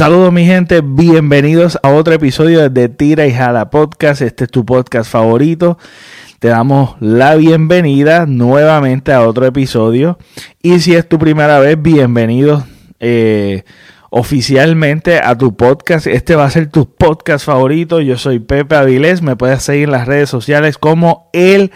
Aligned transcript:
Saludos 0.00 0.32
mi 0.32 0.46
gente, 0.46 0.80
bienvenidos 0.82 1.78
a 1.82 1.90
otro 1.90 2.14
episodio 2.14 2.70
de 2.70 2.88
Tira 2.88 3.26
y 3.26 3.34
Jala 3.34 3.68
Podcast. 3.68 4.22
Este 4.22 4.44
es 4.44 4.50
tu 4.50 4.64
podcast 4.64 5.10
favorito. 5.10 5.76
Te 6.38 6.48
damos 6.48 6.96
la 7.00 7.34
bienvenida 7.34 8.24
nuevamente 8.24 9.12
a 9.12 9.28
otro 9.28 9.44
episodio. 9.44 10.16
Y 10.62 10.80
si 10.80 10.94
es 10.94 11.06
tu 11.06 11.18
primera 11.18 11.58
vez, 11.58 11.76
bienvenidos 11.82 12.64
eh, 12.98 13.64
oficialmente 14.08 15.18
a 15.18 15.36
tu 15.36 15.54
podcast. 15.54 16.06
Este 16.06 16.34
va 16.34 16.46
a 16.46 16.50
ser 16.50 16.70
tu 16.70 16.90
podcast 16.94 17.44
favorito. 17.44 18.00
Yo 18.00 18.16
soy 18.16 18.38
Pepe 18.38 18.76
Avilés. 18.76 19.20
Me 19.20 19.36
puedes 19.36 19.62
seguir 19.62 19.84
en 19.84 19.90
las 19.90 20.06
redes 20.06 20.30
sociales 20.30 20.78
como 20.78 21.28
el 21.34 21.72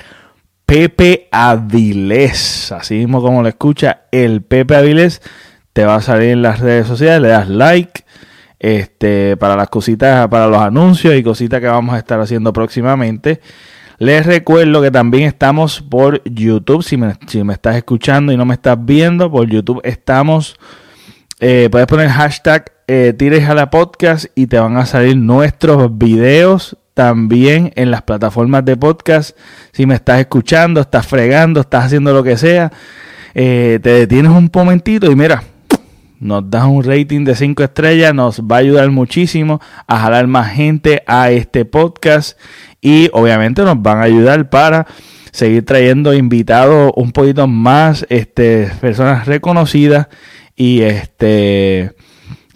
Pepe 0.65 1.29
Avilés. 1.31 2.73
Así 2.73 2.95
mismo 2.95 3.21
como 3.21 3.43
lo 3.43 3.51
escucha, 3.51 4.05
el 4.13 4.41
Pepe 4.41 4.77
Avilés. 4.77 5.21
Te 5.75 5.85
va 5.85 5.97
a 5.97 6.01
salir 6.01 6.31
en 6.31 6.41
las 6.41 6.61
redes 6.61 6.87
sociales, 6.87 7.21
le 7.21 7.29
das 7.29 7.49
like 7.49 8.04
este, 8.65 9.37
para 9.37 9.57
las 9.57 9.69
cositas, 9.69 10.27
para 10.29 10.47
los 10.47 10.59
anuncios 10.59 11.15
y 11.15 11.23
cositas 11.23 11.61
que 11.61 11.67
vamos 11.67 11.95
a 11.95 11.99
estar 11.99 12.19
haciendo 12.19 12.51
próximamente. 12.51 13.43
Les 13.99 14.25
recuerdo 14.25 14.81
que 14.81 14.91
también 14.91 15.25
estamos 15.25 15.83
por 15.83 16.23
YouTube. 16.25 16.83
Si 16.83 16.97
me, 16.97 17.15
si 17.27 17.45
me 17.45 17.53
estás 17.53 17.77
escuchando 17.77 18.33
y 18.33 18.39
no 18.39 18.47
me 18.47 18.55
estás 18.55 18.83
viendo, 18.83 19.31
por 19.31 19.47
YouTube 19.47 19.83
estamos. 19.85 20.57
Eh, 21.41 21.69
puedes 21.71 21.87
poner 21.87 22.09
hashtag 22.09 22.73
eh, 22.87 23.13
Tires 23.15 23.47
a 23.47 23.55
la 23.55 23.69
podcast 23.69 24.27
y 24.35 24.47
te 24.47 24.59
van 24.59 24.79
a 24.79 24.87
salir 24.87 25.19
nuestros 25.19 25.99
videos 25.99 26.79
también 26.95 27.71
en 27.77 27.91
las 27.91 28.01
plataformas 28.01 28.65
de 28.65 28.79
podcast. 28.79 29.37
Si 29.73 29.85
me 29.85 29.95
estás 29.95 30.21
escuchando, 30.21 30.81
estás 30.81 31.07
fregando, 31.07 31.61
estás 31.61 31.85
haciendo 31.85 32.15
lo 32.15 32.23
que 32.23 32.39
sea, 32.39 32.73
eh, 33.35 33.79
te 33.83 33.91
detienes 33.91 34.33
un 34.33 34.51
momentito 34.51 35.11
y 35.11 35.17
mira, 35.17 35.43
nos 36.21 36.49
das 36.49 36.65
un 36.65 36.83
rating 36.83 37.25
de 37.25 37.35
5 37.35 37.63
estrellas, 37.63 38.15
nos 38.15 38.41
va 38.41 38.57
a 38.57 38.59
ayudar 38.61 38.91
muchísimo 38.91 39.61
a 39.87 39.99
jalar 39.99 40.27
más 40.27 40.53
gente 40.53 41.03
a 41.07 41.31
este 41.31 41.65
podcast 41.65 42.39
y 42.81 43.11
obviamente 43.13 43.63
nos 43.63 43.81
van 43.81 43.99
a 43.99 44.03
ayudar 44.03 44.51
para 44.51 44.87
seguir 45.33 45.65
trayendo 45.65 46.15
invitados 46.15 46.93
un 46.97 47.13
poquito 47.13 47.47
más, 47.47 48.07
este, 48.09 48.71
personas 48.81 49.27
reconocidas 49.27 50.09
y 50.57 50.83
este 50.83 51.95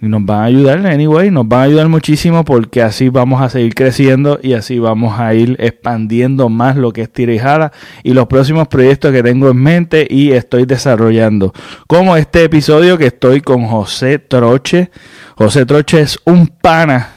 y 0.01 0.07
nos 0.07 0.23
van 0.23 0.39
a 0.39 0.43
ayudar, 0.45 0.87
anyway, 0.87 1.29
nos 1.29 1.47
van 1.47 1.59
a 1.59 1.63
ayudar 1.63 1.89
muchísimo 1.89 2.45
porque 2.45 2.81
así 2.81 3.09
vamos 3.09 3.41
a 3.41 3.49
seguir 3.49 3.75
creciendo 3.75 4.39
y 4.41 4.53
así 4.53 4.79
vamos 4.79 5.19
a 5.19 5.33
ir 5.33 5.57
expandiendo 5.59 6.47
más 6.47 6.77
lo 6.77 6.93
que 6.93 7.01
es 7.01 7.11
Tirijada 7.11 7.73
y 8.01 8.13
los 8.13 8.27
próximos 8.27 8.69
proyectos 8.69 9.11
que 9.11 9.23
tengo 9.23 9.49
en 9.49 9.57
mente 9.57 10.07
y 10.09 10.31
estoy 10.31 10.65
desarrollando. 10.65 11.53
Como 11.87 12.15
este 12.15 12.45
episodio 12.45 12.97
que 12.97 13.07
estoy 13.07 13.41
con 13.41 13.65
José 13.65 14.19
Troche. 14.19 14.89
José 15.35 15.65
Troche 15.65 15.99
es 15.99 16.17
un 16.23 16.47
pana. 16.47 17.15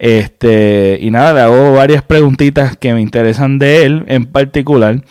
Este, 0.00 0.98
y 1.00 1.10
nada, 1.10 1.34
le 1.34 1.40
hago 1.40 1.72
varias 1.74 2.02
preguntitas 2.02 2.76
que 2.76 2.94
me 2.94 3.00
interesan 3.00 3.60
de 3.60 3.84
él 3.84 4.04
en 4.08 4.26
particular. 4.26 5.04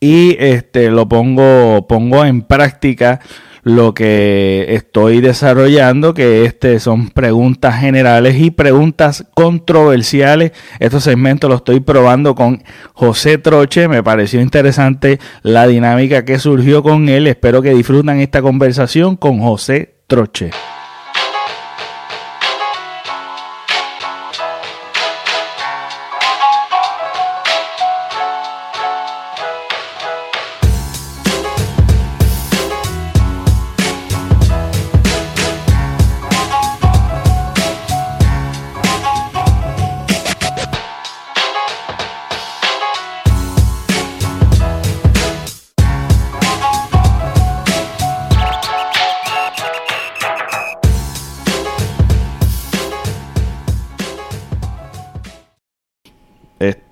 Y 0.00 0.36
este 0.40 0.90
lo 0.90 1.08
pongo, 1.08 1.86
pongo 1.88 2.24
en 2.24 2.42
práctica 2.42 3.20
lo 3.66 3.94
que 3.94 4.64
estoy 4.76 5.20
desarrollando, 5.20 6.14
que 6.14 6.44
este 6.44 6.78
son 6.78 7.08
preguntas 7.08 7.80
generales 7.80 8.36
y 8.38 8.52
preguntas 8.52 9.26
controversiales. 9.34 10.52
Estos 10.78 11.02
segmentos 11.02 11.50
los 11.50 11.58
estoy 11.58 11.80
probando 11.80 12.36
con 12.36 12.62
José 12.92 13.38
Troche. 13.38 13.88
Me 13.88 14.04
pareció 14.04 14.40
interesante 14.40 15.18
la 15.42 15.66
dinámica 15.66 16.24
que 16.24 16.38
surgió 16.38 16.84
con 16.84 17.08
él. 17.08 17.26
Espero 17.26 17.60
que 17.60 17.74
disfruten 17.74 18.20
esta 18.20 18.40
conversación 18.40 19.16
con 19.16 19.40
José 19.40 19.96
Troche. 20.06 20.52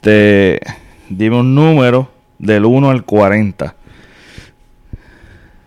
Este, 0.04 0.60
dime 1.08 1.40
un 1.40 1.54
número 1.54 2.10
del 2.38 2.66
1 2.66 2.90
al 2.90 3.04
40. 3.06 3.74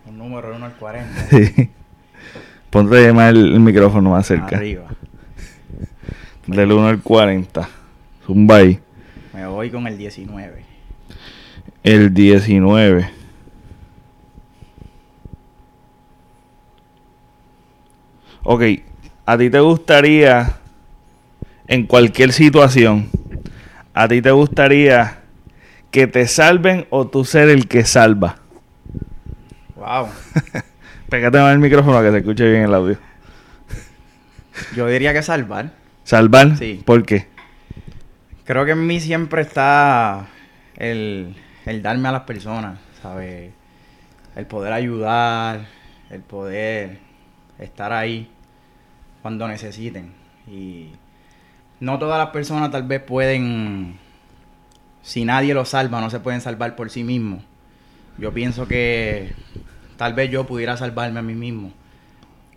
Un 0.06 0.16
número 0.20 0.50
del 0.50 0.58
1 0.58 0.66
al 0.68 0.76
40. 0.76 1.26
Sí. 1.32 1.70
Ponte 2.70 3.14
más 3.14 3.32
el, 3.32 3.54
el 3.54 3.60
micrófono 3.62 4.12
más 4.12 4.28
cerca. 4.28 4.58
Arriba. 4.58 4.86
Del 6.46 6.72
1 6.72 6.88
al 6.88 7.02
40. 7.02 7.68
Zumba 8.28 8.58
ahí. 8.58 8.80
Me 9.34 9.48
voy 9.48 9.72
con 9.72 9.88
el 9.88 9.98
19. 9.98 10.64
El 11.82 12.14
19. 12.14 13.10
Ok, 18.44 18.62
¿a 19.26 19.36
ti 19.36 19.50
te 19.50 19.60
gustaría, 19.62 20.58
en 21.68 21.88
cualquier 21.88 22.32
situación, 22.32 23.10
a 23.98 24.08
ti 24.08 24.22
te 24.22 24.30
gustaría 24.30 25.22
que 25.90 26.06
te 26.06 26.28
salven 26.28 26.86
o 26.92 27.08
tú 27.08 27.26
ser 27.26 27.50
el 27.50 27.68
que 27.68 27.84
salva? 27.84 28.36
Wow. 29.76 30.10
Pégate 31.10 31.40
más 31.40 31.54
el 31.54 31.60
micrófono 31.60 31.94
para 31.94 32.06
que 32.06 32.12
se 32.12 32.18
escuche 32.20 32.48
bien 32.48 32.64
el 32.64 32.76
audio. 32.76 32.98
Yo 34.76 34.86
diría 34.86 35.14
que 35.14 35.24
salvar. 35.24 35.72
¿Salvar? 36.04 36.58
Sí. 36.58 36.84
¿Por 36.86 37.08
qué? 37.08 37.28
Creo 38.44 38.66
que 38.66 38.72
en 38.72 38.86
mí 38.86 39.00
siempre 39.00 39.42
está 39.42 40.28
el, 40.76 41.36
el 41.66 41.82
darme 41.82 42.10
a 42.10 42.12
las 42.12 42.22
personas, 42.22 42.78
¿sabes? 43.02 43.52
El 44.36 44.46
poder 44.46 44.74
ayudar, 44.74 45.66
el 46.12 46.22
poder 46.22 47.00
estar 47.58 47.92
ahí 47.94 48.30
cuando 49.24 49.48
necesiten. 49.48 50.14
Y 50.48 50.92
no 51.80 52.00
todas 52.00 52.18
las 52.20 52.30
personas 52.30 52.72
tal 52.72 52.84
vez 52.84 53.02
pueden, 53.02 53.98
si 55.02 55.26
nadie 55.26 55.54
los 55.54 55.70
salva, 55.70 56.02
no 56.02 56.10
se 56.10 56.20
pueden 56.20 56.42
salvar 56.42 56.76
por 56.76 56.90
sí 56.90 57.04
mismos. 57.04 57.44
Yo 58.18 58.34
pienso 58.34 58.68
que 58.68 59.34
tal 59.98 60.14
vez 60.14 60.32
yo 60.32 60.46
pudiera 60.46 60.76
salvarme 60.78 61.20
a 61.20 61.24
mí 61.24 61.36
mismo. 61.36 61.72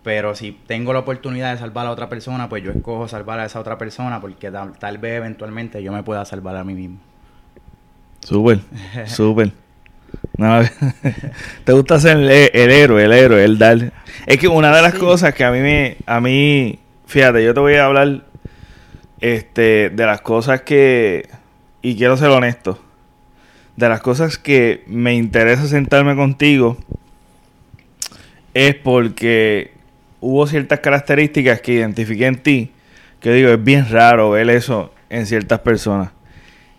Pero 0.03 0.33
si 0.33 0.51
tengo 0.65 0.93
la 0.93 0.99
oportunidad 0.99 1.51
de 1.53 1.59
salvar 1.59 1.85
a 1.85 1.91
otra 1.91 2.09
persona, 2.09 2.49
pues 2.49 2.63
yo 2.63 2.71
escojo 2.71 3.07
salvar 3.07 3.39
a 3.39 3.45
esa 3.45 3.59
otra 3.59 3.77
persona 3.77 4.19
porque 4.19 4.49
tal, 4.49 4.73
tal 4.79 4.97
vez 4.97 5.17
eventualmente 5.17 5.83
yo 5.83 5.91
me 5.91 6.01
pueda 6.01 6.25
salvar 6.25 6.55
a 6.57 6.63
mí 6.63 6.73
mismo. 6.73 6.97
Súper, 8.21 8.59
súper. 9.05 9.51
No, 10.37 10.59
te 11.63 11.71
gusta 11.73 11.99
ser 11.99 12.17
el, 12.17 12.29
el 12.31 12.71
héroe, 12.71 13.05
el 13.05 13.13
héroe, 13.13 13.43
el 13.43 13.57
dar. 13.59 13.91
Es 14.25 14.37
que 14.39 14.47
una 14.47 14.75
de 14.75 14.81
las 14.81 14.93
Sí. 14.93 14.99
cosas 14.99 15.33
que 15.35 15.43
a 15.43 15.51
mí 15.51 15.59
me, 15.59 15.97
a 16.07 16.19
mí, 16.19 16.79
fíjate, 17.05 17.43
yo 17.43 17.53
te 17.53 17.59
voy 17.59 17.75
a 17.75 17.85
hablar, 17.85 18.23
este, 19.21 19.89
de 19.91 20.05
las 20.05 20.21
cosas 20.21 20.61
que, 20.63 21.29
y 21.81 21.95
quiero 21.95 22.17
ser 22.17 22.29
honesto, 22.29 22.79
de 23.77 23.87
las 23.87 24.01
cosas 24.01 24.37
que 24.37 24.83
me 24.87 25.15
interesa 25.15 25.67
sentarme 25.67 26.15
contigo, 26.15 26.77
es 28.53 28.75
porque 28.75 29.71
hubo 30.19 30.45
ciertas 30.47 30.79
características 30.79 31.61
que 31.61 31.73
identifiqué 31.73 32.25
en 32.25 32.41
ti, 32.41 32.71
que 33.19 33.31
digo, 33.31 33.49
es 33.49 33.63
bien 33.63 33.87
raro 33.89 34.31
ver 34.31 34.49
eso 34.49 34.93
en 35.09 35.25
ciertas 35.25 35.59
personas. 35.59 36.11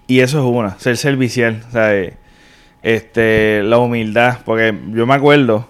Y 0.07 0.21
eso 0.21 0.39
es 0.39 0.45
una, 0.45 0.79
ser 0.79 0.97
servicial, 0.97 1.65
¿sabes? 1.71 2.15
Este, 2.83 3.63
la 3.63 3.79
humildad, 3.79 4.41
porque 4.45 4.77
yo 4.91 5.07
me 5.07 5.15
acuerdo 5.15 5.69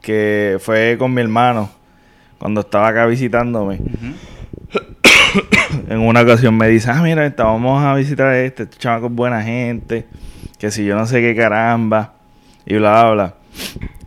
que 0.00 0.58
fue 0.60 0.96
con 0.98 1.12
mi 1.12 1.20
hermano 1.20 1.70
cuando 2.38 2.60
estaba 2.60 2.88
acá 2.88 3.06
visitándome. 3.06 3.80
En 5.88 6.00
una 6.00 6.22
ocasión 6.22 6.56
me 6.56 6.68
dice, 6.68 6.90
ah, 6.90 7.02
mira, 7.02 7.24
esta, 7.26 7.44
vamos 7.44 7.82
a 7.82 7.94
visitar 7.94 8.26
a 8.26 8.40
este, 8.40 8.64
este 8.64 8.76
chamaco 8.78 9.06
es 9.06 9.12
buena 9.12 9.42
gente, 9.42 10.06
que 10.58 10.70
si 10.70 10.84
yo 10.84 10.96
no 10.96 11.06
sé 11.06 11.20
qué 11.20 11.34
caramba, 11.36 12.14
y 12.64 12.74
bla, 12.74 13.04
bla, 13.04 13.12
bla. 13.12 13.34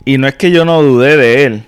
Y 0.05 0.17
no 0.17 0.27
es 0.27 0.35
que 0.35 0.51
yo 0.51 0.65
no 0.65 0.81
dudé 0.81 1.15
de 1.15 1.45
él, 1.45 1.63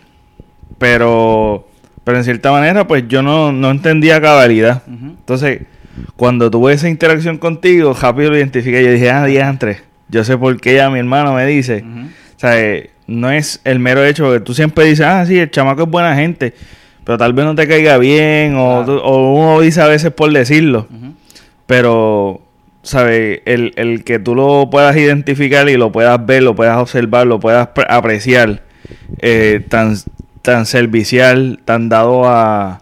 pero, 0.77 1.67
pero 2.03 2.17
en 2.17 2.23
cierta 2.23 2.51
manera, 2.51 2.87
pues 2.87 3.07
yo 3.07 3.21
no, 3.21 3.51
no 3.51 3.71
entendía 3.71 4.19
cabalidad. 4.19 4.83
Entonces, 4.87 5.61
cuando 6.15 6.51
tuve 6.51 6.73
esa 6.73 6.89
interacción 6.89 7.37
contigo, 7.37 7.93
rápido 7.93 8.31
lo 8.31 8.37
identifiqué. 8.37 8.83
Yo 8.83 8.91
dije, 8.91 9.09
ah, 9.11 9.25
diantre, 9.25 9.81
yo 10.09 10.23
sé 10.23 10.37
por 10.37 10.59
qué 10.59 10.75
ya 10.75 10.89
mi 10.89 10.99
hermano 10.99 11.33
me 11.33 11.45
dice. 11.45 11.83
Ujú. 11.87 12.07
O 12.07 12.39
sea, 12.39 12.59
eh, 12.59 12.89
no 13.07 13.29
es 13.31 13.61
el 13.63 13.79
mero 13.79 14.03
hecho 14.03 14.31
que 14.31 14.39
tú 14.39 14.53
siempre 14.53 14.85
dices, 14.85 15.05
ah, 15.05 15.25
sí, 15.25 15.37
el 15.37 15.51
chamaco 15.51 15.83
es 15.83 15.89
buena 15.89 16.15
gente. 16.15 16.53
Pero 17.03 17.17
tal 17.17 17.33
vez 17.33 17.45
no 17.45 17.55
te 17.55 17.67
caiga 17.67 17.97
bien 17.97 18.55
o, 18.55 18.83
Claro. 18.85 19.03
o 19.03 19.33
uno 19.33 19.61
dice 19.61 19.81
a 19.81 19.87
veces 19.87 20.11
por 20.11 20.31
decirlo, 20.31 20.87
pero, 21.65 22.41
¿sabes? 22.83 23.41
El, 23.45 23.73
el 23.75 24.03
que 24.03 24.19
tú 24.19 24.35
lo 24.35 24.69
puedas 24.69 24.95
identificar 24.97 25.69
y 25.69 25.77
lo 25.77 25.91
puedas 25.91 26.23
ver, 26.25 26.43
lo 26.43 26.55
puedas 26.55 26.77
observar, 26.77 27.27
lo 27.27 27.39
puedas 27.39 27.67
pre- 27.69 27.85
apreciar, 27.89 28.61
eh, 29.19 29.61
tan, 29.69 29.95
tan 30.41 30.65
servicial, 30.65 31.59
tan 31.65 31.89
dado 31.89 32.25
a... 32.27 32.81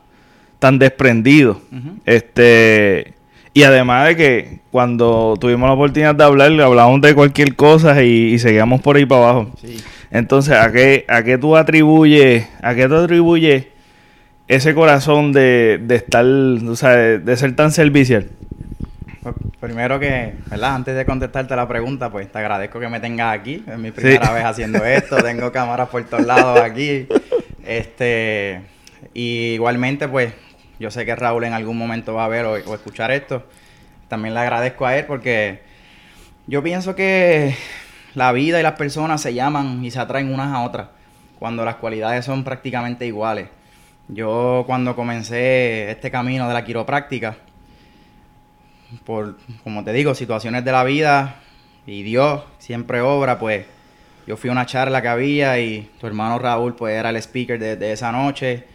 tan 0.59 0.79
desprendido. 0.79 1.61
Este... 2.05 3.13
Y 3.53 3.63
además 3.63 4.07
de 4.07 4.15
que 4.15 4.59
cuando 4.71 5.35
tuvimos 5.39 5.67
la 5.67 5.73
oportunidad 5.73 6.13
de 6.15 6.23
hablar, 6.23 6.51
hablamos 6.61 7.01
de 7.01 7.15
cualquier 7.15 7.55
cosa 7.55 8.01
y, 8.03 8.33
y 8.33 8.39
seguíamos 8.39 8.79
por 8.81 8.95
ahí 8.95 9.05
para 9.05 9.23
abajo. 9.23 9.51
Sí. 9.59 9.77
Entonces, 10.11 10.53
¿a 10.55 10.71
qué, 10.71 11.03
a 11.07 11.23
qué 11.23 11.37
tú 11.37 11.57
atribuyes, 11.57 12.47
a 12.61 12.75
qué 12.75 12.87
tú 12.87 12.95
atribuyes 12.95 13.65
ese 14.49 14.75
corazón 14.75 15.31
de, 15.31 15.79
de 15.81 15.95
estar, 15.95 16.25
o 16.25 16.75
sea, 16.75 16.89
de, 16.89 17.19
de 17.19 17.37
ser 17.37 17.55
tan 17.55 17.71
servicial? 17.71 18.27
Pues, 19.21 19.35
primero 19.59 19.99
que, 19.99 20.33
¿verdad? 20.49 20.75
Antes 20.75 20.95
de 20.95 21.05
contestarte 21.05 21.55
la 21.55 21.67
pregunta, 21.67 22.09
pues 22.09 22.31
te 22.31 22.39
agradezco 22.39 22.79
que 22.79 22.87
me 22.89 22.99
tengas 22.99 23.37
aquí. 23.37 23.63
Es 23.67 23.77
mi 23.77 23.91
primera 23.91 24.27
Sí. 24.27 24.33
vez 24.33 24.43
haciendo 24.45 24.83
esto. 24.83 25.17
Tengo 25.23 25.51
cámaras 25.51 25.89
por 25.89 26.03
todos 26.05 26.25
lados 26.25 26.59
aquí. 26.59 27.07
Este, 27.65 28.61
y 29.13 29.53
igualmente, 29.53 30.07
pues, 30.07 30.33
yo 30.79 30.89
sé 30.89 31.05
que 31.05 31.15
Raúl 31.15 31.43
en 31.43 31.53
algún 31.53 31.77
momento 31.77 32.13
va 32.15 32.25
a 32.25 32.29
ver 32.29 32.45
o, 32.45 32.53
o 32.53 32.73
escuchar 32.75 33.11
esto. 33.11 33.43
También 34.07 34.33
le 34.33 34.39
agradezco 34.39 34.85
a 34.87 34.97
él 34.97 35.05
porque 35.05 35.59
yo 36.47 36.63
pienso 36.63 36.95
que 36.95 37.55
la 38.15 38.31
vida 38.31 38.59
y 38.59 38.63
las 38.63 38.73
personas 38.73 39.21
se 39.21 39.33
llaman 39.35 39.85
y 39.85 39.91
se 39.91 39.99
atraen 39.99 40.33
unas 40.33 40.51
a 40.55 40.61
otras 40.61 40.87
cuando 41.37 41.63
las 41.63 41.75
cualidades 41.75 42.25
son 42.25 42.43
prácticamente 42.43 43.05
iguales. 43.05 43.47
Yo 44.11 44.63
cuando 44.65 44.95
comencé 44.95 45.91
este 45.91 46.09
camino 46.09 46.47
de 46.47 46.53
la 46.55 46.65
quiropráctica, 46.65 47.37
por, 49.05 49.37
como 49.63 49.83
te 49.83 49.93
digo, 49.93 50.15
situaciones 50.15 50.65
de 50.65 50.71
la 50.71 50.83
vida 50.83 51.35
y 51.85 52.01
Dios 52.01 52.43
siempre 52.57 53.01
obra, 53.01 53.37
pues 53.37 53.67
yo 54.25 54.35
fui 54.35 54.49
a 54.49 54.53
una 54.53 54.65
charla 54.65 55.03
que 55.03 55.09
había 55.09 55.59
y 55.59 55.91
tu 55.99 56.07
hermano 56.07 56.39
Raúl 56.39 56.75
pues 56.75 56.95
era 56.95 57.11
el 57.11 57.17
speaker 57.17 57.59
de, 57.59 57.75
de 57.75 57.91
esa 57.91 58.11
noche 58.11 58.65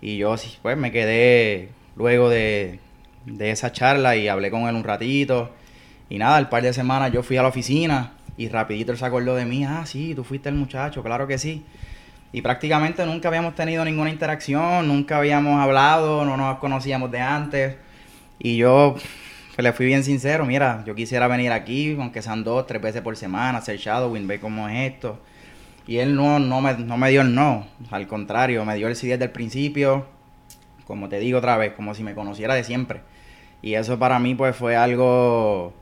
y 0.00 0.16
yo 0.16 0.36
pues 0.62 0.76
me 0.76 0.92
quedé 0.92 1.70
luego 1.96 2.28
de, 2.28 2.78
de 3.26 3.50
esa 3.50 3.72
charla 3.72 4.14
y 4.14 4.28
hablé 4.28 4.52
con 4.52 4.68
él 4.68 4.76
un 4.76 4.84
ratito 4.84 5.50
y 6.08 6.18
nada, 6.18 6.36
al 6.36 6.48
par 6.48 6.62
de 6.62 6.72
semanas 6.72 7.10
yo 7.10 7.24
fui 7.24 7.36
a 7.36 7.42
la 7.42 7.48
oficina 7.48 8.12
y 8.36 8.48
rapidito 8.48 8.92
él 8.92 8.98
se 8.98 9.06
acordó 9.06 9.34
de 9.34 9.44
mí, 9.44 9.64
ah 9.64 9.86
sí, 9.86 10.14
tú 10.14 10.22
fuiste 10.22 10.48
el 10.50 10.54
muchacho, 10.54 11.02
claro 11.02 11.26
que 11.26 11.38
sí. 11.38 11.64
Y 12.34 12.42
prácticamente 12.42 13.06
nunca 13.06 13.28
habíamos 13.28 13.54
tenido 13.54 13.84
ninguna 13.84 14.10
interacción, 14.10 14.88
nunca 14.88 15.18
habíamos 15.18 15.60
hablado, 15.60 16.24
no 16.24 16.36
nos 16.36 16.58
conocíamos 16.58 17.08
de 17.12 17.20
antes. 17.20 17.76
Y 18.40 18.56
yo 18.56 18.96
pues, 19.54 19.62
le 19.62 19.72
fui 19.72 19.86
bien 19.86 20.02
sincero, 20.02 20.44
mira, 20.44 20.82
yo 20.84 20.96
quisiera 20.96 21.28
venir 21.28 21.52
aquí, 21.52 21.96
aunque 21.96 22.22
sean 22.22 22.42
dos, 22.42 22.66
tres 22.66 22.82
veces 22.82 23.02
por 23.02 23.16
semana, 23.16 23.58
hacer 23.58 23.76
shadowing, 23.76 24.26
ver 24.26 24.40
cómo 24.40 24.68
es 24.68 24.92
esto. 24.92 25.20
Y 25.86 25.98
él 25.98 26.16
no, 26.16 26.40
no, 26.40 26.60
me, 26.60 26.74
no 26.74 26.96
me 26.96 27.08
dio 27.08 27.20
el 27.20 27.32
no, 27.36 27.68
al 27.92 28.08
contrario, 28.08 28.64
me 28.64 28.74
dio 28.74 28.88
el 28.88 28.96
sí 28.96 29.06
desde 29.06 29.26
el 29.26 29.30
principio, 29.30 30.04
como 30.88 31.08
te 31.08 31.20
digo 31.20 31.38
otra 31.38 31.56
vez, 31.56 31.74
como 31.74 31.94
si 31.94 32.02
me 32.02 32.16
conociera 32.16 32.54
de 32.54 32.64
siempre. 32.64 33.02
Y 33.62 33.74
eso 33.74 33.96
para 34.00 34.18
mí 34.18 34.34
pues 34.34 34.56
fue 34.56 34.74
algo 34.74 35.72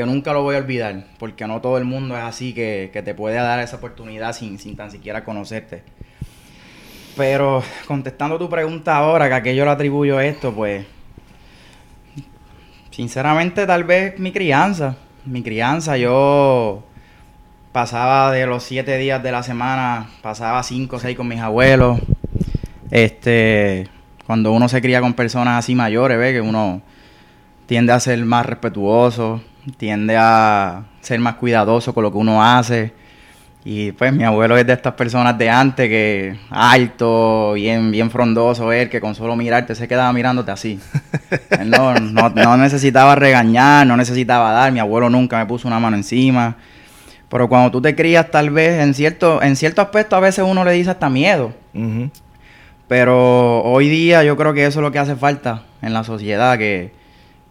que 0.00 0.06
nunca 0.06 0.32
lo 0.32 0.42
voy 0.42 0.56
a 0.56 0.58
olvidar, 0.58 1.04
porque 1.18 1.46
no 1.46 1.60
todo 1.60 1.76
el 1.76 1.84
mundo 1.84 2.16
es 2.16 2.22
así 2.22 2.54
que, 2.54 2.90
te 3.04 3.14
puede 3.14 3.36
dar 3.36 3.60
esa 3.60 3.76
oportunidad 3.76 4.32
sin, 4.32 4.58
sin 4.58 4.74
tan 4.74 4.90
siquiera 4.90 5.24
conocerte. 5.24 5.82
Pero 7.18 7.62
contestando 7.86 8.38
tu 8.38 8.48
pregunta 8.48 8.96
ahora, 8.96 9.28
que 9.28 9.34
a 9.34 9.42
qué 9.42 9.54
yo 9.54 9.66
le 9.66 9.72
atribuyo 9.72 10.18
esto, 10.18 10.54
pues 10.54 10.86
sinceramente 12.90 13.66
tal 13.66 13.84
vez 13.84 14.18
mi 14.18 14.32
crianza. 14.32 14.96
Mi 15.26 15.42
crianza, 15.42 15.98
yo 15.98 16.82
pasaba 17.70 18.32
de 18.32 18.46
los 18.46 18.62
siete 18.62 18.96
días 18.96 19.22
de 19.22 19.32
la 19.32 19.42
semana, 19.42 20.08
pasaba 20.22 20.62
cinco 20.62 20.96
o 20.96 20.98
seis 20.98 21.14
con 21.14 21.28
mis 21.28 21.40
abuelos. 21.40 22.00
Este, 22.90 23.86
cuando 24.26 24.50
uno 24.52 24.66
se 24.70 24.80
cría 24.80 25.02
con 25.02 25.12
personas 25.12 25.58
así 25.58 25.74
mayores, 25.74 26.16
ve 26.16 26.32
que 26.32 26.40
uno 26.40 26.80
tiende 27.66 27.92
a 27.92 28.00
ser 28.00 28.24
más 28.24 28.46
respetuoso, 28.46 29.42
tiende 29.76 30.16
a 30.16 30.84
ser 31.00 31.20
más 31.20 31.34
cuidadoso 31.34 31.92
con 31.94 32.04
lo 32.04 32.12
que 32.12 32.18
uno 32.18 32.42
hace. 32.42 32.92
Y 33.62 33.92
pues 33.92 34.12
mi 34.12 34.24
abuelo 34.24 34.56
es 34.56 34.66
de 34.66 34.72
estas 34.72 34.94
personas 34.94 35.36
de 35.36 35.50
antes 35.50 35.88
que 35.88 36.38
alto, 36.48 37.52
bien, 37.52 37.90
bien 37.90 38.10
frondoso 38.10 38.72
él, 38.72 38.88
que 38.88 39.02
con 39.02 39.14
solo 39.14 39.36
mirarte 39.36 39.74
se 39.74 39.86
quedaba 39.86 40.12
mirándote 40.14 40.50
así. 40.50 40.80
Él 41.50 41.70
no, 41.70 41.94
no, 41.94 42.30
no 42.30 42.56
necesitaba 42.56 43.16
regañar, 43.16 43.86
no 43.86 43.98
necesitaba 43.98 44.52
dar, 44.52 44.72
mi 44.72 44.78
abuelo 44.78 45.10
nunca 45.10 45.38
me 45.38 45.44
puso 45.44 45.68
una 45.68 45.78
mano 45.78 45.96
encima. 45.96 46.56
Pero 47.28 47.48
cuando 47.48 47.70
tú 47.70 47.82
te 47.82 47.94
crías, 47.94 48.30
tal 48.30 48.50
vez 48.50 48.82
en 48.82 48.94
cierto, 48.94 49.42
en 49.42 49.54
cierto 49.56 49.82
aspecto 49.82 50.16
a 50.16 50.20
veces 50.20 50.44
uno 50.48 50.64
le 50.64 50.72
dice 50.72 50.90
hasta 50.90 51.10
miedo. 51.10 51.52
Pero 52.88 53.62
hoy 53.62 53.88
día 53.88 54.24
yo 54.24 54.36
creo 54.36 54.54
que 54.54 54.64
eso 54.64 54.80
es 54.80 54.82
lo 54.82 54.90
que 54.90 54.98
hace 54.98 55.16
falta 55.16 55.62
en 55.82 55.92
la 55.92 56.02
sociedad, 56.02 56.56
que, 56.56 56.92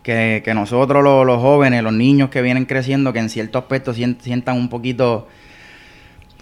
que, 0.03 0.41
que 0.43 0.53
nosotros 0.53 1.03
los, 1.03 1.25
los 1.25 1.41
jóvenes, 1.41 1.83
los 1.83 1.93
niños 1.93 2.29
que 2.29 2.41
vienen 2.41 2.65
creciendo, 2.65 3.13
que 3.13 3.19
en 3.19 3.29
cierto 3.29 3.57
aspecto 3.59 3.93
sien- 3.93 4.17
sientan 4.21 4.57
un 4.57 4.69
poquito... 4.69 5.27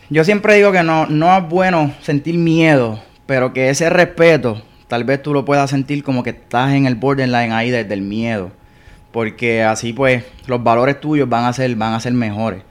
Yo 0.09 0.23
siempre 0.23 0.55
digo 0.55 0.71
que 0.71 0.83
no, 0.83 1.05
no 1.07 1.35
es 1.37 1.47
bueno 1.49 1.91
sentir 2.01 2.37
miedo, 2.37 2.99
pero 3.25 3.51
que 3.51 3.69
ese 3.69 3.89
respeto 3.89 4.61
tal 4.87 5.03
vez 5.03 5.21
tú 5.21 5.33
lo 5.33 5.43
puedas 5.43 5.69
sentir 5.69 6.01
como 6.01 6.23
que 6.23 6.29
estás 6.29 6.71
en 6.73 6.85
el 6.85 6.95
borderline 6.95 7.51
ahí 7.51 7.69
desde 7.71 7.93
el 7.93 8.01
miedo. 8.01 8.51
Porque 9.11 9.63
así 9.63 9.91
pues 9.91 10.23
los 10.45 10.63
valores 10.63 11.01
tuyos 11.01 11.27
van 11.27 11.43
a 11.45 11.51
ser, 11.51 11.75
van 11.75 11.93
a 11.93 11.99
ser 11.99 12.13
mejores. 12.13 12.61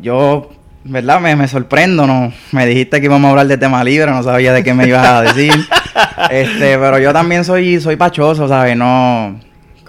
Yo, 0.00 0.50
¿verdad? 0.84 1.20
Me, 1.20 1.36
me 1.36 1.46
sorprendo, 1.46 2.06
¿no? 2.06 2.32
Me 2.52 2.64
dijiste 2.66 3.00
que 3.00 3.06
íbamos 3.06 3.28
a 3.28 3.30
hablar 3.32 3.46
de 3.46 3.58
tema 3.58 3.84
libre, 3.84 4.10
no 4.10 4.22
sabía 4.22 4.52
de 4.54 4.64
qué 4.64 4.72
me 4.72 4.86
ibas 4.86 5.06
a 5.06 5.22
decir. 5.22 5.52
este, 6.30 6.78
pero 6.78 6.98
yo 6.98 7.12
también 7.12 7.44
soy, 7.44 7.80
soy 7.80 7.96
pachoso, 7.96 8.48
¿sabes? 8.48 8.76
No, 8.76 9.38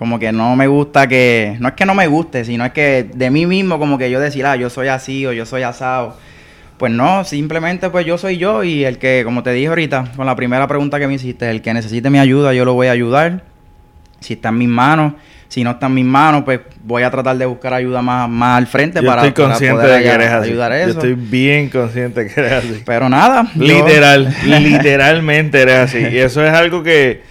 como 0.02 0.18
que 0.18 0.32
no 0.32 0.56
me 0.56 0.66
gusta 0.66 1.06
que, 1.06 1.58
no 1.60 1.68
es 1.68 1.74
que 1.76 1.86
no 1.86 1.94
me 1.94 2.08
guste, 2.08 2.44
sino 2.44 2.66
es 2.66 2.72
que 2.72 3.08
de 3.14 3.30
mí 3.30 3.46
mismo 3.46 3.78
como 3.78 4.00
que 4.00 4.10
yo 4.10 4.20
decir, 4.20 4.44
ah, 4.48 4.56
yo 4.56 4.68
soy 4.72 4.88
así 4.88 5.28
o 5.28 5.32
yo 5.32 5.46
soy 5.46 5.62
asado. 5.62 6.18
Pues 6.80 6.92
no, 6.92 7.24
simplemente 7.24 7.88
pues 7.92 8.04
yo 8.08 8.18
soy 8.18 8.38
yo 8.40 8.64
y 8.64 8.84
el 8.84 8.98
que, 8.98 9.22
como 9.24 9.44
te 9.44 9.52
dije 9.52 9.68
ahorita, 9.68 10.06
con 10.16 10.26
la 10.26 10.36
primera 10.36 10.66
pregunta 10.68 10.98
que 10.98 11.06
me 11.06 11.14
hiciste, 11.14 11.52
el 11.52 11.62
que 11.62 11.72
necesite 11.76 12.10
mi 12.10 12.18
ayuda, 12.18 12.52
yo 12.52 12.66
lo 12.66 12.74
voy 12.74 12.88
a 12.88 12.94
ayudar. 12.94 13.44
Si 14.22 14.34
está 14.34 14.50
en 14.50 14.58
mis 14.58 14.70
manos, 14.70 15.14
si 15.50 15.64
no 15.64 15.70
está 15.70 15.86
en 15.86 15.94
mis 15.94 16.06
manos, 16.06 16.42
pues 16.46 16.62
voy 16.84 17.04
a 17.04 17.12
tratar 17.12 17.38
de 17.38 17.46
buscar 17.46 17.72
ayuda 17.76 18.02
más, 18.02 18.28
más 18.28 18.58
al 18.58 18.66
frente 18.66 19.02
Yo 19.04 19.08
para, 19.08 19.28
estoy 19.28 19.34
para 19.44 19.50
consciente 19.50 19.82
poder 19.84 19.98
de 20.00 20.04
que 20.04 20.10
eres 20.16 20.32
así. 20.32 20.50
ayudar 20.50 20.72
a 20.72 20.78
Yo 20.80 20.82
eso. 20.90 20.92
estoy 20.94 21.14
bien 21.14 21.70
consciente 21.70 22.26
que 22.26 22.40
eres 22.42 22.54
así. 22.54 22.82
Pero 22.88 23.08
nada, 23.08 23.52
yo- 23.54 23.64
Literal, 23.66 24.34
literalmente 24.46 25.62
eres 25.62 25.78
así. 25.78 26.00
Y 26.00 26.18
eso 26.18 26.44
es 26.44 26.52
algo 26.52 26.82
que, 26.82 27.22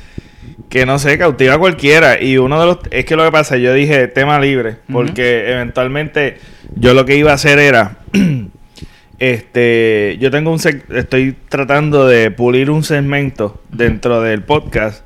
que 0.70 0.86
no 0.86 1.00
sé, 1.00 1.18
cautiva 1.18 1.54
a 1.54 1.58
cualquiera. 1.58 2.22
Y 2.22 2.38
uno 2.38 2.58
de 2.60 2.66
los. 2.66 2.78
Es 2.90 3.04
que 3.04 3.16
lo 3.16 3.24
que 3.24 3.32
pasa, 3.32 3.58
yo 3.58 3.74
dije 3.74 4.08
tema 4.08 4.40
libre. 4.40 4.76
Porque 4.90 5.50
eventualmente 5.50 6.38
yo 6.76 6.94
lo 6.94 7.04
que 7.04 7.16
iba 7.16 7.32
a 7.32 7.34
hacer 7.34 7.58
era. 7.58 7.98
este. 9.18 10.16
Yo 10.20 10.30
tengo 10.30 10.52
un. 10.52 10.60
Estoy 10.94 11.36
tratando 11.48 12.06
de 12.06 12.30
pulir 12.30 12.70
un 12.70 12.84
segmento 12.84 13.60
dentro 13.70 14.22
del 14.22 14.44
podcast. 14.44 15.04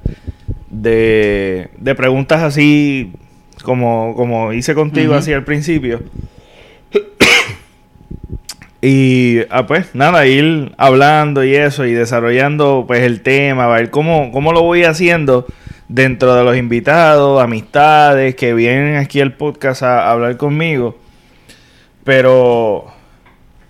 De, 0.69 1.71
de 1.79 1.95
preguntas 1.95 2.43
así. 2.43 3.13
Como, 3.63 4.15
como 4.15 4.53
hice 4.53 4.75
contigo 4.75 5.15
así 5.15 5.33
al 5.33 5.45
principio. 5.45 6.03
Y 8.87 9.41
ah, 9.49 9.67
pues 9.67 9.95
nada, 9.95 10.27
ir 10.27 10.75
hablando 10.77 11.43
y 11.43 11.55
eso 11.55 11.87
y 11.87 11.95
desarrollando 11.95 12.85
pues 12.87 13.01
el 13.01 13.23
tema, 13.23 13.65
a 13.65 13.69
ver 13.69 13.89
cómo, 13.89 14.31
cómo 14.31 14.53
lo 14.53 14.61
voy 14.61 14.85
haciendo 14.85 15.47
dentro 15.89 16.35
de 16.35 16.45
los 16.45 16.55
invitados, 16.55 17.43
amistades 17.43 18.35
que 18.35 18.53
vienen 18.53 18.97
aquí 18.97 19.23
al 19.23 19.33
podcast 19.33 19.83
a, 19.83 20.03
a 20.03 20.11
hablar 20.11 20.37
conmigo. 20.37 20.99
Pero 22.05 22.85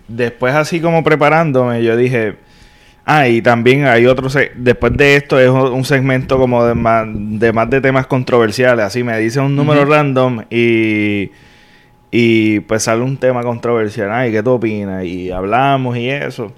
después 0.09 0.53
así 0.53 0.81
como 0.81 1.01
preparándome, 1.01 1.81
yo 1.81 1.95
dije, 1.95 2.35
ah, 3.05 3.29
y 3.29 3.41
también 3.41 3.85
hay 3.85 4.07
otro, 4.07 4.27
después 4.57 4.97
de 4.97 5.15
esto 5.15 5.39
es 5.39 5.49
un 5.49 5.85
segmento 5.85 6.37
como 6.37 6.65
de 6.65 6.75
más 6.75 7.07
de, 7.07 7.53
más 7.53 7.69
de 7.69 7.79
temas 7.79 8.05
controversiales, 8.07 8.83
así 8.83 9.01
me 9.01 9.17
dice 9.17 9.39
un 9.39 9.55
número 9.55 9.85
random 9.85 10.43
y... 10.49 11.31
Y 12.11 12.61
pues 12.61 12.83
sale 12.83 13.01
un 13.01 13.17
tema 13.17 13.43
controversial. 13.43 14.11
Ay, 14.11 14.31
¿qué 14.31 14.41
tú 14.41 14.51
opinas? 14.51 15.03
Y 15.03 15.31
hablamos 15.31 15.97
y 15.97 16.09
eso. 16.09 16.51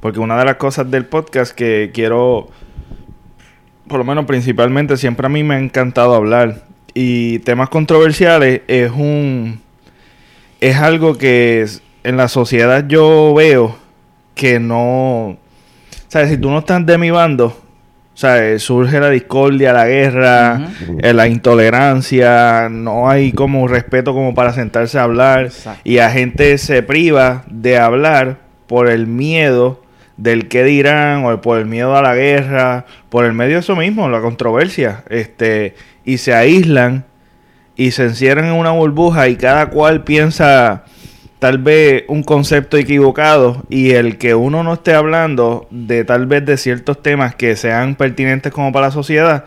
Porque 0.00 0.20
una 0.20 0.36
de 0.38 0.44
las 0.44 0.56
cosas 0.56 0.90
del 0.90 1.06
podcast 1.06 1.54
que 1.54 1.90
quiero, 1.94 2.48
por 3.88 3.98
lo 3.98 4.04
menos 4.04 4.24
principalmente, 4.24 4.96
siempre 4.96 5.26
a 5.26 5.30
mí 5.30 5.42
me 5.42 5.54
ha 5.54 5.58
encantado 5.58 6.14
hablar. 6.14 6.64
Y 6.94 7.40
temas 7.40 7.68
controversiales 7.68 8.62
es 8.68 8.90
un. 8.90 9.60
Es 10.60 10.76
algo 10.76 11.18
que 11.18 11.66
en 12.02 12.16
la 12.16 12.28
sociedad 12.28 12.86
yo 12.86 13.34
veo 13.34 13.76
que 14.34 14.60
no. 14.60 15.36
¿Sabes? 16.08 16.30
Si 16.30 16.38
tú 16.38 16.50
no 16.50 16.60
estás 16.60 16.84
de 16.86 16.98
mi 16.98 17.10
bando, 17.10 17.46
O 17.48 17.63
sea, 18.16 18.46
eh, 18.46 18.58
surge 18.58 19.00
la 19.00 19.10
discordia, 19.10 19.72
la 19.72 19.86
guerra, 19.86 20.68
eh, 21.02 21.12
la 21.12 21.26
intolerancia, 21.28 22.68
no 22.70 23.08
hay 23.08 23.32
como 23.32 23.66
respeto 23.66 24.12
como 24.12 24.34
para 24.34 24.52
sentarse 24.52 24.98
a 24.98 25.02
hablar 25.02 25.46
Exacto. 25.46 25.80
y 25.84 25.96
la 25.96 26.10
gente 26.10 26.56
se 26.58 26.82
priva 26.82 27.44
de 27.48 27.76
hablar 27.78 28.38
por 28.66 28.88
el 28.88 29.06
miedo 29.06 29.82
del 30.16 30.48
qué 30.48 30.62
dirán 30.62 31.24
o 31.24 31.40
por 31.40 31.58
el 31.58 31.66
miedo 31.66 31.96
a 31.96 32.02
la 32.02 32.14
guerra, 32.14 32.86
por 33.08 33.24
el 33.24 33.32
medio 33.32 33.54
de 33.54 33.60
eso 33.60 33.74
mismo, 33.74 34.08
la 34.08 34.20
controversia, 34.20 35.02
este 35.10 35.74
y 36.04 36.18
se 36.18 36.34
aíslan 36.34 37.04
y 37.76 37.90
se 37.90 38.04
encierran 38.04 38.46
en 38.46 38.52
una 38.52 38.70
burbuja 38.70 39.28
y 39.28 39.36
cada 39.36 39.70
cual 39.70 40.04
piensa 40.04 40.84
tal 41.44 41.58
vez 41.58 42.04
un 42.08 42.22
concepto 42.22 42.78
equivocado 42.78 43.64
y 43.68 43.90
el 43.90 44.16
que 44.16 44.34
uno 44.34 44.62
no 44.62 44.72
esté 44.72 44.94
hablando 44.94 45.68
de 45.70 46.02
tal 46.02 46.24
vez 46.24 46.46
de 46.46 46.56
ciertos 46.56 47.02
temas 47.02 47.34
que 47.34 47.54
sean 47.54 47.96
pertinentes 47.96 48.50
como 48.50 48.72
para 48.72 48.86
la 48.86 48.92
sociedad, 48.92 49.44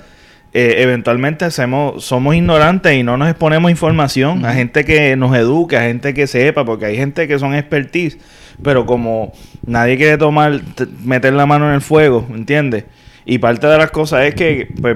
eh, 0.54 0.76
eventualmente 0.78 1.46
hacemos, 1.46 2.06
somos 2.06 2.36
ignorantes 2.36 2.96
y 2.96 3.02
no 3.02 3.18
nos 3.18 3.28
exponemos 3.28 3.72
información 3.72 4.46
a 4.46 4.54
gente 4.54 4.86
que 4.86 5.16
nos 5.16 5.36
eduque, 5.36 5.76
a 5.76 5.82
gente 5.86 6.14
que 6.14 6.28
sepa, 6.28 6.64
porque 6.64 6.86
hay 6.86 6.98
gente 6.98 7.28
que 7.28 7.40
son 7.40 7.56
expertise, 7.56 8.20
pero 8.62 8.86
como 8.86 9.34
nadie 9.66 9.98
quiere 9.98 10.20
tomar, 10.20 10.62
meter 11.04 11.34
la 11.34 11.48
mano 11.48 11.68
en 11.68 11.74
el 11.74 11.82
fuego, 11.82 12.28
¿entiendes? 12.30 12.86
Y 13.26 13.40
parte 13.40 13.66
de 13.66 13.76
las 13.76 13.90
cosas 13.90 14.24
es 14.26 14.36
que, 14.36 14.68
pues, 14.80 14.96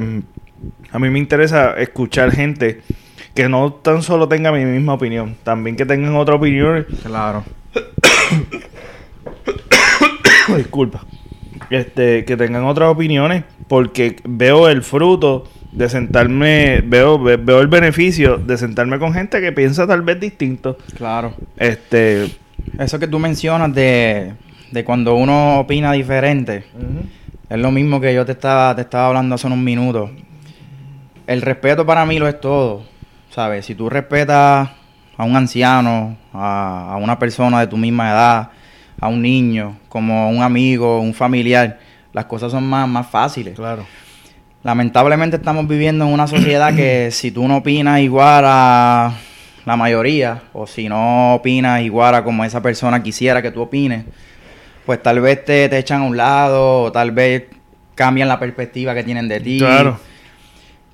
a 0.91 1.00
mí 1.00 1.10
me 1.10 1.17
interesa 1.17 1.74
escuchar 1.79 2.31
gente 2.31 2.81
que 3.34 3.50
no 3.50 3.74
tan 3.74 4.04
solo 4.04 4.28
tenga 4.28 4.52
mi 4.52 4.66
misma 4.66 4.94
opinión, 4.94 5.36
también 5.44 5.76
que 5.76 5.86
tengan 5.86 6.16
otra 6.16 6.36
opinión. 6.36 6.86
Claro. 7.04 7.44
Disculpa. 10.58 11.06
Este, 11.70 12.26
que 12.26 12.36
tengan 12.36 12.66
otras 12.66 12.90
opiniones, 12.90 13.44
porque 13.68 14.18
veo 14.26 14.68
el 14.68 14.84
fruto 14.84 15.48
de 15.72 15.88
sentarme, 15.88 16.82
veo, 16.86 17.18
ve- 17.18 17.38
veo 17.38 17.62
el 17.62 17.68
beneficio 17.68 18.38
de 18.38 18.58
sentarme 18.58 19.00
con 19.00 19.14
gente 19.14 19.40
que 19.40 19.54
piensa 19.54 19.88
tal 19.88 20.02
vez 20.02 20.20
distinto. 20.20 20.78
Claro. 20.98 21.34
Este, 21.56 22.26
Eso 22.78 23.00
que 23.00 23.08
tú 23.08 23.20
mencionas 23.20 23.74
de, 23.74 24.34
de 24.72 24.84
cuando 24.84 25.16
uno 25.16 25.62
opina 25.62 25.94
diferente, 25.94 26.66
es 27.50 27.58
lo 27.58 27.72
mismo 27.72 28.02
que 28.02 28.14
yo 28.14 28.26
te 28.26 28.34
estaba, 28.34 28.76
te 28.76 28.82
estaba 28.82 29.08
hablando 29.08 29.36
hace 29.36 29.48
unos 29.48 29.60
minutos. 29.60 30.10
El 31.28 31.42
respeto 31.42 31.86
para 31.86 32.06
mí 32.06 32.20
lo 32.20 32.28
es 32.28 32.42
todo, 32.42 32.84
¿sabes? 33.32 33.66
Si 33.66 33.76
tú 33.76 33.90
respetas 33.90 34.70
a 35.18 35.24
un 35.24 35.36
anciano, 35.36 36.18
a, 36.34 36.94
a 36.94 36.98
una 36.98 37.18
persona 37.18 37.60
de 37.60 37.68
tu 37.68 37.78
misma 37.78 38.12
edad, 38.12 38.50
a 39.00 39.08
un 39.08 39.22
niño, 39.22 39.78
como 39.90 40.30
un 40.30 40.44
amigo, 40.44 41.00
un 41.00 41.14
familiar, 41.14 41.80
las 42.14 42.26
cosas 42.26 42.52
son 42.52 42.68
más, 42.68 42.88
más 42.88 43.08
fáciles. 43.10 43.56
claro. 43.56 43.86
Lamentablemente 44.64 45.38
estamos 45.38 45.68
viviendo 45.68 46.06
en 46.06 46.14
una 46.14 46.28
sociedad 46.28 46.76
que 46.76 47.10
si 47.12 47.32
tú 47.32 47.48
no 47.48 47.58
opinas 47.58 48.00
igual 48.00 48.44
a 48.46 49.16
la 49.66 49.76
mayoría, 49.76 50.44
o 50.54 50.68
si 50.68 50.88
no 50.88 51.34
opinas 51.34 51.82
igual 51.82 52.14
a 52.14 52.24
como 52.24 52.46
esa 52.46 52.62
persona 52.62 53.02
quisiera 53.02 53.42
que 53.42 53.50
tú 53.50 53.62
opines, 53.62 54.06
pues 54.86 55.02
tal 55.02 55.20
vez 55.20 55.44
te, 55.46 55.68
te 55.68 55.80
echan 55.80 56.04
a 56.04 56.06
un 56.06 56.16
lado, 56.16 56.84
o 56.84 56.92
tal 56.92 57.10
vez 57.10 57.46
cambian 57.96 58.28
la 58.28 58.38
perspectiva 58.38 58.94
que 58.94 59.04
tienen 59.04 59.28
de 59.28 59.40
ti. 59.40 59.58
Claro. 59.58 60.00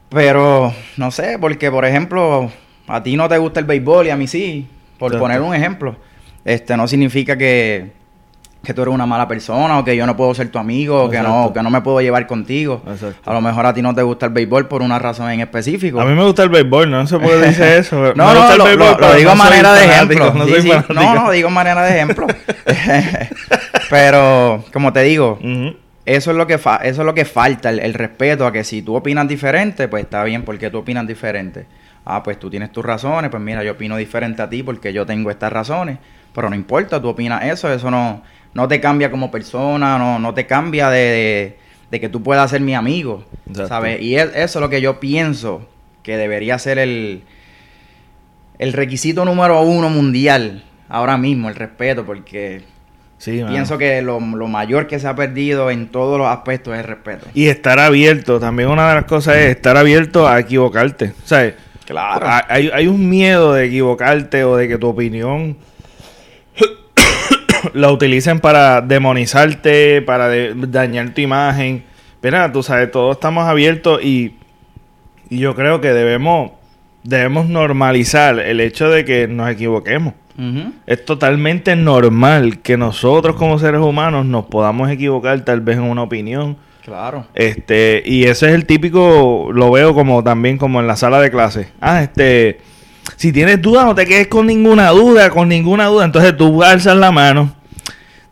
Pero 0.10 0.74
no 0.98 1.12
sé, 1.12 1.38
porque 1.40 1.70
por 1.70 1.86
ejemplo, 1.86 2.50
a 2.88 3.04
ti 3.04 3.16
no 3.18 3.28
te 3.28 3.38
gusta 3.38 3.60
el 3.60 3.66
béisbol 3.66 4.08
y 4.08 4.10
a 4.10 4.16
mí 4.16 4.28
sí, 4.28 4.68
por 4.98 5.08
Exacto. 5.12 5.24
poner 5.24 5.42
un 5.42 5.54
ejemplo. 5.54 5.96
Este 6.46 6.78
no 6.78 6.88
significa 6.88 7.38
que, 7.38 7.92
que 8.64 8.74
tú 8.74 8.84
eres 8.84 8.94
una 8.94 9.06
mala 9.06 9.28
persona 9.28 9.78
o 9.80 9.84
que 9.84 9.98
yo 9.98 10.06
no 10.06 10.16
puedo 10.16 10.34
ser 10.34 10.48
tu 10.50 10.60
amigo 10.60 11.04
o 11.04 11.10
que 11.10 11.20
no, 11.20 11.52
que 11.54 11.62
no 11.62 11.70
me 11.70 11.82
puedo 11.82 12.00
llevar 12.00 12.26
contigo. 12.26 12.82
Exacto. 12.88 13.30
A 13.30 13.34
lo 13.34 13.42
mejor 13.42 13.66
a 13.66 13.74
ti 13.74 13.82
no 13.82 13.94
te 13.94 14.02
gusta 14.02 14.28
el 14.28 14.32
béisbol 14.32 14.70
por 14.70 14.82
una 14.82 14.98
razón 14.98 15.30
en 15.30 15.42
específico. 15.42 16.00
A 16.00 16.06
mí 16.06 16.14
me 16.14 16.24
gusta 16.24 16.44
el 16.44 16.50
béisbol, 16.50 16.90
no 16.90 17.06
se 17.06 17.20
puede 17.20 17.42
decir 17.48 17.64
eso. 17.66 17.98
no, 18.16 18.28
me 18.28 18.40
gusta 18.40 18.46
no, 18.46 18.52
el 18.54 18.58
lo, 18.60 18.64
béisbol, 18.64 18.86
lo- 18.88 18.92
lo 18.92 18.98
pero 18.98 19.14
digo 19.16 19.32
a 19.32 19.36
no 19.36 19.44
manera 19.44 19.74
de 19.74 19.86
ejemplo. 19.86 20.34
No, 20.34 20.46
Sí, 20.46 20.62
sí. 20.62 20.72
no, 20.94 21.16
no, 21.16 21.32
digo 21.32 21.50
manera 21.50 21.84
de 21.84 21.96
ejemplo. 21.98 22.28
Pero, 23.90 24.64
como 24.72 24.94
te 24.94 25.02
digo. 25.04 25.38
Eso 26.08 26.32
es 26.32 26.38
lo 26.38 26.48
que 26.48 26.58
fa- 26.58 26.78
eso 26.78 27.02
es 27.02 27.06
lo 27.06 27.14
que 27.14 27.26
falta, 27.26 27.70
el, 27.70 27.80
el 27.80 27.94
respeto 27.94 28.48
a 28.48 28.52
que 28.52 28.64
si 28.64 28.82
tú 28.82 28.96
opinas 28.96 29.28
diferente, 29.28 29.88
pues 29.88 30.04
está 30.04 30.24
bien 30.24 30.44
porque 30.44 30.70
tú 30.70 30.80
opinas 30.80 31.06
diferente. 31.06 31.66
Ah, 32.06 32.24
pues 32.24 32.40
tú 32.40 32.50
tienes 32.50 32.72
tus 32.72 32.86
razones, 32.86 33.30
pues 33.30 33.44
mira, 33.44 33.64
yo 33.64 33.74
opino 33.74 33.98
diferente 33.98 34.42
a 34.42 34.50
ti 34.50 34.64
porque 34.64 34.94
yo 34.94 35.06
tengo 35.06 35.30
estas 35.30 35.52
razones, 35.52 35.98
pero 36.34 36.50
no 36.50 36.56
importa, 36.56 37.02
tú 37.02 37.10
opinas 37.10 37.44
eso, 37.44 37.72
eso 37.72 37.92
no, 37.92 38.24
no 38.54 38.68
te 38.70 38.80
cambia 38.80 39.12
como 39.12 39.30
persona, 39.30 39.98
no, 39.98 40.18
no 40.18 40.34
te 40.34 40.46
cambia 40.48 40.90
de, 40.90 41.00
de- 41.00 41.58
de 41.92 42.00
que 42.00 42.10
tú 42.10 42.24
puedas 42.24 42.50
ser 42.50 42.62
mi 42.62 42.74
amigo, 42.76 43.26
Exacto. 43.48 43.68
¿sabes? 43.68 44.02
Y 44.02 44.16
es- 44.16 44.30
eso 44.36 44.60
es 44.60 44.62
lo 44.62 44.70
que 44.70 44.80
yo 44.82 45.00
pienso 45.02 45.68
que 46.04 46.16
debería 46.18 46.58
ser 46.60 46.80
el, 46.80 47.24
el 48.60 48.74
requisito 48.74 49.26
número 49.26 49.62
uno 49.62 49.90
mundial 49.90 50.64
ahora 50.90 51.18
mismo, 51.18 51.50
el 51.50 51.56
respeto, 51.56 52.06
porque 52.06 52.62
Sí. 53.18 53.44
Pienso 53.48 53.78
que 53.80 54.02
lo, 54.02 54.20
lo 54.20 54.48
mayor 54.48 54.86
que 54.88 55.00
se 55.00 55.08
ha 55.08 55.16
perdido 55.16 55.72
en 55.72 55.88
todos 55.88 56.18
los 56.20 56.28
aspectos 56.28 56.74
es 56.76 56.82
el 56.82 56.86
respeto. 56.86 57.26
Y 57.34 57.48
estar 57.48 57.80
abierto, 57.80 58.40
también 58.40 58.70
una 58.70 58.88
de 58.90 58.96
las 58.96 59.06
cosas 59.06 59.38
es 59.38 59.56
estar 59.56 59.76
abierto 59.76 60.28
a 60.28 60.40
equivocarte. 60.40 61.14
¿Sabes? 61.26 61.56
Claro. 61.86 62.28
Ha- 62.28 62.46
Hay, 62.48 62.70
hay 62.74 62.88
un 62.88 63.10
miedo 63.10 63.54
de 63.54 63.66
equivocarte 63.66 64.44
o 64.44 64.56
de 64.56 64.68
que 64.68 64.78
tu 64.78 64.88
opinión 64.88 65.58
la 67.74 67.92
utilicen 67.92 68.40
para 68.40 68.82
demonizarte, 68.82 70.02
para 70.02 70.28
de- 70.30 70.54
dañar 70.56 71.10
tu 71.14 71.22
imagen. 71.22 71.84
Pero 72.22 72.52
tú 72.52 72.64
sabes, 72.64 72.92
todos 72.92 73.16
estamos 73.18 73.48
abiertos 73.48 74.02
y, 74.04 74.36
y 75.30 75.40
yo 75.40 75.56
creo 75.56 75.82
que 75.82 75.90
debemos, 75.94 76.52
debemos 77.04 77.48
normalizar 77.48 78.40
el 78.40 78.60
hecho 78.60 78.90
de 78.90 79.06
que 79.06 79.28
nos 79.28 79.50
equivoquemos. 79.50 80.14
Es 80.86 81.04
totalmente 81.04 81.76
normal 81.76 82.60
que 82.60 82.78
nosotros 82.78 83.36
como 83.36 83.58
seres 83.58 83.82
humanos 83.82 84.26
nos 84.26 84.46
podamos 84.46 84.90
equivocar 84.90 85.42
tal 85.42 85.62
vez 85.62 85.78
en 85.78 85.84
una 85.84 86.04
opinión. 86.04 86.58
Claro. 86.84 87.26
Este, 87.34 88.02
y 88.06 88.26
ese 88.26 88.48
es 88.48 88.54
el 88.54 88.66
típico, 88.66 89.50
lo 89.52 89.72
veo 89.72 89.94
como 89.94 90.24
también 90.24 90.58
como 90.58 90.80
en 90.80 90.88
la 90.88 90.96
sala 90.96 91.20
de 91.20 91.32
clase. 91.32 91.70
Ah, 91.82 92.04
este, 92.04 92.60
si 93.16 93.34
tienes 93.34 93.62
dudas, 93.62 93.86
no 93.86 93.96
te 93.96 94.06
quedes 94.06 94.28
con 94.28 94.48
ninguna 94.48 94.90
duda, 94.92 95.30
con 95.30 95.50
ninguna 95.50 95.88
duda. 95.88 96.06
Entonces 96.06 96.38
tú 96.38 96.64
alzas 96.64 96.96
la 96.98 97.12
mano, 97.12 97.52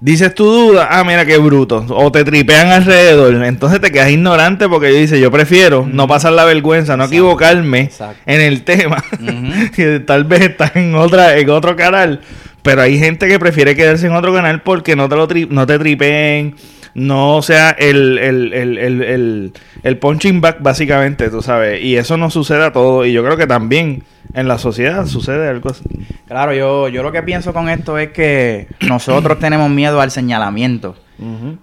dices 0.05 0.35
tu 0.35 0.45
duda, 0.45 0.87
ah, 0.91 1.03
mira 1.03 1.25
qué 1.25 1.37
bruto. 1.37 1.83
O 1.89 2.11
te 2.11 2.23
tripean 2.23 2.67
alrededor. 2.67 3.43
Entonces 3.43 3.81
te 3.81 3.91
quedas 3.91 4.11
ignorante 4.11 4.69
porque 4.69 4.93
yo 4.93 4.99
dice, 4.99 5.19
yo 5.19 5.31
prefiero 5.31 5.87
no 5.91 6.07
pasar 6.07 6.33
la 6.33 6.45
vergüenza, 6.45 6.95
no 6.95 7.03
Exacto. 7.05 7.15
equivocarme 7.15 7.79
Exacto. 7.81 8.21
en 8.25 8.41
el 8.41 8.63
tema. 8.63 9.03
Que 9.75 9.99
tal 9.99 10.23
vez 10.25 10.41
estás 10.41 10.75
en 10.75 10.95
otra, 10.95 11.37
en 11.37 11.49
otro 11.49 11.75
canal. 11.75 12.21
Pero 12.61 12.81
hay 12.81 12.97
gente 12.97 13.27
que 13.27 13.37
prefiere 13.39 13.75
quedarse 13.75 14.07
en 14.07 14.13
otro 14.13 14.33
canal 14.33 14.61
porque 14.61 14.95
no 14.95 15.07
te 15.09 15.15
lo 15.15 15.27
tri- 15.27 15.47
no 15.49 15.67
te 15.67 15.77
tripeen, 15.77 16.55
no 16.95 17.41
sea 17.41 17.71
el, 17.71 18.17
el, 18.17 18.53
el, 18.53 18.77
el, 18.77 19.01
el, 19.03 19.53
el 19.83 19.97
punching 19.97 20.41
back, 20.41 20.57
básicamente, 20.61 21.29
tú 21.29 21.41
sabes. 21.41 21.83
Y 21.83 21.97
eso 21.97 22.17
no 22.17 22.31
sucede 22.31 22.65
a 22.65 22.71
todo. 22.71 23.05
Y 23.05 23.11
yo 23.11 23.23
creo 23.23 23.37
que 23.37 23.45
también 23.47 24.03
en 24.33 24.47
la 24.47 24.57
sociedad 24.57 25.05
sucede 25.05 25.47
algo 25.47 25.69
así. 25.69 25.83
Claro, 26.25 26.53
yo, 26.53 26.87
yo 26.87 27.03
lo 27.03 27.11
que 27.11 27.21
pienso 27.21 27.53
con 27.53 27.69
esto 27.69 27.97
es 27.97 28.09
que 28.09 28.67
nosotros 28.87 29.39
tenemos 29.39 29.69
miedo 29.69 30.01
al 30.01 30.09
señalamiento. 30.09 30.95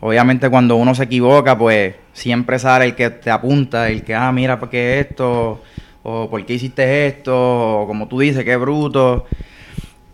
Obviamente 0.00 0.48
cuando 0.48 0.76
uno 0.76 0.94
se 0.94 1.04
equivoca, 1.04 1.58
pues 1.58 1.94
siempre 2.12 2.58
sale 2.58 2.86
el 2.86 2.94
que 2.94 3.10
te 3.10 3.30
apunta, 3.30 3.90
el 3.90 4.02
que, 4.02 4.14
ah, 4.14 4.32
mira, 4.32 4.58
¿por 4.58 4.70
qué 4.70 5.00
esto? 5.00 5.62
O 6.02 6.30
¿por 6.30 6.44
qué 6.46 6.54
hiciste 6.54 7.06
esto? 7.06 7.82
O 7.82 7.86
como 7.86 8.08
tú 8.08 8.20
dices, 8.20 8.44
qué 8.44 8.56
bruto. 8.56 9.26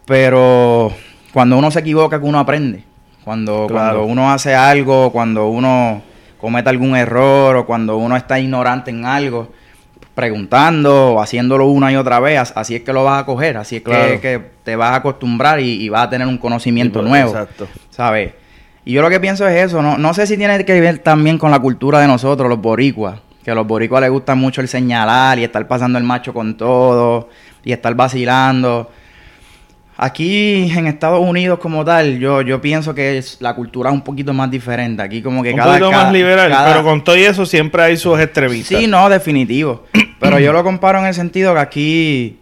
Pero 0.06 0.92
cuando 1.32 1.56
uno 1.56 1.70
se 1.70 1.80
equivoca, 1.80 2.18
que 2.18 2.26
uno 2.26 2.38
aprende. 2.38 2.82
Cuando, 3.28 3.66
Claro. 3.66 3.98
cuando 3.98 4.04
uno 4.10 4.32
hace 4.32 4.54
algo, 4.54 5.12
cuando 5.12 5.48
uno 5.48 6.00
comete 6.40 6.70
algún 6.70 6.96
error 6.96 7.56
o 7.56 7.66
cuando 7.66 7.98
uno 7.98 8.16
está 8.16 8.40
ignorante 8.40 8.90
en 8.90 9.04
algo, 9.04 9.52
preguntando 10.14 11.12
o 11.12 11.20
haciéndolo 11.20 11.66
una 11.66 11.92
y 11.92 11.96
otra 11.96 12.20
vez, 12.20 12.38
as- 12.38 12.54
así 12.56 12.76
es 12.76 12.80
que 12.84 12.92
lo 12.94 13.04
vas 13.04 13.22
a 13.22 13.26
coger, 13.26 13.58
así 13.58 13.76
es 13.76 13.82
que- 13.82 13.90
Claro. 13.90 14.20
que, 14.22 14.40
te 14.64 14.76
vas 14.76 14.92
a 14.92 14.94
acostumbrar 14.96 15.60
y, 15.60 15.72
y 15.82 15.90
vas 15.90 16.04
a 16.06 16.08
tener 16.10 16.26
un 16.26 16.38
conocimiento 16.38 17.02
nuevo. 17.02 17.28
Exacto. 17.32 17.68
¿sabes? 17.90 18.32
Y 18.86 18.92
yo 18.94 19.02
lo 19.02 19.10
que 19.10 19.20
pienso 19.20 19.46
es 19.46 19.62
eso, 19.66 19.82
no, 19.82 19.98
no 19.98 20.14
sé 20.14 20.26
si 20.26 20.38
tiene 20.38 20.64
que 20.64 20.80
ver 20.80 21.00
también 21.00 21.36
con 21.36 21.50
la 21.50 21.58
cultura 21.58 22.00
de 22.00 22.06
nosotros, 22.06 22.48
los 22.48 22.58
boricuas, 22.62 23.20
que 23.44 23.50
a 23.50 23.54
los 23.54 23.66
boricuas 23.66 24.00
les 24.00 24.10
gusta 24.10 24.34
mucho 24.34 24.62
el 24.62 24.68
señalar 24.68 25.38
y 25.38 25.44
estar 25.44 25.68
pasando 25.68 25.98
el 25.98 26.04
macho 26.04 26.32
con 26.32 26.56
todo 26.56 27.28
y 27.62 27.72
estar 27.72 27.94
vacilando. 27.94 28.90
Aquí 30.00 30.70
en 30.76 30.86
Estados 30.86 31.18
Unidos 31.20 31.58
como 31.58 31.84
tal, 31.84 32.20
yo, 32.20 32.40
yo 32.42 32.60
pienso 32.60 32.94
que 32.94 33.18
es- 33.18 33.38
la 33.40 33.54
cultura 33.54 33.90
es 33.90 33.94
un 33.94 34.02
poquito 34.02 34.32
más 34.32 34.48
diferente. 34.48 35.02
Aquí 35.02 35.20
como 35.20 35.42
que 35.42 35.50
Un 35.50 35.56
cada... 35.56 35.70
poquito 35.72 35.90
cada- 35.90 36.04
más 36.04 36.12
liberal, 36.12 36.50
cada- 36.50 36.68
pero 36.72 36.84
con 36.84 37.02
todo 37.02 37.16
y 37.16 37.24
eso 37.24 37.44
siempre 37.44 37.82
hay 37.82 37.96
sus 37.96 38.18
extremistas. 38.20 38.78
Sí, 38.78 38.86
no, 38.86 39.08
definitivo. 39.08 39.84
Pero 40.20 40.38
yo 40.40 40.52
lo 40.52 40.62
comparo 40.64 40.98
en 41.00 41.06
el 41.06 41.14
sentido 41.14 41.52
que 41.54 41.60
aquí 41.60 42.38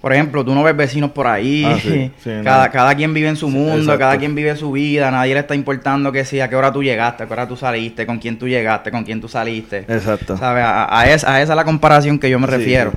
por 0.00 0.12
ejemplo, 0.12 0.44
tú 0.44 0.54
no 0.54 0.62
ves 0.62 0.76
vecinos 0.76 1.12
por 1.12 1.26
ahí. 1.26 1.64
Ah, 1.66 1.78
sí, 1.80 2.10
sí, 2.22 2.30
cada, 2.44 2.66
no. 2.66 2.72
cada 2.72 2.94
quien 2.94 3.14
vive 3.14 3.28
en 3.28 3.36
su 3.36 3.48
mundo, 3.48 3.78
exacto. 3.78 3.98
cada 4.00 4.18
quien 4.18 4.34
vive 4.34 4.54
su 4.56 4.70
vida. 4.72 5.10
Nadie 5.10 5.32
le 5.32 5.40
está 5.40 5.54
importando 5.54 6.12
que 6.12 6.26
si 6.26 6.40
a 6.40 6.48
qué 6.50 6.56
hora 6.56 6.70
tú 6.70 6.82
llegaste, 6.82 7.22
a 7.22 7.26
qué 7.26 7.32
hora 7.32 7.48
tú 7.48 7.56
saliste, 7.56 8.04
con 8.04 8.18
quién 8.18 8.38
tú 8.38 8.46
llegaste, 8.46 8.90
con 8.90 9.04
quién 9.04 9.22
tú 9.22 9.28
saliste. 9.28 9.78
Exacto. 9.88 10.36
¿Sabes? 10.36 10.62
A, 10.62 11.00
a 11.00 11.10
esa, 11.10 11.32
a 11.34 11.40
esa 11.40 11.52
es 11.54 11.56
la 11.56 11.64
comparación 11.64 12.18
que 12.18 12.28
yo 12.28 12.38
me 12.38 12.46
Sí, 12.46 12.52
refiero. 12.52 12.92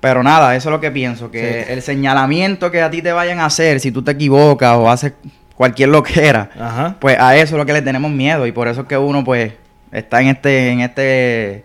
Pero 0.00 0.22
nada, 0.22 0.54
eso 0.54 0.68
es 0.68 0.72
lo 0.72 0.80
que 0.80 0.90
pienso, 0.92 1.30
que 1.30 1.64
Sí. 1.66 1.72
el 1.72 1.82
señalamiento 1.82 2.70
que 2.70 2.82
a 2.82 2.90
ti 2.90 3.02
te 3.02 3.12
vayan 3.12 3.40
a 3.40 3.46
hacer 3.46 3.80
si 3.80 3.90
tú 3.90 4.02
te 4.02 4.12
equivocas 4.12 4.76
o 4.76 4.88
haces 4.90 5.12
cualquier 5.56 5.88
loquera, 5.88 6.50
Ajá. 6.58 6.96
pues 7.00 7.18
a 7.18 7.34
eso 7.36 7.56
es 7.56 7.58
lo 7.58 7.66
que 7.66 7.72
le 7.72 7.82
tenemos 7.82 8.10
miedo 8.12 8.46
y 8.46 8.52
por 8.52 8.68
eso 8.68 8.82
es 8.82 8.86
que 8.86 8.96
uno 8.96 9.24
pues 9.24 9.52
está 9.90 10.20
en 10.20 10.28
este 10.28 10.70
en 10.70 10.80
este 10.82 11.64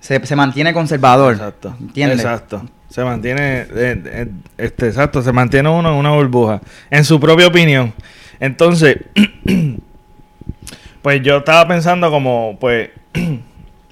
se, 0.00 0.24
se 0.26 0.34
mantiene 0.36 0.72
conservador. 0.72 1.34
Exacto. 1.34 1.76
¿Entiendes? 1.80 2.18
Exacto. 2.20 2.62
Se 2.88 3.04
mantiene, 3.04 3.60
eh, 3.60 3.66
eh, 3.74 4.26
este, 4.56 4.86
exacto, 4.88 5.20
se 5.22 5.30
mantiene 5.32 5.68
uno 5.68 5.90
en 5.90 5.94
una 5.96 6.10
burbuja, 6.12 6.60
en 6.90 7.04
su 7.04 7.20
propia 7.20 7.46
opinión. 7.46 7.92
Entonces, 8.40 8.96
pues 11.02 11.22
yo 11.22 11.38
estaba 11.38 11.68
pensando 11.68 12.10
como, 12.10 12.56
pues, 12.58 12.90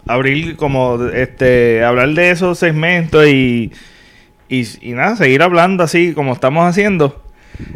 abrir 0.06 0.56
como, 0.56 1.04
este, 1.06 1.84
hablar 1.84 2.10
de 2.10 2.30
esos 2.30 2.58
segmentos 2.58 3.26
y, 3.26 3.72
y, 4.48 4.66
y 4.80 4.92
nada, 4.92 5.16
seguir 5.16 5.42
hablando 5.42 5.82
así 5.82 6.12
como 6.14 6.32
estamos 6.32 6.64
haciendo. 6.64 7.22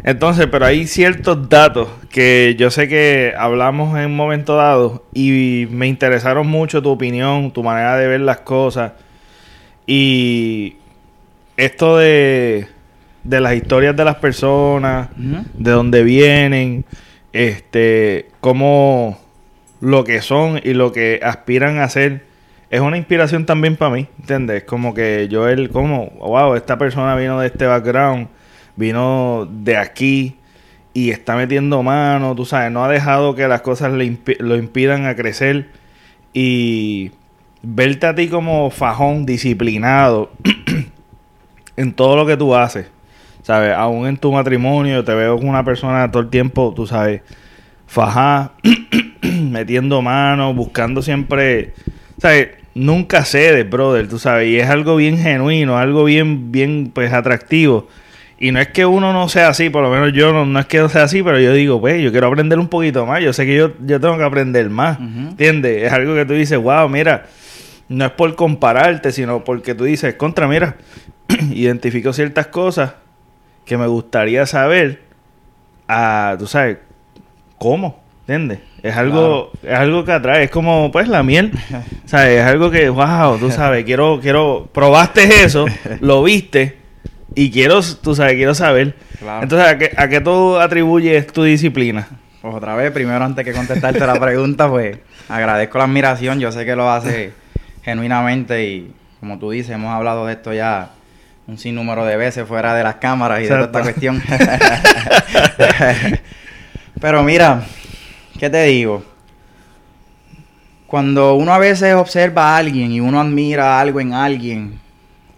Entonces, 0.03 0.47
pero 0.51 0.65
hay 0.65 0.85
ciertos 0.87 1.49
datos 1.49 1.89
que 2.09 2.55
yo 2.57 2.69
sé 2.69 2.87
que 2.87 3.33
hablamos 3.37 3.97
en 3.97 4.07
un 4.07 4.15
momento 4.15 4.55
dado 4.55 5.05
y 5.13 5.67
me 5.71 5.87
interesaron 5.87 6.47
mucho 6.47 6.81
tu 6.81 6.89
opinión, 6.89 7.51
tu 7.51 7.63
manera 7.63 7.97
de 7.97 8.07
ver 8.07 8.21
las 8.21 8.41
cosas. 8.41 8.93
Y 9.87 10.75
esto 11.57 11.97
de, 11.97 12.67
de 13.23 13.41
las 13.41 13.55
historias 13.55 13.95
de 13.95 14.05
las 14.05 14.15
personas, 14.17 15.09
de 15.15 15.71
dónde 15.71 16.03
vienen, 16.03 16.85
este, 17.33 18.27
cómo 18.39 19.19
lo 19.81 20.03
que 20.03 20.21
son 20.21 20.61
y 20.63 20.73
lo 20.73 20.91
que 20.91 21.19
aspiran 21.21 21.79
a 21.79 21.89
ser, 21.89 22.23
es 22.69 22.79
una 22.79 22.97
inspiración 22.97 23.45
también 23.45 23.75
para 23.75 23.93
mí, 23.93 24.07
¿entiendes? 24.19 24.63
Como 24.63 24.93
que 24.93 25.27
yo, 25.27 25.49
él, 25.49 25.69
como, 25.69 26.11
wow, 26.19 26.55
esta 26.55 26.77
persona 26.77 27.15
vino 27.15 27.39
de 27.39 27.47
este 27.47 27.65
background, 27.65 28.29
vino 28.77 29.47
de 29.51 29.75
aquí 29.75 30.37
y 30.93 31.09
está 31.09 31.35
metiendo 31.35 31.83
mano, 31.83 32.35
tú 32.35 32.45
sabes, 32.45 32.71
no 32.71 32.85
ha 32.85 32.87
dejado 32.87 33.35
que 33.35 33.47
las 33.47 33.61
cosas 33.61 33.91
lo 33.91 34.55
impidan 34.55 35.05
a 35.05 35.15
crecer 35.15 35.69
y 36.33 37.11
verte 37.61 38.07
a 38.07 38.15
ti 38.15 38.27
como 38.29 38.69
fajón, 38.69 39.25
disciplinado 39.25 40.31
en 41.75 41.93
todo 41.93 42.15
lo 42.15 42.25
que 42.25 42.37
tú 42.37 42.55
haces, 42.55 42.87
¿sabes? 43.41 43.73
Aún 43.75 44.07
en 44.07 44.17
tu 44.17 44.31
matrimonio 44.31 45.03
te 45.03 45.13
veo 45.13 45.37
como 45.37 45.49
una 45.49 45.65
persona 45.65 46.09
todo 46.11 46.23
el 46.23 46.29
tiempo, 46.29 46.73
tú 46.75 46.87
sabes, 46.87 47.21
fajá, 47.91 48.53
metiendo 49.21 50.01
mano, 50.01 50.53
buscando 50.53 51.01
siempre, 51.01 51.73
¿sabes? 52.19 52.51
Nunca 52.73 53.25
cedes, 53.25 53.69
brother, 53.69 54.07
tú 54.07 54.17
sabes, 54.17 54.47
y 54.47 54.57
es 54.57 54.69
algo 54.69 54.95
bien 54.95 55.17
genuino, 55.17 55.77
algo 55.77 56.05
bien, 56.05 56.53
bien, 56.53 56.89
pues, 56.93 57.11
atractivo. 57.11 57.89
Y 58.39 58.53
no 58.53 58.61
es 58.61 58.69
que 58.69 58.85
uno 58.85 59.11
no 59.11 59.27
sea 59.27 59.49
así, 59.49 59.69
por 59.69 59.83
lo 59.83 59.89
menos 59.89 60.13
yo 60.13 60.31
no, 60.31 60.45
no 60.45 60.57
es 60.61 60.67
que 60.67 60.77
no 60.77 60.87
sea 60.87 61.03
así, 61.03 61.21
pero 61.21 61.37
yo 61.41 61.51
digo, 61.51 61.81
pues, 61.81 62.01
yo 62.01 62.11
quiero 62.11 62.27
aprender 62.27 62.59
un 62.59 62.69
poquito 62.69 63.05
más, 63.05 63.21
yo 63.21 63.33
sé 63.33 63.45
que 63.45 63.57
yo, 63.57 63.73
yo 63.85 63.99
tengo 63.99 64.17
que 64.17 64.23
aprender 64.23 64.69
más, 64.69 64.97
Ujú. 64.97 65.31
¿entiendes? 65.31 65.83
Es 65.83 65.91
algo 65.91 66.15
que 66.15 66.23
tú 66.25 66.31
dices, 66.31 66.57
wow, 66.57 66.87
mira, 66.87 67.25
no 67.89 68.05
es 68.05 68.11
por 68.11 68.33
compararte, 68.35 69.11
sino 69.11 69.43
porque 69.43 69.75
tú 69.75 69.83
dices, 69.83 70.13
contra, 70.13 70.47
mira, 70.47 70.77
identifico 71.51 72.13
ciertas 72.13 72.47
cosas 72.47 72.93
que 73.65 73.77
me 73.77 73.87
gustaría 73.87 74.45
saber, 74.45 75.01
a, 75.89 76.37
tú 76.39 76.47
sabes, 76.47 76.77
cómo, 77.61 78.01
¿entiendes? 78.21 78.57
Es 78.81 78.97
algo, 78.97 79.51
es 79.61 79.77
algo 79.77 80.03
que 80.03 80.11
atrae, 80.11 80.45
es 80.45 80.49
como 80.49 80.91
pues 80.91 81.07
la 81.07 81.21
miel, 81.21 81.51
¿sabes? 82.05 82.39
Es 82.39 82.43
algo 82.43 82.71
que, 82.71 82.89
wow, 82.89 83.37
tú 83.37 83.51
sabes, 83.51 83.85
quiero, 83.85 84.19
quiero, 84.19 84.67
probaste 84.73 85.43
eso, 85.43 85.67
lo 85.99 86.23
viste 86.23 86.79
y 87.35 87.51
quiero, 87.51 87.81
tú 88.01 88.15
sabes, 88.15 88.33
quiero 88.33 88.55
saber. 88.55 88.95
Claro. 89.19 89.43
Entonces, 89.43 89.67
¿a 89.67 89.77
qué, 89.77 89.91
¿a 89.95 90.09
qué 90.09 90.21
tú 90.21 90.57
atribuyes 90.57 91.27
tu 91.27 91.43
disciplina? 91.43 92.07
Pues 92.41 92.55
otra 92.55 92.75
vez, 92.75 92.89
primero 92.89 93.23
antes 93.23 93.45
que 93.45 93.53
contestarte 93.53 93.99
la 94.07 94.19
pregunta, 94.19 94.67
pues 94.67 94.97
agradezco 95.29 95.77
la 95.77 95.83
admiración. 95.83 96.39
Yo 96.39 96.51
sé 96.51 96.65
que 96.65 96.75
lo 96.75 96.89
hace 96.89 97.33
genuinamente 97.83 98.65
y 98.65 98.91
como 99.19 99.37
tú 99.37 99.51
dices, 99.51 99.75
hemos 99.75 99.93
hablado 99.93 100.25
de 100.25 100.33
esto 100.33 100.51
ya 100.51 100.93
un 101.45 101.59
sinnúmero 101.59 102.05
de 102.05 102.17
veces 102.17 102.47
fuera 102.47 102.73
de 102.73 102.83
las 102.83 102.95
cámaras 102.95 103.41
y 103.41 103.43
de 103.43 103.49
toda 103.49 103.65
esta 103.65 103.81
cuestión. 103.83 104.19
Pero 107.01 107.23
mira, 107.23 107.63
¿qué 108.39 108.49
te 108.49 108.63
digo? 108.63 109.03
Cuando 110.87 111.33
uno 111.35 111.53
a 111.53 111.57
veces 111.57 111.95
observa 111.95 112.53
a 112.53 112.57
alguien 112.57 112.91
y 112.91 112.99
uno 112.99 113.19
admira 113.19 113.79
algo 113.79 113.99
en 113.99 114.13
alguien, 114.13 114.79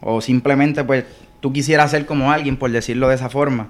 o 0.01 0.19
simplemente 0.19 0.83
pues 0.83 1.05
tú 1.39 1.53
quisieras 1.53 1.91
ser 1.91 2.05
como 2.05 2.31
alguien, 2.31 2.57
por 2.57 2.71
decirlo 2.71 3.07
de 3.07 3.15
esa 3.15 3.29
forma, 3.29 3.67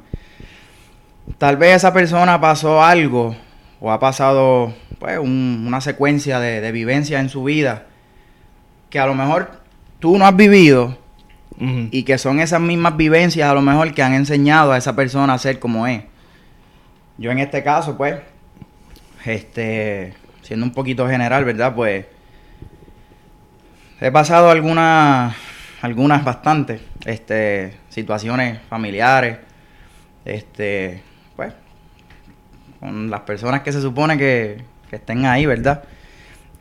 tal 1.37 1.57
vez 1.57 1.75
esa 1.77 1.93
persona 1.93 2.39
pasó 2.39 2.81
algo 2.81 3.35
o 3.79 3.91
ha 3.91 3.99
pasado 3.99 4.73
pues 4.99 5.19
un- 5.19 5.65
una 5.67 5.81
secuencia 5.81 6.39
de, 6.39 6.61
de 6.61 6.71
vivencias 6.71 7.21
en 7.21 7.29
su 7.29 7.43
vida 7.43 7.85
que 8.89 8.99
a 8.99 9.05
lo 9.05 9.13
mejor 9.15 9.51
tú 9.99 10.17
no 10.17 10.25
has 10.25 10.35
vivido 10.35 10.97
y 11.91 12.03
que 12.03 12.17
son 12.17 12.39
esas 12.39 12.59
mismas 12.59 12.97
vivencias 12.97 13.49
a 13.49 13.53
lo 13.53 13.61
mejor 13.61 13.93
que 13.93 14.01
han 14.03 14.13
enseñado 14.13 14.71
a 14.71 14.77
esa 14.77 14.95
persona 14.95 15.33
a 15.33 15.37
ser 15.37 15.59
como 15.59 15.85
es. 15.87 16.01
Yo 17.17 17.31
en 17.31 17.39
este 17.39 17.63
caso 17.63 17.97
pues, 17.97 18.15
este, 19.25 20.13
siendo 20.41 20.65
un 20.65 20.73
poquito 20.73 21.07
general, 21.07 21.45
¿verdad? 21.45 21.73
Pues 21.75 22.05
he 24.01 24.11
pasado 24.11 24.49
algunas, 24.49 25.35
algunas 25.81 26.23
bastantes, 26.23 26.81
este, 27.05 27.77
situaciones 27.89 28.59
familiares, 28.69 29.37
este, 30.25 31.01
pues, 31.35 31.53
con 32.79 33.09
las 33.09 33.21
personas 33.21 33.61
que 33.61 33.71
se 33.71 33.81
supone 33.81 34.17
que, 34.17 34.63
que 34.89 34.97
estén 34.97 35.25
ahí, 35.25 35.45
¿verdad? 35.45 35.83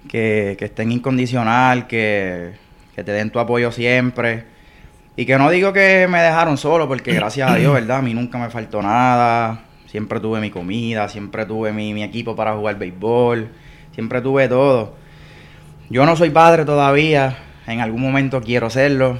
Que, 0.08 0.56
que 0.58 0.66
estén 0.66 0.92
incondicional, 0.92 1.86
que, 1.86 2.52
que 2.94 3.04
te 3.04 3.12
den 3.12 3.30
tu 3.30 3.38
apoyo 3.38 3.72
siempre. 3.72 4.44
Y 5.16 5.26
que 5.26 5.36
no 5.36 5.50
digo 5.50 5.72
que 5.72 6.06
me 6.08 6.22
dejaron 6.22 6.56
solo, 6.56 6.88
porque 6.88 7.12
gracias 7.12 7.50
a 7.50 7.56
Dios, 7.56 7.74
¿verdad? 7.74 7.98
A 7.98 8.02
mí 8.02 8.14
nunca 8.14 8.38
me 8.38 8.48
faltó 8.50 8.80
nada. 8.80 9.60
Siempre 9.92 10.20
tuve 10.20 10.40
mi 10.40 10.50
comida, 10.50 11.06
siempre 11.10 11.44
tuve 11.44 11.70
mi, 11.74 11.92
mi 11.92 12.02
equipo 12.02 12.34
para 12.34 12.54
jugar 12.56 12.78
béisbol, 12.78 13.50
siempre 13.94 14.22
tuve 14.22 14.48
todo. 14.48 14.94
Yo 15.90 16.06
no 16.06 16.16
soy 16.16 16.30
padre 16.30 16.64
todavía, 16.64 17.36
en 17.66 17.82
algún 17.82 18.00
momento 18.00 18.40
quiero 18.40 18.70
serlo, 18.70 19.18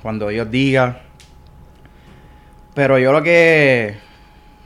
cuando 0.00 0.28
Dios 0.28 0.48
diga. 0.52 1.00
Pero 2.76 3.00
yo 3.00 3.10
lo 3.10 3.24
que 3.24 3.96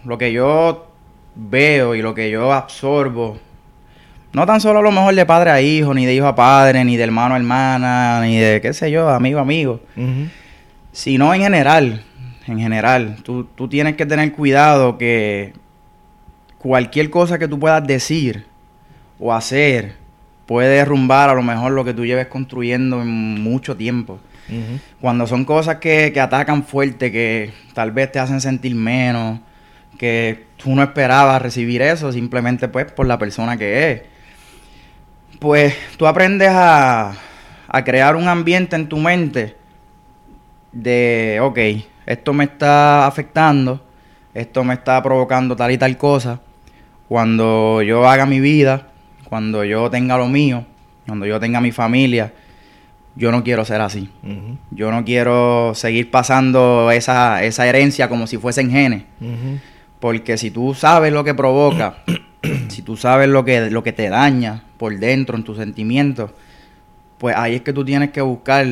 lo 0.04 0.18
que 0.18 0.34
yo 0.34 0.92
veo 1.34 1.94
y 1.94 2.02
lo 2.02 2.12
que 2.12 2.30
yo 2.30 2.52
absorbo, 2.52 3.38
no 4.34 4.44
tan 4.44 4.60
solo 4.60 4.80
a 4.80 4.82
lo 4.82 4.92
mejor 4.92 5.14
de 5.14 5.24
padre 5.24 5.50
a 5.50 5.62
hijo, 5.62 5.94
ni 5.94 6.04
de 6.04 6.14
hijo 6.14 6.26
a 6.26 6.34
padre, 6.34 6.84
ni 6.84 6.98
de 6.98 7.04
hermano 7.04 7.32
a 7.36 7.38
hermana, 7.38 8.20
ni 8.20 8.38
de 8.38 8.60
qué 8.60 8.74
sé 8.74 8.90
yo, 8.90 9.08
amigo 9.08 9.38
a 9.38 9.42
amigo, 9.42 9.80
sino 10.92 11.32
en 11.32 11.40
general, 11.40 12.04
en 12.46 12.58
general, 12.58 13.16
tú, 13.22 13.44
tú 13.44 13.68
tienes 13.68 13.96
que 13.96 14.06
tener 14.06 14.32
cuidado 14.32 14.98
que 14.98 15.52
cualquier 16.58 17.10
cosa 17.10 17.38
que 17.38 17.48
tú 17.48 17.58
puedas 17.58 17.86
decir 17.86 18.46
o 19.18 19.32
hacer 19.32 19.94
puede 20.46 20.76
derrumbar 20.76 21.30
a 21.30 21.34
lo 21.34 21.42
mejor 21.42 21.72
lo 21.72 21.84
que 21.84 21.94
tú 21.94 22.04
lleves 22.04 22.26
construyendo 22.26 23.00
en 23.02 23.42
mucho 23.42 23.76
tiempo. 23.76 24.18
Cuando 25.00 25.26
son 25.26 25.46
cosas 25.46 25.76
que, 25.76 26.10
que 26.12 26.20
atacan 26.20 26.64
fuerte, 26.64 27.10
que 27.10 27.52
tal 27.72 27.90
vez 27.90 28.12
te 28.12 28.18
hacen 28.18 28.38
sentir 28.40 28.74
menos, 28.74 29.40
que 29.96 30.44
tú 30.56 30.74
no 30.74 30.82
esperabas 30.82 31.40
recibir 31.40 31.80
eso 31.80 32.12
simplemente 32.12 32.68
pues 32.68 32.92
por 32.92 33.06
la 33.06 33.18
persona 33.18 33.56
que 33.56 33.90
es. 33.90 34.02
Pues 35.38 35.74
tú 35.96 36.06
aprendes 36.06 36.50
a, 36.50 37.14
a 37.66 37.84
crear 37.84 38.14
un 38.14 38.28
ambiente 38.28 38.76
en 38.76 38.88
tu 38.88 38.98
mente 38.98 39.56
de, 40.72 41.38
ok, 41.40 41.58
esto 42.06 42.32
me 42.32 42.44
está 42.44 43.06
afectando, 43.06 43.80
esto 44.34 44.64
me 44.64 44.74
está 44.74 45.02
provocando 45.02 45.56
tal 45.56 45.70
y 45.70 45.78
tal 45.78 45.96
cosa. 45.96 46.40
Cuando 47.08 47.82
yo 47.82 48.08
haga 48.08 48.26
mi 48.26 48.40
vida, 48.40 48.88
cuando 49.28 49.64
yo 49.64 49.90
tenga 49.90 50.16
lo 50.16 50.28
mío, 50.28 50.64
cuando 51.06 51.26
yo 51.26 51.38
tenga 51.40 51.60
mi 51.60 51.72
familia, 51.72 52.32
yo 53.14 53.30
no 53.30 53.44
quiero 53.44 53.64
ser 53.64 53.80
así. 53.80 54.08
Yo 54.70 54.90
no 54.90 55.04
quiero 55.04 55.72
seguir 55.74 56.10
pasando 56.10 56.90
esa, 56.90 57.42
esa 57.44 57.66
herencia 57.66 58.08
como 58.08 58.26
si 58.26 58.38
fuesen 58.38 58.70
genes. 58.70 59.04
Porque 60.00 60.38
si 60.38 60.50
tú 60.50 60.74
sabes 60.74 61.12
lo 61.12 61.22
que 61.22 61.34
provoca, 61.34 61.98
si 62.68 62.82
tú 62.82 62.96
sabes 62.96 63.28
lo 63.28 63.44
que, 63.44 63.70
lo 63.70 63.82
que 63.82 63.92
te 63.92 64.08
daña 64.08 64.64
por 64.78 64.98
dentro 64.98 65.36
en 65.36 65.44
tus 65.44 65.58
sentimientos, 65.58 66.30
pues 67.18 67.36
ahí 67.36 67.54
es 67.54 67.60
que 67.60 67.72
tú 67.72 67.84
tienes 67.84 68.10
que 68.10 68.20
buscar 68.20 68.66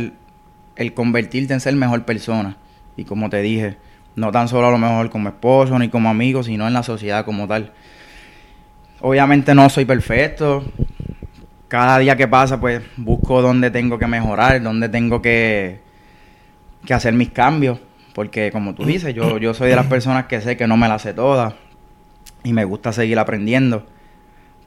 el 0.76 0.94
convertirte 0.94 1.52
en 1.52 1.60
ser 1.60 1.74
mejor 1.76 2.04
persona. 2.04 2.56
Y 2.96 3.05
como 3.05 3.31
te 3.31 3.40
dije, 3.42 3.76
no 4.16 4.33
tan 4.33 4.48
solo 4.48 4.68
a 4.68 4.70
lo 4.70 4.79
mejor 4.79 5.11
como 5.11 5.29
esposo 5.29 5.79
ni 5.79 5.88
como 5.88 6.09
amigo, 6.09 6.42
sino 6.42 6.66
en 6.66 6.74
la 6.74 6.83
sociedad 6.83 7.24
como 7.24 7.46
tal. 7.46 7.72
Obviamente 9.00 9.55
no 9.55 9.68
soy 9.70 9.85
perfecto. 9.85 10.64
Cada 11.68 11.98
día 11.98 12.16
que 12.16 12.29
pasa, 12.29 12.61
pues 12.61 12.83
busco 12.96 13.42
dónde 13.42 13.70
tengo 13.70 13.98
que 13.98 14.07
mejorar, 14.07 14.61
dónde 14.62 14.88
tengo 14.88 15.22
que, 15.22 15.81
que 16.85 16.94
hacer 16.94 17.14
mis 17.14 17.31
cambios. 17.31 17.79
Porque 18.14 18.50
como 18.50 18.74
tú 18.74 18.85
dices, 18.85 19.14
yo, 19.14 19.38
yo 19.38 19.55
soy 19.55 19.70
de 19.70 19.76
las 19.76 19.87
personas 19.87 20.26
que 20.26 20.40
sé 20.40 20.57
que 20.57 20.66
no 20.66 20.76
me 20.76 20.88
las 20.88 21.03
sé 21.03 21.14
todas. 21.14 21.55
Y 22.42 22.53
me 22.53 22.64
gusta 22.64 22.92
seguir 22.92 23.18
aprendiendo. 23.18 23.87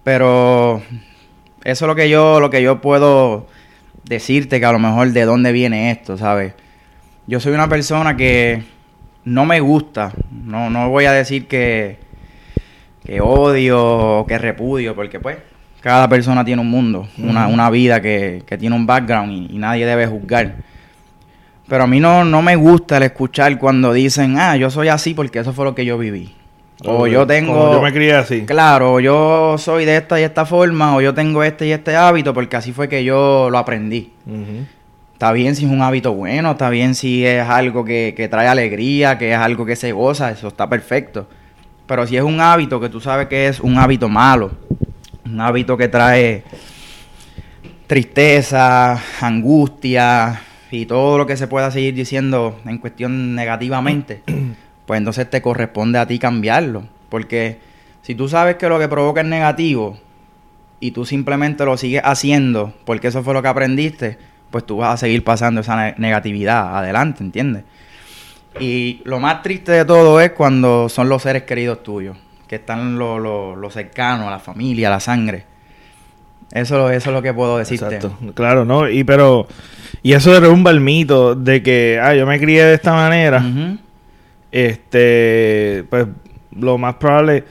Pero 0.04 0.82
eso 1.64 1.86
es 1.86 1.88
lo 1.88 1.96
que 1.96 2.10
yo, 2.10 2.40
lo 2.40 2.50
que 2.50 2.62
yo 2.62 2.82
puedo 2.82 3.48
decirte 4.06 4.60
que 4.60 4.66
a 4.66 4.72
lo 4.72 4.80
mejor 4.80 5.12
de 5.12 5.26
dónde 5.26 5.52
viene 5.52 5.92
esto, 5.92 6.18
¿sabes? 6.18 6.54
Yo 7.26 7.40
soy 7.40 7.54
una 7.54 7.70
persona 7.70 8.18
que 8.18 8.64
no 9.26 9.46
me 9.46 9.60
gusta, 9.60 10.12
no, 10.30 10.70
no 10.70 10.90
voy 10.90 11.06
a 11.06 11.14
decir 11.14 11.48
que, 11.48 11.98
que 13.06 13.22
odio 13.22 14.20
o 14.20 14.28
que 14.28 14.38
repudio, 14.38 14.94
porque 14.94 15.20
pues 15.20 15.38
cada 15.80 16.08
persona 16.10 16.44
tiene 16.44 16.62
un 16.62 16.70
mundo, 16.70 17.08
una, 17.18 17.48
una, 17.48 17.70
vida 17.70 18.02
que, 18.02 18.44
que, 18.46 18.58
tiene 18.58 18.76
un 18.76 18.86
background 18.86 19.32
y, 19.32 19.56
y, 19.56 19.58
nadie 19.58 19.86
debe 19.86 20.08
juzgar. 20.08 20.56
Pero 21.68 21.86
a 21.86 21.88
mí 21.88 22.00
no, 22.00 22.26
no 22.26 22.42
me 22.42 22.56
gusta 22.56 22.98
el 22.98 23.04
escuchar 23.04 23.58
cuando 23.58 23.94
dicen, 23.94 24.38
ah, 24.38 24.58
yo 24.58 24.70
soy 24.70 24.90
así 24.90 25.14
porque 25.14 25.40
eso 25.40 25.54
fue 25.54 25.66
lo 25.66 25.76
que 25.76 25.86
yo 25.86 25.98
viví. 25.98 26.34
O 26.86 27.08
yo 27.08 27.26
tengo. 27.26 27.72
yo 27.72 27.82
me 27.82 27.94
crié 27.94 28.16
así. 28.16 28.42
Claro, 28.42 29.00
yo 29.00 29.56
soy 29.58 29.86
de 29.86 29.98
esta 29.98 30.20
y 30.20 30.24
esta 30.24 30.46
forma, 30.46 30.96
o 30.96 31.02
yo 31.02 31.14
tengo 31.14 31.44
este 31.44 31.68
y 31.68 31.72
este 31.72 31.96
hábito, 31.96 32.34
porque 32.34 32.58
así 32.58 32.74
fue 32.74 32.90
que 32.90 33.04
yo 33.04 33.50
lo 33.50 33.58
aprendí. 33.58 34.12
Está 35.24 35.32
bien 35.32 35.56
si 35.56 35.64
es 35.64 35.72
un 35.72 35.82
hábito 35.82 36.14
bueno, 36.14 36.52
está 36.52 36.70
bien 36.70 36.96
si 36.96 37.26
es 37.26 37.48
algo 37.48 37.86
que, 37.86 38.14
que, 38.14 38.28
trae 38.28 38.46
alegría, 38.46 39.18
que 39.18 39.32
es 39.32 39.38
algo 39.38 39.66
que 39.66 39.78
se 39.78 39.94
goza, 39.94 40.32
eso 40.32 40.50
está 40.50 40.68
perfecto. 40.68 41.30
Pero 41.88 42.06
si 42.06 42.18
es 42.18 42.24
un 42.24 42.42
hábito 42.42 42.82
que 42.82 42.90
tú 42.90 43.00
sabes 43.00 43.28
que 43.28 43.48
es 43.48 43.62
un 43.62 43.78
hábito 43.78 44.10
malo, 44.10 44.52
un 45.26 45.40
hábito 45.40 45.78
que 45.78 45.88
trae 45.88 46.44
tristeza, 47.88 49.02
angustia 49.22 50.42
y 50.70 50.88
todo 50.88 51.18
lo 51.18 51.26
que 51.26 51.38
se 51.38 51.48
pueda 51.48 51.72
seguir 51.72 51.94
diciendo 51.94 52.60
en 52.66 52.78
cuestión 52.80 53.34
negativamente 53.34 54.24
pues 54.86 54.98
entonces 54.98 55.30
te 55.30 55.42
corresponde 55.42 56.00
a 56.00 56.06
ti 56.06 56.20
cambiarlo. 56.20 56.84
Porque 57.08 57.60
si 58.02 58.14
tú 58.14 58.28
sabes 58.28 58.58
que 58.58 58.68
lo 58.68 58.78
que 58.78 58.90
provoca 58.90 59.22
es 59.22 59.28
negativo 59.28 59.98
y 60.82 60.92
tú 60.92 61.06
simplemente 61.06 61.64
lo 61.64 61.78
sigues 61.78 62.02
haciendo 62.04 62.74
porque 62.84 63.08
eso 63.08 63.24
fue 63.24 63.34
lo 63.34 63.42
que 63.42 63.48
aprendiste, 63.48 64.33
pues 64.54 64.66
tú 64.66 64.78
vas 64.78 64.94
a 64.94 64.98
seguir 64.98 65.24
pasando 65.24 65.62
esa 65.62 65.96
negatividad 65.98 66.78
adelante, 66.78 67.24
¿entiendes? 67.24 67.64
Y 68.60 69.02
lo 69.04 69.20
más 69.20 69.42
triste 69.42 69.72
de 69.72 69.84
todo 69.84 70.22
es 70.22 70.32
cuando 70.32 70.88
son 70.88 71.10
los 71.10 71.24
seres 71.24 71.44
queridos 71.44 71.82
tuyos, 71.82 72.16
que 72.48 72.58
están 72.58 73.00
los 73.00 73.20
lo, 73.20 73.70
cercanos, 73.72 74.30
la 74.30 74.38
familia, 74.40 74.92
la 74.92 75.00
sangre. 75.00 75.46
Eso, 76.52 76.92
eso 76.92 77.10
es 77.10 77.14
lo 77.14 77.24
que 77.24 77.34
puedo 77.34 77.58
decirte. 77.58 77.96
Exacto, 77.96 78.16
claro, 78.36 78.64
¿no? 78.64 78.88
Y 78.88 79.04
pero, 79.04 79.48
y 80.04 80.14
eso 80.14 80.32
derrumba 80.32 80.70
el 80.70 80.82
mito 80.82 81.34
de 81.34 81.64
que, 81.64 82.00
ah, 82.00 82.14
yo 82.14 82.28
me 82.28 82.40
crié 82.40 82.64
de 82.64 82.76
esta 82.76 82.94
manera 82.94 83.44
este, 84.54 85.84
pues 85.90 86.06
lo 86.56 86.78
más 86.78 86.94
probable, 86.96 87.44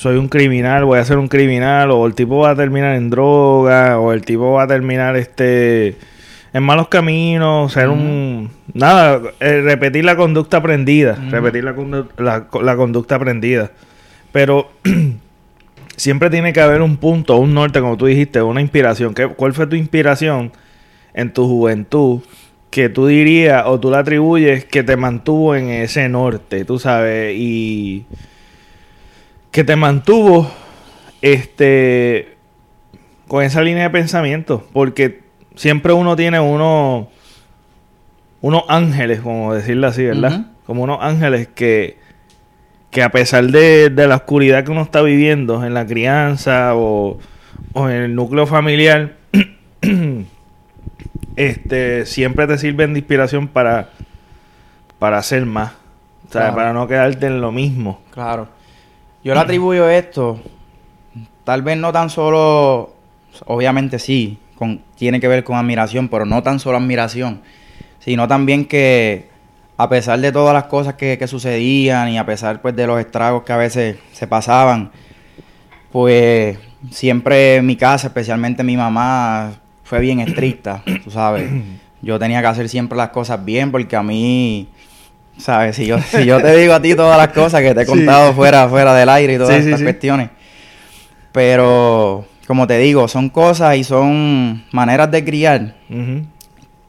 soy 0.00 0.16
un 0.16 0.28
criminal, 0.28 0.86
voy 0.86 0.98
a 0.98 1.04
ser 1.04 1.18
un 1.18 1.28
criminal, 1.28 1.90
o 1.90 2.06
el 2.06 2.14
tipo 2.14 2.38
va 2.38 2.52
a 2.52 2.56
terminar 2.56 2.94
en 2.94 3.10
droga, 3.10 4.00
o 4.00 4.14
el 4.14 4.22
tipo 4.22 4.52
va 4.52 4.62
a 4.62 4.66
terminar 4.66 5.14
este 5.14 5.98
en 6.54 6.62
malos 6.62 6.88
caminos, 6.88 7.74
ser 7.74 7.90
un... 7.90 8.50
Nada, 8.72 9.20
eh, 9.40 9.60
repetir 9.60 10.06
la 10.06 10.16
conducta 10.16 10.56
aprendida, 10.56 11.18
repetir 11.30 11.64
la, 11.64 12.46
la, 12.62 12.76
conducta 12.76 13.16
aprendida. 13.16 13.72
Pero 14.32 14.70
siempre 15.96 16.30
tiene 16.30 16.54
que 16.54 16.62
haber 16.62 16.80
un 16.80 16.96
punto, 16.96 17.36
un 17.36 17.52
norte, 17.52 17.82
como 17.82 17.98
tú 17.98 18.06
dijiste, 18.06 18.40
una 18.40 18.62
inspiración. 18.62 19.12
¿Qué, 19.12 19.28
¿Cuál 19.28 19.52
fue 19.52 19.66
tu 19.66 19.76
inspiración 19.76 20.50
en 21.12 21.30
tu 21.30 21.46
juventud 21.46 22.22
que 22.70 22.88
tú 22.88 23.06
dirías 23.06 23.64
o 23.66 23.78
tú 23.78 23.90
le 23.90 23.98
atribuyes 23.98 24.64
que 24.64 24.82
te 24.82 24.96
mantuvo 24.96 25.54
en 25.54 25.68
ese 25.68 26.08
norte, 26.08 26.64
tú 26.64 26.78
sabes, 26.78 27.36
y 27.36 28.06
que 29.50 29.64
te 29.64 29.76
mantuvo 29.76 30.50
este 31.22 32.36
con 33.28 33.44
esa 33.44 33.62
línea 33.62 33.84
de 33.84 33.90
pensamiento, 33.90 34.66
porque 34.72 35.22
siempre 35.54 35.92
uno 35.92 36.16
tiene 36.16 36.40
uno 36.40 37.08
unos 38.40 38.64
ángeles, 38.68 39.20
como 39.20 39.54
decirlo 39.54 39.86
así, 39.86 40.04
¿verdad? 40.04 40.46
Como 40.66 40.82
unos 40.82 40.98
ángeles 41.00 41.48
que 41.48 41.98
que 42.90 43.02
a 43.04 43.10
pesar 43.10 43.44
de, 43.44 43.88
de, 43.88 44.08
la 44.08 44.16
oscuridad 44.16 44.64
que 44.64 44.72
uno 44.72 44.82
está 44.82 45.00
viviendo 45.00 45.64
en 45.64 45.74
la 45.74 45.86
crianza 45.86 46.74
o, 46.74 47.20
o 47.72 47.88
en 47.88 48.02
el 48.02 48.14
núcleo 48.16 48.48
familiar, 48.48 49.14
este, 51.36 52.04
siempre 52.06 52.48
te 52.48 52.58
sirven 52.58 52.92
de 52.92 52.98
inspiración 52.98 53.46
para, 53.46 53.90
para 54.98 55.18
hacer 55.18 55.46
más. 55.46 55.72
O 56.28 56.32
sea, 56.32 56.54
para 56.54 56.72
no 56.72 56.86
quedarte 56.86 57.26
en 57.26 57.40
lo 57.40 57.50
mismo. 57.52 58.00
Claro. 58.10 58.48
Yo 59.22 59.34
le 59.34 59.40
atribuyo 59.40 59.88
esto, 59.88 60.40
tal 61.44 61.62
vez 61.62 61.76
no 61.76 61.92
tan 61.92 62.10
solo, 62.10 62.94
obviamente 63.46 63.98
sí, 63.98 64.38
con, 64.56 64.82
tiene 64.96 65.20
que 65.20 65.28
ver 65.28 65.44
con 65.44 65.56
admiración, 65.56 66.08
pero 66.08 66.26
no 66.26 66.42
tan 66.42 66.60
solo 66.60 66.78
admiración, 66.78 67.42
sino 67.98 68.28
también 68.28 68.64
que 68.64 69.28
a 69.76 69.88
pesar 69.88 70.20
de 70.20 70.32
todas 70.32 70.52
las 70.52 70.64
cosas 70.64 70.94
que, 70.94 71.16
que 71.16 71.26
sucedían 71.26 72.10
y 72.10 72.18
a 72.18 72.26
pesar 72.26 72.60
pues 72.60 72.76
de 72.76 72.86
los 72.86 73.00
estragos 73.00 73.44
que 73.44 73.52
a 73.52 73.56
veces 73.56 73.96
se 74.12 74.26
pasaban, 74.26 74.90
pues 75.90 76.58
siempre 76.90 77.56
en 77.56 77.66
mi 77.66 77.76
casa, 77.76 78.08
especialmente 78.08 78.62
mi 78.62 78.76
mamá, 78.76 79.52
fue 79.84 80.00
bien 80.00 80.20
estricta, 80.20 80.82
tú 81.02 81.10
sabes. 81.10 81.50
Yo 82.02 82.18
tenía 82.18 82.40
que 82.40 82.46
hacer 82.46 82.68
siempre 82.68 82.96
las 82.96 83.10
cosas 83.10 83.44
bien 83.44 83.70
porque 83.70 83.96
a 83.96 84.02
mí, 84.02 84.68
¿sabes? 85.40 85.76
Si 85.76 85.86
yo, 85.86 85.98
si 85.98 86.24
yo 86.24 86.40
te 86.40 86.56
digo 86.56 86.74
a 86.74 86.80
ti 86.80 86.94
todas 86.94 87.16
las 87.16 87.28
cosas 87.28 87.62
que 87.62 87.74
te 87.74 87.82
he 87.82 87.86
contado 87.86 88.32
fuera, 88.32 88.68
fuera 88.68 88.94
del 88.94 89.08
aire 89.08 89.34
y 89.34 89.38
todas 89.38 89.56
estas 89.56 89.82
cuestiones. 89.82 90.30
Pero, 91.32 92.24
como 92.46 92.66
te 92.66 92.78
digo, 92.78 93.08
son 93.08 93.28
cosas 93.28 93.76
y 93.76 93.84
son 93.84 94.64
maneras 94.72 95.10
de 95.10 95.24
criar 95.24 95.74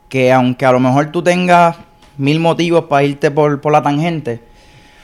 que 0.10 0.32
aunque 0.32 0.66
a 0.66 0.72
lo 0.72 0.80
mejor 0.80 1.12
tú 1.12 1.24
tengas 1.24 1.78
mil 2.18 2.40
motivos 2.40 2.86
para 2.86 3.04
irte 3.04 3.32
por, 3.32 3.62
por 3.62 3.72
la 3.72 3.82
tangente, 3.82 4.42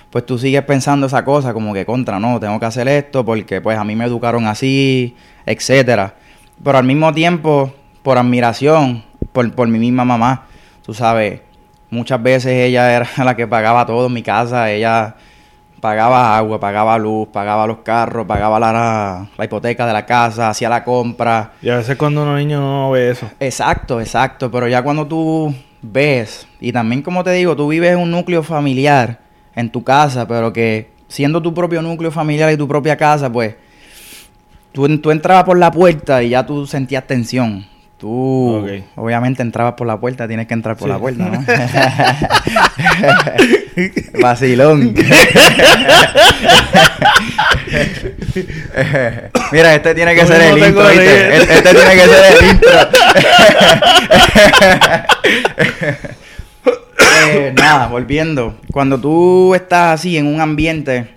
pues 0.10 0.26
tú 0.26 0.38
sigues 0.38 0.64
pensando 0.64 1.08
esa 1.08 1.24
cosa 1.24 1.54
como 1.54 1.74
que 1.74 1.86
contra, 1.86 2.20
no, 2.20 2.40
tengo 2.40 2.60
que 2.60 2.66
hacer 2.66 2.88
esto 2.88 3.26
porque 3.26 3.62
pues 3.62 3.78
a 3.78 3.84
mí 3.84 3.96
me 3.96 4.06
educaron 4.06 4.48
así, 4.48 5.16
etcétera. 5.46 6.16
Pero 6.64 6.78
al 6.78 6.86
mismo 6.86 7.14
tiempo 7.14 7.74
por 8.02 8.18
admiración 8.18 9.04
por, 9.32 9.52
por 9.52 9.68
mi 9.68 9.80
misma 9.80 10.06
mamá. 10.06 10.46
Tú 10.86 10.94
sabes, 10.94 11.42
muchas 11.90 12.22
veces 12.22 12.54
ella 12.54 12.96
era 12.96 13.08
la 13.24 13.36
que 13.36 13.48
pagaba 13.48 13.86
todo 13.86 14.08
en 14.08 14.14
mi 14.14 14.24
casa. 14.24 14.72
Ella 14.72 15.16
pagaba 15.80 16.38
agua, 16.38 16.60
pagaba 16.60 16.98
luz, 16.98 17.28
pagaba 17.32 17.68
los 17.68 17.80
carros, 17.80 18.26
pagaba 18.26 18.60
la, 18.60 19.28
la, 19.38 19.46
hipoteca 19.46 19.86
de 19.86 19.94
la 19.94 20.06
casa, 20.06 20.50
hacía 20.50 20.70
la 20.70 20.84
compra. 20.84 21.54
Y 21.62 21.70
a 21.70 21.78
veces 21.78 21.98
cuando 21.98 22.24
uno 22.24 22.36
niño 22.36 22.60
no 22.60 22.92
ve 22.92 23.12
eso. 23.12 23.30
Exacto, 23.40 24.02
exacto. 24.02 24.52
Pero 24.52 24.68
ya 24.68 24.82
cuando 24.82 25.08
tú 25.08 25.54
ves, 25.82 26.48
y 26.60 26.72
también 26.72 27.02
como 27.02 27.24
te 27.24 27.32
digo, 27.32 27.56
tú 27.56 27.68
vives 27.68 27.96
un 27.96 28.12
núcleo 28.12 28.44
familiar 28.44 29.20
en 29.56 29.72
tu 29.72 29.84
casa, 29.84 30.28
pero 30.28 30.52
que 30.54 30.92
siendo 31.08 31.42
tu 31.42 31.54
propio 31.54 31.82
núcleo 31.82 32.12
familiar 32.12 32.52
y 32.52 32.58
tu 32.58 32.68
propia 32.68 32.98
casa, 32.98 33.32
pues 33.32 33.56
tú, 34.72 35.00
tú 35.00 35.12
entrabas 35.12 35.44
por 35.44 35.58
la 35.58 35.72
puerta 35.72 36.24
y 36.24 36.30
ya 36.30 36.46
tú 36.46 36.66
sentías 36.66 37.06
tensión. 37.06 37.66
Tú, 37.98 38.64
obviamente, 38.96 39.42
entrabas 39.42 39.74
por 39.74 39.88
la 39.88 40.00
puerta, 40.00 40.28
tienes 40.28 40.46
que 40.46 40.54
entrar 40.54 40.78
por 40.78 40.88
la 40.88 41.00
puerta, 41.00 41.30
¿no? 41.30 41.44
Vacilón. 44.22 44.94
Mira, 49.52 49.74
este 49.74 49.96
tiene 49.96 50.14
que 50.14 50.28
ser 50.28 50.42
el 50.42 50.60
intro, 50.60 50.88
¿viste? 50.90 51.38
Este, 51.38 51.56
este 51.56 51.74
tiene 51.74 51.96
que 51.96 52.02
ser 52.02 52.38
el 52.38 52.46
intro. 52.52 52.70
eh, 57.26 57.52
nada, 57.56 57.88
volviendo. 57.88 58.60
Cuando 58.72 59.00
tú 59.00 59.56
estás 59.56 60.00
así 60.00 60.18
en 60.18 60.28
un 60.28 60.40
ambiente 60.40 61.17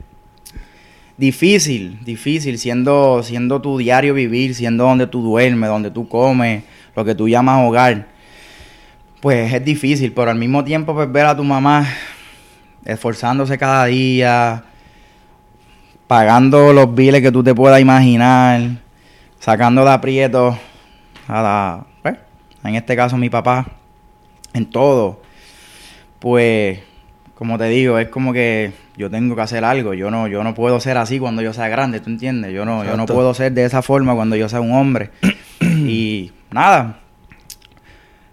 difícil, 1.20 1.98
difícil, 2.02 2.59
siendo, 2.59 3.22
siendo 3.22 3.61
tu 3.61 3.76
diario 3.76 4.14
vivir, 4.14 4.54
siendo 4.54 4.85
donde 4.85 5.06
tú 5.06 5.22
duermes, 5.22 5.68
donde 5.68 5.90
tú 5.90 6.09
comes, 6.09 6.64
lo 6.96 7.04
que 7.04 7.14
tú 7.14 7.28
llamas 7.28 7.68
hogar, 7.68 8.09
pues 9.20 9.52
es 9.52 9.62
difícil, 9.62 10.12
pero 10.12 10.30
al 10.30 10.38
mismo 10.38 10.64
tiempo 10.64 10.94
pues 10.94 11.12
ver 11.12 11.26
a 11.26 11.37
tu 11.37 11.44
mamá 11.44 11.87
esforzándose 12.87 13.59
cada 13.59 13.85
día, 13.85 14.64
pagando 16.06 16.72
los 16.72 16.92
biles 16.94 17.20
que 17.20 17.30
tú 17.30 17.44
te 17.44 17.54
puedas 17.54 17.80
imaginar, 17.80 18.62
sacando 19.38 19.85
de 19.85 19.90
aprietos 19.90 20.56
a 21.28 21.42
la, 21.42 21.87
pues, 22.02 22.16
en 22.64 22.76
este 22.76 22.96
caso 22.96 23.18
mi 23.18 23.28
papá, 23.28 23.66
en 24.54 24.64
todo, 24.64 25.20
pues, 26.18 26.80
como 27.35 27.59
te 27.59 27.64
digo, 27.64 27.98
es 27.98 28.09
como 28.09 28.33
que 28.33 28.72
yo 29.01 29.11
tengo 29.11 29.35
que 29.35 29.41
hacer 29.41 29.65
algo. 29.65 29.95
Yo 29.95 30.11
no, 30.11 30.29
yo 30.29 30.45
no 30.45 30.55
puedo 30.55 30.79
ser 30.79 30.99
así 30.99 31.19
cuando 31.19 31.41
yo 31.41 31.55
sea 31.55 31.69
grande, 31.69 32.01
¿tú 32.01 32.11
entiendes? 32.11 32.53
Yo 32.53 32.67
no, 32.67 32.85
yo 32.85 32.99
no 32.99 33.07
puedo 33.07 33.33
ser 33.33 33.53
de 33.53 33.65
esa 33.65 33.81
forma 33.81 34.15
cuando 34.15 34.37
yo 34.37 34.49
sea 34.49 34.61
un 34.61 34.73
hombre. 34.73 35.11
y 35.61 36.33
nada. 36.51 36.99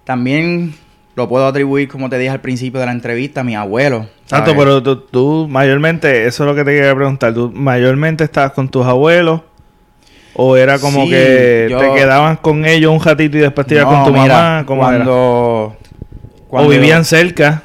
También 0.04 0.74
lo 1.16 1.30
puedo 1.30 1.48
atribuir, 1.48 1.88
como 1.88 2.10
te 2.10 2.18
dije 2.18 2.32
al 2.32 2.42
principio 2.42 2.82
de 2.82 2.86
la 2.86 2.92
entrevista, 2.92 3.42
a 3.42 3.44
mi 3.46 3.56
abuelo. 3.56 4.08
Tanto, 4.28 4.56
pero 4.58 4.84
tú, 4.84 5.48
mayormente, 5.50 6.28
eso 6.28 6.44
es 6.44 6.48
lo 6.48 6.54
que 6.54 6.66
te 6.66 6.76
quería 6.76 6.94
preguntar, 6.94 7.34
¿tú 7.34 7.50
mayormente 7.54 8.26
estabas 8.26 8.52
con 8.52 8.68
tus 8.68 8.86
abuelos? 8.86 9.42
¿O 10.34 10.58
era 10.58 10.80
como 10.80 11.08
que 11.08 11.68
te 11.70 11.94
quedaban 11.96 12.36
con 12.36 12.66
ellos 12.66 12.92
un 12.92 13.00
ratito 13.00 13.38
y 13.38 13.40
después 13.40 13.66
te 13.66 13.76
ibas 13.76 13.86
con 13.86 14.04
tu 14.04 14.14
mamá? 14.14 14.64
¿Cómo 14.68 14.82
cuando, 14.82 15.78
¿O 16.50 16.68
vivían 16.68 17.06
cerca? 17.06 17.64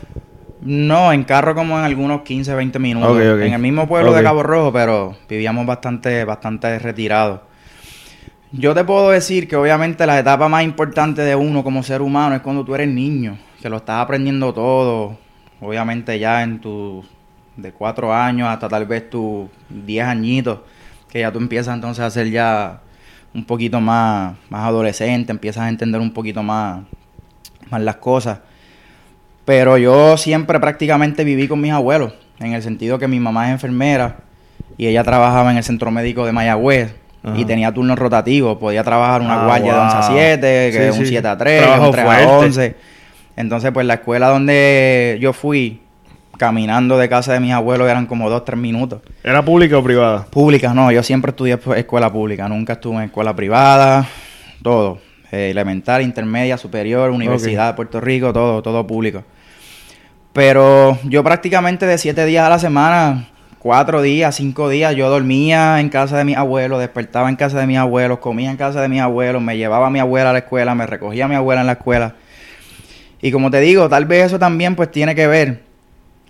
No, 0.64 1.12
en 1.12 1.25
carro 1.25 1.57
como 1.57 1.77
en 1.77 1.85
algunos 1.85 2.22
15, 2.22 2.55
20 2.55 2.79
minutos. 2.79 3.20
En 3.20 3.53
el 3.53 3.59
mismo 3.61 3.88
pueblo 3.88 4.12
de 4.12 4.22
Cabo 4.22 4.44
Rojo, 4.44 4.72
pero 4.72 5.16
vivíamos 5.29 5.66
bastante, 5.66 6.25
bastante 6.25 6.79
retirados. 6.79 7.40
Yo 8.53 8.75
te 8.75 8.85
puedo 8.85 9.11
decir 9.11 9.48
que 9.48 9.57
obviamente 9.57 10.07
la 10.07 10.18
etapa 10.18 10.48
más 10.48 10.62
importante 10.62 11.22
de 11.22 11.35
uno 11.35 11.64
como 11.64 11.83
ser 11.83 12.01
humano 12.01 12.37
es 12.37 12.42
cuando 12.42 12.64
tú 12.64 12.75
eres 12.75 12.88
niño, 12.88 13.38
que 13.61 13.68
lo 13.68 13.79
estás 13.79 14.03
aprendiendo 14.03 14.53
todo. 14.53 15.18
Obviamente 15.61 16.18
ya 16.18 16.42
en 16.42 16.61
tu 16.61 17.05
de 17.57 17.72
cuatro 17.72 18.14
años 18.14 18.48
hasta 18.48 18.68
tal 18.68 18.87
vez 18.87 19.11
tus 19.11 19.48
diez 19.68 20.07
añitos, 20.07 20.61
que 21.09 21.20
ya 21.20 21.33
tú 21.33 21.38
empiezas 21.38 21.75
entonces 21.75 22.05
a 22.05 22.11
ser 22.11 22.31
ya 22.31 22.81
un 23.35 23.44
poquito 23.44 23.81
más, 23.81 24.35
más 24.48 24.66
adolescente, 24.66 25.33
empiezas 25.33 25.64
a 25.64 25.68
entender 25.68 26.01
un 26.01 26.12
poquito 26.12 26.42
más, 26.42 26.83
más 27.70 27.81
las 27.81 27.96
cosas. 27.96 28.40
Pero 29.44 29.76
yo 29.76 30.16
siempre 30.16 30.61
prácticamente 30.61 31.24
viví 31.24 31.48
con 31.48 31.61
mis 31.61 31.72
abuelos, 31.72 32.14
en 32.38 32.52
el 32.52 32.62
sentido 32.62 32.98
que 32.98 33.09
mi 33.09 33.20
mamá 33.20 33.46
es 33.46 33.52
enfermera 33.52 34.16
y 34.76 34.87
ella 34.87 35.02
trabajaba 35.05 35.50
en 35.50 35.57
el 35.59 35.64
centro 35.64 35.90
médico 35.90 36.24
de 36.26 36.33
Mayagüez 36.33 36.94
y 37.37 37.44
tenía 37.44 37.72
turnos 37.72 37.98
rotativos. 37.98 38.59
Podía 38.59 38.83
trabajar 38.83 39.20
una 39.20 39.42
ah, 39.42 39.46
guardia 39.46 39.74
de 39.74 39.81
11 39.81 39.96
a 39.96 40.02
7, 40.02 40.40
que 40.40 40.88
es 40.88 40.98
un 40.98 41.07
7 41.07 41.28
a 41.28 41.38
3, 41.38 41.64
un 41.81 41.92
3 41.92 42.05
a 42.05 42.28
11. 42.28 42.76
Entonces, 43.37 43.70
pues 43.72 43.87
la 43.87 43.94
escuela 43.94 44.28
donde 44.28 45.18
yo 45.20 45.33
fui, 45.33 45.81
caminando 46.37 46.98
de 46.98 47.09
casa 47.09 47.33
de 47.33 47.40
mis 47.40 47.52
abuelos, 47.52 47.88
eran 47.88 48.07
como 48.07 48.28
2, 48.28 48.44
3 48.44 48.59
minutos. 48.59 49.00
¿Era 49.22 49.44
pública 49.44 49.78
o 49.78 49.85
privada? 49.85 50.26
Pública, 50.26 50.74
no. 50.74 50.90
Yo 50.90 51.02
siempre 51.02 51.31
estudié 51.31 51.59
escuela 51.76 52.12
pública. 52.12 52.48
Nunca 52.48 52.74
estuve 52.74 52.96
en 52.96 53.02
escuela 53.05 53.35
privada. 53.35 54.07
Todo. 54.62 54.98
Eh, 55.33 55.51
elemental, 55.51 56.03
intermedia, 56.03 56.59
superior, 56.59 57.11
Universidad 57.11 57.68
de 57.68 57.75
Puerto 57.75 58.01
Rico, 58.01 58.33
todo, 58.33 58.62
todo 58.62 58.87
público. 58.87 59.25
Pero 60.33 60.99
yo 61.05 61.25
prácticamente 61.25 61.87
de 61.87 61.99
7 61.99 62.25
días 62.27 62.47
a 62.47 62.51
la 62.51 62.59
semana 62.59 63.29
cuatro 63.62 64.03
días, 64.03 64.35
cinco 64.35 64.68
días, 64.68 64.97
yo 64.97 65.09
dormía 65.09 65.79
en 65.79 65.88
casa 65.88 66.18
de 66.18 66.25
mis 66.25 66.37
abuelos, 66.37 66.81
despertaba 66.81 67.29
en 67.29 67.37
casa 67.37 67.61
de 67.61 67.68
mis 67.68 67.79
abuelos, 67.79 68.18
comía 68.18 68.51
en 68.51 68.57
casa 68.57 68.83
de 68.83 68.88
mis 68.88 69.01
abuelos, 69.01 69.40
me 69.40 69.57
llevaba 69.57 69.87
a 69.87 69.90
mi 69.90 70.01
abuela 70.01 70.31
a 70.31 70.33
la 70.33 70.40
escuela, 70.40 70.75
me 70.75 70.85
recogía 70.85 71.27
a 71.27 71.29
mi 71.29 71.37
abuela 71.37 71.61
en 71.61 71.68
la 71.68 71.75
escuela. 71.75 72.16
Y 73.21 73.31
como 73.31 73.53
te 73.53 73.61
digo, 73.61 73.88
tal 73.88 74.05
vez 74.05 74.27
eso 74.27 74.38
también 74.40 74.75
pues 74.75 74.90
tiene 74.90 75.14
que 75.14 75.29
ver 75.29 75.62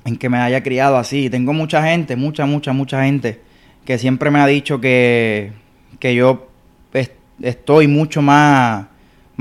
en 0.04 0.18
que 0.18 0.28
me 0.28 0.36
haya 0.36 0.62
criado 0.62 0.98
así. 0.98 1.30
Tengo 1.30 1.54
mucha 1.54 1.82
gente, 1.82 2.16
mucha, 2.16 2.44
mucha, 2.44 2.74
mucha 2.74 3.02
gente 3.02 3.40
que 3.86 3.96
siempre 3.96 4.30
me 4.30 4.38
ha 4.38 4.46
dicho 4.46 4.78
que, 4.78 5.52
que 5.98 6.14
yo 6.14 6.48
estoy 7.40 7.88
mucho 7.88 8.20
más, 8.20 8.88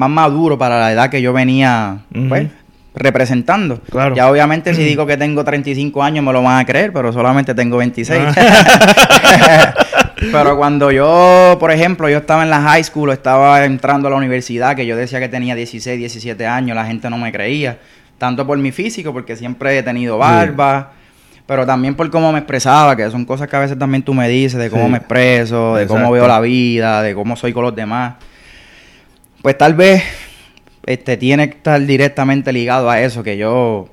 más 0.02 0.10
maduro 0.10 0.58
para 0.58 0.80
la 0.80 0.92
edad 0.92 1.12
que 1.12 1.22
yo 1.22 1.32
venía, 1.32 2.00
pues, 2.28 2.48
representando. 2.96 3.80
Claro. 3.82 4.16
Ya 4.16 4.32
obviamente 4.32 4.74
si 4.74 4.84
digo 4.84 5.06
que 5.06 5.16
tengo 5.16 5.44
35 5.44 6.02
años 6.02 6.26
me 6.26 6.34
lo 6.34 6.42
van 6.42 6.60
a 6.60 6.66
creer, 6.66 6.92
pero 6.92 7.14
solamente 7.14 7.54
tengo 7.54 7.78
26. 7.78 8.20
Ah. 8.36 9.74
pero 10.32 10.58
cuando 10.58 10.90
yo, 10.90 11.56
por 11.60 11.72
ejemplo, 11.72 12.10
yo 12.10 12.18
estaba 12.18 12.42
en 12.42 12.50
la 12.50 12.62
high 12.62 12.84
school, 12.84 13.12
estaba 13.12 13.64
entrando 13.64 14.08
a 14.08 14.12
la 14.12 14.18
universidad, 14.18 14.76
que 14.76 14.88
yo 14.88 14.98
decía 14.98 15.20
que 15.20 15.30
tenía 15.30 15.54
16, 15.54 16.00
17 16.00 16.48
años, 16.48 16.76
la 16.76 16.86
gente 16.86 17.08
no 17.12 17.20
me 17.20 17.32
creía. 17.32 17.78
Tanto 18.18 18.48
por 18.48 18.58
mi 18.58 18.72
físico, 18.72 19.14
porque 19.14 19.36
siempre 19.36 19.78
he 19.78 19.84
tenido 19.84 20.18
barba. 20.18 20.94
Pero 21.46 21.66
también 21.66 21.94
por 21.94 22.10
cómo 22.10 22.32
me 22.32 22.40
expresaba, 22.40 22.96
que 22.96 23.08
son 23.12 23.26
cosas 23.26 23.48
que 23.48 23.56
a 23.56 23.60
veces 23.60 23.78
también 23.78 24.02
tú 24.02 24.16
me 24.16 24.28
dices, 24.28 24.60
de 24.60 24.72
cómo 24.72 24.90
me 24.90 24.98
expreso, 24.98 25.76
de 25.76 25.86
cómo 25.86 26.10
veo 26.10 26.28
la 26.28 26.40
vida, 26.40 27.04
de 27.04 27.14
cómo 27.14 27.36
soy 27.36 27.54
con 27.54 27.64
los 27.64 27.76
demás. 27.76 28.16
Pues 29.42 29.58
tal 29.58 29.74
vez 29.74 30.04
este, 30.86 31.18
tiene 31.18 31.50
que 31.50 31.58
estar 31.58 31.82
directamente 31.82 32.54
ligado 32.54 32.90
a 32.90 33.02
eso, 33.02 33.24
que 33.24 33.38
yo 33.38 33.90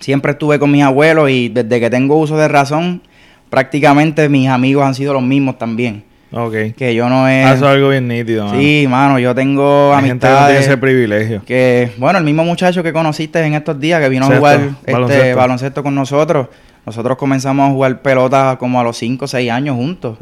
siempre 0.00 0.32
estuve 0.32 0.58
con 0.58 0.70
mis 0.70 0.82
abuelos 0.82 1.30
y 1.30 1.48
desde 1.48 1.80
que 1.80 1.90
tengo 1.90 2.16
uso 2.16 2.36
de 2.36 2.48
razón, 2.48 3.02
prácticamente 3.50 4.28
mis 4.28 4.48
amigos 4.48 4.84
han 4.84 4.94
sido 4.94 5.12
los 5.12 5.22
mismos 5.22 5.58
también. 5.58 6.04
Ok. 6.32 6.54
Que 6.76 6.94
yo 6.94 7.08
no 7.08 7.28
he... 7.28 7.44
Eso 7.44 7.54
es 7.54 7.62
algo 7.62 7.90
bien 7.90 8.08
nítido, 8.08 8.50
Sí, 8.50 8.86
mano, 8.88 9.18
yo 9.18 9.34
tengo 9.34 9.94
Hay 9.94 10.10
amistades... 10.10 10.60
ese 10.60 10.76
privilegio. 10.76 11.42
Que, 11.44 11.92
bueno, 11.98 12.18
el 12.18 12.24
mismo 12.24 12.44
muchacho 12.44 12.82
que 12.82 12.92
conociste 12.92 13.42
en 13.44 13.54
estos 13.54 13.78
días, 13.78 14.00
que 14.00 14.08
vino 14.08 14.26
a 14.26 14.36
jugar 14.36 14.70
este 14.84 15.34
baloncesto. 15.34 15.82
con 15.82 15.94
nosotros, 15.94 16.48
nosotros 16.84 17.16
comenzamos 17.16 17.68
a 17.68 17.72
jugar 17.72 18.02
pelota 18.02 18.56
como 18.58 18.80
a 18.80 18.84
los 18.84 18.96
5 18.96 19.24
o 19.24 19.28
6 19.28 19.50
años 19.50 19.76
juntos. 19.76 20.18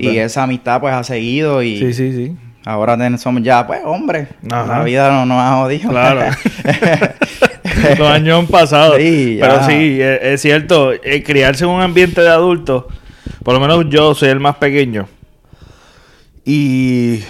Y 0.00 0.18
esa 0.18 0.44
amistad 0.44 0.80
pues 0.80 0.94
ha 0.94 1.04
seguido 1.04 1.62
y... 1.62 1.78
Sí, 1.78 1.92
sí, 1.92 2.12
sí. 2.12 2.36
Ahora 2.66 3.16
somos 3.16 3.44
ya, 3.44 3.64
pues, 3.64 3.80
hombre. 3.84 4.26
La 4.42 4.82
vida 4.82 5.08
no 5.12 5.24
nos 5.24 5.38
ha 5.40 5.56
jodido. 5.58 5.88
Claro. 5.88 6.20
Los 7.96 8.08
años 8.08 8.40
han 8.40 8.46
pasado. 8.48 8.96
Sí, 8.96 9.38
Pero 9.40 9.64
sí, 9.64 9.98
es, 10.00 10.42
cierto, 10.42 10.92
eh, 10.92 11.22
criarse 11.22 11.62
en 11.62 11.70
un 11.70 11.80
ambiente 11.80 12.22
de 12.22 12.28
adultos, 12.28 12.86
por 13.44 13.54
lo 13.54 13.60
menos 13.60 13.86
yo 13.88 14.16
soy 14.16 14.30
el 14.30 14.40
más 14.40 14.56
pequeño. 14.56 15.06
Y 16.44 17.20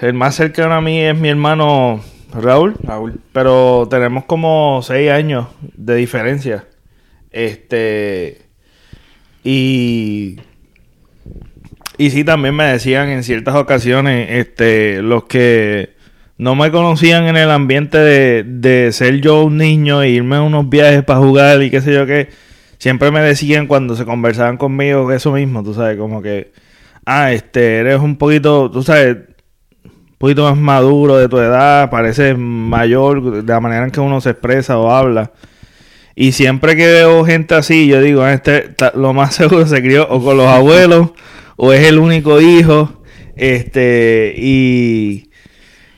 el 0.00 0.14
más 0.14 0.36
cercano 0.36 0.72
a 0.72 0.80
mí 0.80 0.98
es 1.02 1.14
mi 1.14 1.28
hermano 1.28 2.00
Raúl. 2.32 2.74
Raúl. 2.82 3.20
Pero 3.34 3.88
tenemos 3.90 4.24
como 4.24 4.80
seis 4.82 5.10
años 5.10 5.48
de 5.76 5.96
diferencia. 5.96 6.64
Este. 7.30 8.40
Y 9.44 10.40
y 11.98 12.10
sí, 12.10 12.22
también 12.22 12.54
me 12.54 12.64
decían 12.64 13.08
en 13.08 13.24
ciertas 13.24 13.56
ocasiones, 13.56 14.28
este, 14.30 15.02
los 15.02 15.24
que 15.24 15.90
no 16.38 16.54
me 16.54 16.70
conocían 16.70 17.24
en 17.24 17.36
el 17.36 17.50
ambiente 17.50 17.98
de, 17.98 18.44
de 18.46 18.92
ser 18.92 19.20
yo 19.20 19.42
un 19.42 19.56
niño 19.56 20.00
e 20.02 20.10
irme 20.10 20.36
a 20.36 20.42
unos 20.42 20.68
viajes 20.68 21.02
para 21.02 21.18
jugar 21.18 21.60
y 21.60 21.70
qué 21.70 21.80
sé 21.80 21.92
yo 21.92 22.06
qué, 22.06 22.28
siempre 22.78 23.10
me 23.10 23.20
decían 23.20 23.66
cuando 23.66 23.96
se 23.96 24.04
conversaban 24.04 24.56
conmigo 24.56 25.10
eso 25.10 25.32
mismo, 25.32 25.64
tú 25.64 25.74
sabes, 25.74 25.98
como 25.98 26.22
que, 26.22 26.52
ah, 27.04 27.32
este, 27.32 27.78
eres 27.78 27.98
un 28.00 28.16
poquito, 28.16 28.70
tú 28.70 28.84
sabes, 28.84 29.16
un 29.84 30.16
poquito 30.18 30.44
más 30.44 30.56
maduro 30.56 31.16
de 31.16 31.28
tu 31.28 31.38
edad, 31.38 31.90
pareces 31.90 32.38
mayor 32.38 33.42
de 33.42 33.52
la 33.52 33.58
manera 33.58 33.84
en 33.84 33.90
que 33.90 34.00
uno 34.00 34.20
se 34.20 34.30
expresa 34.30 34.78
o 34.78 34.92
habla. 34.92 35.32
Y 36.14 36.32
siempre 36.32 36.76
que 36.76 36.86
veo 36.86 37.24
gente 37.24 37.54
así, 37.56 37.88
yo 37.88 38.00
digo, 38.00 38.22
ah, 38.22 38.32
este 38.32 38.74
lo 38.94 39.12
más 39.12 39.34
seguro 39.36 39.66
se 39.66 39.82
crió 39.82 40.06
o 40.08 40.22
con 40.22 40.36
los 40.36 40.46
abuelos 40.46 41.10
o 41.58 41.72
es 41.72 41.86
el 41.86 41.98
único 41.98 42.40
hijo, 42.40 43.02
este, 43.36 44.32
y, 44.36 45.28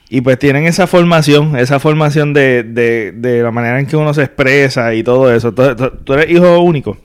y 0.08 0.20
pues 0.22 0.38
tienen 0.38 0.64
esa 0.64 0.86
formación, 0.86 1.56
esa 1.56 1.78
formación 1.78 2.32
de, 2.32 2.62
de, 2.62 3.12
de 3.12 3.42
la 3.42 3.50
manera 3.50 3.78
en 3.78 3.86
que 3.86 3.96
uno 3.96 4.12
se 4.14 4.22
expresa 4.22 4.94
y 4.94 5.02
todo 5.02 5.32
eso. 5.32 5.52
¿Tú, 5.52 6.14
eres 6.14 6.30
hijo 6.30 6.60
único? 6.60 6.96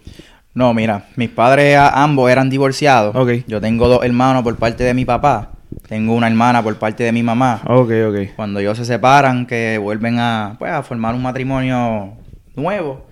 No, 0.54 0.74
mira, 0.74 1.08
mis 1.18 1.30
padres 1.30 1.78
ambos 1.78 2.32
eran 2.32 2.50
divorciados. 2.50 3.14
Okay. 3.14 3.44
Yo 3.46 3.60
tengo 3.60 3.90
dos 3.90 4.06
hermanos 4.06 4.42
por 4.42 4.56
parte 4.56 4.86
de 4.86 4.94
mi 4.94 5.04
papá. 5.04 5.52
Tengo 5.90 6.14
una 6.14 6.28
hermana 6.28 6.64
por 6.64 6.78
parte 6.78 7.04
de 7.04 7.12
mi 7.12 7.24
mamá. 7.24 7.62
Ok, 7.66 7.92
ok. 8.08 8.36
Cuando 8.38 8.62
ellos 8.62 8.78
se 8.78 8.86
separan, 8.86 9.46
que 9.46 9.78
vuelven 9.78 10.18
a, 10.18 10.56
pues, 10.58 10.72
a 10.72 10.82
formar 10.82 11.14
un 11.14 11.22
matrimonio 11.22 12.14
nuevo, 12.56 13.06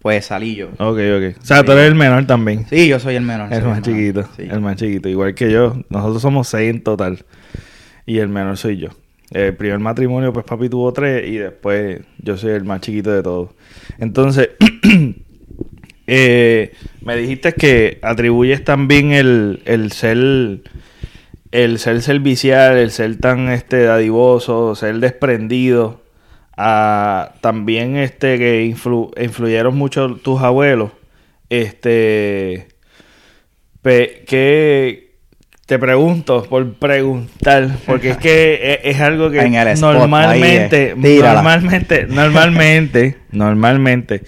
pues 0.00 0.24
salí 0.26 0.54
yo. 0.54 0.68
Ok, 0.78 0.98
ok. 0.98 1.36
O 1.40 1.44
sea, 1.44 1.62
tú 1.62 1.72
eres 1.72 1.88
el 1.88 1.94
menor 1.94 2.26
también. 2.26 2.66
Sí, 2.68 2.88
yo 2.88 2.98
soy 2.98 3.16
el 3.16 3.22
menor. 3.22 3.52
El 3.52 3.64
más 3.64 3.82
chiquito. 3.82 4.26
El 4.38 4.60
más 4.60 4.76
chiquito. 4.76 5.10
Igual 5.10 5.34
que 5.34 5.52
yo. 5.52 5.76
Nosotros 5.90 6.22
somos 6.22 6.48
seis 6.48 6.70
en 6.70 6.82
total. 6.82 7.24
Y 8.06 8.18
el 8.18 8.28
menor 8.28 8.56
soy 8.56 8.78
yo. 8.78 8.88
El 9.30 9.54
primer 9.54 9.78
matrimonio, 9.78 10.32
pues 10.32 10.46
papi 10.46 10.70
tuvo 10.70 10.90
tres. 10.94 11.28
Y 11.28 11.36
después 11.36 12.00
yo 12.18 12.38
soy 12.38 12.52
el 12.52 12.64
más 12.64 12.80
chiquito 12.80 13.10
de 13.12 13.22
todos. 13.22 13.50
Entonces, 13.98 14.50
eh, 16.06 16.72
me 17.02 17.16
dijiste 17.16 17.52
que 17.52 17.98
atribuyes 18.02 18.64
también 18.64 19.12
el, 19.12 19.62
el 19.66 19.92
ser... 19.92 20.60
El 21.52 21.80
ser 21.80 22.00
servicial, 22.00 22.78
el 22.78 22.92
ser 22.92 23.16
tan 23.16 23.48
este 23.48 23.82
dadivoso, 23.82 24.76
ser 24.76 25.00
desprendido 25.00 25.99
también 27.40 27.96
este 27.96 28.38
que 28.38 28.64
influyeron 28.64 29.76
mucho 29.76 30.16
tus 30.16 30.40
abuelos, 30.42 30.90
este 31.48 32.68
que 34.26 35.10
te 35.66 35.78
pregunto 35.78 36.42
por 36.44 36.74
preguntar, 36.74 37.68
porque 37.86 38.10
es 38.10 38.16
que 38.16 38.80
es, 38.82 38.96
es 38.96 39.00
algo 39.00 39.30
que 39.30 39.38
spot, 39.38 39.94
normalmente, 39.94 40.90
eh. 40.90 40.94
Tírala. 41.00 41.34
normalmente, 41.34 42.06
normalmente, 42.08 43.16
normalmente 43.30 44.22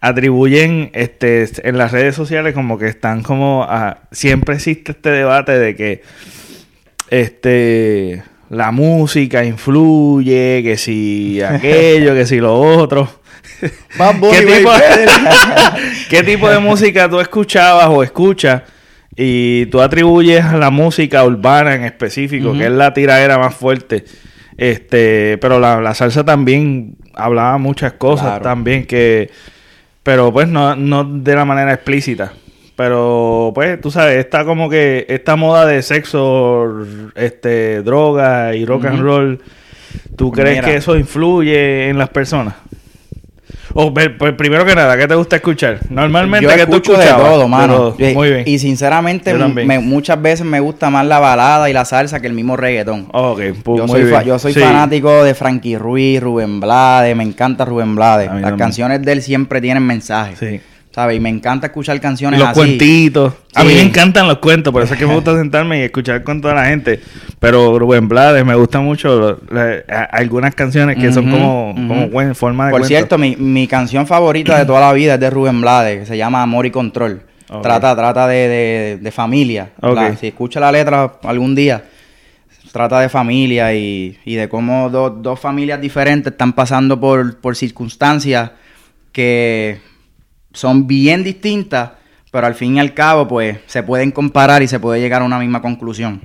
atribuyen 0.00 0.90
este 0.94 1.44
en 1.68 1.78
las 1.78 1.90
redes 1.90 2.14
sociales 2.14 2.54
como 2.54 2.78
que 2.78 2.86
están 2.86 3.22
como 3.22 3.64
a- 3.64 4.02
siempre 4.12 4.54
existe 4.54 4.92
este 4.92 5.10
debate 5.10 5.58
de 5.58 5.74
que 5.74 6.02
este 7.10 8.22
la 8.50 8.70
música 8.70 9.44
influye, 9.44 10.62
que 10.62 10.76
si 10.76 11.40
aquello, 11.48 12.14
que 12.14 12.26
si 12.26 12.38
lo 12.38 12.54
otro. 12.58 13.08
¿Qué 13.60 14.42
tipo, 14.46 14.70
¿Qué 16.10 16.22
tipo 16.22 16.48
de 16.48 16.58
música 16.58 17.08
tú 17.08 17.20
escuchabas 17.20 17.86
o 17.88 18.02
escuchas 18.02 18.62
y 19.16 19.66
tú 19.66 19.80
atribuyes 19.80 20.44
a 20.44 20.56
la 20.58 20.70
música 20.70 21.24
urbana 21.24 21.74
en 21.74 21.84
específico, 21.84 22.52
que 22.52 22.64
es 22.66 22.70
la 22.70 22.92
tiradera 22.92 23.38
más 23.38 23.54
fuerte? 23.54 24.04
Este, 24.58 25.38
pero 25.38 25.58
la, 25.58 25.80
la 25.80 25.94
salsa 25.94 26.24
también 26.24 26.96
hablaba 27.14 27.56
muchas 27.58 27.94
cosas 27.94 28.26
Claro. 28.26 28.42
también 28.42 28.86
que, 28.86 29.30
pero 30.02 30.32
pues 30.32 30.48
no, 30.48 30.76
no 30.76 31.04
de 31.04 31.34
la 31.34 31.44
manera 31.44 31.72
explícita. 31.72 32.32
Pero 32.76 33.52
pues 33.54 33.80
tú 33.80 33.90
sabes, 33.90 34.18
está 34.18 34.44
como 34.44 34.68
que 34.68 35.06
esta 35.08 35.34
moda 35.36 35.64
de 35.64 35.82
sexo, 35.82 36.84
este, 37.14 37.82
droga 37.82 38.54
y 38.54 38.66
rock 38.66 38.84
and 38.86 39.00
roll, 39.00 39.40
¿tú 40.16 40.30
crees 40.30 40.56
Mira. 40.58 40.68
que 40.68 40.76
eso 40.76 40.96
influye 40.96 41.88
en 41.88 41.96
las 41.98 42.10
personas? 42.10 42.54
O, 43.78 43.92
pues, 43.92 44.08
primero 44.38 44.64
que 44.64 44.74
nada, 44.74 44.96
¿qué 44.96 45.06
te 45.06 45.14
gusta 45.14 45.36
escuchar? 45.36 45.80
Normalmente, 45.90 46.46
Yo 46.48 46.56
¿qué 46.56 46.66
tú 46.66 46.76
escucho 46.76 46.96
de 46.98 47.06
todo, 47.08 47.42
De 47.42 47.48
mano. 47.48 47.74
todo. 47.76 47.96
Y- 47.98 48.14
Muy 48.14 48.30
bien. 48.30 48.42
Y 48.46 48.58
sinceramente, 48.58 49.34
me- 49.34 49.78
muchas 49.80 50.20
veces 50.20 50.46
me 50.46 50.60
gusta 50.60 50.88
más 50.88 51.04
la 51.06 51.18
balada 51.18 51.68
y 51.68 51.72
la 51.74 51.84
salsa 51.84 52.20
que 52.20 52.26
el 52.26 52.32
mismo 52.32 52.56
reggaetón. 52.56 53.08
Ok, 53.12 53.40
pues, 53.62 53.78
yo, 53.78 53.86
muy 53.86 54.00
soy 54.00 54.04
bien. 54.04 54.22
yo 54.24 54.38
soy 54.38 54.54
Sí. 54.54 54.60
fanático 54.60 55.24
de 55.24 55.34
Frankie 55.34 55.76
Ruiz, 55.76 56.22
Rubén 56.22 56.58
Blades, 56.60 57.14
me 57.16 57.24
encanta 57.24 57.64
Rubén 57.66 57.94
Blades. 57.94 58.26
Las 58.28 58.34
también. 58.42 58.58
canciones 58.58 59.02
de 59.02 59.12
él 59.12 59.22
siempre 59.22 59.60
tienen 59.60 59.82
mensajes. 59.82 60.38
Sí. 60.38 60.60
¿Sabes? 60.96 61.18
Y 61.18 61.20
me 61.20 61.28
encanta 61.28 61.66
escuchar 61.66 62.00
canciones 62.00 62.40
los 62.40 62.48
así. 62.48 62.58
cuentitos. 62.58 63.34
A 63.54 63.64
mí 63.64 63.74
me 63.74 63.82
encantan 63.82 64.26
los 64.26 64.38
cuentos, 64.38 64.72
por 64.72 64.82
eso 64.82 64.94
es 64.94 64.98
que 64.98 65.04
me 65.06 65.14
gusta 65.14 65.34
sentarme 65.38 65.80
y 65.80 65.82
escuchar 65.82 66.22
con 66.24 66.40
toda 66.40 66.54
la 66.54 66.64
gente. 66.64 67.02
Pero 67.38 67.78
Rubén 67.78 68.08
Blades 68.08 68.46
me 68.46 68.54
gusta 68.54 68.80
mucho 68.80 69.18
lo- 69.20 69.40
la- 69.54 69.84
a- 69.94 70.04
algunas 70.04 70.54
canciones 70.54 70.96
que 70.96 71.12
son 71.12 71.30
como, 71.30 71.72
ujú. 71.72 71.86
como 71.86 72.08
buen- 72.08 72.34
forma 72.34 72.64
de 72.64 72.70
Por 72.70 72.80
cuento. 72.80 72.88
cierto, 72.88 73.18
mi, 73.18 73.36
mi 73.36 73.66
canción 73.66 74.06
favorita 74.06 74.58
de 74.58 74.64
toda 74.64 74.80
la 74.80 74.94
vida 74.94 75.14
es 75.14 75.20
de 75.20 75.28
Rubén 75.28 75.60
Blades, 75.60 76.00
que 76.00 76.06
se 76.06 76.16
llama 76.16 76.40
Amor 76.40 76.64
y 76.64 76.70
Control. 76.70 77.20
Trata, 77.62 77.94
trata 77.94 78.26
de, 78.26 78.48
de- 78.48 78.98
de 78.98 79.10
familia. 79.10 79.72
La- 79.82 80.16
si 80.16 80.28
escucha 80.28 80.60
la 80.60 80.72
letra 80.72 81.12
algún 81.24 81.54
día, 81.54 81.84
trata 82.72 83.00
de 83.00 83.10
familia 83.10 83.74
y, 83.74 84.16
y 84.24 84.34
de 84.36 84.48
cómo 84.48 84.88
do- 84.88 85.10
dos 85.10 85.38
familias 85.38 85.78
diferentes 85.78 86.32
están 86.32 86.54
pasando 86.54 86.98
por, 86.98 87.36
por 87.38 87.54
circunstancias 87.54 88.52
que 89.12 89.78
son 90.56 90.86
bien 90.86 91.22
distintas, 91.22 91.90
pero 92.30 92.46
al 92.46 92.54
fin 92.54 92.76
y 92.76 92.80
al 92.80 92.94
cabo, 92.94 93.28
pues, 93.28 93.58
se 93.66 93.82
pueden 93.82 94.10
comparar 94.10 94.62
y 94.62 94.68
se 94.68 94.80
puede 94.80 95.00
llegar 95.00 95.20
a 95.20 95.24
una 95.26 95.38
misma 95.38 95.60
conclusión. 95.60 96.22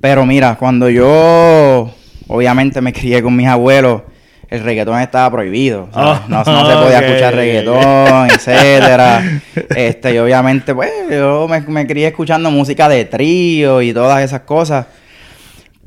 Pero 0.00 0.24
mira, 0.24 0.56
cuando 0.56 0.88
yo 0.88 1.94
obviamente 2.26 2.80
me 2.80 2.94
crié 2.94 3.22
con 3.22 3.36
mis 3.36 3.48
abuelos, 3.48 4.02
el 4.48 4.62
reggaetón 4.62 4.98
estaba 5.00 5.30
prohibido. 5.30 5.90
Oh, 5.92 6.20
no, 6.28 6.42
no 6.42 6.66
se 6.66 6.76
podía 6.76 7.00
escuchar 7.00 7.34
reggaetón, 7.34 8.30
etcétera. 8.30 9.40
Este, 9.76 10.14
y 10.14 10.18
obviamente, 10.18 10.74
pues, 10.74 10.90
yo 11.10 11.46
me, 11.48 11.60
me 11.60 11.86
crié 11.86 12.08
escuchando 12.08 12.50
música 12.50 12.88
de 12.88 13.04
trío 13.04 13.82
y 13.82 13.92
todas 13.92 14.22
esas 14.22 14.40
cosas. 14.40 14.86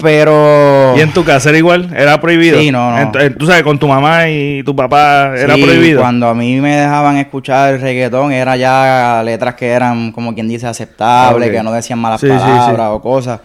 Pero. 0.02 0.94
¿Y 0.98 1.02
en 1.02 1.12
tu 1.12 1.24
casa 1.26 1.50
era 1.50 1.58
igual? 1.58 1.94
¿Era 1.96 2.20
prohibido? 2.22 2.58
Sí, 2.60 2.72
no, 2.72 2.92
no. 2.92 2.98
En 3.00 3.12
tu- 3.12 3.20
en- 3.20 3.38
tú 3.38 3.46
sabes, 3.46 3.64
con 3.64 3.78
tu 3.78 3.88
mamá 3.88 4.30
y 4.30 4.64
tu 4.64 4.76
papá 4.76 5.34
era 5.38 5.56
Sí, 5.56 5.62
prohibido. 5.62 6.00
Cuando 6.02 6.28
a 6.30 6.34
mí 6.34 6.60
me 6.62 6.76
dejaban 6.78 7.18
escuchar 7.18 7.80
reggaetón, 7.82 8.32
era 8.32 8.56
ya 8.56 9.22
letras 9.26 9.56
que 9.56 9.68
eran, 9.68 10.12
como 10.12 10.34
quien 10.34 10.48
dice, 10.48 10.68
aceptables, 10.68 11.50
Ok. 11.50 11.56
que 11.56 11.64
no 11.64 11.72
decían 11.74 12.00
malas 12.00 12.22
sí. 12.22 12.28
palabras 12.28 12.90
o 12.92 13.02
cosas. 13.02 13.42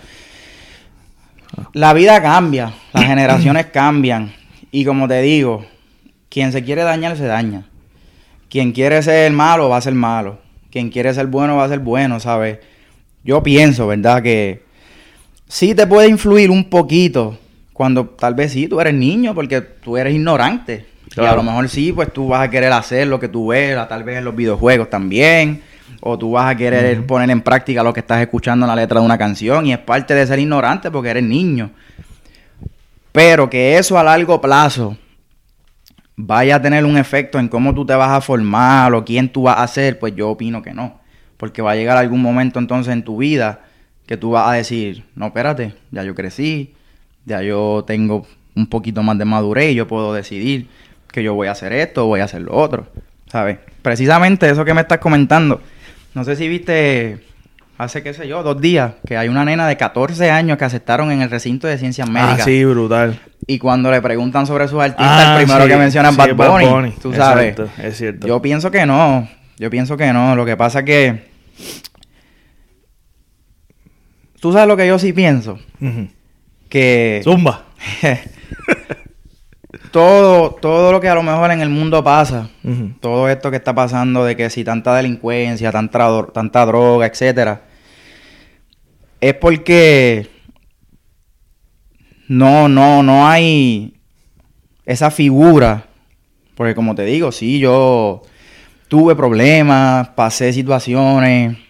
La 1.73 1.93
vida 1.93 2.21
cambia, 2.23 2.73
las 2.93 3.05
generaciones 3.07 3.67
cambian. 3.67 4.33
Y 4.71 4.85
como 4.85 5.07
te 5.09 5.21
digo, 5.23 5.65
quien 6.29 6.53
se 6.53 6.65
quiere 6.65 6.83
dañar, 6.83 7.17
se 7.17 7.27
daña. 7.27 7.65
Quien 8.49 8.73
quiere 8.73 9.03
ser 9.03 9.31
malo, 9.33 9.69
va 9.69 9.79
a 9.79 9.81
ser 9.81 9.95
malo. 9.95 10.39
Quien 10.71 10.91
quiere 10.91 11.13
ser 11.15 11.27
bueno, 11.27 11.57
va 11.57 11.65
a 11.65 11.69
ser 11.69 11.79
bueno, 11.81 12.19
¿sabes? 12.21 12.59
Yo 13.25 13.43
pienso, 13.43 13.87
¿verdad? 13.87 14.23
Que 14.23 14.64
sí 15.49 15.75
te 15.75 15.87
puede 15.87 16.09
influir 16.09 16.51
un 16.51 16.65
poquito 16.65 17.39
cuando 17.73 18.07
tal 18.07 18.35
vez 18.35 18.53
sí, 18.53 18.69
tú 18.69 18.81
eres 18.81 18.95
niño 18.95 19.35
porque 19.35 19.61
tú 19.61 19.97
eres 19.97 20.15
ignorante. 20.15 20.87
Y 21.17 21.21
a 21.21 21.35
lo 21.35 21.43
mejor 21.43 21.69
sí, 21.69 21.93
pues 21.93 22.13
tú 22.13 22.29
vas 22.29 22.43
a 22.43 22.51
querer 22.51 22.73
hacer 22.73 23.07
lo 23.07 23.21
que 23.21 23.29
tú 23.29 23.49
ves, 23.49 23.77
tal 23.89 24.05
vez 24.05 24.19
en 24.19 24.25
los 24.25 24.35
videojuegos 24.35 24.89
también. 24.91 25.63
O 26.01 26.19
tú 26.19 26.33
vas 26.33 26.51
a 26.51 26.57
querer 26.57 27.05
poner 27.07 27.31
en 27.31 27.41
práctica 27.41 27.83
lo 27.83 27.93
que 27.93 28.01
estás 28.01 28.21
escuchando 28.21 28.65
en 28.65 28.69
la 28.69 28.77
letra 28.77 29.01
de 29.01 29.07
una 29.07 29.19
canción. 29.19 29.67
Y 29.67 29.73
es 29.73 29.79
parte 29.79 30.15
de 30.15 30.27
ser 30.27 30.39
ignorante 30.39 30.91
porque 30.91 31.11
eres 31.11 31.25
niño. 31.25 31.71
Pero 33.13 33.51
que 33.51 33.77
eso 33.77 33.99
a 33.99 34.05
largo 34.05 34.41
plazo 34.41 34.97
vaya 36.17 36.57
a 36.57 36.63
tener 36.63 36.85
un 36.85 36.97
efecto 36.97 37.39
en 37.39 37.49
cómo 37.49 37.75
tú 37.75 37.85
te 37.85 37.95
vas 37.95 38.11
a 38.11 38.21
formar 38.21 38.95
o 38.95 39.05
quién 39.05 39.29
tú 39.29 39.43
vas 39.43 39.59
a 39.59 39.67
ser, 39.67 39.99
pues 39.99 40.15
yo 40.15 40.31
opino 40.31 40.63
que 40.63 40.73
no. 40.73 41.01
Porque 41.37 41.63
va 41.63 41.73
a 41.73 41.77
llegar 41.77 41.97
algún 41.97 42.23
momento 42.23 42.59
entonces 42.59 42.93
en 42.93 43.03
tu 43.03 43.17
vida 43.17 43.63
que 44.07 44.17
tú 44.17 44.33
vas 44.33 44.49
a 44.49 44.53
decir, 44.53 45.05
no, 45.15 45.27
espérate, 45.27 45.75
ya 45.91 46.03
yo 46.03 46.15
crecí, 46.15 46.75
ya 47.25 47.43
yo 47.43 47.85
tengo 47.87 48.27
un 48.55 48.67
poquito 48.67 49.03
más 49.03 49.19
de 49.19 49.25
madurez 49.25 49.73
y 49.73 49.75
yo 49.75 49.89
puedo 49.89 50.13
decidir 50.13 50.69
que 51.11 51.23
yo 51.23 51.35
voy 51.35 51.49
a 51.49 51.53
hacer 51.53 51.73
esto 51.73 52.05
o 52.05 52.09
voy 52.09 52.21
a 52.21 52.25
hacer 52.25 52.43
lo 52.43 52.55
otro, 52.55 52.87
¿sabes? 53.31 53.59
Precisamente 53.83 54.49
eso 54.49 54.65
que 54.65 54.75
me 54.75 54.81
estás 54.81 54.99
comentando. 54.99 55.61
No 56.15 56.25
sé 56.25 56.37
si 56.37 56.49
viste 56.49 57.25
hace, 57.79 58.03
qué 58.03 58.15
sé 58.15 58.29
yo, 58.29 58.43
dos 58.43 58.61
días, 58.61 58.93
que 59.07 59.17
hay 59.17 59.29
una 59.29 59.45
nena 59.45 59.67
de 59.67 59.77
14 59.77 60.31
años 60.31 60.59
que 60.59 60.65
aceptaron 60.65 61.11
en 61.11 61.23
el 61.23 61.31
recinto 61.31 61.67
de 61.67 61.79
ciencias 61.79 62.09
ah, 62.09 62.13
médicas. 62.13 62.45
sí, 62.45 62.65
brutal. 62.65 63.19
Y 63.47 63.59
cuando 63.59 63.91
le 63.91 64.01
preguntan 64.01 64.47
sobre 64.47 64.69
sus 64.69 64.81
artistas, 64.81 65.07
Ah, 65.09 65.37
el 65.39 65.45
primero 65.45 65.65
sí, 65.65 65.71
que 65.71 65.77
mencionan 65.77 66.15
sí, 66.15 66.33
Bad 66.33 66.35
Bunny, 66.35 66.93
tú 67.03 67.13
sabes. 67.13 67.51
Exacto, 67.51 67.83
es 67.83 67.97
cierto. 67.97 68.27
Yo 68.27 68.41
pienso 68.41 68.71
que 68.71 68.87
no. 68.87 69.29
Yo 69.59 69.71
pienso 69.71 69.97
que 69.97 70.13
no. 70.13 70.35
Lo 70.35 70.47
que 70.47 70.57
pasa 70.57 70.81
es 70.81 70.85
que. 70.85 71.35
Tú 74.45 74.53
sabes 74.53 74.69
lo 74.69 74.77
que 74.77 74.87
yo 74.87 74.99
sí 74.99 75.15
pienso. 75.15 75.59
Que 76.69 77.23
Zumba. 77.25 77.65
todo, 79.91 80.51
todo 80.51 80.93
lo 80.93 81.01
que 81.01 81.09
a 81.09 81.15
lo 81.15 81.23
mejor 81.23 81.51
en 81.51 81.63
el 81.63 81.71
mundo 81.71 82.05
pasa, 82.05 82.51
todo 83.01 83.31
esto 83.31 83.51
que 83.51 83.57
está 83.57 83.75
pasando 83.75 84.23
de 84.23 84.37
que 84.37 84.51
si 84.51 84.63
tanta 84.63 84.95
delincuencia, 84.97 85.73
tanta, 85.73 86.27
tanta 86.27 86.67
droga, 86.67 87.07
etcétera, 87.07 87.63
es 89.19 89.33
porque 89.33 90.29
no, 92.29 92.69
no, 92.69 93.03
no 93.03 93.27
hay 93.27 93.95
esa 94.85 95.11
figura. 95.11 95.87
Porque 96.55 96.75
como 96.75 96.95
te 96.95 97.07
digo, 97.07 97.33
sí, 97.33 97.61
yo 97.61 98.21
tuve 98.89 99.17
problemas, 99.17 100.11
pasé 100.11 100.53
situaciones, 100.53 101.64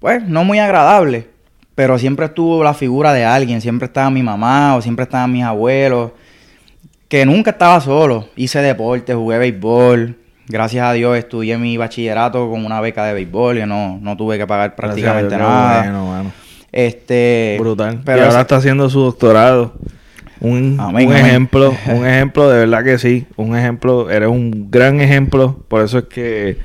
pues 0.00 0.26
no 0.26 0.44
muy 0.44 0.58
agradables, 0.58 1.26
pero 1.74 1.98
siempre 1.98 2.26
estuvo 2.26 2.64
la 2.64 2.74
figura 2.74 3.12
de 3.12 3.24
alguien, 3.24 3.60
siempre 3.60 3.86
estaba 3.86 4.10
mi 4.10 4.22
mamá 4.22 4.74
o 4.74 4.82
siempre 4.82 5.04
estaban 5.04 5.30
mis 5.30 5.44
abuelos, 5.44 6.10
que 7.08 7.24
nunca 7.24 7.50
estaba 7.52 7.80
solo. 7.80 8.28
Hice 8.34 8.60
deporte, 8.60 9.14
jugué 9.14 9.38
béisbol, 9.38 10.16
gracias 10.48 10.84
a 10.84 10.92
Dios 10.92 11.16
estudié 11.16 11.58
mi 11.58 11.76
bachillerato 11.76 12.50
con 12.50 12.64
una 12.64 12.80
beca 12.80 13.04
de 13.04 13.14
béisbol 13.14 13.58
y 13.58 13.66
no, 13.66 13.98
no 14.00 14.16
tuve 14.16 14.38
que 14.38 14.46
pagar 14.46 14.74
prácticamente 14.74 15.36
Dios, 15.36 15.40
nada. 15.40 15.82
bueno, 15.82 16.06
mano. 16.06 16.32
Este, 16.72 17.56
Brutal. 17.58 18.00
Pero 18.04 18.18
y 18.18 18.24
ahora 18.24 18.40
está 18.40 18.56
haciendo 18.56 18.88
su 18.88 19.00
doctorado. 19.00 19.74
Un, 20.40 20.78
Amén, 20.80 21.08
un 21.08 21.12
amén. 21.12 21.26
ejemplo, 21.26 21.74
un 21.88 22.06
ejemplo 22.06 22.48
de 22.48 22.60
verdad 22.60 22.82
que 22.82 22.98
sí, 22.98 23.26
un 23.36 23.54
ejemplo, 23.54 24.08
eres 24.08 24.30
un 24.30 24.70
gran 24.70 25.00
ejemplo, 25.00 25.62
por 25.68 25.82
eso 25.82 25.98
es 25.98 26.04
que 26.04 26.56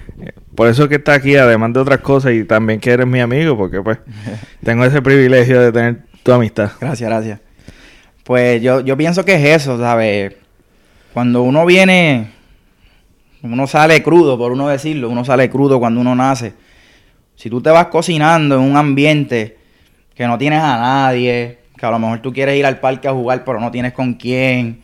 por 0.56 0.68
eso 0.68 0.84
es 0.84 0.90
que 0.90 0.96
está 0.96 1.14
aquí, 1.14 1.36
además 1.36 1.74
de 1.74 1.80
otras 1.80 2.00
cosas, 2.00 2.34
y 2.34 2.44
también 2.44 2.80
que 2.80 2.92
eres 2.92 3.08
mi 3.08 3.20
amigo, 3.20 3.58
porque 3.58 3.82
pues 3.82 4.00
tengo 4.64 4.86
ese 4.86 5.02
privilegio 5.02 5.62
de 5.62 5.72
tener 5.72 6.00
tu 6.24 6.32
amistad. 6.32 6.72
Gracias, 6.80 7.10
gracias. 7.10 7.40
Pues 8.24 8.62
yo, 8.62 8.82
yo 8.82 8.98
pienso 8.98 9.24
que 9.24 9.36
es 9.36 9.62
eso, 9.62 9.78
¿sabes? 9.78 10.34
Cuando 11.14 11.44
uno 11.44 11.66
viene, 11.66 12.32
uno 13.44 13.68
sale 13.68 14.02
crudo, 14.02 14.38
por 14.38 14.52
uno 14.52 14.68
decirlo, 14.68 15.10
uno 15.10 15.24
sale 15.24 15.50
crudo 15.50 15.80
cuando 15.80 16.02
uno 16.02 16.16
nace. 16.16 16.54
Si 17.36 17.50
tú 17.50 17.62
te 17.62 17.70
vas 17.70 17.88
cocinando 17.88 18.56
en 18.56 18.62
un 18.62 18.78
ambiente 18.78 19.58
que 20.16 20.26
no 20.26 20.38
tienes 20.38 20.62
a 20.62 20.78
nadie, 20.78 21.60
que 21.78 21.86
a 21.86 21.92
lo 21.92 22.00
mejor 22.00 22.22
tú 22.22 22.34
quieres 22.34 22.58
ir 22.58 22.66
al 22.66 22.80
parque 22.80 23.08
a 23.08 23.14
jugar, 23.14 23.44
pero 23.44 23.60
no 23.60 23.70
tienes 23.72 23.94
con 23.94 24.16
quién, 24.16 24.82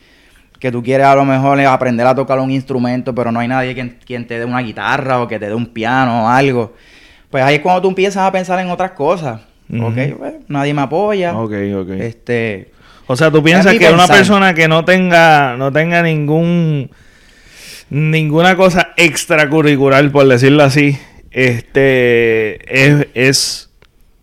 que 0.62 0.72
tú 0.72 0.84
quieres 0.84 1.08
a 1.08 1.16
lo 1.16 1.26
mejor 1.26 1.60
aprender 1.62 2.06
a 2.06 2.14
tocar 2.14 2.40
un 2.40 2.52
instrumento, 2.52 3.16
pero 3.16 3.32
no 3.32 3.40
hay 3.40 3.48
nadie 3.48 3.74
quien, 3.74 3.98
quien 4.06 4.28
te 4.28 4.38
dé 4.38 4.46
una 4.46 4.62
guitarra 4.62 5.20
o 5.20 5.28
que 5.28 5.40
te 5.40 5.48
dé 5.48 5.56
un 5.56 5.66
piano 5.66 6.26
o 6.26 6.30
algo, 6.30 6.76
Pues 7.32 7.44
ahí 7.44 7.56
es 7.56 7.62
cuando 7.62 7.82
tú 7.82 7.90
empiezas 7.90 8.24
a 8.24 8.32
pensar 8.32 8.60
en 8.60 8.70
otras 8.70 8.92
cosas. 8.92 9.42
Ujú. 9.68 9.88
Ok, 9.88 9.98
pues, 10.20 10.34
nadie 10.48 10.74
me 10.76 10.84
apoya. 10.84 11.36
Ok, 11.36 11.54
ok. 11.78 11.90
Este, 12.00 12.72
O 13.08 13.16
sea, 13.16 13.32
tú 13.32 13.42
piensas 13.42 13.76
que 13.76 13.92
una 13.92 14.06
persona 14.06 14.54
que 14.54 14.68
no 14.68 14.86
tenga, 14.86 15.58
no 15.58 15.72
tenga 15.72 16.04
ningún 16.04 16.92
ninguna 17.90 18.56
cosa 18.56 18.94
extracurricular, 18.98 20.12
por 20.12 20.28
decirlo 20.28 20.64
así, 20.64 20.98
este 21.32 22.86
es, 22.86 23.08
es 23.16 23.70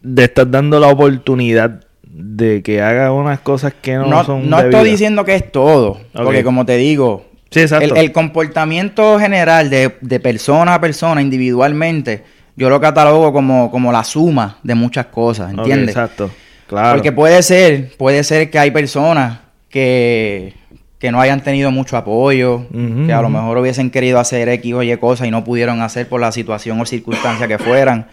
de 0.02 0.24
estar 0.24 0.48
dando 0.48 0.78
la 0.78 0.86
oportunidad 0.86 1.87
de 2.20 2.62
que 2.64 2.82
haga 2.82 3.12
unas 3.12 3.38
cosas 3.40 3.72
que 3.80 3.94
no, 3.94 4.06
no, 4.06 4.24
son 4.24 4.50
no 4.50 4.56
debidas. 4.56 4.74
estoy 4.74 4.90
diciendo 4.90 5.24
que 5.24 5.36
es 5.36 5.52
todo. 5.52 6.00
Porque 6.12 6.42
como 6.42 6.66
te 6.66 6.76
digo, 6.76 7.24
Sí, 7.50 7.60
el, 7.60 7.96
el 7.96 8.12
comportamiento 8.12 9.18
general 9.18 9.70
de, 9.70 9.96
de 10.02 10.20
persona 10.20 10.74
a 10.74 10.80
persona 10.80 11.22
individualmente, 11.22 12.22
yo 12.56 12.68
lo 12.68 12.78
catalogo 12.80 13.32
como, 13.32 13.70
como 13.70 13.90
la 13.90 14.04
suma 14.04 14.58
de 14.62 14.74
muchas 14.74 15.06
cosas, 15.06 15.52
¿entiendes? 15.52 15.90
exacto. 15.90 16.30
Claro. 16.66 16.96
Porque 16.96 17.12
puede 17.12 17.42
ser, 17.42 17.96
puede 17.96 18.22
ser 18.24 18.50
que 18.50 18.58
hay 18.58 18.70
personas 18.70 19.38
que, 19.70 20.52
que 20.98 21.10
no 21.10 21.20
hayan 21.20 21.40
tenido 21.40 21.70
mucho 21.70 21.96
apoyo, 21.96 22.66
que 23.06 23.12
a 23.14 23.22
lo 23.22 23.30
mejor 23.30 23.56
hubiesen 23.56 23.90
querido 23.90 24.18
hacer 24.18 24.50
X 24.50 24.74
o 24.74 24.82
Y 24.82 24.94
cosas 24.98 25.26
y 25.28 25.30
no 25.30 25.44
pudieron 25.44 25.80
hacer 25.80 26.06
por 26.08 26.20
la 26.20 26.32
situación 26.32 26.78
o 26.80 26.84
circunstancia 26.84 27.48
que 27.48 27.58
fueran. 27.58 28.08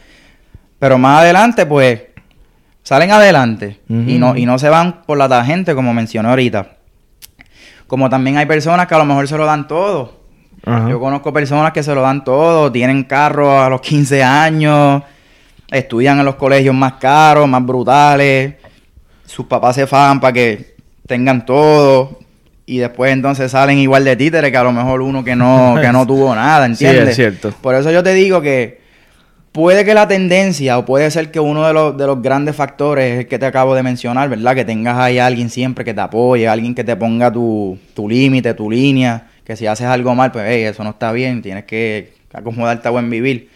Pero 0.80 0.98
más 0.98 1.22
adelante, 1.22 1.66
pues, 1.66 2.04
salen 2.86 3.12
adelante 3.12 3.80
y, 3.90 4.18
no, 4.20 4.38
y 4.38 4.46
no 4.46 4.60
se 4.60 4.70
van 4.70 5.02
por 5.08 5.18
la 5.18 5.28
tangente, 5.28 5.74
como 5.74 5.92
mencioné 5.94 6.30
ahorita. 6.30 6.68
Como 7.88 8.10
también 8.10 8.38
hay 8.38 8.46
personas 8.46 8.88
que 8.88 8.94
a 8.96 9.00
lo 9.00 9.06
mejor 9.06 9.28
se 9.28 9.38
lo 9.38 9.46
dan 9.46 9.68
todo. 9.68 10.24
Yo 10.90 11.00
conozco 11.00 11.32
personas 11.34 11.74
que 11.74 11.84
se 11.84 11.94
lo 11.94 12.02
dan 12.02 12.24
todo, 12.24 12.72
tienen 12.72 13.04
carros 13.04 13.50
a 13.50 13.70
los 13.70 13.82
15 13.82 14.24
años, 14.24 15.04
estudian 15.70 16.20
en 16.20 16.26
los 16.26 16.36
colegios 16.36 16.74
más 16.74 16.94
caros, 16.94 17.48
más 17.48 17.64
brutales, 17.66 18.56
sus 19.26 19.46
papás 19.48 19.76
se 19.76 19.86
fajan 19.88 20.20
para 20.20 20.34
que 20.34 20.76
tengan 21.08 21.46
todo 21.46 22.20
y 22.68 22.78
después 22.80 23.12
entonces 23.14 23.52
salen 23.52 23.78
igual 23.78 24.04
de 24.06 24.16
títeres 24.16 24.50
que 24.50 24.58
a 24.58 24.64
lo 24.64 24.72
mejor 24.72 25.02
uno 25.02 25.24
que 25.24 25.36
no, 25.36 25.76
que 25.80 25.92
no 25.92 26.06
tuvo 26.08 26.34
nada, 26.34 26.66
Sí, 26.74 26.86
¿entiendes? 26.86 27.10
es 27.10 27.16
cierto. 27.16 27.52
Por 27.62 27.76
eso 27.76 27.92
yo 27.92 28.02
te 28.02 28.14
digo 28.14 28.42
que 28.42 28.82
puede 29.56 29.86
que 29.86 29.94
la 29.94 30.06
tendencia 30.06 30.78
o 30.78 30.84
puede 30.84 31.10
ser 31.10 31.32
que 31.32 31.40
uno 31.40 31.66
de 31.66 31.72
los, 31.72 31.98
de 31.98 32.06
los 32.06 32.22
grandes 32.22 32.58
factores 32.58 33.14
es 33.14 33.20
el 33.20 33.28
que 33.28 33.40
te 33.40 33.46
acabo 33.46 33.74
de 33.74 33.84
mencionar, 33.84 34.28
¿verdad? 34.28 34.54
Que 34.54 34.66
tengas 34.66 34.98
ahí 34.98 35.18
a 35.18 35.26
alguien 35.26 35.50
siempre 35.50 35.86
que 35.86 35.94
te 35.94 36.02
apoye, 36.02 36.46
alguien 36.46 36.76
que 36.76 36.84
te 36.84 36.94
ponga 36.98 37.32
tu, 37.32 37.80
tu 37.94 38.10
límite, 38.10 38.54
tu 38.54 38.70
línea, 38.70 39.30
que 39.46 39.56
si 39.56 39.66
haces 39.66 39.88
algo 39.88 40.14
mal, 40.14 40.34
pues 40.34 40.44
hey, 40.46 40.64
eso 40.64 40.84
no 40.84 40.90
está 40.90 41.14
bien, 41.14 41.42
tienes 41.42 41.64
que 41.64 42.16
acomodarte 42.34 42.90
a 42.90 42.92
buen 42.92 43.10
vivir. 43.10 43.50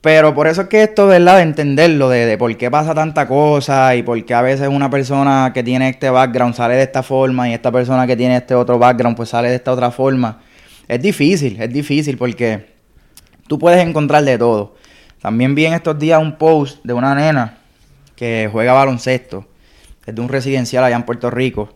Pero 0.00 0.34
por 0.34 0.48
eso 0.48 0.62
es 0.62 0.68
que 0.68 0.82
esto, 0.82 1.06
¿verdad? 1.06 1.36
De 1.36 1.44
entenderlo, 1.44 2.08
de, 2.08 2.26
de 2.26 2.36
por 2.36 2.54
qué 2.56 2.68
pasa 2.68 2.96
tanta 2.96 3.28
cosa 3.28 3.94
y 3.94 4.02
por 4.02 4.22
qué 4.24 4.34
a 4.34 4.42
veces 4.42 4.66
una 4.66 4.90
persona 4.90 5.52
que 5.54 5.62
tiene 5.62 5.88
este 5.88 6.10
background 6.10 6.56
sale 6.56 6.74
de 6.74 6.82
esta 6.82 7.04
forma 7.04 7.48
y 7.48 7.54
esta 7.54 7.70
persona 7.70 8.08
que 8.08 8.16
tiene 8.16 8.38
este 8.38 8.56
otro 8.56 8.76
background 8.80 9.16
pues 9.16 9.28
sale 9.28 9.50
de 9.50 9.54
esta 9.54 9.72
otra 9.72 9.92
forma. 9.92 10.40
Es 10.88 11.00
difícil, 11.00 11.62
es 11.62 11.72
difícil 11.72 12.18
porque 12.18 12.73
tú 13.46 13.58
puedes 13.58 13.84
encontrar 13.84 14.24
de 14.24 14.38
todo. 14.38 14.74
También 15.20 15.54
vi 15.54 15.66
en 15.66 15.74
estos 15.74 15.98
días 15.98 16.20
un 16.20 16.36
post 16.36 16.84
de 16.84 16.92
una 16.92 17.14
nena 17.14 17.58
que 18.16 18.48
juega 18.52 18.72
baloncesto. 18.72 19.46
Es 20.04 20.14
de 20.14 20.20
un 20.20 20.28
residencial 20.28 20.84
allá 20.84 20.96
en 20.96 21.04
Puerto 21.04 21.30
Rico. 21.30 21.70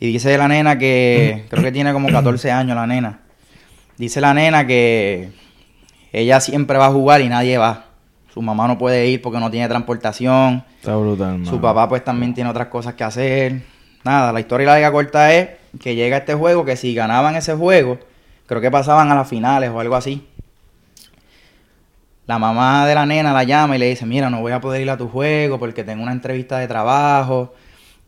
Y 0.00 0.08
dice 0.12 0.36
la 0.36 0.48
nena 0.48 0.78
que, 0.78 1.44
creo 1.50 1.62
que 1.62 1.72
tiene 1.72 1.92
como 1.92 2.08
14 2.08 2.50
años 2.50 2.76
la 2.76 2.86
nena. 2.86 3.20
Dice 3.96 4.20
la 4.20 4.34
nena 4.34 4.66
que 4.66 5.30
ella 6.12 6.40
siempre 6.40 6.76
va 6.76 6.86
a 6.86 6.92
jugar 6.92 7.20
y 7.20 7.28
nadie 7.28 7.56
va. 7.56 7.84
Su 8.32 8.42
mamá 8.42 8.68
no 8.68 8.76
puede 8.76 9.06
ir 9.06 9.22
porque 9.22 9.40
no 9.40 9.50
tiene 9.50 9.68
transportación. 9.68 10.62
Está 10.78 10.96
brutal, 10.96 11.46
Su 11.46 11.60
papá 11.60 11.88
pues 11.88 12.04
también 12.04 12.34
tiene 12.34 12.50
otras 12.50 12.66
cosas 12.66 12.94
que 12.94 13.04
hacer. 13.04 13.62
Nada, 14.04 14.32
la 14.32 14.40
historia 14.40 14.66
larga 14.66 14.92
corta 14.92 15.32
es 15.32 15.50
que 15.80 15.94
llega 15.94 16.18
este 16.18 16.34
juego 16.34 16.64
que 16.64 16.76
si 16.76 16.94
ganaban 16.94 17.34
ese 17.34 17.54
juego, 17.54 17.98
creo 18.46 18.60
que 18.60 18.70
pasaban 18.70 19.10
a 19.10 19.14
las 19.14 19.28
finales 19.28 19.70
o 19.70 19.80
algo 19.80 19.96
así. 19.96 20.26
La 22.26 22.38
mamá 22.38 22.86
de 22.86 22.94
la 22.94 23.06
nena 23.06 23.32
la 23.32 23.44
llama 23.44 23.76
y 23.76 23.78
le 23.78 23.88
dice, 23.88 24.04
mira, 24.04 24.28
no 24.30 24.40
voy 24.40 24.52
a 24.52 24.60
poder 24.60 24.82
ir 24.82 24.90
a 24.90 24.96
tu 24.96 25.08
juego 25.08 25.58
porque 25.58 25.84
tengo 25.84 26.02
una 26.02 26.12
entrevista 26.12 26.58
de 26.58 26.66
trabajo. 26.66 27.54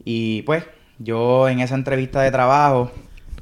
Y 0.04 0.42
pues, 0.42 0.64
yo 0.98 1.48
en 1.48 1.60
esa 1.60 1.76
entrevista 1.76 2.20
de 2.22 2.32
trabajo, 2.32 2.90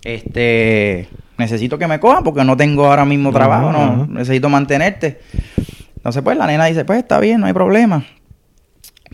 este, 0.04 1.08
necesito 1.38 1.78
que 1.78 1.86
me 1.86 1.98
cojan 1.98 2.22
porque 2.24 2.44
no 2.44 2.56
tengo 2.56 2.86
ahora 2.86 3.06
mismo 3.06 3.32
trabajo, 3.32 3.72
no, 3.72 4.06
necesito 4.06 4.50
mantenerte. 4.50 5.20
Entonces, 5.96 6.22
pues 6.22 6.36
la 6.36 6.46
nena 6.46 6.66
dice, 6.66 6.84
pues 6.84 6.98
está 6.98 7.20
bien, 7.20 7.40
no 7.40 7.46
hay 7.46 7.54
problema. 7.54 8.04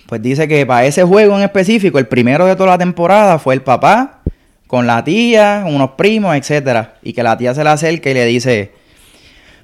Pues 0.06 0.20
dice 0.20 0.48
que 0.48 0.66
para 0.66 0.84
ese 0.84 1.04
juego 1.04 1.36
en 1.36 1.42
específico, 1.44 1.98
el 1.98 2.08
primero 2.08 2.44
de 2.44 2.56
toda 2.56 2.70
la 2.70 2.78
temporada 2.78 3.38
fue 3.38 3.54
el 3.54 3.62
papá 3.62 4.22
con 4.66 4.86
la 4.86 5.04
tía, 5.04 5.64
unos 5.66 5.90
primos, 5.92 6.34
etcétera, 6.34 6.94
y 7.02 7.12
que 7.12 7.22
la 7.22 7.36
tía 7.36 7.54
se 7.54 7.62
le 7.62 7.70
acerca 7.70 8.10
y 8.10 8.14
le 8.14 8.24
dice, 8.24 8.72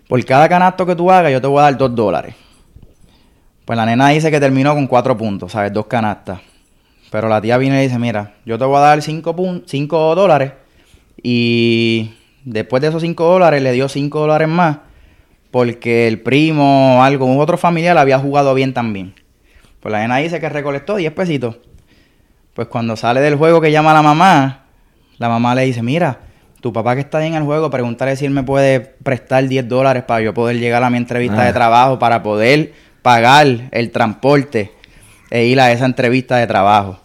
por 0.09 0.25
cada 0.25 0.49
canasto 0.49 0.85
que 0.87 0.97
tú 0.97 1.11
hagas, 1.11 1.31
yo 1.31 1.41
te 1.41 1.47
voy 1.47 1.61
a 1.61 1.63
dar 1.65 1.77
dos 1.79 1.95
dólares. 1.95 2.35
Pues 3.65 3.77
la 3.77 3.85
nena 3.87 4.09
dice 4.09 4.31
que 4.31 4.41
terminó 4.41 4.75
con 4.75 4.87
cuatro 4.87 5.17
puntos, 5.17 5.53
¿sabes? 5.53 5.73
Dos 5.73 5.87
canastas. 5.87 6.41
Pero 7.11 7.29
la 7.29 7.41
tía 7.41 7.57
viene 7.59 7.81
y 7.81 7.87
dice, 7.87 7.99
mira, 7.99 8.35
yo 8.45 8.59
te 8.59 8.65
voy 8.65 8.77
a 8.77 8.81
dar 8.81 9.03
cinco, 9.03 9.35
pun- 9.37 9.63
cinco 9.67 10.15
dólares 10.15 10.53
y 11.23 12.13
después 12.45 12.81
de 12.83 12.89
esos 12.89 13.03
cinco 13.03 13.25
dólares 13.25 13.63
le 13.63 13.73
dio 13.73 13.89
cinco 13.89 14.21
dólares 14.21 14.49
más 14.49 14.79
porque 15.51 16.07
el 16.07 16.21
primo 16.21 16.99
o 16.99 17.03
algo, 17.03 17.39
otro 17.39 17.57
familiar 17.57 17.97
había 17.97 18.19
jugado 18.19 18.55
bien 18.55 18.75
también. 18.75 19.15
Pues 19.81 19.93
la 19.93 20.01
nena 20.01 20.17
dice 20.19 20.41
que 20.41 20.49
recolectó 20.49 20.97
10 20.97 21.13
pesitos. 21.13 21.57
Pues 22.55 22.69
cuando 22.69 22.97
sale 22.97 23.21
del 23.21 23.37
juego 23.37 23.61
que 23.61 23.71
llama 23.71 23.95
la 23.95 24.03
mamá, 24.03 24.65
la 25.19 25.29
mamá 25.29 25.55
le 25.55 25.63
dice, 25.63 25.83
mira, 25.83 26.21
tu 26.61 26.73
papá 26.73 26.95
que 26.95 27.01
está 27.03 27.19
ahí 27.19 27.29
en 27.29 27.35
el 27.35 27.43
juego, 27.45 27.71
pregúntale 27.71 28.17
si 28.17 28.25
él 28.25 28.33
me 28.33 28.43
puede 28.43 28.81
prestar 28.81 29.47
10 29.47 29.69
dólares 29.69 30.03
para 30.05 30.21
yo 30.23 30.35
poder 30.35 30.59
llegar 30.59 30.83
a 30.83 30.91
mi 30.91 30.97
entrevista 30.97 31.43
Ah. 31.43 31.47
de 31.47 31.53
trabajo, 31.53 31.99
para 31.99 32.23
poder 32.23 32.73
pagar 33.03 33.47
el 33.71 33.91
transporte 33.91 34.73
e 35.31 35.45
ir 35.45 35.61
a 35.61 35.71
esa 35.73 35.87
entrevista 35.87 36.37
de 36.37 36.47
trabajo. 36.47 36.99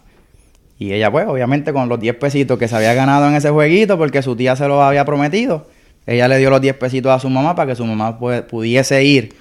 Y 0.78 0.92
ella, 0.92 1.10
pues, 1.10 1.26
obviamente 1.28 1.72
con 1.72 1.88
los 1.88 2.00
10 2.00 2.16
pesitos 2.16 2.58
que 2.58 2.66
se 2.66 2.74
había 2.76 2.94
ganado 2.94 3.28
en 3.28 3.34
ese 3.36 3.50
jueguito, 3.50 3.96
porque 3.96 4.22
su 4.22 4.34
tía 4.34 4.56
se 4.56 4.66
los 4.66 4.82
había 4.82 5.04
prometido, 5.04 5.68
ella 6.06 6.26
le 6.28 6.38
dio 6.38 6.50
los 6.50 6.60
10 6.60 6.74
pesitos 6.76 7.12
a 7.12 7.20
su 7.20 7.30
mamá 7.30 7.54
para 7.54 7.68
que 7.70 7.76
su 7.76 7.84
mamá 7.86 8.18
pudiese 8.18 9.04
ir 9.04 9.34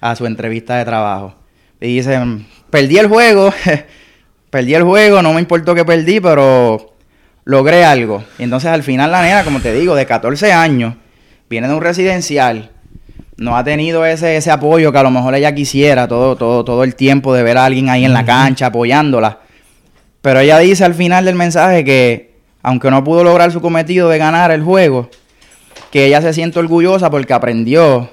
a 0.00 0.16
su 0.16 0.24
entrevista 0.26 0.76
de 0.76 0.84
trabajo. 0.86 1.34
Y 1.80 1.96
dice, 1.96 2.18
perdí 2.70 2.98
el 2.98 3.06
juego, 3.06 3.52
perdí 4.50 4.74
el 4.74 4.82
juego, 4.82 5.20
no 5.22 5.34
me 5.34 5.40
importó 5.40 5.74
que 5.74 5.84
perdí, 5.84 6.20
pero 6.20 6.94
logré 7.48 7.82
algo. 7.82 8.22
Y 8.38 8.42
entonces 8.42 8.70
al 8.70 8.82
final 8.82 9.10
la 9.10 9.22
nena, 9.22 9.42
como 9.42 9.60
te 9.60 9.72
digo, 9.72 9.94
de 9.94 10.04
14 10.04 10.52
años, 10.52 10.94
viene 11.48 11.66
de 11.66 11.72
un 11.72 11.80
residencial, 11.80 12.70
no 13.38 13.56
ha 13.56 13.64
tenido 13.64 14.04
ese, 14.04 14.36
ese 14.36 14.50
apoyo 14.50 14.92
que 14.92 14.98
a 14.98 15.02
lo 15.02 15.10
mejor 15.10 15.34
ella 15.34 15.54
quisiera 15.54 16.06
todo, 16.06 16.36
todo, 16.36 16.62
todo 16.62 16.84
el 16.84 16.94
tiempo 16.94 17.32
de 17.32 17.42
ver 17.42 17.56
a 17.56 17.64
alguien 17.64 17.88
ahí 17.88 18.04
en 18.04 18.12
la 18.12 18.26
cancha 18.26 18.66
apoyándola. 18.66 19.38
Pero 20.20 20.40
ella 20.40 20.58
dice 20.58 20.84
al 20.84 20.92
final 20.92 21.24
del 21.24 21.36
mensaje 21.36 21.84
que, 21.84 22.34
aunque 22.62 22.90
no 22.90 23.02
pudo 23.02 23.24
lograr 23.24 23.50
su 23.50 23.62
cometido 23.62 24.10
de 24.10 24.18
ganar 24.18 24.50
el 24.50 24.62
juego, 24.62 25.08
que 25.90 26.04
ella 26.04 26.20
se 26.20 26.34
siente 26.34 26.58
orgullosa 26.58 27.08
porque 27.08 27.32
aprendió 27.32 28.10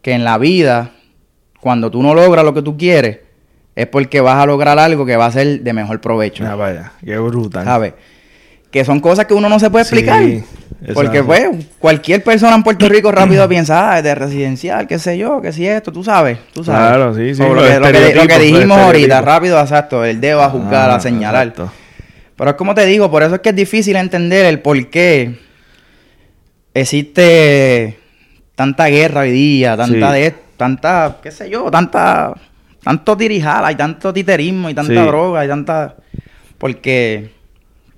que 0.00 0.10
en 0.10 0.24
la 0.24 0.38
vida, 0.38 0.90
cuando 1.60 1.88
tú 1.88 2.02
no 2.02 2.14
logras 2.14 2.44
lo 2.44 2.52
que 2.52 2.62
tú 2.62 2.76
quieres, 2.76 3.20
es 3.76 3.86
porque 3.86 4.20
vas 4.20 4.42
a 4.42 4.46
lograr 4.46 4.80
algo 4.80 5.06
que 5.06 5.16
va 5.16 5.26
a 5.26 5.30
ser 5.30 5.60
de 5.60 5.72
mejor 5.72 6.00
provecho. 6.00 6.44
Ah, 6.44 6.56
vaya, 6.56 6.92
qué 7.04 7.16
brutal. 7.18 7.64
¿Sabes? 7.64 7.94
Que 8.72 8.84
son 8.84 8.98
cosas 9.00 9.26
que 9.26 9.34
uno 9.34 9.48
no 9.48 9.60
se 9.60 9.70
puede 9.70 9.82
explicar. 9.82 10.22
porque, 10.94 11.22
pues, 11.22 11.48
cualquier 11.78 12.24
persona 12.24 12.56
en 12.56 12.64
Puerto 12.64 12.88
Rico 12.88 13.12
rápido 13.12 13.48
piensa, 13.48 13.92
ah, 13.92 13.98
es 13.98 14.02
de 14.04 14.14
residencial, 14.16 14.88
qué 14.88 14.98
sé 14.98 15.16
yo, 15.16 15.40
que 15.40 15.52
si 15.52 15.64
esto, 15.64 15.92
tú 15.92 16.02
sabes, 16.02 16.38
tú 16.52 16.64
sabes. 16.64 16.88
Claro, 16.88 17.14
sí, 17.14 17.34
sí, 17.36 17.40
lo, 17.42 17.48
que, 17.54 17.54
lo 17.54 17.62
que- 17.62 17.70
lo 17.76 17.82
que 17.82 17.88
estereotipos, 17.98 18.28
los 18.28 18.40
dijimos 18.40 18.78
ahorita, 18.78 19.20
rápido, 19.20 19.60
exacto, 19.60 20.04
el 20.04 20.20
dedo 20.20 20.42
a 20.42 20.50
juzgar, 20.50 20.90
Ah, 20.90 20.96
a 20.96 21.00
señalar. 21.00 21.46
exacto. 21.46 21.70
Pero 22.36 22.50
es 22.50 22.56
como 22.56 22.74
te 22.74 22.84
digo, 22.86 23.08
por 23.12 23.22
eso 23.22 23.36
es 23.36 23.40
que 23.42 23.50
es 23.50 23.54
difícil 23.54 23.94
entender 23.94 24.44
el 24.46 24.58
por 24.58 24.88
qué 24.90 25.38
existe 26.74 27.98
tanta 28.54 28.86
guerra 28.86 29.20
hoy 29.20 29.30
día, 29.30 29.76
tanta 29.76 30.12
Sí. 30.14 30.20
de 30.20 30.34
tanta, 30.56 31.18
qué 31.22 31.30
sé 31.30 31.48
yo, 31.50 31.70
tanta 31.70 32.34
tanto 32.82 33.16
tirijala 33.16 33.70
y 33.70 33.76
tanto 33.76 34.12
titerismo 34.12 34.68
y 34.68 34.74
tanta 34.74 34.92
Sí. 34.92 35.06
droga 35.06 35.44
y 35.44 35.48
tanta 35.48 35.94
porque 36.58 37.30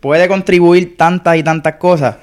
puede 0.05 0.29
contribuir 0.29 0.99
tantas 0.99 1.39
y 1.39 1.43
tantas 1.43 1.77
cosas. 1.77 2.17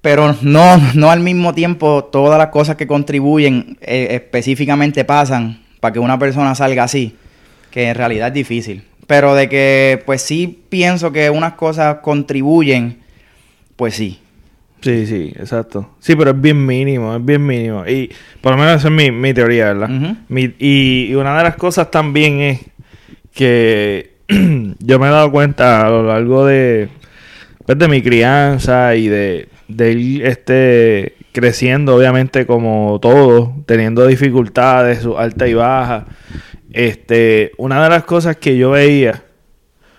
Pero 0.00 0.36
no, 0.42 0.76
no 0.94 1.10
al 1.10 1.18
mismo 1.18 1.52
tiempo 1.54 2.04
todas 2.04 2.38
las 2.38 2.50
cosas 2.50 2.76
que 2.76 2.86
contribuyen 2.86 3.76
eh, 3.80 4.08
específicamente 4.12 5.04
pasan 5.04 5.60
para 5.80 5.92
que 5.92 5.98
una 5.98 6.20
persona 6.20 6.54
salga 6.54 6.84
así, 6.84 7.16
que 7.72 7.88
en 7.88 7.96
realidad 7.96 8.28
es 8.28 8.34
difícil. 8.34 8.84
Pero 9.08 9.34
de 9.34 9.48
que 9.48 10.00
pues 10.06 10.22
sí 10.22 10.62
pienso 10.68 11.10
que 11.10 11.30
unas 11.30 11.54
cosas 11.54 11.96
contribuyen, 12.00 13.00
pues 13.74 13.94
sí. 13.96 14.20
Sí, 14.82 15.06
sí, 15.06 15.32
exacto. 15.36 15.90
Sí, 15.98 16.14
pero 16.14 16.30
es 16.30 16.40
bien 16.40 16.64
mínimo, 16.64 17.16
es 17.16 17.24
bien 17.24 17.44
mínimo. 17.44 17.84
Y 17.88 18.08
por 18.40 18.52
lo 18.52 18.58
menos 18.58 18.76
esa 18.76 18.86
es 18.86 18.94
mi, 18.94 19.10
mi 19.10 19.34
teoría, 19.34 19.72
¿verdad? 19.72 19.90
Ujú. 19.90 20.16
Mi- 20.28 20.54
y, 20.60 21.08
y 21.10 21.14
una 21.16 21.36
de 21.36 21.42
las 21.42 21.56
cosas 21.56 21.90
también 21.90 22.40
es 22.40 22.60
que 23.34 24.09
yo 24.78 24.98
me 24.98 25.08
he 25.08 25.10
dado 25.10 25.30
cuenta 25.30 25.86
a 25.86 25.90
lo 25.90 26.02
largo 26.04 26.46
de, 26.46 26.88
pues, 27.66 27.78
de 27.78 27.88
mi 27.88 28.02
crianza 28.02 28.94
y 28.94 29.08
de, 29.08 29.48
de 29.68 29.92
ir 29.92 30.26
este, 30.26 31.16
creciendo, 31.32 31.96
obviamente, 31.96 32.46
como 32.46 32.98
todo, 33.00 33.54
teniendo 33.66 34.06
dificultades, 34.06 35.00
su 35.00 35.18
alta 35.18 35.48
y 35.48 35.54
baja. 35.54 36.06
Este, 36.72 37.52
una 37.58 37.82
de 37.82 37.90
las 37.90 38.04
cosas 38.04 38.36
que 38.36 38.56
yo 38.56 38.70
veía 38.70 39.24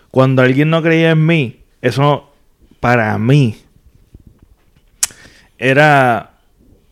cuando 0.09 0.41
alguien 0.41 0.69
no 0.69 0.81
creía 0.81 1.11
en 1.11 1.25
mí, 1.25 1.59
eso 1.81 2.31
para 2.79 3.17
mí 3.17 3.57
era 5.57 6.31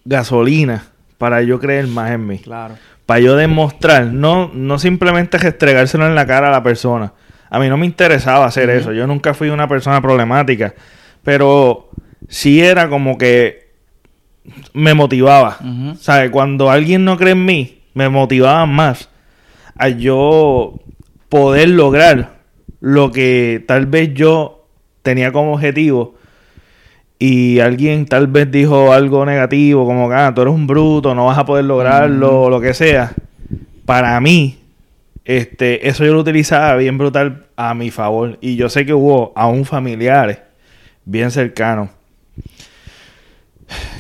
gasolina 0.06 0.86
para 1.18 1.42
yo 1.42 1.60
creer 1.60 1.88
más 1.88 2.12
en 2.12 2.28
mí 2.28 2.40
Claro. 2.40 2.76
para 3.06 3.20
yo 3.20 3.36
demostrar, 3.36 4.06
no, 4.08 4.52
no 4.54 4.80
simplemente 4.80 5.38
restregárselo 5.38 6.06
en 6.08 6.16
la 6.16 6.26
cara 6.26 6.50
a 6.50 6.52
la 6.52 6.64
persona. 6.64 7.14
A 7.50 7.60
mí 7.60 7.70
no 7.70 7.78
me 7.78 7.86
interesaba 7.86 8.46
hacer 8.46 8.70
eso. 8.70 8.94
Yo 8.94 9.08
nunca 9.08 9.34
fui 9.34 9.50
una 9.50 9.68
persona 9.68 10.02
problemática. 10.02 10.74
Pero 11.24 11.90
sí 12.28 12.62
era 12.62 12.90
como 12.90 13.18
que 13.18 13.70
me 14.74 14.94
motivaba. 14.94 15.58
Ujú. 15.60 15.96
¿Sabes? 15.96 16.30
Cuando 16.30 16.70
alguien 16.70 17.06
no 17.06 17.18
cree 17.18 17.34
en 17.34 17.46
mí, 17.46 17.82
me 17.94 18.10
motivaba 18.10 18.66
más 18.66 19.10
a 19.76 19.90
yo 19.90 20.80
poder 21.30 21.70
lograr 21.70 22.40
lo 22.82 23.12
que 23.12 23.64
tal 23.68 23.86
vez 23.86 24.14
yo 24.14 24.66
tenía 25.02 25.32
como 25.32 25.54
objetivo 25.54 26.16
y 27.18 27.60
alguien 27.60 28.06
tal 28.06 28.28
vez 28.28 28.50
dijo 28.50 28.94
algo 28.94 29.26
negativo, 29.26 29.86
como 29.86 30.08
que 30.08 30.16
ah, 30.16 30.32
tú 30.34 30.42
eres 30.42 30.54
un 30.54 30.66
bruto, 30.68 31.14
no 31.14 31.26
vas 31.26 31.38
a 31.38 31.46
poder 31.46 31.66
lograrlo, 31.66 32.44
o 32.44 32.50
lo 32.50 32.62
que 32.62 32.74
sea. 32.74 33.12
Para 33.86 34.20
mí, 34.22 34.58
este, 35.38 35.88
eso 35.88 36.04
yo 36.06 36.14
lo 36.14 36.22
utilizaba 36.22 36.76
bien 36.76 36.98
brutal 36.98 37.46
a 37.56 37.76
mi 37.76 37.92
favor. 37.92 38.40
Y 38.42 38.56
yo 38.56 38.68
sé 38.70 38.86
que 38.86 38.94
hubo 38.96 39.32
aún 39.36 39.64
familiares 39.66 40.40
bien 41.06 41.30
cercanos 41.30 41.90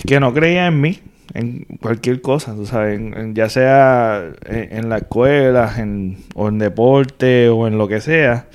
que 0.08 0.20
no 0.20 0.34
creían 0.34 0.74
en 0.74 0.82
mí, 0.82 1.00
en 1.36 1.66
cualquier 1.82 2.22
cosa, 2.22 2.56
tú 2.56 2.66
sabes, 2.66 2.98
en- 3.00 3.14
en- 3.16 3.36
ya 3.36 3.50
sea 3.50 4.24
en, 4.48 4.78
en 4.78 4.90
la 4.90 4.98
escuela, 4.98 5.72
en, 5.78 6.18
o 6.34 6.48
en 6.48 6.58
deporte, 6.58 7.50
o 7.50 7.68
en 7.68 7.78
lo 7.78 7.88
que 7.88 8.02
sea, 8.02 8.48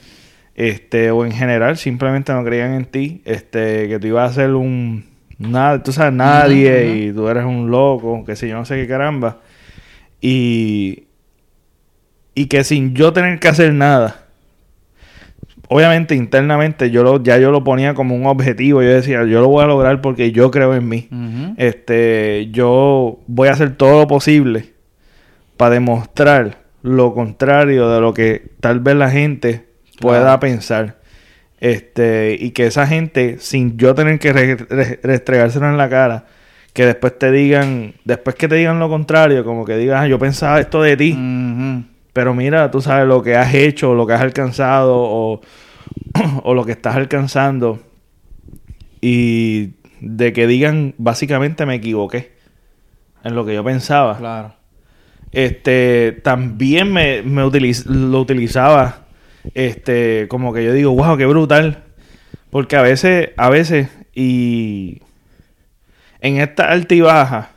este, 0.57 1.13
o 1.13 1.25
en 1.25 1.31
general, 1.33 1.77
simplemente 1.77 2.33
no 2.33 2.45
creían 2.45 2.75
en 2.75 2.87
ti, 2.87 3.23
este, 3.25 3.89
que 3.89 3.99
tú 4.01 4.09
ibas 4.09 4.33
a 4.33 4.35
ser 4.35 4.55
un, 4.55 5.05
nada, 5.39 5.81
tú 5.83 5.93
sabes, 5.93 6.13
nadie, 6.15 6.97
y 7.09 7.13
tú 7.13 7.29
eres 7.29 7.45
un 7.45 7.71
loco, 7.71 8.25
que 8.25 8.35
si 8.35 8.49
yo 8.49 8.57
no 8.57 8.65
sé 8.65 8.75
qué 8.77 8.89
caramba, 8.89 9.39
y, 10.21 11.04
y 12.35 12.47
que 12.47 12.65
sin 12.65 12.95
yo 12.95 13.13
tener 13.13 13.39
que 13.41 13.49
hacer 13.49 13.73
nada, 13.73 14.23
obviamente 15.69 16.15
internamente 16.15 16.91
yo 16.91 17.03
lo, 17.03 17.23
ya 17.23 17.39
yo 17.39 17.51
lo 17.51 17.65
ponía 17.65 17.95
como 17.95 18.15
un 18.15 18.27
objetivo, 18.27 18.83
yo 18.83 18.89
decía, 18.91 19.25
yo 19.25 19.41
lo 19.41 19.49
voy 19.49 19.65
a 19.65 19.67
lograr 19.67 20.01
porque 20.01 20.33
yo 20.33 20.51
creo 20.51 20.75
en 20.75 20.89
mí. 20.89 21.09
Este, 21.57 22.49
yo 22.51 23.21
voy 23.27 23.49
a 23.49 23.53
hacer 23.53 23.77
todo 23.77 24.01
lo 24.01 24.07
posible 24.09 24.73
para 25.57 25.75
demostrar 25.75 26.59
lo 26.83 27.15
contrario 27.15 27.89
de 27.89 28.01
lo 28.01 28.13
que 28.13 28.51
tal 28.61 28.81
vez 28.81 28.97
la 28.97 29.11
gente 29.11 29.65
pueda 30.01 30.39
pensar. 30.41 30.99
Este, 31.61 32.37
y 32.39 32.51
que 32.51 32.67
esa 32.67 32.87
gente, 32.87 33.37
sin 33.39 33.79
yo 33.79 33.95
tener 33.95 34.19
que 34.19 34.33
re- 34.35 34.57
re- 34.57 35.01
restregárselo 35.03 35.67
en 35.71 35.79
la 35.79 35.89
cara, 35.89 36.27
que 36.75 36.85
después 36.85 37.19
te 37.19 37.31
digan, 37.31 37.95
después 38.05 38.37
que 38.37 38.49
te 38.49 38.57
digan 38.57 38.81
lo 38.81 38.89
contrario, 38.91 39.45
como 39.45 39.65
que 39.65 39.77
digas, 39.79 40.03
"Ah, 40.03 40.09
yo 40.09 40.19
pensaba 40.19 40.61
esto 40.61 40.83
de 40.83 40.97
ti. 40.97 41.15
Pero 42.15 42.33
mira, 42.35 42.71
tú 42.71 42.81
sabes 42.81 43.07
lo 43.07 43.23
que 43.23 43.37
has 43.37 43.53
hecho, 43.53 43.93
lo 43.95 44.07
que 44.07 44.15
has 44.15 44.23
alcanzado 44.23 44.95
o, 44.97 45.41
o 46.43 46.55
lo 46.55 46.65
que 46.65 46.73
estás 46.73 46.97
alcanzando. 46.97 47.81
Y 49.03 49.75
de 50.01 50.33
que 50.33 50.47
digan, 50.47 50.95
básicamente 50.97 51.67
me 51.67 51.75
equivoqué 51.75 52.33
en 53.23 53.35
lo 53.35 53.45
que 53.45 53.55
yo 53.55 53.63
pensaba. 53.63 54.17
Claro. 54.17 54.55
Este, 55.33 56.21
también 56.23 56.93
me, 56.93 57.23
me 57.23 57.43
utiliz- 57.45 57.85
lo 57.87 58.21
utilizaba, 58.21 59.05
este, 59.55 60.27
como 60.29 60.53
que 60.55 60.65
yo 60.65 60.73
digo, 60.73 60.93
wow, 60.93 61.17
qué 61.17 61.27
brutal. 61.27 61.83
Porque 62.51 62.77
a 62.77 62.83
veces, 62.83 63.31
a 63.37 63.51
veces, 63.51 63.89
y 64.15 65.03
en 66.21 66.37
esta 66.37 66.71
alta 66.71 66.95
y 66.95 67.01
baja, 67.01 67.51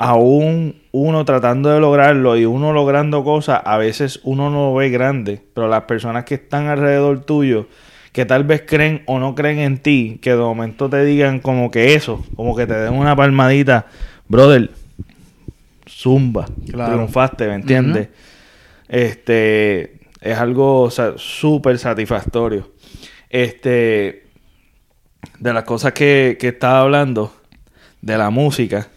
aún 0.00 0.80
uno 0.92 1.26
tratando 1.26 1.68
de 1.68 1.78
lograrlo 1.78 2.34
y 2.38 2.46
uno 2.46 2.72
logrando 2.72 3.22
cosas, 3.22 3.60
a 3.66 3.76
veces 3.76 4.18
uno 4.24 4.48
no 4.48 4.70
lo 4.70 4.74
ve 4.74 4.88
grande, 4.88 5.42
pero 5.52 5.68
las 5.68 5.82
personas 5.82 6.24
que 6.24 6.36
están 6.36 6.68
alrededor 6.68 7.20
tuyo, 7.26 7.66
que 8.12 8.24
tal 8.24 8.44
vez 8.44 8.62
creen 8.66 9.02
o 9.04 9.18
no 9.18 9.34
creen 9.34 9.58
en 9.58 9.76
ti, 9.76 10.18
que 10.22 10.30
de 10.30 10.38
momento 10.38 10.88
te 10.88 11.04
digan 11.04 11.38
como 11.38 11.70
que 11.70 11.92
eso, 11.92 12.24
como 12.34 12.56
que 12.56 12.66
te 12.66 12.72
den 12.72 12.94
una 12.94 13.14
palmadita, 13.14 13.88
brother, 14.26 14.70
zumba, 15.86 16.46
Claro. 16.70 16.94
triunfaste, 16.94 17.46
¿me 17.48 17.56
entiendes? 17.56 18.08
Este, 18.88 19.98
es 20.22 20.38
algo 20.38 20.80
o 20.80 20.90
sea, 20.90 21.12
súper 21.16 21.78
satisfactorio. 21.78 22.70
Este, 23.28 24.24
de 25.38 25.52
las 25.52 25.64
cosas 25.64 25.92
que, 25.92 26.38
que 26.40 26.48
estaba 26.48 26.80
hablando, 26.80 27.34
de 28.00 28.16
la 28.16 28.30
música, 28.30 28.88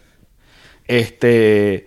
este, 0.87 1.85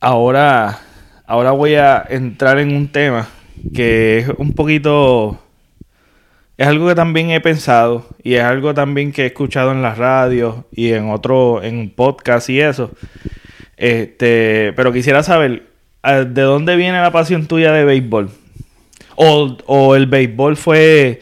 ahora, 0.00 0.80
ahora 1.26 1.50
voy 1.52 1.74
a 1.74 2.04
entrar 2.08 2.58
en 2.58 2.74
un 2.74 2.88
tema 2.88 3.28
que 3.74 4.18
es 4.18 4.28
un 4.38 4.52
poquito, 4.52 5.38
es 6.56 6.66
algo 6.66 6.88
que 6.88 6.94
también 6.94 7.30
he 7.30 7.40
pensado 7.40 8.06
y 8.22 8.34
es 8.34 8.42
algo 8.42 8.74
también 8.74 9.12
que 9.12 9.22
he 9.22 9.26
escuchado 9.26 9.72
en 9.72 9.82
las 9.82 9.98
radios 9.98 10.56
y 10.72 10.92
en 10.92 11.10
otro, 11.10 11.62
en 11.62 11.90
podcast 11.90 12.48
y 12.50 12.60
eso. 12.60 12.90
Este, 13.76 14.72
pero 14.74 14.92
quisiera 14.92 15.22
saber, 15.22 15.64
ah, 16.02 16.20
¿de 16.20 16.42
dónde 16.42 16.76
viene 16.76 17.00
la 17.00 17.12
pasión 17.12 17.46
tuya 17.46 17.72
de 17.72 17.84
béisbol? 17.84 18.30
O, 19.16 19.56
o 19.66 19.96
el 19.96 20.06
béisbol 20.06 20.56
fue, 20.56 21.20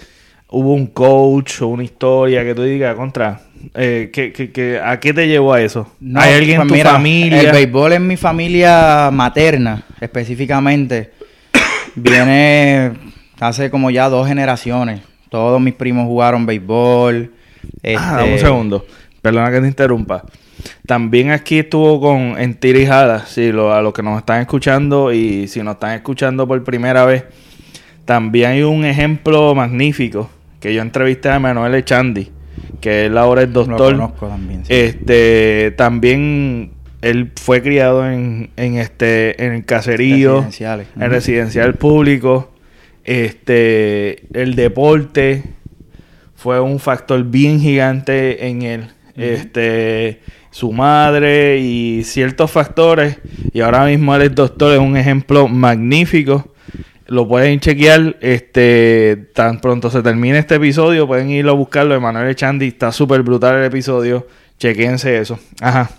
hubo 0.48 0.74
un 0.74 0.86
coach 0.86 1.62
o 1.62 1.68
una 1.68 1.84
historia 1.84 2.44
que 2.44 2.54
tú 2.54 2.62
digas 2.62 2.94
contra, 2.96 3.40
eh, 3.74 4.80
¿a 4.84 5.00
qué 5.00 5.12
te 5.12 5.28
llevó 5.28 5.52
a 5.52 5.60
eso? 5.60 5.90
No, 6.00 6.20
¿Hay 6.20 6.34
alguien 6.34 6.60
en 6.60 6.68
tu 6.68 6.74
mira, 6.74 6.92
familia? 6.92 7.40
El 7.40 7.52
béisbol 7.52 7.92
en 7.94 8.06
mi 8.06 8.16
familia 8.16 9.10
materna, 9.12 9.84
específicamente, 10.00 11.12
viene 11.94 12.92
hace 13.40 13.70
como 13.70 13.90
ya 13.90 14.08
dos 14.08 14.26
generaciones. 14.28 15.00
Todos 15.28 15.60
mis 15.60 15.74
primos 15.74 16.06
jugaron 16.06 16.46
béisbol. 16.46 17.32
Ah, 17.34 17.68
este, 17.82 17.96
dame 17.96 18.32
un 18.34 18.38
segundo. 18.38 18.86
Perdona 19.22 19.50
que 19.50 19.60
te 19.60 19.66
interrumpa. 19.66 20.24
También 20.86 21.30
aquí 21.30 21.58
estuvo 21.58 22.00
con 22.00 22.38
en 22.38 22.54
Tira 22.54 22.78
y 22.78 22.86
Jala, 22.86 23.26
si 23.26 23.52
lo, 23.52 23.74
a 23.74 23.82
los 23.82 23.92
que 23.92 24.02
nos 24.02 24.18
están 24.18 24.40
escuchando 24.40 25.12
y 25.12 25.48
si 25.48 25.62
nos 25.62 25.74
están 25.74 25.92
escuchando 25.92 26.46
por 26.46 26.62
primera 26.62 27.04
vez, 27.04 27.24
también 28.04 28.50
hay 28.50 28.62
un 28.62 28.84
ejemplo 28.84 29.54
magnífico 29.54 30.30
que 30.60 30.74
yo 30.74 30.82
entrevisté 30.82 31.30
a 31.30 31.38
Manuel 31.38 31.74
Echandi, 31.74 32.30
que 32.80 33.06
él 33.06 33.16
ahora 33.18 33.42
es 33.42 33.48
Lo 33.48 33.64
doctor. 33.64 33.92
conozco 33.92 34.28
también. 34.28 34.64
sí. 34.64 34.72
Este, 34.72 35.72
también 35.76 36.72
él 37.02 37.32
fue 37.36 37.62
criado 37.62 38.10
en, 38.10 38.50
en 38.56 38.76
este, 38.76 39.42
en 39.44 39.52
el 39.52 39.64
caserío, 39.64 40.36
Residenciales. 40.36 40.86
en 40.98 41.10
residencial 41.10 41.74
público. 41.74 42.50
Este, 43.04 44.26
el 44.38 44.54
deporte 44.54 45.42
fue 46.34 46.60
un 46.60 46.78
factor 46.78 47.22
bien 47.24 47.60
gigante 47.60 48.46
en 48.48 48.62
él. 48.62 48.88
Este, 49.16 50.20
su 50.50 50.72
madre 50.72 51.58
y 51.60 52.02
ciertos 52.04 52.50
factores. 52.50 53.18
Y 53.52 53.60
ahora 53.60 53.84
mismo 53.86 54.14
él 54.16 54.22
es 54.22 54.34
doctor, 54.34 54.72
es 54.72 54.78
un 54.80 54.96
ejemplo 54.96 55.46
magnífico. 55.48 56.53
Lo 57.06 57.28
pueden 57.28 57.60
chequear, 57.60 58.16
este, 58.20 59.28
tan 59.34 59.60
pronto 59.60 59.90
se 59.90 60.02
termine 60.02 60.38
este 60.38 60.54
episodio, 60.54 61.06
pueden 61.06 61.28
irlo 61.30 61.52
a 61.52 61.54
buscarlo. 61.54 61.94
Emanuel 61.94 62.28
Echandi, 62.30 62.68
está 62.68 62.92
súper 62.92 63.22
brutal 63.22 63.56
el 63.58 63.64
episodio. 63.64 64.26
Chequense 64.58 65.18
eso. 65.18 65.38
Ajá. 65.60 65.90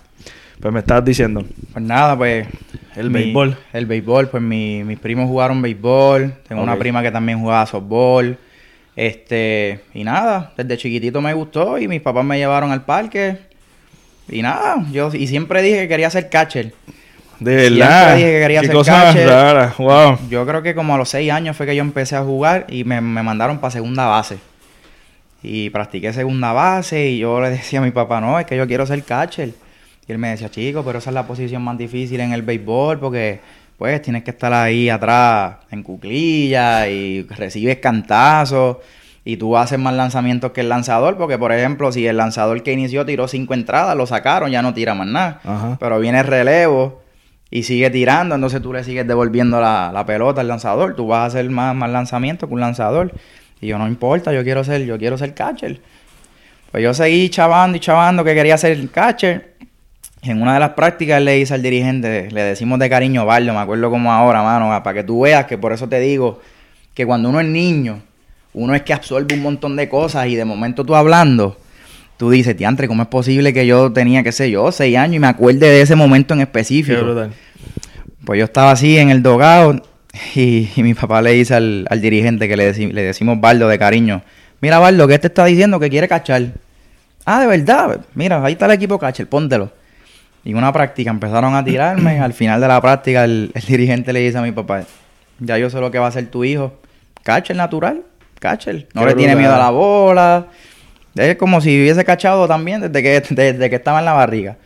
Pues 0.60 0.72
me 0.74 0.80
estabas 0.80 1.04
diciendo. 1.04 1.44
Pues 1.72 1.84
nada, 1.84 2.16
pues. 2.16 2.48
El 2.96 3.10
mi- 3.10 3.20
béisbol. 3.24 3.56
El 3.72 3.86
béisbol, 3.86 4.28
pues 4.30 4.42
mi- 4.42 4.82
mis 4.82 4.98
primos 4.98 5.28
jugaron 5.28 5.62
béisbol. 5.62 6.34
Tengo 6.48 6.62
una 6.62 6.76
prima 6.76 7.02
que 7.02 7.10
también 7.12 7.38
jugaba 7.38 7.66
softball. 7.66 8.36
Este, 8.96 9.80
y 9.94 10.02
nada, 10.02 10.54
desde 10.56 10.76
chiquitito 10.78 11.20
me 11.20 11.34
gustó 11.34 11.78
y 11.78 11.86
mis 11.86 12.00
papás 12.00 12.24
me 12.24 12.38
llevaron 12.38 12.72
al 12.72 12.84
parque. 12.84 13.36
Y 14.28 14.40
nada, 14.42 14.84
yo 14.90 15.10
y 15.14 15.26
siempre 15.28 15.60
dije 15.62 15.82
que 15.82 15.88
quería 15.88 16.10
ser 16.10 16.30
catcher. 16.30 16.72
De 17.40 17.54
verdad. 17.56 18.16
dije 18.16 18.32
que 18.32 18.40
quería 18.40 18.60
Qué 18.60 18.66
ser 18.66 18.76
cosa 18.76 18.92
más 18.92 19.04
catcher. 19.06 19.28
rara. 19.28 19.74
Wow. 19.78 20.18
Yo 20.30 20.46
creo 20.46 20.62
que 20.62 20.74
como 20.74 20.94
a 20.94 20.98
los 20.98 21.08
seis 21.08 21.30
años 21.30 21.56
fue 21.56 21.66
que 21.66 21.76
yo 21.76 21.82
empecé 21.82 22.16
a 22.16 22.22
jugar 22.22 22.64
y 22.68 22.84
me, 22.84 23.00
me 23.00 23.22
mandaron 23.22 23.58
para 23.58 23.70
segunda 23.70 24.06
base. 24.06 24.38
y 25.42 25.70
practiqué 25.70 26.12
segunda 26.12 26.52
base 26.52 27.06
y 27.10 27.18
yo 27.18 27.40
le 27.40 27.50
decía 27.50 27.78
a 27.78 27.82
mi 27.82 27.90
papá, 27.92 28.20
no, 28.20 28.38
es 28.40 28.46
que 28.46 28.56
yo 28.56 28.66
quiero 28.66 28.86
ser 28.86 29.02
catcher. 29.04 29.50
Y 30.08 30.12
él 30.12 30.18
me 30.18 30.28
decía, 30.30 30.50
chico, 30.50 30.82
pero 30.84 30.98
esa 30.98 31.10
es 31.10 31.14
la 31.14 31.26
posición 31.26 31.62
más 31.62 31.76
difícil 31.78 32.20
en 32.20 32.32
el 32.32 32.42
béisbol 32.42 32.98
porque 32.98 33.40
pues 33.76 34.00
tienes 34.02 34.24
que 34.24 34.30
estar 34.30 34.52
ahí 34.54 34.88
atrás 34.88 35.56
en 35.70 35.82
cuclilla 35.82 36.88
y 36.88 37.22
recibes 37.28 37.76
cantazos 37.78 38.78
y 39.24 39.36
tú 39.36 39.56
haces 39.56 39.78
más 39.78 39.92
lanzamientos 39.94 40.52
que 40.52 40.62
el 40.62 40.68
lanzador 40.68 41.16
porque, 41.16 41.36
por 41.36 41.52
ejemplo, 41.52 41.92
si 41.92 42.06
el 42.06 42.16
lanzador 42.16 42.62
que 42.62 42.72
inició 42.72 43.04
tiró 43.04 43.28
cinco 43.28 43.52
entradas, 43.54 43.96
lo 43.96 44.06
sacaron, 44.06 44.50
ya 44.50 44.62
no 44.62 44.72
tira 44.72 44.94
más 44.94 45.06
nada. 45.08 45.40
Ajá. 45.44 45.76
Pero 45.78 45.98
viene 45.98 46.20
el 46.20 46.26
relevo 46.26 47.02
y 47.50 47.62
sigue 47.62 47.90
tirando, 47.90 48.34
entonces 48.34 48.60
tú 48.60 48.72
le 48.72 48.82
sigues 48.82 49.06
devolviendo 49.06 49.60
la, 49.60 49.90
la 49.92 50.04
pelota 50.04 50.40
al 50.40 50.48
lanzador. 50.48 50.96
Tú 50.96 51.06
vas 51.06 51.20
a 51.20 51.26
hacer 51.26 51.48
más, 51.50 51.74
más 51.74 51.90
lanzamientos 51.90 52.48
que 52.48 52.54
un 52.54 52.60
lanzador. 52.60 53.12
Y 53.60 53.68
yo, 53.68 53.78
no 53.78 53.86
importa, 53.86 54.32
yo 54.32 54.42
quiero 54.42 54.64
ser, 54.64 54.84
yo 54.84 54.98
quiero 54.98 55.16
ser 55.16 55.34
catcher. 55.34 55.80
Pues 56.70 56.82
yo 56.82 56.92
seguí 56.92 57.28
chavando 57.30 57.76
y 57.76 57.80
chavando 57.80 58.24
que 58.24 58.34
quería 58.34 58.58
ser 58.58 58.88
catcher. 58.90 59.54
En 60.22 60.42
una 60.42 60.54
de 60.54 60.60
las 60.60 60.70
prácticas 60.70 61.22
le 61.22 61.34
dice 61.34 61.54
al 61.54 61.62
dirigente, 61.62 62.28
le 62.30 62.42
decimos 62.42 62.78
de 62.80 62.90
cariño 62.90 63.24
Bardo, 63.24 63.52
me 63.52 63.60
acuerdo 63.60 63.90
como 63.90 64.12
ahora, 64.12 64.42
mano, 64.42 64.68
para 64.82 64.94
que 64.94 65.04
tú 65.04 65.20
veas 65.20 65.46
que 65.46 65.56
por 65.56 65.72
eso 65.72 65.88
te 65.88 66.00
digo 66.00 66.40
que 66.94 67.06
cuando 67.06 67.28
uno 67.28 67.40
es 67.40 67.46
niño, 67.46 68.02
uno 68.54 68.74
es 68.74 68.82
que 68.82 68.92
absorbe 68.92 69.36
un 69.36 69.42
montón 69.42 69.76
de 69.76 69.88
cosas 69.88 70.26
y 70.26 70.34
de 70.34 70.44
momento 70.44 70.84
tú 70.84 70.96
hablando, 70.96 71.56
tú 72.16 72.30
dices, 72.30 72.56
Tiantre, 72.56 72.88
¿cómo 72.88 73.02
es 73.02 73.08
posible 73.08 73.52
que 73.52 73.66
yo 73.66 73.92
tenía, 73.92 74.22
qué 74.22 74.32
sé 74.32 74.50
yo, 74.50 74.72
seis 74.72 74.96
años 74.96 75.16
y 75.16 75.18
me 75.18 75.26
acuerde 75.26 75.66
de 75.68 75.80
ese 75.80 75.96
momento 75.96 76.34
en 76.34 76.38
Qué 76.38 76.44
específico? 76.44 77.02
brutal. 77.02 77.32
Pues 78.24 78.38
yo 78.38 78.44
estaba 78.44 78.72
así 78.72 78.98
en 78.98 79.10
el 79.10 79.22
dogado 79.22 79.80
y, 80.34 80.68
y 80.74 80.82
mi 80.82 80.94
papá 80.94 81.22
le 81.22 81.32
dice 81.32 81.54
al, 81.54 81.86
al 81.90 82.00
dirigente 82.00 82.48
que 82.48 82.56
le, 82.56 82.72
le 82.72 83.02
decimos 83.02 83.40
Baldo 83.40 83.68
de 83.68 83.78
cariño, 83.78 84.22
mira 84.60 84.78
Baldo, 84.78 85.06
que 85.06 85.14
este 85.14 85.28
está 85.28 85.44
diciendo 85.44 85.78
que 85.78 85.90
quiere 85.90 86.08
cachar. 86.08 86.42
Ah, 87.24 87.40
de 87.40 87.46
verdad, 87.46 88.00
mira, 88.14 88.42
ahí 88.44 88.52
está 88.52 88.66
el 88.66 88.72
equipo 88.72 88.98
catcher, 88.98 89.28
póntelo. 89.28 89.72
Y 90.44 90.50
en 90.52 90.56
una 90.58 90.72
práctica 90.72 91.10
empezaron 91.10 91.54
a 91.56 91.64
tirarme, 91.64 92.20
al 92.20 92.32
final 92.32 92.60
de 92.60 92.68
la 92.68 92.80
práctica 92.80 93.24
el, 93.24 93.50
el 93.52 93.62
dirigente 93.62 94.12
le 94.12 94.20
dice 94.20 94.38
a 94.38 94.42
mi 94.42 94.52
papá, 94.52 94.84
ya 95.40 95.58
yo 95.58 95.68
sé 95.68 95.80
lo 95.80 95.90
que 95.90 95.98
va 95.98 96.06
a 96.06 96.08
hacer 96.08 96.26
tu 96.28 96.44
hijo, 96.44 96.78
catcher 97.24 97.56
natural, 97.56 98.02
catcher, 98.38 98.86
no 98.94 99.00
Qué 99.02 99.08
le 99.08 99.14
tiene 99.14 99.34
miedo 99.34 99.52
a 99.54 99.58
la 99.58 99.70
bola, 99.70 100.46
es 101.16 101.36
como 101.36 101.60
si 101.60 101.80
hubiese 101.80 102.04
cachado 102.04 102.46
también 102.48 102.80
desde 102.80 103.02
que, 103.02 103.20
desde 103.34 103.70
que 103.70 103.76
estaba 103.76 103.98
en 104.00 104.04
la 104.04 104.12
barriga. 104.12 104.56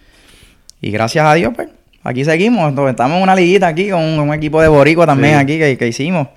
Y 0.80 0.90
gracias 0.90 1.24
a 1.26 1.34
Dios, 1.34 1.52
pues, 1.54 1.68
aquí 2.04 2.24
seguimos. 2.24 2.72
Estamos 2.88 3.16
en 3.18 3.22
una 3.22 3.34
liguita 3.34 3.66
aquí 3.68 3.90
con 3.90 4.00
un, 4.02 4.18
un 4.20 4.32
equipo 4.34 4.60
de 4.62 4.68
Boricua 4.68 5.06
también 5.06 5.34
Sí. 5.34 5.40
aquí 5.40 5.58
que, 5.58 5.76
que 5.78 5.88
hicimos. 5.88 6.28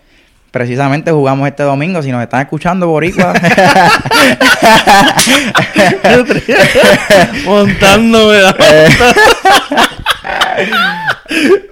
Precisamente 0.52 1.12
jugamos 1.12 1.48
este 1.48 1.64
domingo. 1.64 2.04
Si 2.04 2.12
nos 2.12 2.22
están 2.22 2.42
escuchando, 2.42 2.88
Boricua. 2.88 3.34
Montándome. 7.46 8.42
la- 8.42 8.56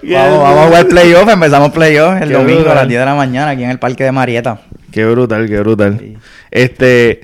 vamos, 0.02 0.42
vamos 0.42 0.58
a 0.58 0.66
jugar 0.66 0.88
playoff. 0.88 1.28
Empezamos 1.28 1.70
playoff 1.72 2.20
el 2.20 2.28
Qué 2.28 2.34
domingo 2.34 2.70
a 2.70 2.74
las 2.74 2.88
10 2.88 3.00
de 3.00 3.06
la 3.06 3.14
mañana 3.14 3.50
aquí 3.50 3.64
en 3.64 3.70
el 3.70 3.78
Parque 3.78 4.04
de 4.04 4.12
Marieta. 4.12 4.58
Qué 4.90 5.04
brutal, 5.06 5.48
qué 5.48 5.58
brutal. 5.60 5.96
Sí. 5.98 6.16
Este, 6.50 7.20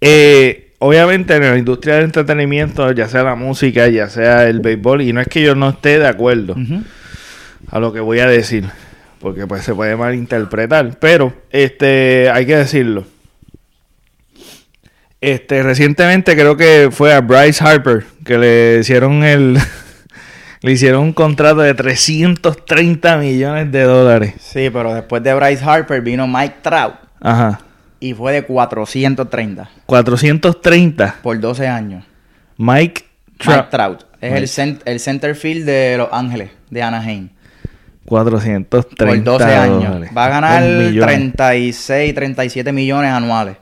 eh, 0.00 0.72
obviamente 0.78 1.36
en 1.36 1.42
la 1.42 1.56
industria 1.56 1.96
del 1.96 2.04
entretenimiento, 2.04 2.90
ya 2.92 3.08
sea 3.08 3.22
la 3.22 3.34
música, 3.34 3.88
ya 3.88 4.08
sea 4.08 4.46
el 4.46 4.60
béisbol, 4.60 5.02
y 5.02 5.12
no 5.12 5.20
es 5.20 5.28
que 5.28 5.42
yo 5.42 5.54
no 5.54 5.70
esté 5.70 5.98
de 5.98 6.08
acuerdo 6.08 6.56
a 7.70 7.78
lo 7.78 7.92
que 7.92 8.00
voy 8.00 8.20
a 8.20 8.26
decir, 8.26 8.64
porque 9.20 9.46
pues 9.46 9.64
se 9.64 9.74
puede 9.74 9.96
malinterpretar, 9.96 10.98
pero 10.98 11.32
este, 11.50 12.30
hay 12.30 12.46
que 12.46 12.56
decirlo. 12.56 13.04
Este, 15.20 15.62
recientemente 15.62 16.34
creo 16.34 16.56
que 16.56 16.88
fue 16.90 17.12
a 17.12 17.20
Bryce 17.20 17.62
Harper 17.62 18.04
que 18.24 18.38
le 18.38 18.78
hicieron 18.80 19.22
el 19.22 19.58
le 20.62 20.72
hicieron 20.72 21.02
un 21.02 21.12
contrato 21.12 21.60
de 21.60 21.74
330 21.74 23.18
millones 23.18 23.70
de 23.70 23.82
dólares. 23.82 24.34
Sí, 24.40 24.70
pero 24.72 24.94
después 24.94 25.22
de 25.22 25.34
Bryce 25.34 25.62
Harper 25.62 26.00
vino 26.00 26.26
Mike 26.26 26.56
Trout 26.62 26.94
Ajá. 27.20 27.60
Y 28.00 28.14
fue 28.14 28.32
de 28.32 28.42
430 28.44 29.68
430. 29.86 31.16
por 31.22 31.38
12 31.38 31.68
años. 31.68 32.04
Mike 32.56 33.04
Mike 33.46 33.66
Trout. 33.70 34.02
Es 34.20 34.32
el, 34.32 34.40
Mike. 34.42 34.46
cent- 34.46 34.82
el 34.84 35.00
center 35.00 35.34
field 35.34 35.64
de 35.64 35.94
Los 35.96 36.08
Ángeles, 36.12 36.50
de 36.70 36.82
Anaheim. 36.82 37.28
430 38.06 39.06
por 39.06 39.22
12 39.24 39.44
años. 39.54 39.84
dólares. 39.92 40.10
Va 40.16 40.26
a 40.26 40.28
ganar 40.28 40.62
Un 40.62 40.78
millón. 40.86 41.06
36, 41.06 42.14
37 42.14 42.72
millones 42.72 43.12
anuales. 43.12 43.56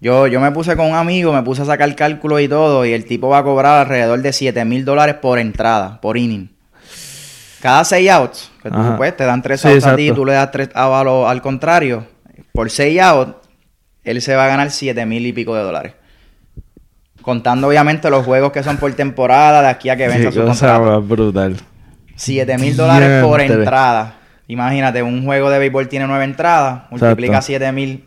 Yo, 0.00 0.26
yo 0.28 0.40
me 0.40 0.50
puse 0.52 0.76
con 0.76 0.86
un 0.86 0.94
amigo, 0.94 1.32
me 1.32 1.42
puse 1.42 1.60
a 1.62 1.64
sacar 1.66 1.94
cálculos 1.94 2.40
y 2.40 2.48
todo, 2.48 2.86
y 2.86 2.92
el 2.94 3.04
tipo 3.04 3.28
va 3.28 3.38
a 3.38 3.42
cobrar 3.42 3.80
alrededor 3.80 4.22
de 4.22 4.32
7 4.32 4.64
mil 4.64 4.84
dólares 4.86 5.16
por 5.20 5.38
entrada, 5.38 6.00
por 6.00 6.16
inning. 6.16 6.48
Cada 7.60 7.84
6 7.84 8.08
outs, 8.10 8.50
que 8.62 8.70
tú 8.70 8.78
pues, 8.96 9.14
te 9.14 9.24
dan 9.24 9.42
3 9.42 9.60
Sí, 9.60 9.68
outs 9.68 9.84
a 9.86 9.94
ti, 9.96 10.04
exacto. 10.04 10.20
tú 10.22 10.26
le 10.26 10.32
das 10.32 10.50
3 10.50 10.70
outs 10.74 11.28
al 11.28 11.42
contrario. 11.42 12.06
Por 12.60 12.68
6 12.70 13.00
outs, 13.00 13.32
él 14.04 14.20
se 14.20 14.36
va 14.36 14.44
a 14.44 14.48
ganar 14.48 14.70
7 14.70 15.06
mil 15.06 15.24
y 15.24 15.32
pico 15.32 15.54
de 15.56 15.62
dólares. 15.62 15.94
Contando 17.22 17.68
obviamente 17.68 18.10
los 18.10 18.22
juegos 18.26 18.52
que 18.52 18.62
son 18.62 18.76
por 18.76 18.92
temporada, 18.92 19.62
de 19.62 19.68
aquí 19.68 19.88
a 19.88 19.96
que 19.96 20.06
venza 20.08 20.28
Qué 20.28 20.32
su 20.32 20.44
contrato. 20.44 21.00
brutal. 21.00 21.56
7 22.16 22.58
mil 22.58 22.76
dólares 22.76 23.24
por 23.24 23.40
entrada. 23.40 24.16
Imagínate, 24.46 25.02
un 25.02 25.24
juego 25.24 25.48
de 25.48 25.58
béisbol 25.58 25.88
tiene 25.88 26.06
9 26.06 26.22
entradas. 26.22 26.82
Multiplica 26.90 27.36
Exacto. 27.36 27.46
7 27.46 27.72
mil 27.72 28.04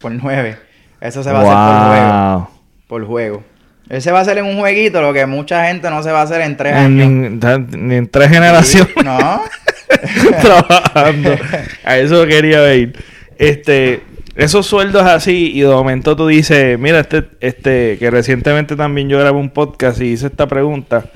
por 0.00 0.10
9. 0.10 0.58
Eso 1.00 1.22
se 1.22 1.30
va 1.30 1.38
a 1.38 1.42
hacer 1.42 1.54
por 1.54 1.86
juego. 1.86 2.50
Por 2.88 3.06
juego. 3.06 3.44
Ese 3.88 4.10
va 4.10 4.18
a 4.18 4.24
ser 4.24 4.38
en 4.38 4.46
un 4.46 4.58
jueguito, 4.58 5.00
lo 5.00 5.12
que 5.12 5.26
mucha 5.26 5.64
gente 5.68 5.88
no 5.90 6.02
se 6.02 6.10
va 6.10 6.22
a 6.22 6.24
hacer 6.24 6.40
en 6.40 6.56
3 6.56 6.76
En, 6.76 7.00
años. 7.00 7.60
ni 7.70 7.94
en 7.94 8.08
tres 8.10 8.30
generaciones 8.30 8.92
Sí, 8.96 9.04
No. 9.04 9.42
trabajando. 10.42 11.36
A 11.84 11.96
eso 11.98 12.26
quería 12.26 12.74
ir. 12.74 12.96
Este, 13.38 14.00
esos 14.34 14.66
sueldos 14.66 15.02
así, 15.02 15.50
y 15.54 15.60
de 15.60 15.68
momento 15.68 16.14
tú 16.16 16.26
dices, 16.26 16.78
mira, 16.78 17.00
este, 17.00 17.24
este, 17.40 17.96
que 17.98 18.10
recientemente 18.10 18.76
también 18.76 19.08
yo 19.08 19.18
grabé 19.18 19.38
un 19.38 19.50
podcast 19.50 20.00
y 20.00 20.06
hice 20.12 20.26
esta 20.26 20.46
pregunta, 20.46 21.10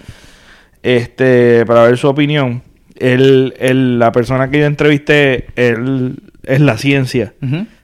este, 0.82 1.64
para 1.66 1.82
ver 1.84 1.96
su 1.98 2.08
opinión. 2.08 2.62
Él, 2.98 3.54
él- 3.58 3.98
la 3.98 4.12
persona 4.12 4.50
que 4.50 4.58
yo 4.60 4.66
entrevisté, 4.66 5.46
él 5.56 6.16
es 6.44 6.60
la 6.60 6.76
ciencia. 6.78 7.34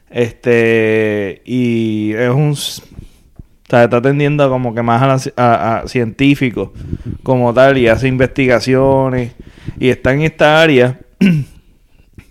Este, 0.09 1.41
y 1.45 2.13
es 2.13 2.29
un. 2.29 2.51
s- 2.51 2.81
O 2.81 3.69
sea, 3.69 3.83
está 3.83 3.97
atendiendo 3.97 4.49
como 4.49 4.73
que 4.73 4.81
más 4.81 5.29
a, 5.35 5.43
a- 5.43 5.79
a 5.79 5.87
científicos 5.87 6.69
como 7.23 7.53
tal 7.53 7.77
y 7.77 7.87
hace 7.89 8.07
investigaciones 8.07 9.33
y 9.79 9.89
está 9.89 10.13
en 10.13 10.21
esta 10.21 10.61
área 10.61 10.99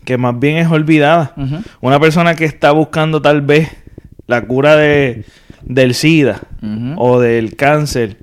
que 0.07 0.16
más 0.16 0.38
bien 0.38 0.57
es 0.57 0.68
olvidada. 0.68 1.34
Una 1.82 2.00
persona 2.00 2.34
que 2.34 2.46
está 2.46 2.70
buscando 2.70 3.20
tal 3.20 3.42
vez 3.42 3.68
la 4.26 4.46
cura 4.46 4.76
de, 4.76 5.24
del 5.62 5.94
SIDA 5.94 6.40
o 6.96 7.20
del 7.20 7.57
cáncer 7.57 8.16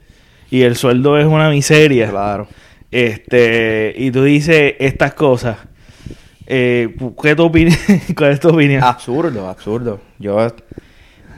y 0.50 0.62
el 0.62 0.76
sueldo 0.76 1.20
es 1.20 1.28
una 1.28 1.50
miseria. 1.50 2.10
Claro. 2.10 2.48
Este, 2.90 3.94
y 3.98 4.12
tú 4.12 4.24
dices 4.24 4.76
estas 4.80 5.14
cosas. 5.14 5.58
Eh, 6.48 6.96
¿qué 7.22 7.36
tu 7.36 7.52
¿Cuál 8.16 8.32
es 8.32 8.40
tu 8.40 8.50
opinión? 8.50 8.84
Absurdo, 8.84 9.50
absurdo. 9.50 10.00
Yo 10.20 10.48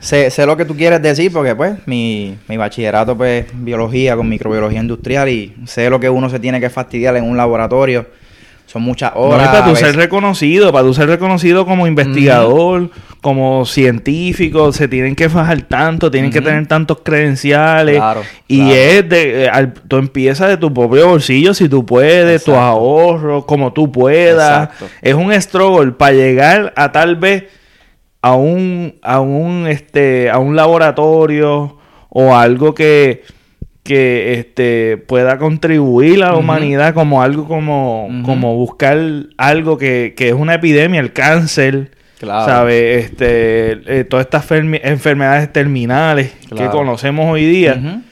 sé, 0.00 0.30
sé 0.30 0.46
lo 0.46 0.56
que 0.56 0.64
tú 0.64 0.76
quieres 0.76 1.02
decir 1.02 1.32
porque 1.32 1.56
pues 1.56 1.78
mi, 1.86 2.36
mi 2.48 2.56
bachillerato 2.56 3.16
pues 3.16 3.46
biología 3.52 4.16
con 4.16 4.28
microbiología 4.28 4.80
industrial 4.80 5.28
y 5.28 5.54
sé 5.66 5.90
lo 5.90 5.98
que 5.98 6.08
uno 6.08 6.28
se 6.30 6.38
tiene 6.38 6.60
que 6.60 6.70
fastidiar 6.70 7.16
en 7.16 7.24
un 7.24 7.36
laboratorio. 7.36 8.06
Son 8.66 8.82
muchas 8.82 9.14
No, 9.14 9.20
horas. 9.20 9.44
y 9.44 9.52
para 9.54 9.64
tú 9.64 9.76
ser 9.76 9.94
reconocido, 9.96 10.72
para 10.72 10.84
tú 10.84 10.92
ser 10.92 11.08
reconocido 11.08 11.64
como 11.64 11.86
investigador, 11.86 12.90
como 13.20 13.64
científico, 13.64 14.72
se 14.72 14.88
tienen 14.88 15.14
que 15.14 15.28
fajar 15.28 15.62
tanto, 15.62 16.10
tienen 16.10 16.30
que 16.32 16.40
tener 16.40 16.66
tantos 16.66 16.98
credenciales. 17.04 17.96
Claro, 17.96 18.22
y 18.48 18.58
claro. 18.58 18.74
es 18.74 19.08
de, 19.08 19.44
eh, 19.44 19.48
al- 19.48 19.72
tú 19.72 19.96
empiezas 19.98 20.48
de 20.48 20.56
tu 20.56 20.74
propio 20.74 21.08
bolsillo 21.08 21.54
si 21.54 21.68
tú 21.68 21.86
puedes, 21.86 22.42
tus 22.44 22.54
ahorros, 22.54 23.44
como 23.44 23.72
tú 23.72 23.90
puedas. 23.92 24.64
Exacto. 24.64 24.86
Es 25.00 25.14
un 25.14 25.32
struggle 25.40 25.92
para 25.92 26.12
llegar 26.12 26.72
a 26.76 26.90
tal 26.92 27.16
vez 27.16 27.44
a 28.22 28.34
un, 28.34 28.96
a 29.02 29.20
un, 29.20 29.66
este, 29.68 30.28
a 30.28 30.38
un 30.38 30.56
laboratorio 30.56 31.76
o 32.08 32.34
algo 32.34 32.74
que, 32.74 33.22
que 33.86 34.34
este, 34.34 34.96
pueda 34.98 35.38
contribuir 35.38 36.22
a 36.22 36.32
la 36.32 36.36
humanidad 36.36 36.92
como 36.92 37.22
algo 37.22 37.46
como, 37.46 38.08
como 38.24 38.54
buscar 38.56 38.98
algo 39.38 39.78
que, 39.78 40.14
que 40.16 40.28
es 40.28 40.34
una 40.34 40.54
epidemia, 40.54 41.00
el 41.00 41.12
cáncer, 41.12 41.92
Claro. 42.18 42.46
¿sabes? 42.46 43.04
Este, 43.04 43.98
eh, 44.00 44.04
todas 44.04 44.24
estas 44.24 44.50
enfermedades 44.50 45.52
terminales 45.52 46.32
que 46.56 46.66
conocemos 46.68 47.26
hoy 47.26 47.44
día. 47.44 48.02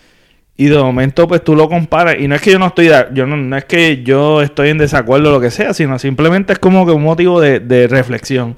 Y 0.56 0.66
de 0.66 0.78
momento, 0.78 1.26
pues 1.26 1.42
tú 1.42 1.56
lo 1.56 1.68
comparas. 1.68 2.16
Y 2.20 2.28
no 2.28 2.36
es 2.36 2.40
que 2.40 2.52
yo 2.52 2.58
no 2.60 2.66
estoy, 2.68 2.88
yo 3.12 3.26
no, 3.26 3.36
no 3.36 3.56
es 3.56 3.64
que 3.64 4.04
yo 4.04 4.40
estoy 4.40 4.68
en 4.68 4.78
desacuerdo 4.78 5.30
o 5.30 5.32
lo 5.32 5.40
que 5.40 5.50
sea, 5.50 5.74
sino 5.74 5.98
simplemente 5.98 6.52
es 6.52 6.60
como 6.60 6.86
que 6.86 6.92
un 6.92 7.02
motivo 7.02 7.40
de, 7.40 7.58
de 7.58 7.88
reflexión. 7.88 8.56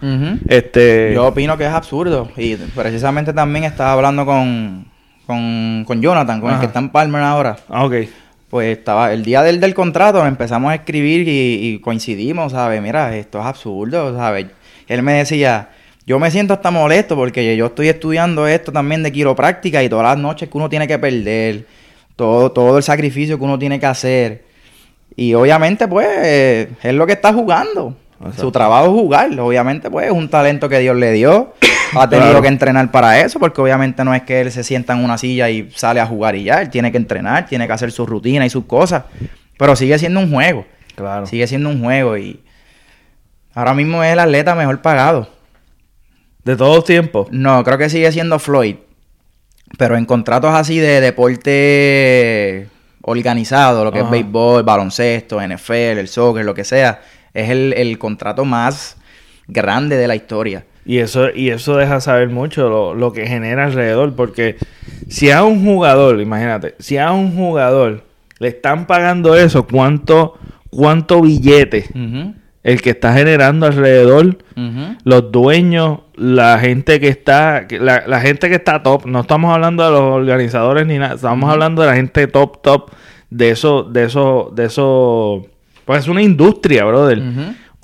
Este. 0.48 1.12
Yo 1.14 1.26
opino 1.26 1.56
que 1.56 1.64
es 1.64 1.72
absurdo. 1.72 2.28
Y 2.36 2.56
precisamente 2.56 3.32
también 3.32 3.64
estaba 3.64 3.92
hablando 3.92 4.26
con, 4.26 4.86
con, 5.26 5.84
con 5.86 6.00
Jonathan, 6.00 6.40
con 6.40 6.50
Ajá. 6.50 6.56
el 6.56 6.60
que 6.60 6.66
está 6.66 6.78
en 6.78 6.90
Palmer 6.90 7.22
ahora. 7.22 7.56
Ah, 7.68 7.84
ok. 7.84 7.94
Pues 8.48 8.78
estaba 8.78 9.12
el 9.12 9.24
día 9.24 9.42
del, 9.42 9.60
del 9.60 9.74
contrato, 9.74 10.24
empezamos 10.24 10.70
a 10.70 10.76
escribir 10.76 11.26
y, 11.28 11.66
y 11.68 11.78
coincidimos, 11.80 12.52
¿sabes? 12.52 12.80
Mira, 12.80 13.16
esto 13.16 13.40
es 13.40 13.44
absurdo, 13.44 14.16
¿sabes? 14.16 14.46
Él 14.86 15.02
me 15.02 15.14
decía, 15.14 15.70
yo 16.06 16.20
me 16.20 16.30
siento 16.30 16.54
hasta 16.54 16.70
molesto 16.70 17.16
porque 17.16 17.56
yo 17.56 17.66
estoy 17.66 17.88
estudiando 17.88 18.46
esto 18.46 18.70
también 18.70 19.02
de 19.02 19.10
quiropráctica 19.10 19.82
y 19.82 19.88
todas 19.88 20.04
las 20.04 20.18
noches 20.18 20.48
que 20.48 20.56
uno 20.56 20.68
tiene 20.68 20.86
que 20.86 20.98
perder, 20.98 21.66
todo, 22.14 22.52
todo 22.52 22.76
el 22.76 22.84
sacrificio 22.84 23.36
que 23.36 23.44
uno 23.44 23.58
tiene 23.58 23.80
que 23.80 23.86
hacer. 23.86 24.44
Y 25.16 25.34
obviamente, 25.34 25.88
pues, 25.88 26.06
es 26.82 26.94
lo 26.94 27.06
que 27.06 27.14
está 27.14 27.32
jugando. 27.32 27.96
Su 28.38 28.52
trabajo 28.52 28.84
es 28.86 28.92
jugar. 28.92 29.40
Obviamente, 29.40 29.90
pues, 29.90 30.06
es 30.06 30.12
un 30.12 30.28
talento 30.28 30.68
que 30.68 30.78
Dios 30.78 30.94
le 30.96 31.12
dio. 31.12 31.54
Ha 32.00 32.08
tenido 32.08 32.28
Claro. 32.30 32.42
que 32.42 32.48
entrenar 32.48 32.90
para 32.90 33.20
eso, 33.20 33.38
porque 33.38 33.60
obviamente 33.60 34.04
no 34.04 34.14
es 34.14 34.22
que 34.22 34.40
él 34.40 34.52
se 34.52 34.62
sienta 34.64 34.92
en 34.94 35.04
una 35.04 35.18
silla 35.18 35.48
y 35.50 35.70
sale 35.74 36.00
a 36.00 36.06
jugar 36.06 36.34
y 36.36 36.44
ya. 36.44 36.60
Él 36.62 36.70
tiene 36.70 36.90
que 36.92 36.98
entrenar, 36.98 37.46
tiene 37.46 37.66
que 37.66 37.72
hacer 37.72 37.90
su 37.92 38.06
rutina 38.06 38.44
y 38.46 38.50
sus 38.50 38.64
cosas. 38.66 39.04
Pero 39.58 39.74
sigue 39.76 39.98
siendo 39.98 40.20
un 40.20 40.30
juego. 40.30 40.66
Claro. 40.94 41.26
Sigue 41.26 41.46
siendo 41.46 41.68
un 41.70 41.82
juego 41.82 42.16
y 42.16 42.40
ahora 43.54 43.74
mismo 43.74 44.02
es 44.02 44.12
el 44.12 44.18
atleta 44.18 44.54
mejor 44.54 44.80
pagado. 44.82 45.28
De 46.44 46.56
todos 46.56 46.84
tiempos. 46.84 47.28
No, 47.30 47.62
creo 47.64 47.76
que 47.78 47.88
sigue 47.90 48.10
siendo 48.12 48.38
Floyd. 48.38 48.76
Pero 49.78 49.96
en 49.96 50.04
contratos 50.04 50.54
así 50.54 50.78
de 50.78 51.00
deporte 51.00 52.68
organizado, 53.02 53.84
lo 53.84 53.92
que 53.92 53.98
Ajá. 53.98 54.06
es 54.06 54.10
béisbol, 54.12 54.62
baloncesto, 54.62 55.40
NFL, 55.40 55.98
el 55.98 56.08
soccer, 56.08 56.44
lo 56.44 56.54
que 56.54 56.64
sea, 56.64 57.00
es 57.34 57.50
el, 57.50 57.72
el 57.76 57.98
contrato 57.98 58.44
más 58.44 58.96
grande 59.48 59.96
de 59.96 60.08
la 60.08 60.16
historia. 60.16 60.64
Y 60.86 60.98
eso, 60.98 61.28
y 61.34 61.50
eso 61.50 61.76
deja 61.76 62.00
saber 62.00 62.28
mucho 62.28 62.68
lo, 62.68 62.94
lo 62.94 63.12
que 63.12 63.26
genera 63.26 63.64
alrededor. 63.64 64.14
Porque 64.14 64.56
si 65.08 65.30
a 65.30 65.42
un 65.42 65.64
jugador, 65.64 66.20
imagínate, 66.20 66.74
si 66.78 66.96
a 66.96 67.12
un 67.12 67.34
jugador 67.34 68.04
le 68.38 68.48
están 68.48 68.86
pagando 68.86 69.34
eso, 69.34 69.66
¿cuánto, 69.66 70.38
cuánto 70.70 71.22
billete 71.22 71.86
el 72.62 72.82
que 72.82 72.90
está 72.90 73.14
generando 73.14 73.66
alrededor? 73.66 74.38
Los 75.04 75.32
dueños, 75.32 76.00
la 76.14 76.58
gente 76.58 77.00
que 77.00 77.08
está, 77.08 77.66
la, 77.70 78.04
la 78.06 78.20
gente 78.20 78.48
que 78.48 78.54
está 78.56 78.82
top, 78.82 79.06
no 79.06 79.20
estamos 79.20 79.52
hablando 79.52 79.84
de 79.84 79.90
los 79.90 80.00
organizadores 80.00 80.86
ni 80.86 80.98
nada, 80.98 81.16
estamos 81.16 81.50
hablando 81.50 81.82
de 81.82 81.88
la 81.88 81.94
gente 81.96 82.26
top, 82.26 82.62
top, 82.62 82.90
de 83.30 83.50
eso, 83.50 83.82
de 83.82 84.04
eso, 84.04 84.52
de 84.54 84.66
eso, 84.66 85.46
pues 85.84 86.00
es 86.00 86.08
una 86.08 86.22
industria, 86.22 86.84
brother. 86.84 87.22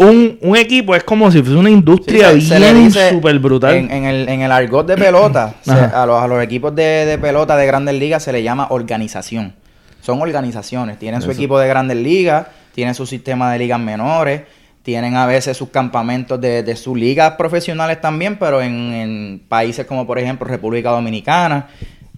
Un, 0.05 0.39
un 0.41 0.57
equipo 0.57 0.95
es 0.95 1.05
como 1.05 1.31
si 1.31 1.41
fuese 1.43 1.57
una 1.57 1.71
industria 1.71 2.33
Sí, 2.33 2.41
se- 2.43 2.59
bien 2.59 2.91
súper 2.91 3.39
brutal. 3.39 3.75
En, 3.75 3.91
en 3.91 4.05
el, 4.05 4.29
en 4.29 4.43
el 4.43 4.51
argot 4.53 4.87
de 4.87 4.97
pelota, 4.97 5.55
se- 5.63 5.71
a, 5.73 6.05
los, 6.07 6.23
a 6.23 6.27
los 6.27 6.43
equipos 6.43 6.75
de, 6.75 7.05
de 7.07 7.19
pelota 7.19 7.57
de 7.57 7.67
grandes 7.67 7.95
ligas 7.99 8.23
se 8.23 8.33
le 8.33 8.43
llama 8.43 8.67
organización. 8.71 9.55
Son 10.01 10.21
organizaciones. 10.21 10.99
Tienen 10.99 11.21
su 11.23 11.31
equipo 11.31 11.59
de 11.59 11.69
grandes 11.69 11.97
ligas, 11.97 12.47
tienen 12.75 12.95
su 12.95 13.07
sistema 13.07 13.53
de 13.53 13.59
ligas 13.61 13.79
menores, 13.79 14.43
tienen 14.83 15.15
a 15.15 15.27
veces 15.27 15.57
sus 15.57 15.69
campamentos 15.69 16.41
de, 16.41 16.63
de 16.65 16.75
sus 16.75 16.99
ligas 16.99 17.35
profesionales 17.39 18.01
también, 18.01 18.37
pero 18.37 18.61
en, 18.61 18.93
en 18.93 19.43
países 19.49 19.87
como 19.87 20.07
por 20.07 20.19
ejemplo 20.19 20.47
República 20.49 20.91
Dominicana. 20.91 21.69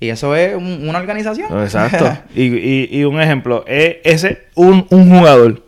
Y 0.00 0.08
eso 0.08 0.34
es 0.34 0.54
un- 0.56 0.88
una 0.88 0.98
organización. 0.98 1.48
Exacto. 1.62 2.10
y, 2.34 2.42
y, 2.44 2.88
y 2.90 3.04
un 3.04 3.20
ejemplo, 3.20 3.64
es 3.66 3.96
ese 4.04 4.44
un, 4.54 4.86
un 4.90 5.10
jugador. 5.18 5.62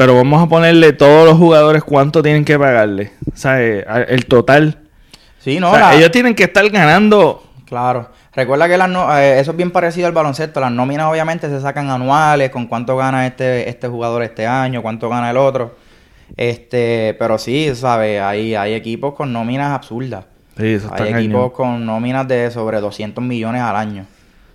Pero 0.00 0.14
vamos 0.14 0.42
a 0.42 0.46
ponerle 0.48 0.94
todos 0.94 1.28
los 1.28 1.36
jugadores 1.36 1.84
cuánto 1.84 2.22
tienen 2.22 2.42
que 2.46 2.58
pagarle. 2.58 3.12
O 3.30 3.36
sea, 3.36 3.60
eh, 3.62 3.84
el 4.08 4.24
total. 4.24 4.78
sí, 5.38 5.60
no, 5.60 5.70
O 5.70 5.74
sea, 5.74 5.90
la- 5.90 5.94
ellos 5.96 6.10
tienen 6.10 6.34
que 6.34 6.44
estar 6.44 6.66
ganando. 6.70 7.42
Claro. 7.66 8.08
Recuerda 8.34 8.66
que 8.66 8.78
las 8.78 8.88
no- 8.88 9.14
eh, 9.18 9.38
eso 9.40 9.50
es 9.50 9.56
bien 9.58 9.70
parecido 9.70 10.06
al 10.06 10.14
baloncesto. 10.14 10.58
Las 10.58 10.72
nóminas 10.72 11.06
obviamente 11.10 11.50
se 11.50 11.60
sacan 11.60 11.90
anuales, 11.90 12.48
con 12.48 12.66
cuánto 12.66 12.96
gana 12.96 13.26
este, 13.26 13.68
este 13.68 13.88
jugador 13.88 14.22
este 14.22 14.46
año, 14.46 14.80
cuánto 14.80 15.10
gana 15.10 15.30
el 15.30 15.36
otro. 15.36 15.76
Este, 16.34 17.14
pero 17.18 17.36
sí, 17.36 17.70
¿sabes? 17.74 18.22
Hay, 18.22 18.54
hay 18.54 18.72
equipos 18.72 19.12
con 19.14 19.30
nóminas 19.34 19.72
absurdas. 19.72 20.24
Sí, 20.56 20.66
eso 20.74 20.86
está 20.86 21.02
Hay 21.04 21.10
cañón. 21.12 21.18
equipos 21.24 21.52
con 21.52 21.84
nóminas 21.84 22.26
de 22.26 22.50
sobre 22.50 22.80
200 22.80 23.22
millones 23.22 23.60
al 23.60 23.76
año. 23.76 24.06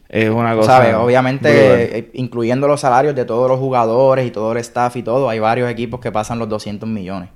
Es 0.09 0.29
una 0.29 0.55
cosa. 0.55 0.77
¿Sabes? 0.77 0.95
Obviamente, 0.95 1.49
brutal. 1.49 1.79
eh, 1.79 2.09
incluyendo 2.13 2.67
los 2.67 2.81
salarios 2.81 3.15
de 3.15 3.25
todos 3.25 3.49
los 3.49 3.59
jugadores 3.59 4.25
y 4.25 4.31
todo 4.31 4.51
el 4.51 4.59
staff 4.59 4.95
y 4.95 5.03
todo, 5.03 5.29
hay 5.29 5.39
varios 5.39 5.69
equipos 5.69 5.99
que 5.99 6.11
pasan 6.11 6.39
los 6.39 6.47
200 6.47 6.87
millones. 6.87 7.29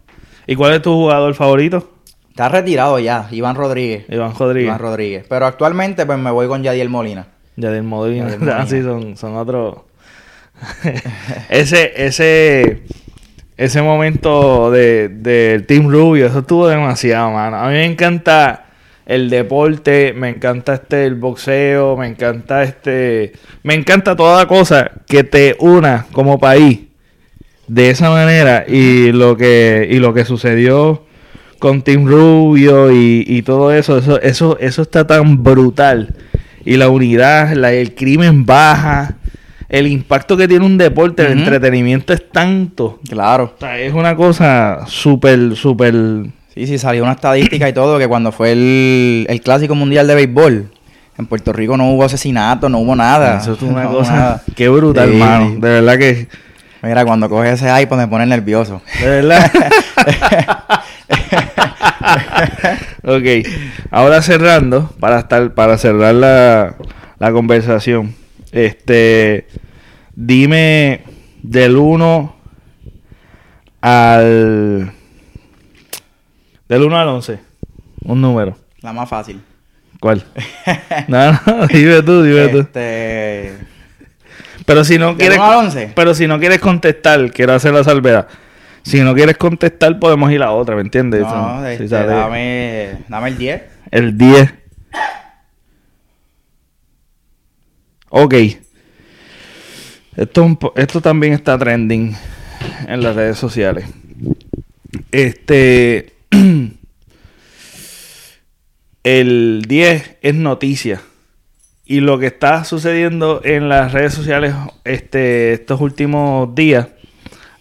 ¿Y 0.45 0.55
cuál 0.55 0.73
es 0.73 0.81
tu 0.81 0.93
jugador 0.93 1.33
favorito? 1.33 1.89
Está 2.29 2.47
retirado 2.49 2.99
ya, 2.99 3.27
Iván 3.31 3.55
Rodríguez. 3.55 4.05
Iván 4.09 4.33
Rodríguez. 4.37 4.67
Iván 4.67 4.79
Rodríguez. 4.79 5.25
Pero 5.27 5.45
actualmente, 5.45 6.05
pues 6.05 6.17
me 6.17 6.31
voy 6.31 6.47
con 6.47 6.63
Yadiel 6.63 6.89
Molina. 6.89 7.27
Yadier 7.57 7.83
Molina. 7.83 8.29
Molina. 8.29 8.65
Sí, 8.67 8.81
son, 8.81 9.17
son 9.17 9.35
otros. 9.35 9.79
ese, 11.49 11.91
ese, 11.95 12.83
ese 13.57 13.81
momento 13.81 14.71
de, 14.71 15.09
del 15.09 15.65
Team 15.65 15.89
Rubio, 15.89 16.27
eso 16.27 16.39
estuvo 16.39 16.67
demasiado, 16.67 17.31
mano. 17.31 17.57
A 17.57 17.67
mí 17.67 17.73
me 17.73 17.85
encanta 17.85 18.68
el 19.09 19.31
deporte, 19.31 20.13
me 20.15 20.29
encanta 20.29 20.75
este 20.75 21.05
el 21.05 21.15
boxeo, 21.15 21.97
me 21.97 22.05
encanta 22.05 22.61
este, 22.61 23.33
me 23.63 23.73
encanta 23.73 24.15
toda 24.15 24.47
cosa 24.47 24.91
que 25.07 25.23
te 25.23 25.57
una 25.59 26.05
como 26.11 26.39
país 26.39 26.81
de 27.67 27.89
esa 27.89 28.11
manera 28.11 28.65
y 28.67 29.11
lo 29.11 29.35
que 29.35 29.87
y 29.89 29.97
lo 29.97 30.13
que 30.13 30.25
sucedió 30.25 31.05
con 31.57 31.81
Team 31.81 32.05
Rubio 32.05 32.91
y, 32.91 33.25
y 33.27 33.41
todo 33.41 33.73
eso, 33.73 33.97
eso, 33.97 34.21
eso, 34.21 34.59
eso 34.59 34.81
está 34.83 35.07
tan 35.07 35.43
brutal. 35.43 36.15
Y 36.63 36.77
la 36.77 36.89
unidad, 36.89 37.53
la, 37.53 37.73
el 37.73 37.95
crimen 37.95 38.45
baja, 38.45 39.15
el 39.69 39.87
impacto 39.87 40.37
que 40.37 40.47
tiene 40.47 40.65
un 40.65 40.77
deporte, 40.77 41.25
el 41.25 41.39
entretenimiento 41.39 42.13
es 42.13 42.29
tanto. 42.29 42.99
Claro. 43.09 43.55
O 43.55 43.59
sea, 43.59 43.79
es 43.79 43.91
una 43.91 44.15
cosa 44.15 44.85
súper, 44.85 45.55
súper... 45.55 45.95
Sí, 46.59 46.67
sí, 46.67 46.77
salió 46.77 47.03
una 47.03 47.13
estadística 47.13 47.69
y 47.69 47.73
todo 47.73 47.97
que 47.97 48.07
cuando 48.09 48.33
fue 48.33 48.51
el, 48.51 49.25
el 49.29 49.39
Clásico 49.39 49.75
Mundial 49.75 50.07
de 50.07 50.15
Béisbol, 50.15 50.69
en 51.17 51.25
Puerto 51.25 51.53
Rico 51.53 51.77
no 51.77 51.89
hubo 51.93 52.03
asesinato, 52.03 52.67
no 52.67 52.79
hubo 52.79 52.97
nada. 52.97 53.37
Eso 53.37 53.53
es 53.53 53.61
una 53.61 53.83
No 53.85 53.91
cosa... 53.91 54.13
nada. 54.13 54.43
Qué 54.57 54.67
brutal, 54.67 55.09
Sí. 55.09 55.15
mano. 55.17 55.51
De 55.51 55.69
verdad 55.69 55.97
que... 55.97 56.27
Mira, 56.81 57.05
cuando 57.05 57.29
coge 57.29 57.51
ese 57.53 57.81
iPod 57.81 57.97
me 57.97 58.07
pone 58.09 58.25
nervioso. 58.25 58.81
De 58.99 59.07
verdad. 59.07 59.51
ok. 63.03 63.47
Ahora 63.91 64.21
cerrando, 64.21 64.89
para 64.99 65.19
estar, 65.19 65.53
para 65.53 65.77
cerrar 65.77 66.15
la, 66.15 66.75
la 67.19 67.31
conversación. 67.31 68.15
Este 68.51 69.47
dime 70.15 71.01
del 71.41 71.77
1 71.77 72.35
al 73.81 74.91
del 76.69 76.83
1 76.83 76.97
al 76.97 77.07
11. 77.09 77.39
Un 78.05 78.21
número. 78.21 78.55
La 78.81 78.93
más 78.93 79.09
fácil. 79.09 79.41
¿Cuál? 79.99 80.23
No, 81.07 81.31
no, 81.31 81.67
dime 81.67 82.01
tú, 82.03 82.23
dime 82.23 82.47
tú. 82.49 82.59
Este... 82.59 83.57
Pero 84.65 84.83
si 84.83 84.97
no 84.97 85.07
¿Del 85.07 85.17
quieres 85.17 85.37
1 85.39 85.45
al 85.51 85.65
11? 85.65 85.91
Pero 85.95 86.13
si 86.13 86.27
no 86.27 86.39
quieres 86.39 86.59
contestar, 86.59 87.31
quiero 87.31 87.53
hacer 87.53 87.73
la 87.73 87.83
salvedad. 87.83 88.27
Si 88.83 89.01
no 89.01 89.13
quieres 89.13 89.37
contestar, 89.37 89.99
podemos 89.99 90.31
ir 90.31 90.41
a 90.43 90.51
otra, 90.51 90.75
¿me 90.75 90.81
entiendes? 90.81 91.21
No, 91.21 91.61
Sí, 91.63 91.71
este, 91.71 91.87
sale 91.89 92.07
dame, 92.07 92.97
dame 93.07 93.29
el 93.29 93.37
10. 93.37 93.61
El 93.91 94.17
10. 94.17 94.53
Ok. 98.09 98.33
Esto, 100.15 100.57
esto 100.75 101.01
también 101.01 101.33
está 101.33 101.57
trending 101.57 102.15
en 102.87 103.03
las 103.03 103.15
redes 103.15 103.37
sociales. 103.37 103.85
Este. 105.11 106.18
el 109.03 109.63
10 109.67 110.17
es 110.21 110.35
noticia. 110.35 111.01
Y 111.85 112.01
lo 112.01 112.19
que 112.19 112.27
está 112.27 112.63
sucediendo 112.65 113.41
en 113.43 113.67
las 113.67 113.93
redes 113.93 114.13
sociales 114.13 114.53
este, 114.83 115.53
estos 115.53 115.81
últimos 115.81 116.53
días 116.53 116.87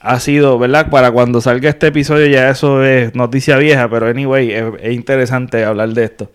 ha 0.01 0.21
sido, 0.21 0.59
¿verdad? 0.59 0.91
Para 0.91 1.11
cuando 1.11 1.41
salga 1.41 1.71
este 1.71 1.87
episodio 1.89 2.27
ya 2.27 2.51
eso 2.51 2.85
es 2.85 3.15
noticia 3.15 3.57
vieja, 3.57 3.89
pero 3.89 4.07
anyway, 4.07 4.53
es, 4.53 4.65
es 4.81 4.93
interesante 4.93 5.65
hablar 5.65 5.91
de 5.91 6.05
esto. 6.05 6.31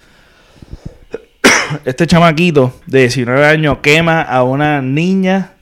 Este 1.85 2.07
chamaquito 2.07 2.73
de 2.87 3.01
19 3.01 3.45
años 3.45 3.77
quema 3.81 4.21
a 4.21 4.43
una 4.43 4.81
niña 4.81 5.53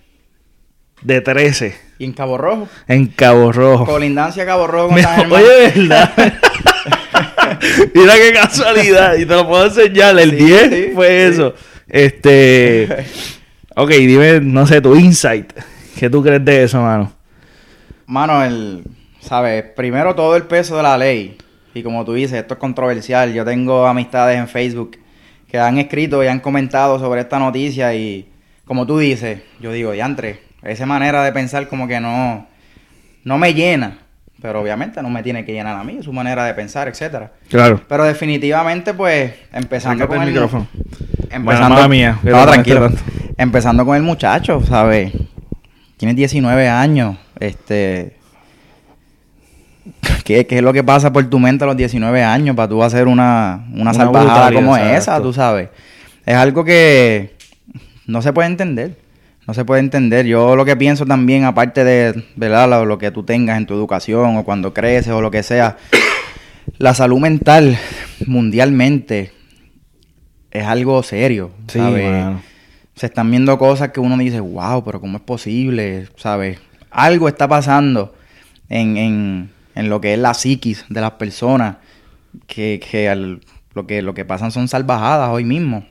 de 1.01 1.22
13 1.22 1.91
Y 2.02 2.06
en 2.06 2.14
Cabo 2.14 2.38
Rojo. 2.38 2.68
en 2.88 3.06
Cabo 3.08 3.52
Rojo. 3.52 3.86
Colindancia 3.86 4.43
Cabo 4.45 4.66
Rojo 4.66 4.88
con 4.88 4.95
Mira, 4.95 5.16
San 5.16 5.32
oye, 5.32 5.72
¿verdad? 5.76 6.14
Mira 7.93 8.14
qué 8.16 8.34
casualidad. 8.34 9.16
Y 9.18 9.26
te 9.26 9.36
lo 9.36 9.47
puedo 9.47 9.66
enseñar. 9.66 10.18
El 10.18 10.32
Sí, 10.32 10.36
10 10.45 10.70
sí, 10.70 10.91
fue 10.95 11.08
sí. 11.08 11.34
eso. 11.34 11.54
Este. 11.88 13.06
Ok, 13.74 13.89
dime, 13.91 14.41
no 14.41 14.68
sé, 14.68 14.82
tu 14.82 14.95
insight. 14.97 15.54
¿Qué 15.97 16.10
tú 16.10 16.22
crees 16.22 16.43
de 16.43 16.64
eso, 16.64 16.82
mano? 16.82 17.10
Mano, 18.06 18.43
el, 18.43 18.84
¿sabes? 19.22 19.64
Primero 19.78 20.14
todo 20.14 20.36
el 20.36 20.43
peso 20.43 20.76
de 20.76 20.84
la 20.84 20.97
ley. 20.97 21.38
Y 21.74 21.82
como 21.82 22.04
tú 22.04 22.14
dices, 22.14 22.34
esto 22.41 22.56
es 22.56 22.60
controversial. 22.60 23.32
Yo 23.34 23.45
tengo 23.45 23.88
amistades 23.88 24.38
en 24.38 24.49
Facebook 24.49 24.97
que 25.49 25.58
han 25.58 25.78
escrito 25.78 26.22
y 26.22 26.28
han 26.28 26.41
comentado 26.41 26.99
sobre 26.99 27.22
esta 27.22 27.39
noticia 27.39 27.93
y 27.95 28.30
como 28.66 28.86
tú 28.86 28.99
dices, 28.99 29.39
yo 29.62 29.72
digo, 29.72 29.93
diantre, 29.93 30.41
esa 30.64 30.86
manera 30.86 31.24
de 31.24 31.32
pensar 31.32 31.68
como 31.68 31.88
que 31.88 31.99
no, 31.99 32.45
no 33.24 33.38
me 33.38 33.53
llena. 33.53 33.97
Pero 34.41 34.59
obviamente 34.62 35.01
no 35.03 35.09
me 35.09 35.22
tiene 35.22 35.45
que 35.45 35.53
llenar 35.53 35.78
a 35.78 35.84
mí, 35.84 35.99
su 36.01 36.12
manera 36.12 36.45
de 36.45 36.55
pensar, 36.55 36.88
etcétera. 36.88 37.32
Claro. 37.47 37.80
Pero 37.88 38.05
definitivamente, 38.05 38.93
pues, 38.93 39.34
empezando 39.53 40.07
con 40.07 40.20
el 40.22 40.30
micrófono. 40.30 40.68
Empezando, 41.30 41.76
Mala 41.76 41.88
mía, 41.88 42.18
No, 42.24 42.45
tranquilo. 42.45 42.89
Empezando 43.38 43.86
con 43.86 43.95
el 43.95 44.01
muchacho, 44.01 44.62
¿sabes? 44.66 45.14
Tienes 45.97 46.16
19 46.16 46.68
años. 46.68 47.18
Este. 47.39 48.18
¿Qué, 50.24 50.47
qué 50.47 50.57
es 50.57 50.64
lo 50.64 50.74
que 50.74 50.84
pasa 50.84 51.14
por 51.14 51.30
tu 51.30 51.38
mente 51.38 51.64
a 51.64 51.68
los 51.68 51.78
19 51.78 52.24
años 52.24 52.55
para 52.55 52.68
tú 52.68 52.84
hacer 52.84 53.07
una, 53.07 53.66
una, 53.72 53.82
Una 53.82 53.93
salvajada 53.93 54.51
como 54.51 54.76
esa, 54.76 55.22
tú 55.22 55.34
sabes? 55.34 55.70
Es 56.26 56.36
algo 56.36 56.64
que 56.64 57.36
no 58.07 58.22
se 58.24 58.34
puede 58.34 58.47
entender. 58.47 58.97
No 59.52 59.56
se 59.56 59.66
puede 59.66 59.82
entender. 59.82 60.26
Yo 60.26 60.56
lo 60.56 60.64
que 60.64 60.78
pienso 60.78 61.06
también, 61.06 61.43
aparte 61.43 61.84
de 61.84 62.24
¿verdad? 62.38 62.70
Lo, 62.70 62.86
lo 62.86 62.97
que 62.97 63.12
tú 63.12 63.24
tengas 63.24 63.58
en 63.58 63.66
tu 63.66 63.74
educación 63.74 64.38
o 64.38 64.45
cuando 64.45 64.74
creces 64.74 65.12
o 65.12 65.20
lo 65.20 65.30
que 65.30 65.43
sea, 65.43 65.76
la 66.78 66.93
salud 66.93 67.20
mental 67.20 67.78
mundialmente 68.28 69.34
es 70.52 70.64
algo 70.66 71.04
serio. 71.04 71.52
Sí, 71.68 71.80
¿sabes? 71.80 72.10
mano. 72.10 72.41
se 72.95 73.08
están 73.08 73.30
viendo 73.30 73.58
cosas 73.58 73.89
que 73.89 73.99
uno 73.99 74.18
dice, 74.18 74.39
wow, 74.39 74.86
pero 74.86 75.02
¿cómo 75.02 75.18
es 75.18 75.24
posible? 75.24 76.08
¿Sabes? 76.16 76.58
Algo 76.89 77.28
está 77.28 77.49
pasando 77.49 78.16
en, 78.70 78.95
en, 78.95 79.49
en 79.76 79.89
lo 79.89 79.99
que 79.99 80.14
es 80.14 80.20
la 80.20 80.34
psiquis 80.34 80.86
de 80.88 81.02
las 81.02 81.12
personas, 81.12 81.76
que, 82.47 82.80
que 82.89 83.10
al- 83.10 83.41
lo, 83.74 83.86
que 83.86 84.02
lo 84.02 84.14
que 84.14 84.24
pasan 84.24 84.54
son 84.54 84.70
salvajadas 84.70 85.28
hoy 85.30 85.43
mismo. 85.43 85.86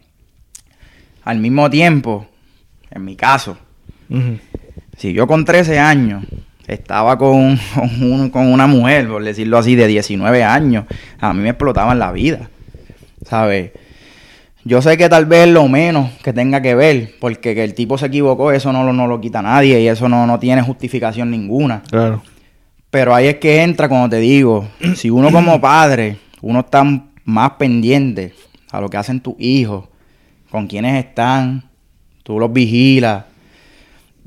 Al 1.24 1.40
mismo 1.40 1.68
tiempo, 1.68 2.26
en 2.90 3.04
mi 3.04 3.16
caso, 3.16 3.56
si 4.96 5.12
yo 5.12 5.26
con 5.26 5.44
13 5.44 5.78
años 5.78 6.24
estaba 6.66 7.16
con, 7.18 7.58
con, 7.74 8.02
un- 8.12 8.30
con 8.30 8.46
una 8.52 8.66
mujer, 8.66 9.08
por 9.08 9.22
decirlo 9.24 9.58
así, 9.58 9.74
de 9.76 9.86
19 9.86 10.42
años, 10.44 10.84
a 11.20 11.32
mí 11.32 11.40
me 11.42 11.50
explotaban 11.50 11.98
la 11.98 12.12
vida, 12.12 12.48
¿sabes? 13.24 13.72
Yo 14.64 14.82
sé 14.82 14.98
que 14.98 15.08
tal 15.08 15.24
vez 15.24 15.48
lo 15.48 15.68
menos 15.68 16.10
que 16.22 16.32
tenga 16.34 16.60
que 16.60 16.74
ver, 16.74 17.14
porque 17.18 17.54
que 17.54 17.64
el 17.64 17.74
tipo 17.74 17.96
se 17.96 18.06
equivocó, 18.06 18.52
eso 18.52 18.72
no 18.72 18.84
lo, 18.84 18.92
no 18.92 19.06
lo 19.06 19.20
quita 19.20 19.40
nadie 19.40 19.80
y 19.80 19.88
eso 19.88 20.08
no, 20.08 20.26
no 20.26 20.38
tiene 20.38 20.60
justificación 20.62 21.30
ninguna. 21.30 21.82
Claro. 21.90 22.22
Pero 22.90 23.14
ahí 23.14 23.28
es 23.28 23.36
que 23.36 23.62
entra, 23.62 23.88
como 23.88 24.08
te 24.10 24.18
digo, 24.18 24.68
si 24.96 25.08
uno 25.08 25.30
como 25.32 25.60
padre, 25.60 26.18
uno 26.42 26.60
está 26.60 26.84
más 27.24 27.50
pendiente 27.52 28.34
a 28.70 28.80
lo 28.82 28.88
que 28.90 28.98
hacen 28.98 29.20
tus 29.20 29.34
hijos, 29.38 29.86
con 30.50 30.66
quienes 30.66 31.06
están, 31.06 31.64
tú 32.22 32.38
los 32.38 32.52
vigilas, 32.52 33.24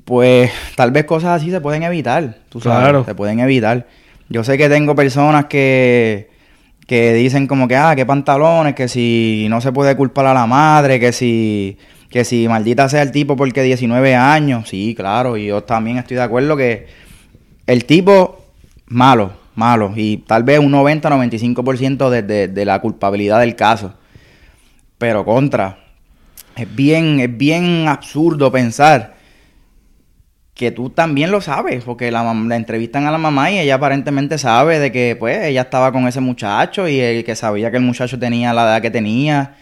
pues 0.06 0.52
tal 0.76 0.92
vez 0.92 1.06
cosas 1.06 1.42
así 1.42 1.50
se 1.52 1.62
pueden 1.62 1.84
evitar, 1.84 2.38
tú 2.50 2.60
sabes, 2.60 2.80
Claro. 2.80 3.06
se 3.06 3.16
pueden 3.16 3.40
evitar. 3.40 3.88
Yo 4.30 4.44
sé 4.44 4.58
que 4.58 4.68
tengo 4.70 4.96
personas 4.96 5.46
que, 5.46 6.30
que 6.88 7.14
dicen 7.14 7.48
como 7.48 7.68
que, 7.68 7.76
ah, 7.76 7.94
qué 7.96 8.06
pantalones, 8.06 8.74
que 8.76 8.88
si 8.88 9.48
no 9.50 9.62
se 9.62 9.72
puede 9.72 9.96
culpar 9.96 10.26
a 10.26 10.34
la 10.34 10.46
madre, 10.46 11.00
que 11.00 11.12
si, 11.14 11.78
que 12.10 12.24
si 12.26 12.48
maldita 12.48 12.90
sea 12.90 13.02
el 13.02 13.12
tipo 13.12 13.36
porque 13.36 13.62
19 13.64 14.16
años, 14.16 14.68
sí, 14.70 14.94
claro, 14.96 15.38
y 15.38 15.48
yo 15.48 15.64
también 15.64 15.98
estoy 15.98 16.18
de 16.18 16.24
acuerdo 16.24 16.58
que 16.58 16.88
el 17.68 17.86
tipo, 17.86 18.44
malo, 18.88 19.34
malo. 19.56 19.94
Y 19.96 20.18
tal 20.18 20.44
vez 20.44 20.60
un 20.60 20.72
90-95% 20.74 22.10
de, 22.10 22.24
de, 22.24 22.48
de 22.50 22.66
la 22.66 22.82
culpabilidad 22.82 23.40
del 23.40 23.56
caso. 23.56 23.94
Pero 24.98 25.24
contra. 25.26 25.78
Es 26.56 26.76
bien, 26.76 27.20
es 27.20 27.36
bien 27.36 27.88
absurdo 27.88 28.52
pensar 28.52 29.16
que 30.54 30.72
tú 30.72 30.92
también 30.92 31.32
lo 31.32 31.42
sabes, 31.42 31.84
porque 31.84 32.12
la, 32.12 32.32
la 32.32 32.56
entrevistan 32.56 33.08
a 33.08 33.12
la 33.12 33.18
mamá 33.18 33.50
y 33.50 33.60
ella 33.60 33.76
aparentemente 33.76 34.38
sabe 34.38 34.78
de 34.78 34.92
que 34.92 35.16
pues 35.20 35.46
ella 35.46 35.62
estaba 35.62 35.92
con 35.92 36.08
ese 36.08 36.20
muchacho 36.20 36.88
y 36.88 37.00
el 37.00 37.24
que 37.24 37.36
sabía 37.36 37.72
que 37.72 37.78
el 37.78 37.84
muchacho 37.84 38.20
tenía 38.20 38.54
la 38.54 38.64
edad 38.64 38.82
que 38.82 38.92
tenía. 38.92 39.56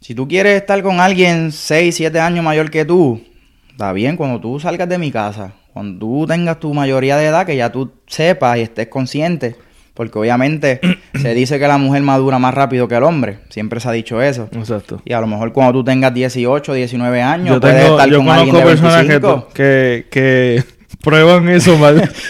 Si 0.00 0.14
tú 0.14 0.26
quieres 0.26 0.60
estar 0.60 0.82
con 0.82 1.00
alguien 1.00 1.52
6, 1.52 1.94
7 1.94 2.18
años 2.18 2.44
mayor 2.44 2.70
que 2.70 2.84
tú, 2.84 3.22
está 3.70 3.92
bien, 3.92 4.16
cuando 4.16 4.40
tú 4.40 4.58
salgas 4.58 4.88
de 4.88 4.98
mi 4.98 5.12
casa, 5.12 5.52
cuando 5.72 5.98
tú 5.98 6.26
tengas 6.26 6.58
tu 6.58 6.72
mayoría 6.72 7.16
de 7.16 7.26
edad, 7.26 7.46
que 7.46 7.56
ya 7.56 7.70
tú 7.70 7.92
sepas 8.06 8.56
y 8.58 8.62
estés 8.62 8.88
consciente, 8.88 9.54
porque 9.94 10.18
obviamente 10.18 10.80
se 11.20 11.34
dice 11.34 11.58
que 11.58 11.68
la 11.68 11.78
mujer 11.78 12.02
madura 12.02 12.38
más 12.38 12.54
rápido 12.54 12.88
que 12.88 12.96
el 12.96 13.04
hombre, 13.04 13.38
siempre 13.48 13.80
se 13.80 13.88
ha 13.88 13.92
dicho 13.92 14.20
eso. 14.22 14.48
Exacto. 14.52 15.00
Y 15.04 15.12
a 15.12 15.20
lo 15.20 15.26
mejor 15.26 15.52
cuando 15.52 15.72
tú 15.72 15.84
tengas 15.84 16.12
18, 16.14 16.74
19 16.74 17.22
años, 17.22 17.54
Yo, 17.54 17.60
puedes 17.60 17.82
tengo, 17.82 17.96
estar 17.96 18.10
yo 18.10 18.18
con 18.18 18.28
alguien 18.30 18.54
conozco 18.54 18.68
de 18.68 18.74
personas 18.74 19.02
que, 19.02 19.18
25. 19.18 19.48
que, 19.54 20.06
que 20.10 20.64
prueban 21.02 21.48
eso 21.48 21.76
mal. 21.76 22.10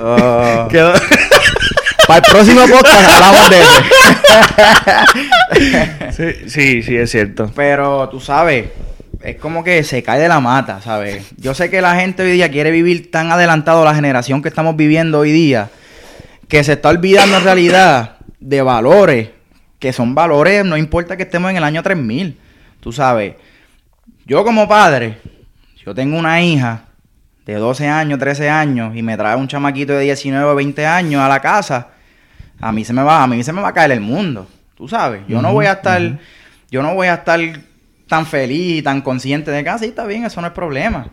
Oh. 0.00 0.68
Para 2.06 2.18
el 2.18 2.32
próximo 2.32 2.60
podcast 2.68 3.10
hablamos 3.10 3.50
de 3.50 3.60
eso. 3.60 3.82
sí, 6.12 6.48
sí, 6.48 6.82
sí, 6.82 6.96
es 6.96 7.10
cierto. 7.10 7.50
Pero 7.54 8.08
tú 8.08 8.20
sabes, 8.20 8.66
es 9.26 9.36
como 9.38 9.64
que 9.64 9.82
se 9.82 10.04
cae 10.04 10.20
de 10.20 10.28
la 10.28 10.38
mata, 10.38 10.80
¿sabes? 10.80 11.32
Yo 11.36 11.52
sé 11.52 11.68
que 11.68 11.80
la 11.80 11.96
gente 11.96 12.22
hoy 12.22 12.30
día 12.30 12.48
quiere 12.48 12.70
vivir 12.70 13.10
tan 13.10 13.32
adelantado 13.32 13.84
la 13.84 13.92
generación 13.92 14.40
que 14.40 14.48
estamos 14.48 14.76
viviendo 14.76 15.18
hoy 15.18 15.32
día, 15.32 15.68
que 16.46 16.62
se 16.62 16.74
está 16.74 16.90
olvidando 16.90 17.38
en 17.38 17.42
realidad 17.42 18.18
de 18.38 18.62
valores, 18.62 19.30
que 19.80 19.92
son 19.92 20.14
valores, 20.14 20.64
no 20.64 20.76
importa 20.76 21.16
que 21.16 21.24
estemos 21.24 21.50
en 21.50 21.56
el 21.56 21.64
año 21.64 21.82
3000, 21.82 22.38
tú 22.78 22.92
sabes. 22.92 23.34
Yo 24.26 24.44
como 24.44 24.68
padre, 24.68 25.18
yo 25.84 25.92
tengo 25.92 26.16
una 26.16 26.40
hija 26.40 26.84
de 27.46 27.54
12 27.54 27.88
años, 27.88 28.20
13 28.20 28.48
años 28.48 28.94
y 28.94 29.02
me 29.02 29.16
trae 29.16 29.34
un 29.34 29.48
chamaquito 29.48 29.94
de 29.94 30.04
19 30.04 30.52
o 30.52 30.54
20 30.54 30.86
años 30.86 31.20
a 31.20 31.28
la 31.28 31.40
casa, 31.40 31.88
a 32.60 32.70
mí 32.70 32.84
se 32.84 32.92
me 32.92 33.02
va, 33.02 33.24
a 33.24 33.26
mí 33.26 33.42
se 33.42 33.52
me 33.52 33.60
va 33.60 33.70
a 33.70 33.74
caer 33.74 33.90
el 33.90 34.00
mundo, 34.00 34.46
tú 34.76 34.86
sabes. 34.86 35.22
Yo 35.26 35.42
no 35.42 35.52
voy 35.52 35.66
a 35.66 35.72
estar, 35.72 36.00
yo 36.70 36.80
no 36.80 36.94
voy 36.94 37.08
a 37.08 37.14
estar 37.14 37.40
tan 38.08 38.26
feliz 38.26 38.78
y 38.78 38.82
tan 38.82 39.00
consciente 39.02 39.50
de 39.50 39.62
que, 39.64 39.70
ah, 39.70 39.78
sí, 39.78 39.86
está 39.86 40.06
bien, 40.06 40.24
eso 40.24 40.40
no 40.40 40.46
es 40.46 40.52
problema. 40.52 41.08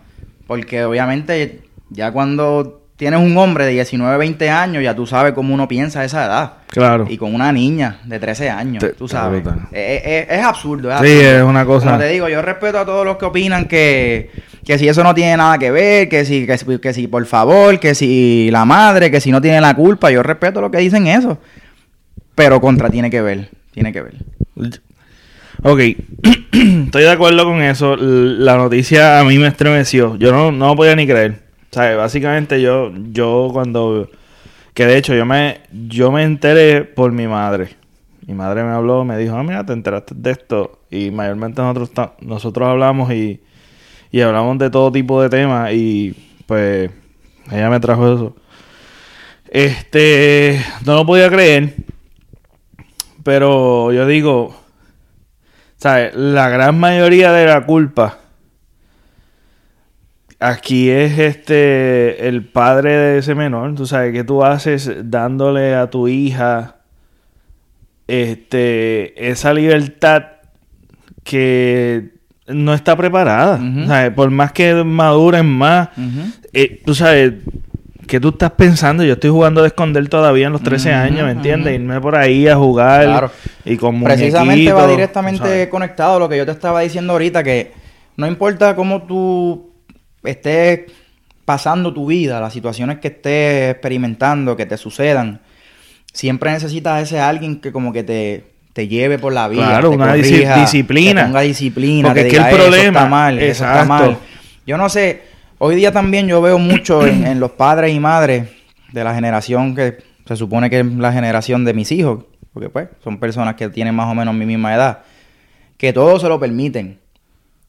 Porque 0.47 0.83
obviamente 0.83 1.61
ya 1.89 2.11
cuando 2.11 2.81
tienes 2.95 3.19
un 3.19 3.35
hombre 3.37 3.65
de 3.65 3.71
19, 3.71 4.17
20 4.17 4.49
años, 4.49 4.83
ya 4.83 4.95
tú 4.95 5.07
sabes 5.07 5.33
cómo 5.33 5.53
uno 5.53 5.67
piensa 5.67 6.01
a 6.01 6.05
esa 6.05 6.25
edad. 6.25 6.53
Claro. 6.67 7.05
Y 7.09 7.17
con 7.17 7.33
una 7.33 7.51
niña 7.51 7.97
de 8.05 8.19
13 8.19 8.49
años, 8.49 8.83
Te- 8.83 8.93
tú 8.93 9.07
sabes. 9.07 9.43
Es, 9.71 10.01
es- 10.05 10.27
es 10.29 10.43
absurdo, 10.43 10.91
es 10.91 10.99
Sí, 11.01 11.19
es 11.19 11.41
una 11.43 11.65
cosa- 11.65 11.87
Como 11.87 11.99
te 11.99 12.07
digo, 12.09 12.29
yo 12.29 12.41
respeto 12.41 12.79
a 12.79 12.85
todos 12.85 13.05
los 13.05 13.17
que 13.17 13.25
opinan 13.25 13.65
que, 13.65 14.29
que 14.65 14.77
si 14.77 14.87
eso 14.87 15.03
no 15.03 15.13
tiene 15.15 15.37
nada 15.37 15.57
que 15.57 15.71
ver, 15.71 16.07
que 16.09 16.23
si, 16.25 16.45
que, 16.45 16.57
si, 16.57 16.77
que 16.79 16.93
si 16.93 17.07
por 17.07 17.25
favor, 17.25 17.79
que 17.79 17.95
si 17.95 18.49
la 18.51 18.65
madre, 18.65 19.09
que 19.11 19.19
si 19.21 19.31
no 19.31 19.41
tiene 19.41 19.59
la 19.61 19.73
culpa, 19.75 20.11
yo 20.11 20.21
respeto 20.23 20.61
lo 20.61 20.69
que 20.71 20.77
dicen 20.79 21.07
eso. 21.07 21.39
Pero 22.35 22.61
contra 22.61 22.89
tiene 22.89 23.09
que 23.09 23.21
ver, 23.21 23.49
tiene 23.71 23.91
que 23.93 24.01
ver. 24.01 24.15
Ok, 25.65 25.79
estoy 26.51 27.03
de 27.03 27.09
acuerdo 27.09 27.45
con 27.45 27.61
eso. 27.61 27.95
La 27.95 28.57
noticia 28.57 29.21
a 29.21 29.23
mí 29.23 29.37
me 29.37 29.47
estremeció. 29.47 30.17
Yo 30.17 30.33
no, 30.33 30.51
no 30.51 30.75
podía 30.75 30.93
ni 30.93 31.07
creer. 31.07 31.41
O 31.71 31.73
sea, 31.73 31.95
básicamente 31.95 32.61
yo, 32.61 32.91
yo 33.11 33.49
cuando... 33.53 34.09
Que 34.73 34.85
de 34.85 34.97
hecho 34.97 35.15
yo 35.15 35.25
me, 35.25 35.61
yo 35.71 36.11
me 36.11 36.23
enteré 36.23 36.83
por 36.83 37.13
mi 37.13 37.27
madre. 37.27 37.77
Mi 38.27 38.33
madre 38.33 38.61
me 38.65 38.71
habló, 38.71 39.05
me 39.05 39.17
dijo, 39.17 39.37
ah, 39.37 39.43
mira, 39.43 39.65
te 39.65 39.71
enteraste 39.71 40.15
de 40.17 40.31
esto. 40.31 40.81
Y 40.91 41.11
mayormente 41.11 41.61
nosotros, 41.61 41.91
nosotros 42.19 42.67
hablamos 42.67 43.13
y, 43.13 43.41
y 44.11 44.19
hablamos 44.19 44.57
de 44.57 44.69
todo 44.69 44.91
tipo 44.91 45.21
de 45.21 45.29
temas. 45.29 45.71
Y 45.71 46.13
pues 46.45 46.91
ella 47.49 47.69
me 47.69 47.79
trajo 47.79 48.13
eso. 48.13 48.35
Este, 49.47 50.61
no 50.85 50.95
lo 50.95 51.05
podía 51.05 51.29
creer. 51.29 51.73
Pero 53.23 53.93
yo 53.93 54.05
digo, 54.05 54.62
¿sabes? 55.83 56.15
La 56.15 56.47
gran 56.47 56.79
mayoría 56.79 57.33
de 57.33 57.45
la 57.45 57.65
culpa 57.65 58.19
aquí 60.39 60.89
es 60.89 61.19
este 61.19 62.29
el 62.29 62.45
padre 62.45 62.95
de 62.95 63.17
ese 63.17 63.35
menor. 63.35 63.75
Tú 63.75 63.85
sabes, 63.85 64.13
¿qué 64.13 64.23
tú 64.23 64.45
haces 64.45 64.89
dándole 65.11 65.75
a 65.75 65.89
tu 65.89 66.07
hija 66.07 66.77
este 68.07 69.29
esa 69.29 69.53
libertad 69.53 70.23
que 71.25 72.13
no 72.47 72.73
está 72.73 72.95
preparada? 72.95 73.59
Por 74.15 74.31
más 74.31 74.53
que 74.53 74.73
maduren 74.85 75.45
más, 75.45 75.89
eh, 76.53 76.81
tú 76.85 76.95
sabes, 76.95 77.33
¿qué 78.07 78.21
tú 78.21 78.29
estás 78.29 78.51
pensando? 78.51 79.03
Yo 79.03 79.13
estoy 79.13 79.31
jugando 79.31 79.61
de 79.63 79.67
esconder 79.67 80.07
todavía 80.07 80.47
en 80.47 80.53
los 80.53 80.63
13 80.63 80.91
Ujú, 80.91 80.97
años, 80.97 81.25
¿me 81.25 81.31
entiendes? 81.31 81.75
Irme 81.75 81.99
por 81.99 82.15
ahí 82.15 82.47
a 82.47 82.55
jugar 82.55 83.03
Claro. 83.05 83.31
Y 83.65 83.77
con 83.77 84.03
Precisamente 84.03 84.71
va 84.73 84.87
directamente 84.87 85.39
¿sabes? 85.43 85.67
conectado 85.67 86.17
a 86.17 86.19
lo 86.19 86.29
que 86.29 86.37
yo 86.37 86.45
te 86.45 86.51
estaba 86.51 86.81
diciendo 86.81 87.13
ahorita, 87.13 87.43
que 87.43 87.71
no 88.17 88.27
importa 88.27 88.75
cómo 88.75 89.03
tú 89.03 89.71
estés 90.23 90.81
pasando 91.45 91.93
tu 91.93 92.05
vida, 92.07 92.39
las 92.39 92.53
situaciones 92.53 92.99
que 92.99 93.09
estés 93.09 93.71
experimentando, 93.71 94.55
que 94.55 94.65
te 94.65 94.77
sucedan, 94.77 95.41
siempre 96.11 96.51
necesitas 96.51 97.03
ese 97.03 97.19
alguien 97.19 97.59
que 97.59 97.71
como 97.71 97.91
que 97.91 98.03
te, 98.03 98.45
te 98.73 98.87
lleve 98.87 99.19
por 99.19 99.33
la 99.33 99.47
vida. 99.47 99.65
Claro, 99.67 99.89
te 99.89 99.95
una 99.95 100.07
corrija, 100.07 100.59
disciplina. 100.59 101.25
Ponga 101.25 101.41
disciplina. 101.41 102.07
Porque 102.09 102.21
es 102.21 102.27
que 102.27 102.37
el 102.37 102.43
"Eh, 102.43 102.47
eso 102.49 102.57
problema- 102.57 102.99
está 102.99 103.09
mal, 103.09 103.39
eso 103.39 103.65
está 103.65 103.85
mal". 103.85 104.17
Yo 104.65 104.77
no 104.77 104.87
sé, 104.89 105.21
hoy 105.57 105.75
día 105.75 105.91
también 105.91 106.27
yo 106.27 106.41
veo 106.41 106.57
mucho 106.59 107.05
en, 107.05 107.25
en 107.27 107.39
los 107.39 107.51
padres 107.51 107.93
y 107.93 107.99
madres 107.99 108.47
de 108.91 109.03
la 109.03 109.13
generación 109.13 109.75
que 109.75 109.97
se 110.25 110.35
supone 110.37 110.69
que 110.69 110.79
es 110.79 110.85
la 110.85 111.11
generación 111.11 111.65
de 111.65 111.73
mis 111.73 111.91
hijos, 111.91 112.23
porque 112.53 112.69
pues 112.69 112.87
son 113.03 113.17
personas 113.19 113.55
que 113.55 113.69
tienen 113.69 113.95
más 113.95 114.09
o 114.11 114.15
menos 114.15 114.33
mi 114.35 114.45
misma 114.45 114.73
edad, 114.75 114.99
que 115.77 115.91
todo 115.93 116.19
se 116.19 116.27
lo 116.29 116.39
permiten. 116.39 116.99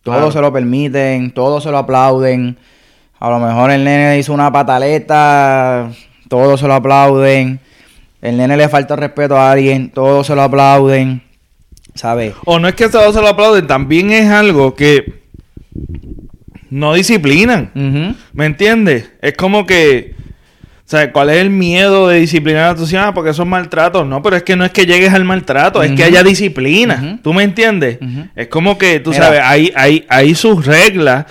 Todo 0.02 0.16
Claro. 0.16 0.30
se 0.30 0.40
lo 0.40 0.52
permiten, 0.52 1.30
todo 1.32 1.60
se 1.60 1.70
lo 1.70 1.78
aplauden. 1.78 2.58
A 3.18 3.30
lo 3.30 3.38
mejor 3.38 3.70
el 3.70 3.84
nene 3.84 4.18
hizo 4.18 4.34
una 4.34 4.52
pataleta, 4.52 5.90
todos 6.28 6.60
se 6.60 6.66
lo 6.66 6.74
aplauden. 6.74 7.58
El 8.20 8.36
nene 8.36 8.56
le 8.56 8.68
falta 8.68 8.96
respeto 8.96 9.36
a 9.38 9.50
alguien, 9.50 9.90
todos 9.90 10.26
se 10.26 10.34
lo 10.34 10.42
aplauden. 10.42 11.22
¿Sabes? 11.94 12.34
O 12.44 12.58
no 12.58 12.68
es 12.68 12.74
que 12.74 12.88
todos 12.88 13.14
se 13.14 13.20
lo 13.22 13.28
aplauden, 13.28 13.66
también 13.66 14.10
es 14.10 14.28
algo 14.30 14.74
que 14.74 15.22
no 16.70 16.92
disciplinan. 16.94 17.70
¿Me 18.32 18.46
entiendes? 18.46 19.10
Es 19.22 19.34
como 19.36 19.64
que, 19.64 20.13
¿sabes? 20.84 21.10
¿Cuál 21.12 21.30
es 21.30 21.36
el 21.38 21.50
miedo 21.50 22.08
de 22.08 22.20
disciplinar 22.20 22.70
a 22.70 22.74
tus 22.74 22.92
hijos? 22.92 23.04
Ah, 23.06 23.14
porque 23.14 23.32
son 23.34 23.48
maltratos. 23.48 24.06
No, 24.06 24.22
pero 24.22 24.36
es 24.36 24.42
que 24.42 24.56
no 24.56 24.64
es 24.64 24.70
que 24.70 24.86
llegues 24.86 25.12
al 25.12 25.24
maltrato, 25.24 25.82
es 25.82 25.92
que 25.92 26.04
haya 26.04 26.22
disciplina. 26.22 27.18
¿Tú 27.22 27.32
me 27.32 27.42
entiendes? 27.42 27.98
Es 28.34 28.48
como 28.48 28.78
que, 28.78 29.00
tú 29.00 29.12
sabes, 29.12 29.40
hay, 29.42 29.72
hay, 29.74 30.04
hay 30.08 30.34
sus 30.34 30.64
reglas 30.66 31.26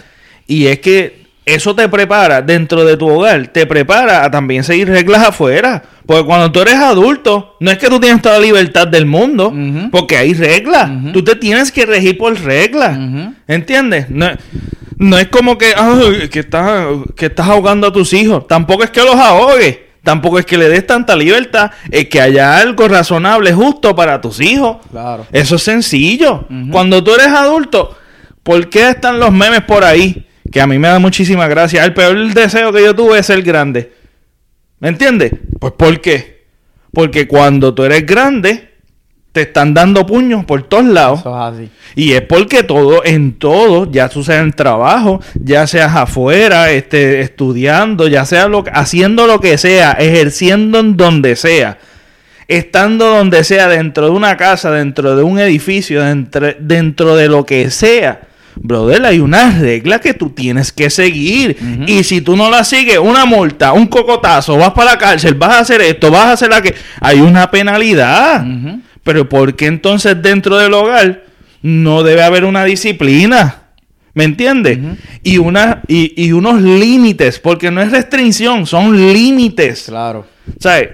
y 0.47 0.68
es 0.68 0.80
que 0.80 1.24
eso 1.45 1.76
te 1.76 1.89
prepara 1.89 2.41
dentro 2.41 2.86
de 2.86 2.95
tu 2.95 3.10
hogar, 3.10 3.47
te 3.47 3.66
prepara 3.66 4.24
a 4.24 4.32
también 4.32 4.64
seguir 4.64 4.88
reglas 4.88 5.28
afuera. 5.28 5.84
Porque 6.06 6.26
cuando 6.26 6.51
tú 6.51 6.60
eres 6.60 6.76
adulto, 6.76 7.56
no 7.62 7.72
es 7.72 7.78
que 7.78 7.88
tú 7.88 7.99
tienes 7.99 8.22
toda 8.22 8.38
la 8.39 8.45
libertad 8.45 8.88
del 8.88 9.06
mundo, 9.06 9.54
porque 9.91 10.18
hay 10.18 10.34
reglas. 10.34 10.89
Tú 11.14 11.24
te 11.24 11.36
tienes 11.36 11.72
que 11.72 11.86
regir 11.86 12.18
por 12.18 12.38
reglas. 12.41 12.97
¿Entiendes? 13.47 14.10
No, 14.10 14.28
no 15.04 15.18
es 15.18 15.28
como 15.28 15.58
que, 15.58 15.74
"Ay, 15.76 16.30
que, 16.30 16.39
estás, 16.39 16.88
que 17.16 17.28
estás 17.28 17.47
ahogando 17.47 17.88
a 17.88 17.93
tus 17.93 18.14
hijos. 18.14 18.47
Tampoco 18.47 18.84
es 18.84 18.89
que 18.89 19.01
los 19.01 19.16
ahogues. 19.16 19.80
Tampoco 20.04 20.38
es 20.38 20.45
que 20.45 20.58
le 20.58 20.68
des 20.68 20.86
tanta 20.86 21.16
libertad. 21.16 21.72
Es 21.89 22.10
que 22.10 22.20
haya 22.20 22.58
algo 22.58 22.88
razonable, 22.88 23.54
justo 23.54 23.95
para 23.95 24.20
tus 24.20 24.41
hijos. 24.41 24.78
Claro. 24.91 25.26
Eso 25.32 25.56
es 25.56 25.64
sencillo. 25.64 26.45
Cuando 26.72 27.04
tú 27.04 27.14
eres 27.14 27.28
adulto, 27.28 27.95
¿por 28.43 28.70
qué 28.70 28.89
están 28.89 29.20
los 29.20 29.32
memes 29.32 29.62
por 29.62 29.84
ahí? 29.84 30.28
Que 30.51 30.60
a 30.60 30.68
mí 30.68 30.78
me 30.78 30.89
da 30.89 30.99
muchísima 30.99 31.47
gracia. 31.47 31.86
El 31.86 31.93
peor 31.93 32.34
deseo 32.34 32.74
que 32.74 32.84
yo 32.84 32.93
tuve 32.93 33.20
es 33.20 33.26
ser 33.26 33.41
grande. 33.43 33.93
¿Me 34.80 34.89
entiendes? 34.89 35.32
Pues 35.60 35.72
¿por 35.74 36.01
qué? 36.01 36.43
Porque 36.91 37.28
cuando 37.28 37.74
tú 37.74 37.86
eres 37.86 38.06
grande, 38.06 38.72
te 39.34 39.42
están 39.42 39.74
dando 39.74 40.06
puños 40.06 40.46
por 40.46 40.62
todos 40.64 40.86
lados. 40.86 41.20
Eso 41.22 41.36
es 41.36 41.54
así. 41.54 41.70
Y 41.96 42.14
es 42.14 42.22
porque 42.22 42.62
todo, 42.62 43.04
en 43.04 43.34
todo, 43.34 43.92
ya 43.92 44.08
tú 44.08 44.24
seas 44.24 44.44
en 44.44 44.54
trabajo, 44.54 45.22
ya 45.34 45.66
seas 45.66 45.96
afuera, 45.96 46.70
este, 46.72 47.22
estudiando, 47.22 48.08
ya 48.08 48.26
sea 48.26 48.48
lo, 48.48 48.64
haciendo 48.72 49.26
lo 49.26 49.40
que 49.40 49.58
sea, 49.58 49.94
ejerciendo 49.94 50.80
en 50.80 50.98
donde 50.98 51.36
sea, 51.36 51.80
estando 52.48 53.08
donde 53.08 53.44
sea, 53.44 53.68
dentro 53.68 54.06
de 54.06 54.12
una 54.12 54.38
casa, 54.38 54.70
dentro 54.70 55.16
de 55.16 55.24
un 55.24 55.40
edificio, 55.40 56.04
dentro, 56.04 56.54
dentro 56.60 57.16
de 57.16 57.28
lo 57.28 57.44
que 57.44 57.72
sea. 57.72 58.22
Brother, 58.56 59.04
hay 59.04 59.20
unas 59.20 59.60
reglas 59.60 60.00
que 60.00 60.14
tú 60.14 60.30
tienes 60.30 60.72
que 60.72 60.92
seguir. 60.92 61.58
Y 61.88 62.04
si 62.04 62.22
tú 62.22 62.38
no 62.38 62.52
las 62.52 62.68
sigues, 62.68 63.00
una 63.00 63.26
multa, 63.26 63.74
un 63.74 63.88
cocotazo, 63.88 64.58
vas 64.58 64.74
para 64.74 64.92
la 64.92 64.98
cárcel, 65.00 65.34
vas 65.34 65.54
a 65.54 65.60
hacer 65.62 65.82
esto, 65.82 66.12
vas 66.12 66.26
a 66.26 66.32
hacer 66.34 66.54
aquello. 66.54 66.76
Hay 67.02 67.20
una 67.20 67.50
penalidad. 67.50 68.46
Pero 69.04 69.28
¿por 69.28 69.56
qué 69.56 69.68
entonces 69.68 70.22
dentro 70.22 70.58
del 70.58 70.74
hogar 70.74 71.26
no 71.62 72.04
debe 72.04 72.24
haber 72.24 72.45
una 72.45 72.64
disciplina? 72.66 73.60
¿Me 74.14 74.26
entiendes? 74.26 74.80
Y, 75.24 75.39
una, 75.39 75.82
y, 75.88 76.14
y 76.24 76.32
unos 76.32 76.62
límites, 76.62 77.39
porque 77.39 77.72
no 77.72 77.82
es 77.82 77.91
restricción, 77.91 78.68
son 78.68 78.95
límites. 78.95 79.86
Claro. 79.88 80.28
¿Sabes? 80.60 80.89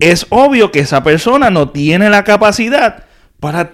Es 0.00 0.26
obvio 0.30 0.72
que 0.72 0.80
esa 0.80 1.02
persona 1.02 1.50
no 1.50 1.68
tiene 1.68 2.10
la 2.10 2.24
capacidad 2.24 3.04
para 3.38 3.70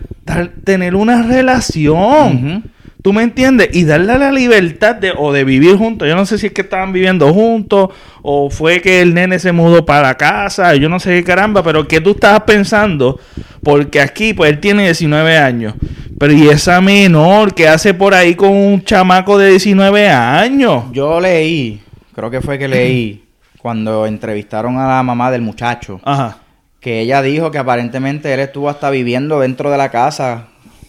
tener 0.65 0.95
una 0.95 1.23
relación. 1.23 2.65
¿Tú 3.07 3.13
me 3.13 3.23
entiendes? 3.23 3.69
Y 3.73 3.85
darle 3.85 4.19
la 4.19 4.33
libertad 4.33 4.97
de, 4.97 5.13
o 5.17 5.33
de 5.33 5.45
vivir 5.45 5.77
juntos. 5.77 6.09
Yo 6.09 6.17
no 6.17 6.27
sé 6.27 6.39
si 6.39 6.49
es 6.49 6.53
que 6.53 6.63
estaban 6.63 6.93
viviendo 6.93 7.33
juntos 7.33 7.91
o 8.21 8.51
fue 8.51 8.83
que 8.83 9.01
el 9.01 9.15
nene 9.15 9.39
se 9.39 9.53
mudó 9.53 9.87
para 9.87 10.09
la 10.09 10.17
casa. 10.17 10.75
Yo 10.75 10.89
no 10.89 10.99
sé 10.99 11.11
qué 11.11 11.23
caramba, 11.23 11.63
pero 11.63 11.87
¿qué 11.87 12.01
tú 12.01 12.11
estabas 12.11 12.41
pensando? 12.41 13.21
Porque 13.63 14.01
aquí, 14.01 14.35
pues 14.35 14.51
él 14.51 14.59
tiene 14.59 14.83
19 14.83 15.39
años. 15.39 15.75
Pero 16.19 16.33
¿y 16.33 16.49
esa 16.49 16.81
menor 16.81 17.55
que 17.55 17.69
hace 17.69 17.95
por 17.95 18.13
ahí 18.13 18.35
con 18.35 18.51
un 18.51 18.83
chamaco 18.83 19.39
de 19.39 19.51
19 19.51 20.09
años? 20.09 20.87
Yo 20.91 21.21
leí, 21.21 21.81
creo 22.13 22.29
que 22.29 22.41
fue 22.41 22.59
que 22.59 22.67
leí, 22.67 23.25
cuando 23.63 24.05
entrevistaron 24.07 24.79
a 24.79 24.89
la 24.89 25.03
mamá 25.05 25.31
del 25.31 25.43
muchacho, 25.43 26.01
Ajá. 26.03 26.39
que 26.81 27.03
ella 27.03 27.23
dijo 27.23 27.53
que 27.53 27.59
aparentemente 27.59 28.35
él 28.35 28.41
estuvo 28.41 28.69
hasta 28.69 28.91
viviendo 28.91 29.39
dentro 29.39 29.71
de 29.71 29.79
la 29.79 29.93
casa 29.93 30.49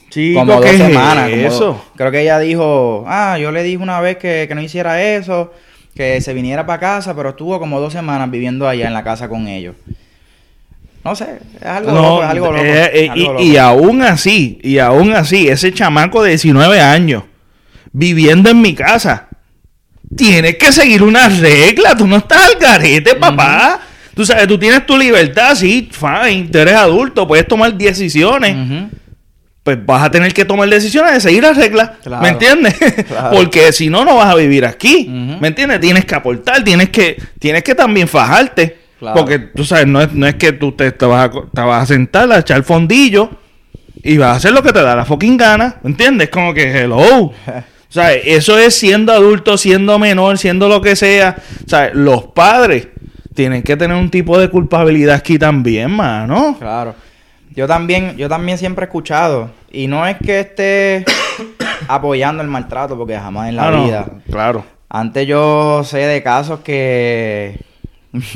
Chico, 0.10 0.40
como 0.40 0.54
dos 0.54 0.66
¿qué 0.66 0.72
es 0.72 0.78
semanas. 0.78 1.30
como 1.58 1.84
creo 1.96 2.12
que 2.12 2.22
ella 2.22 2.40
dijo, 2.40 3.04
ah, 3.08 3.38
yo 3.40 3.52
le 3.52 3.64
dije 3.64 3.78
una 3.78 4.00
vez 4.00 4.18
que, 4.18 4.46
que 4.48 4.56
no 4.56 4.62
hiciera 4.62 5.02
eso, 5.02 5.54
que 5.96 6.22
se 6.22 6.34
viniera 6.34 6.66
para 6.66 6.80
casa, 6.80 7.16
pero 7.16 7.30
estuvo 7.30 7.60
como 7.60 7.80
dos 7.80 7.92
semanas 7.94 8.30
viviendo 8.32 8.68
allá 8.68 8.88
en 8.88 8.94
la 8.94 9.04
casa 9.04 9.28
con 9.28 9.48
ellos. 9.48 9.76
No 11.04 11.16
sé, 11.16 11.40
es 11.60 11.66
algo 11.66 11.92
No, 11.92 12.02
loco, 12.02 12.24
es 12.24 12.30
algo 12.30 12.52
loco. 12.52 12.64
eh, 12.66 12.92
eh, 12.94 13.10
algo 13.10 13.16
y, 13.22 13.26
loco. 13.28 13.42
y 13.44 13.58
aún 13.58 14.02
así, 14.02 14.60
y 14.62 14.78
aún 14.80 15.14
así, 15.14 15.48
ese 15.48 15.72
chamaco 15.74 16.24
de 16.24 16.30
19 16.32 16.80
años 16.82 17.24
viviendo 17.92 18.50
en 18.50 18.62
mi 18.62 18.74
casa, 18.76 19.28
tienes 20.16 20.56
que 20.58 20.72
seguir 20.72 21.04
una 21.04 21.30
regla. 21.30 21.96
Tú 21.96 22.08
no 22.08 22.18
estás 22.18 22.46
al 22.54 22.60
garete, 22.60 23.16
papá. 23.16 23.80
Tú 24.14 24.26
sabes, 24.26 24.48
tú 24.48 24.58
tienes 24.58 24.86
tu 24.86 24.98
libertad, 24.98 25.54
sí, 25.56 25.90
fine, 25.92 26.50
tú 26.52 26.58
eres 26.58 26.74
adulto, 26.76 27.28
puedes 27.28 27.48
tomar 27.48 27.74
decisiones. 27.74 28.56
Ujú. 28.56 28.90
Pues 29.68 29.86
vas 29.86 30.02
a 30.02 30.10
tener 30.10 30.34
que 30.34 30.46
tomar 30.46 30.70
decisiones 30.70 31.12
de 31.12 31.20
seguir 31.20 31.44
las 31.44 31.58
reglas. 31.58 31.92
Claro. 32.02 32.24
¿Me 32.24 32.30
entiendes? 32.30 32.74
Claro. 33.06 33.32
Porque 33.36 33.74
si 33.74 33.90
no, 33.90 34.06
no 34.06 34.16
vas 34.16 34.28
a 34.32 34.36
vivir 34.36 34.66
aquí. 34.66 35.06
¿Me 35.10 35.50
entiendes? 35.50 35.82
Tienes 35.82 36.06
que 36.06 36.16
aportar, 36.16 36.64
tienes 36.64 36.88
que, 36.90 37.22
tienes 37.38 37.64
que 37.64 37.76
también 37.76 38.08
fajarte. 38.08 38.78
Claro. 38.98 39.18
Porque 39.20 39.40
tú 39.40 39.66
sabes, 39.66 39.86
no 39.86 40.02
es, 40.02 40.14
no 40.14 40.26
es 40.26 40.36
que 40.36 40.54
tú 40.54 40.72
te, 40.72 40.94
te 40.94 41.06
vas 41.06 41.26
a, 41.26 41.32
co- 41.32 41.50
te 41.54 41.60
vas 41.60 41.84
a 41.84 41.86
sentar 41.86 42.32
a 42.32 42.40
echar 42.40 42.64
fondillo 42.64 43.30
y 44.02 44.16
vas 44.18 44.30
a 44.30 44.36
hacer 44.38 44.54
lo 44.54 44.64
que 44.64 44.72
te 44.72 44.82
da 44.82 44.96
la 44.96 45.04
fucking 45.04 45.36
gana. 45.36 45.76
¿Me 45.84 45.90
entiendes? 45.90 46.30
Como 46.30 46.54
que 46.54 46.64
hello. 46.84 47.04
O 47.90 47.94
sea, 47.94 48.14
eso 48.14 48.58
es 48.58 48.74
siendo 48.74 49.12
adulto, 49.12 49.58
siendo 49.58 50.00
menor, 50.00 50.38
siendo 50.38 50.70
lo 50.70 50.82
que 50.82 50.96
sea. 50.96 51.36
O 51.66 51.70
sea, 51.70 51.90
los 51.94 52.24
padres 52.28 52.88
tienen 53.34 53.64
que 53.64 53.76
tener 53.76 53.98
un 53.98 54.10
tipo 54.10 54.38
de 54.40 54.50
culpabilidad 54.50 55.16
aquí 55.16 55.38
también, 55.38 55.92
mano. 55.92 56.56
Claro. 56.58 56.96
Yo 57.56 57.66
también, 57.66 58.16
yo 58.18 58.30
también 58.30 58.58
siempre 58.60 58.84
he 58.84 58.88
escuchado, 58.88 59.50
y 59.72 59.88
no 59.88 60.06
es 60.08 60.18
que 60.18 60.40
esté 60.42 61.06
apoyando 61.88 62.44
el 62.44 62.50
maltrato, 62.50 62.98
porque 62.98 63.18
jamás 63.18 63.50
en 63.50 63.56
la 63.56 63.68
Ah, 63.68 63.72
no, 63.72 63.84
vida. 63.86 64.06
Claro. 64.30 64.66
Antes 64.90 65.28
yo 65.28 65.84
sé 65.84 65.98
de 66.00 66.24
casos 66.24 66.62
que 66.62 67.60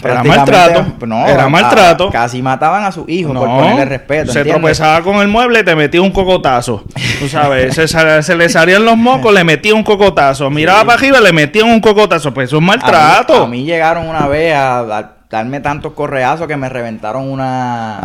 Era 0.04 0.22
maltrato. 0.24 0.86
no, 1.08 1.26
Era 1.26 1.46
a- 1.46 1.50
maltrato. 1.50 2.10
casi 2.12 2.42
mataban 2.42 2.84
a 2.84 2.92
sus 2.92 3.08
hijos 3.08 3.36
por 3.36 3.48
No, 3.48 3.58
ponerle 3.58 3.86
respeto. 3.86 4.32
Se 4.34 4.40
¿entiendes? 4.40 4.62
tropezaba 4.62 5.02
con 5.02 5.16
el 5.22 5.30
mueble 5.30 5.62
y 5.62 5.64
te 5.64 5.76
metía 5.76 6.02
un 6.02 6.12
cocotazo. 6.12 6.84
Tú 7.20 7.30
sabes, 7.30 7.74
se, 7.74 7.88
se 8.24 8.36
le 8.36 8.50
salían 8.50 8.84
los 8.84 8.98
mocos, 8.98 9.34
le 9.34 9.44
metía 9.46 9.74
un 9.74 9.84
cocotazo. 9.84 10.50
Miraba 10.50 10.82
para 10.84 10.94
arriba, 10.96 11.22
le 11.22 11.32
metían 11.32 11.70
un 11.70 11.80
cocotazo. 11.80 12.34
Pues 12.34 12.50
eso 12.50 12.58
es 12.58 12.60
A 12.60 12.62
mí- 12.62 12.68
maltrato. 12.68 13.44
A 13.44 13.48
mí, 13.48 13.64
llegaron 13.64 14.08
una 14.10 14.28
vez 14.28 14.54
a, 14.54 14.84
dar- 14.84 15.21
darme 15.32 15.62
tantos 15.62 15.94
correazos 15.94 16.46
que 16.48 16.58
me 16.58 16.68
reventaron 16.70 17.30
una, 17.30 18.00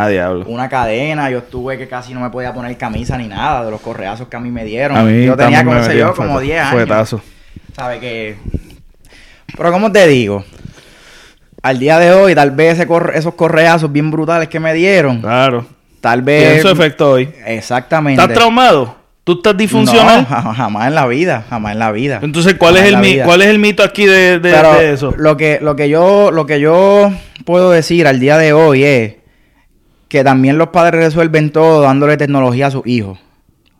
una 0.46 0.68
cadena. 0.68 1.28
Yo 1.30 1.38
estuve 1.38 1.76
que 1.76 1.88
casi 1.88 2.14
no 2.14 2.20
me 2.20 2.30
podía 2.30 2.54
poner 2.54 2.76
camisa 2.78 3.18
ni 3.18 3.26
nada 3.28 3.64
de 3.64 3.70
los 3.70 3.80
correazos 3.80 4.28
que 4.28 4.36
a 4.36 4.40
mí 4.40 4.50
me 4.50 4.64
dieron. 4.64 4.96
A 4.96 5.02
mí 5.02 5.24
yo 5.24 5.36
tenía, 5.36 5.64
como 5.64 5.82
sé 5.82 5.98
yo, 5.98 6.14
como 6.14 6.34
fueta- 6.34 6.40
10 6.44 6.60
años. 6.60 6.72
fuetazo. 6.72 7.20
¿Sabe 7.74 8.00
que 8.00 8.36
Pero 9.56 9.72
como 9.72 9.90
te 9.92 10.06
digo, 10.06 10.44
al 11.62 11.78
día 11.78 11.98
de 11.98 12.12
hoy, 12.12 12.34
tal 12.34 12.52
vez 12.52 12.74
ese 12.74 12.86
corre- 12.86 13.18
esos 13.18 13.34
correazos 13.34 13.90
bien 13.92 14.10
brutales 14.10 14.48
que 14.48 14.60
me 14.60 14.72
dieron, 14.72 15.20
Claro. 15.20 15.66
tal 16.00 16.24
Tiene 16.24 16.40
vez... 16.52 16.62
su 16.62 16.68
efecto 16.68 17.10
hoy. 17.12 17.28
Exactamente. 17.44 18.22
¿Estás 18.22 18.36
traumado? 18.36 18.96
¿Tú 19.26 19.32
estás 19.32 19.56
disfuncional? 19.56 20.20
No, 20.22 20.26
ja- 20.28 20.54
jamás 20.54 20.86
en 20.86 20.94
la 20.94 21.04
vida, 21.08 21.44
jamás 21.50 21.72
en 21.72 21.80
la 21.80 21.90
vida. 21.90 22.20
Entonces, 22.22 22.54
¿cuál 22.54 22.76
es, 22.76 22.82
el 22.82 22.86
en 22.88 22.92
la 22.92 23.00
mi- 23.00 23.12
vida. 23.14 23.24
¿cuál 23.24 23.42
es 23.42 23.48
el 23.48 23.58
mito 23.58 23.82
aquí 23.82 24.06
de, 24.06 24.38
de- 24.38 24.52
Pero 24.52 24.74
de 24.74 24.92
eso? 24.92 25.14
Lo 25.18 25.36
que, 25.36 25.58
lo 25.60 25.74
que 25.74 25.88
yo, 25.88 26.30
lo 26.30 26.46
que 26.46 26.60
yo 26.60 27.10
puedo 27.44 27.72
decir 27.72 28.06
al 28.06 28.20
día 28.20 28.38
de 28.38 28.52
hoy 28.52 28.84
es 28.84 29.16
que 30.06 30.22
también 30.22 30.58
los 30.58 30.68
padres 30.68 31.00
resuelven 31.06 31.50
todo 31.50 31.80
dándole 31.80 32.16
tecnología 32.16 32.68
a 32.68 32.70
sus 32.70 32.86
hijos. 32.86 33.18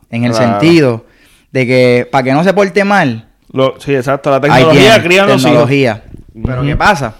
En 0.09 0.25
el 0.25 0.31
Claro. 0.33 0.59
sentido 0.59 1.05
de 1.53 1.65
que 1.65 2.09
para 2.11 2.23
que 2.25 2.33
no 2.33 2.43
se 2.43 2.53
porte 2.53 2.83
mal, 2.83 3.29
Lo- 3.53 3.75
sí, 3.79 3.95
exacto. 3.95 4.29
La 4.29 4.41
tecnología 4.41 5.01
cría 5.01 5.21
los 5.23 5.29
hijos. 5.31 5.43
tecnología. 5.43 6.03
Pero. 6.45 6.61
¿qué 6.63 6.75
pasa? 6.75 7.15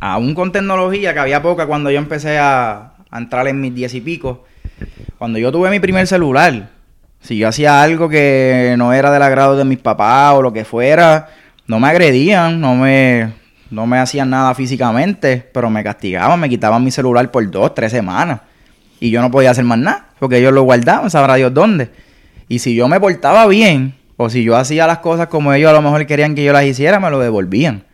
Aún 0.00 0.34
con 0.34 0.52
tecnología, 0.52 1.12
que 1.14 1.18
había 1.18 1.42
poca 1.42 1.66
cuando 1.66 1.90
yo 1.90 1.98
empecé 1.98 2.38
a, 2.38 2.92
a 3.10 3.18
entrar 3.18 3.48
en 3.48 3.60
mis 3.60 3.74
diez 3.74 3.92
y 3.94 4.00
pico, 4.00 4.44
cuando 5.18 5.40
yo 5.40 5.50
tuve 5.50 5.68
mi 5.70 5.80
primer 5.80 6.06
celular, 6.06 6.68
si 7.20 7.36
yo 7.38 7.48
hacía 7.48 7.82
algo 7.82 8.08
que 8.08 8.74
no 8.78 8.92
era 8.92 9.10
del 9.10 9.22
agrado 9.22 9.56
de 9.56 9.64
mis 9.64 9.78
papás 9.78 10.34
o 10.34 10.42
lo 10.42 10.52
que 10.52 10.64
fuera, 10.64 11.28
no 11.66 11.78
me 11.80 11.88
agredían, 11.88 12.60
no 12.60 12.74
me, 12.74 13.32
no 13.70 13.86
me 13.86 13.98
hacían 13.98 14.30
nada 14.30 14.54
físicamente, 14.54 15.46
pero 15.52 15.68
me 15.70 15.82
castigaban, 15.84 16.38
me 16.40 16.48
quitaban 16.48 16.82
mi 16.84 16.90
celular 16.90 17.30
por 17.30 17.48
dos, 17.50 17.74
tres 17.74 17.92
semanas. 17.92 18.40
Y 19.00 19.10
yo 19.10 19.20
no 19.20 19.30
podía 19.30 19.50
hacer 19.50 19.64
más 19.64 19.78
nada, 19.78 20.06
porque 20.18 20.38
ellos 20.38 20.52
lo 20.52 20.62
guardaban, 20.62 21.10
sabrá 21.10 21.34
Dios 21.34 21.52
dónde. 21.52 21.90
Y 22.48 22.60
si 22.60 22.74
yo 22.74 22.88
me 22.88 22.98
portaba 22.98 23.46
bien, 23.46 23.94
o 24.16 24.30
si 24.30 24.42
yo 24.42 24.56
hacía 24.56 24.86
las 24.86 24.98
cosas 24.98 25.26
como 25.28 25.52
ellos 25.52 25.70
a 25.70 25.74
lo 25.74 25.82
mejor 25.82 26.04
querían 26.06 26.34
que 26.34 26.42
yo 26.44 26.52
las 26.52 26.64
hiciera, 26.64 26.98
me 26.98 27.10
lo 27.10 27.20
devolvían. 27.20 27.84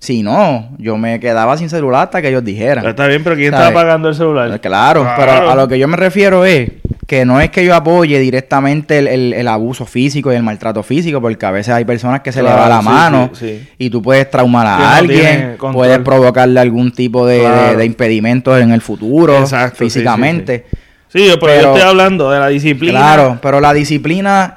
Si 0.00 0.22
no, 0.24 0.68
yo 0.78 0.96
me 0.98 1.20
quedaba 1.20 1.56
sin 1.56 1.70
celular 1.70 2.02
hasta 2.04 2.20
que 2.20 2.28
ellos 2.28 2.44
dijeran. 2.44 2.84
Está 2.84 3.06
bien, 3.06 3.22
pero 3.22 3.36
¿quién 3.36 3.52
¿Sabes? 3.52 3.68
estaba 3.68 3.82
pagando 3.84 4.08
el 4.08 4.14
celular? 4.16 4.60
Claro, 4.60 5.02
Claro. 5.04 5.16
pero 5.16 5.50
a 5.50 5.54
lo 5.54 5.68
que 5.68 5.78
yo 5.78 5.86
me 5.86 5.96
refiero 5.96 6.44
es 6.44 6.70
que 7.12 7.26
no 7.26 7.42
es 7.42 7.50
que 7.50 7.62
yo 7.62 7.74
apoye 7.74 8.18
directamente 8.18 8.96
el, 8.98 9.06
el- 9.06 9.32
el 9.34 9.46
abuso 9.48 9.84
físico 9.84 10.32
y 10.32 10.36
el 10.36 10.42
maltrato 10.42 10.82
físico, 10.82 11.20
porque 11.20 11.44
a 11.44 11.50
veces 11.50 11.74
hay 11.74 11.84
personas 11.84 12.22
que 12.22 12.32
se 12.32 12.40
Claro, 12.40 12.56
le 12.56 12.62
va 12.62 12.68
la 12.70 12.80
sí, 12.80 12.84
mano 12.86 13.30
sí, 13.34 13.46
sí. 13.60 13.68
y 13.76 13.90
tú 13.90 14.00
puedes 14.00 14.30
traumar 14.30 14.66
a 14.66 14.76
Que 14.78 14.84
alguien, 14.84 15.56
puedes 15.58 15.98
provocarle 15.98 16.58
algún 16.58 16.90
tipo 16.90 17.26
de, 17.26 17.40
Claro. 17.40 17.76
de 17.76 17.84
impedimentos 17.84 18.58
en 18.58 18.72
el 18.72 18.80
futuro, 18.80 19.38
Exacto, 19.40 19.76
físicamente. 19.84 20.64
Sí, 21.08 21.26
yo- 21.28 21.38
pero, 21.38 21.52
yo 21.52 21.58
Pero- 21.60 21.68
estoy 21.76 21.82
hablando 21.90 22.30
de 22.30 22.40
la 22.40 22.48
disciplina. 22.48 22.98
Claro, 22.98 23.38
pero 23.42 23.60
la 23.60 23.74
disciplina, 23.74 24.54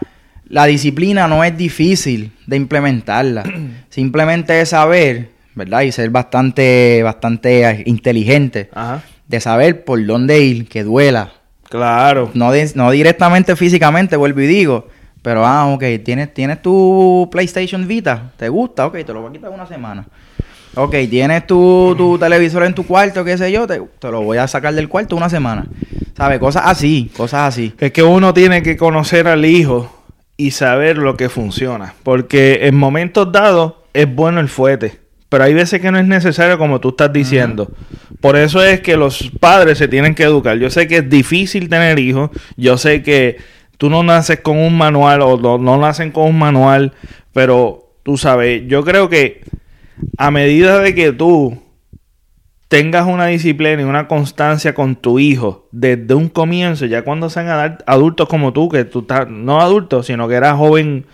la 0.47 0.65
disciplina 0.65 1.27
no 1.27 1.43
es 1.43 1.57
difícil 1.57 2.31
de 2.47 2.55
implementarla. 2.55 3.43
Simplemente 3.89 4.61
es 4.61 4.69
saber, 4.69 5.27
¿verdad? 5.55 5.81
Y 5.81 5.91
ser 5.91 6.09
bastante, 6.09 7.01
bastante 7.03 7.83
inteligente 7.85 8.69
Ajá. 8.73 9.01
de 9.27 9.41
saber 9.41 9.83
por 9.83 10.05
dónde 10.05 10.39
ir, 10.39 10.69
que 10.69 10.83
duela. 10.83 11.31
Claro. 11.69 12.31
No, 12.33 12.51
de- 12.51 12.71
no 12.75 12.91
directamente 12.91 13.55
físicamente, 13.55 14.15
vuelvo 14.15 14.41
y 14.41 14.47
digo. 14.47 14.87
Pero, 15.21 15.45
ah, 15.45 15.65
ok, 15.73 15.83
tienes, 16.03 16.33
tienes 16.33 16.61
tu 16.61 17.27
PlayStation 17.31 17.87
Vita, 17.87 18.31
¿te 18.37 18.47
gusta? 18.49 18.85
Ok, 18.85 18.97
te 19.05 19.11
lo 19.13 19.21
voy 19.21 19.29
a 19.29 19.33
quitar 19.33 19.49
una 19.49 19.65
semana. 19.65 20.05
Ok, 20.75 20.93
tienes 21.09 21.47
tu, 21.47 21.95
tu 21.97 22.17
televisor 22.19 22.63
en 22.65 22.75
tu 22.75 22.85
cuarto, 22.85 23.23
qué 23.23 23.37
sé 23.37 23.51
yo, 23.51 23.65
te, 23.65 23.81
te 23.97 24.11
lo 24.11 24.21
voy 24.21 24.37
a 24.37 24.47
sacar 24.47 24.73
del 24.75 24.87
cuarto 24.89 25.15
una 25.15 25.29
semana. 25.29 25.65
¿Sabes? 26.15 26.37
Cosas 26.39 26.63
así, 26.65 27.09
cosas 27.17 27.47
así. 27.47 27.73
Es 27.79 27.91
que 27.91 28.03
uno 28.03 28.33
tiene 28.33 28.61
que 28.61 28.77
conocer 28.77 29.27
al 29.27 29.45
hijo 29.45 29.91
y 30.37 30.51
saber 30.51 30.97
lo 30.97 31.17
que 31.17 31.29
funciona. 31.29 31.93
Porque 32.03 32.59
en 32.67 32.75
momentos 32.75 33.31
dados 33.31 33.73
es 33.93 34.13
bueno 34.13 34.39
el 34.41 34.49
fuete. 34.49 34.99
Pero 35.29 35.43
hay 35.43 35.53
veces 35.53 35.81
que 35.81 35.91
no 35.91 35.97
es 35.97 36.05
necesario 36.05 36.57
como 36.57 36.79
tú 36.79 36.89
estás 36.89 37.11
diciendo. 37.11 37.71
Por 38.21 38.37
eso 38.37 38.63
es 38.63 38.81
que 38.81 38.95
los 38.95 39.31
padres 39.39 39.77
se 39.77 39.87
tienen 39.87 40.15
que 40.15 40.23
educar. 40.23 40.57
Yo 40.57 40.69
sé 40.69 40.87
que 40.87 40.97
es 40.97 41.09
difícil 41.09 41.67
tener 41.69 41.99
hijos. 41.99 42.29
Yo 42.57 42.77
sé 42.77 43.01
que 43.01 43.37
tú 43.77 43.89
no 43.89 44.03
naces 44.03 44.39
con 44.39 44.57
un 44.57 44.77
manual 44.77 45.21
o 45.21 45.37
no, 45.37 45.57
no 45.57 45.77
nacen 45.77 46.11
con 46.11 46.25
un 46.25 46.37
manual. 46.37 46.93
Pero 47.33 47.93
tú 48.03 48.17
sabes, 48.17 48.63
yo 48.67 48.83
creo 48.83 49.09
que 49.09 49.41
a 50.17 50.31
medida 50.31 50.79
de 50.79 50.93
que 50.93 51.11
tú 51.11 51.59
tengas 52.67 53.07
una 53.07 53.27
disciplina 53.27 53.81
y 53.81 53.85
una 53.85 54.07
constancia 54.07 54.73
con 54.73 54.95
tu 54.95 55.19
hijo 55.19 55.67
desde 55.71 56.13
un 56.13 56.29
comienzo, 56.29 56.85
ya 56.85 57.03
cuando 57.03 57.29
sean 57.29 57.77
adultos 57.85 58.27
como 58.27 58.53
tú, 58.53 58.69
que 58.69 58.85
tú 58.85 58.99
estás, 58.99 59.29
no 59.29 59.61
adultos, 59.61 60.07
sino 60.07 60.27
que 60.27 60.35
eras 60.35 60.57
joven, 60.57 61.05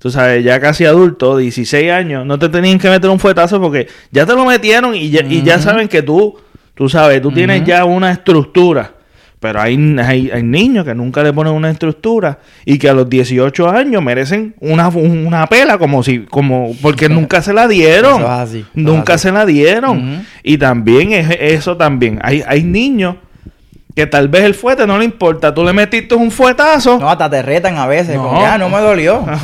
tú 0.00 0.10
sabes, 0.10 0.42
ya 0.42 0.58
casi 0.58 0.84
adulto, 0.86 1.36
16 1.36 1.92
años, 1.92 2.26
no 2.26 2.38
te 2.38 2.48
tenían 2.48 2.78
que 2.78 2.88
meter 2.88 3.08
un 3.10 3.20
fuetazo 3.20 3.60
porque 3.60 3.86
ya 4.10 4.26
te 4.26 4.32
lo 4.34 4.44
metieron 4.46 4.94
y 4.96 5.10
ya, 5.10 5.20
y 5.22 5.42
ya 5.42 5.60
saben 5.60 5.86
que 5.88 6.02
tú, 6.02 6.36
tú 6.74 6.88
sabes, 6.88 7.20
tú 7.22 7.30
tienes 7.30 7.64
ya 7.64 7.84
una 7.84 8.10
estructura. 8.10 8.94
Pero 9.38 9.58
hay, 9.58 9.74
hay, 10.04 10.30
hay 10.30 10.42
niños 10.42 10.84
que 10.84 10.94
nunca 10.94 11.22
le 11.22 11.32
ponen 11.32 11.54
una 11.54 11.70
estructura 11.70 12.40
y 12.66 12.76
que 12.78 12.90
a 12.90 12.92
los 12.92 13.08
18 13.08 13.70
años 13.70 14.02
merecen 14.02 14.54
una, 14.60 14.88
una 14.88 15.46
pela 15.46 15.78
como 15.78 16.02
si, 16.02 16.20
como, 16.26 16.74
porque 16.82 17.08
nunca 17.08 17.40
se 17.40 17.54
la 17.54 17.66
dieron. 17.66 18.20
Eso 18.20 18.24
es 18.26 18.28
así, 18.30 18.58
eso 18.58 18.68
es 18.74 18.82
Nunca 18.84 19.14
así. 19.14 19.22
se 19.22 19.32
la 19.32 19.46
dieron. 19.46 20.26
Y 20.42 20.58
también 20.58 21.12
es 21.12 21.34
eso 21.40 21.78
también. 21.78 22.18
Hay, 22.22 22.42
hay 22.46 22.62
niños 22.62 23.16
que 23.94 24.06
tal 24.06 24.28
vez 24.28 24.44
el 24.44 24.54
fuete 24.54 24.86
no 24.86 24.98
le 24.98 25.04
importa. 25.04 25.52
Tú 25.54 25.64
le 25.64 25.72
metiste 25.72 26.14
un 26.14 26.30
fuetazo. 26.30 26.98
No, 26.98 27.08
hasta 27.10 27.28
te 27.30 27.42
retan 27.42 27.76
a 27.78 27.86
veces. 27.86 28.16
No. 28.16 28.24
Como, 28.28 28.44
ah, 28.46 28.56
no 28.58 28.68
me 28.68 28.78
dolió. 28.78 29.24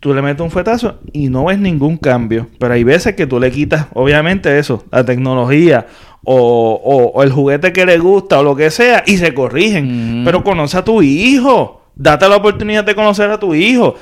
Tú 0.00 0.14
le 0.14 0.22
metes 0.22 0.40
un 0.40 0.50
fuetazo 0.50 0.98
y 1.12 1.28
no 1.28 1.44
ves 1.44 1.58
ningún 1.58 1.98
cambio. 1.98 2.46
Pero 2.58 2.72
hay 2.72 2.84
veces 2.84 3.14
que 3.16 3.26
tú 3.26 3.38
le 3.38 3.50
quitas, 3.50 3.86
obviamente, 3.92 4.58
eso, 4.58 4.84
la 4.90 5.04
tecnología 5.04 5.86
o, 6.24 6.80
o- 6.82 7.12
o 7.12 7.22
el 7.22 7.30
juguete 7.30 7.72
que 7.74 7.84
le 7.84 7.98
gusta 7.98 8.38
o 8.40 8.42
lo 8.42 8.56
que 8.56 8.70
sea 8.70 9.02
y 9.06 9.18
se 9.18 9.34
corrigen. 9.34 10.20
Ujú. 10.20 10.24
Pero 10.24 10.42
conoce 10.44 10.78
a 10.78 10.84
tu 10.84 11.02
hijo. 11.02 11.82
Date 11.96 12.28
la 12.30 12.36
oportunidad 12.36 12.82
de 12.84 12.94
conocer 12.94 13.30
a 13.30 13.38
tu 13.38 13.54
hijo 13.54 13.94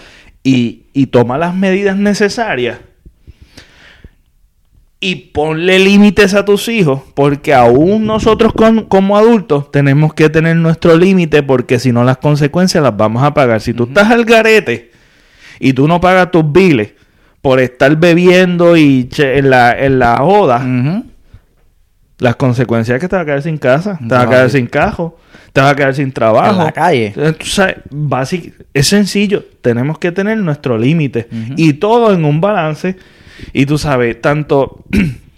y, 0.45 0.85
y 0.93 1.07
toma 1.07 1.37
las 1.37 1.53
medidas 1.53 1.97
necesarias. 1.97 2.79
Y 5.01 5.15
ponle 5.33 5.79
límites 5.79 6.35
a 6.35 6.45
tus 6.45 6.69
hijos, 6.69 7.03
porque 7.15 7.55
aún 7.55 8.05
nosotros 8.05 8.53
con- 8.53 8.87
como 8.87 9.17
adultos 9.17 9.71
tenemos 9.71 10.13
que 10.13 10.29
tener 10.29 10.57
nuestro 10.57 10.97
límite, 10.97 11.45
porque 11.45 11.79
si 11.79 11.93
no 11.93 12.03
las 12.03 12.17
consecuencias 12.19 12.83
las 12.83 12.97
vamos 12.97 13.23
a 13.23 13.33
pagar. 13.33 13.61
Si 13.61 13.73
tú 13.73 13.85
estás 13.85 14.11
al 14.11 14.25
garete 14.25 14.91
y 15.61 15.73
tú 15.73 15.87
no 15.87 16.01
pagas 16.01 16.33
tus 16.33 16.51
biles 16.51 16.95
por 17.41 17.61
estar 17.61 17.95
bebiendo 17.97 18.77
y 18.77 19.05
che- 19.09 19.39
en 19.39 19.51
la, 19.51 19.79
en 19.79 20.01
la 20.01 20.17
joda, 20.17 20.57
Ujú. 20.67 21.05
las 22.19 22.35
consecuencias 22.35 22.97
es 22.97 23.01
que 23.01 23.07
te 23.09 23.15
vas 23.15 23.23
a 23.23 23.27
quedar 23.27 23.43
sin 23.43 23.59
casa, 23.59 23.99
te 24.01 24.13
vas 24.13 24.25
a 24.25 24.29
quedar 24.29 24.51
sin 24.51 24.67
cajo, 24.67 25.17
te 25.53 25.61
vas 25.61 25.73
a 25.73 25.77
quedar 25.77 25.95
sin 25.95 26.11
trabajo. 26.11 26.59
En 26.59 26.65
la 26.67 26.73
calle. 26.73 27.13
Eh, 27.17 27.33
tú 27.39 27.47
sabes, 27.47 27.77
básic- 27.91 28.53
es 28.75 28.89
sencillo, 28.89 29.45
tenemos 29.61 29.97
que 30.01 30.11
tener 30.11 30.39
nuestro 30.39 30.77
límite 30.77 31.29
y 31.57 31.75
todo 31.75 32.13
en 32.13 32.25
un 32.25 32.41
balance. 32.41 32.97
Y 33.53 33.67
tú 33.67 33.79
sabes, 33.79 34.21
tanto 34.21 34.85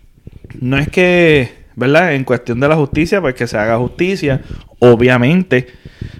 no 0.60 0.78
es 0.78 0.88
que, 0.88 1.52
¿verdad? 1.76 2.14
En 2.14 2.24
cuestión 2.24 2.60
de 2.60 2.68
la 2.68 2.76
justicia, 2.76 3.20
pues 3.20 3.34
que 3.34 3.46
se 3.46 3.58
haga 3.58 3.78
justicia, 3.78 4.40
obviamente, 4.78 5.66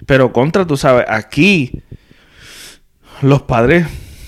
pero 0.06 0.32
contra, 0.32 0.66
tú 0.66 0.76
sabes, 0.76 1.04
aquí 1.08 1.82
los 3.22 3.42
padres, 3.42 3.86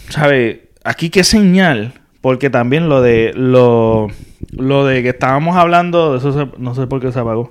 ¿sabes? 0.09 0.59
Aquí 0.85 1.11
qué 1.11 1.25
señal, 1.25 1.95
porque 2.21 2.51
también 2.51 2.89
lo 2.89 3.01
de 3.03 3.33
lo, 3.35 4.09
lo 4.53 4.85
de 4.87 5.03
que 5.03 5.11
estábamos 5.11 5.57
hablando, 5.57 6.17
eso 6.17 6.33
se- 6.33 6.59
no 6.59 6.75
sé 6.75 6.87
por 6.87 7.01
qué 7.01 7.13
se 7.13 7.19
apagó. 7.21 7.51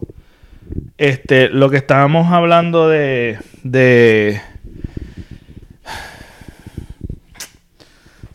Este, 0.97 1.49
lo 1.49 1.70
que 1.70 1.78
estábamos 1.78 2.32
hablando 2.32 2.88
de 2.88 3.38
de 3.64 4.39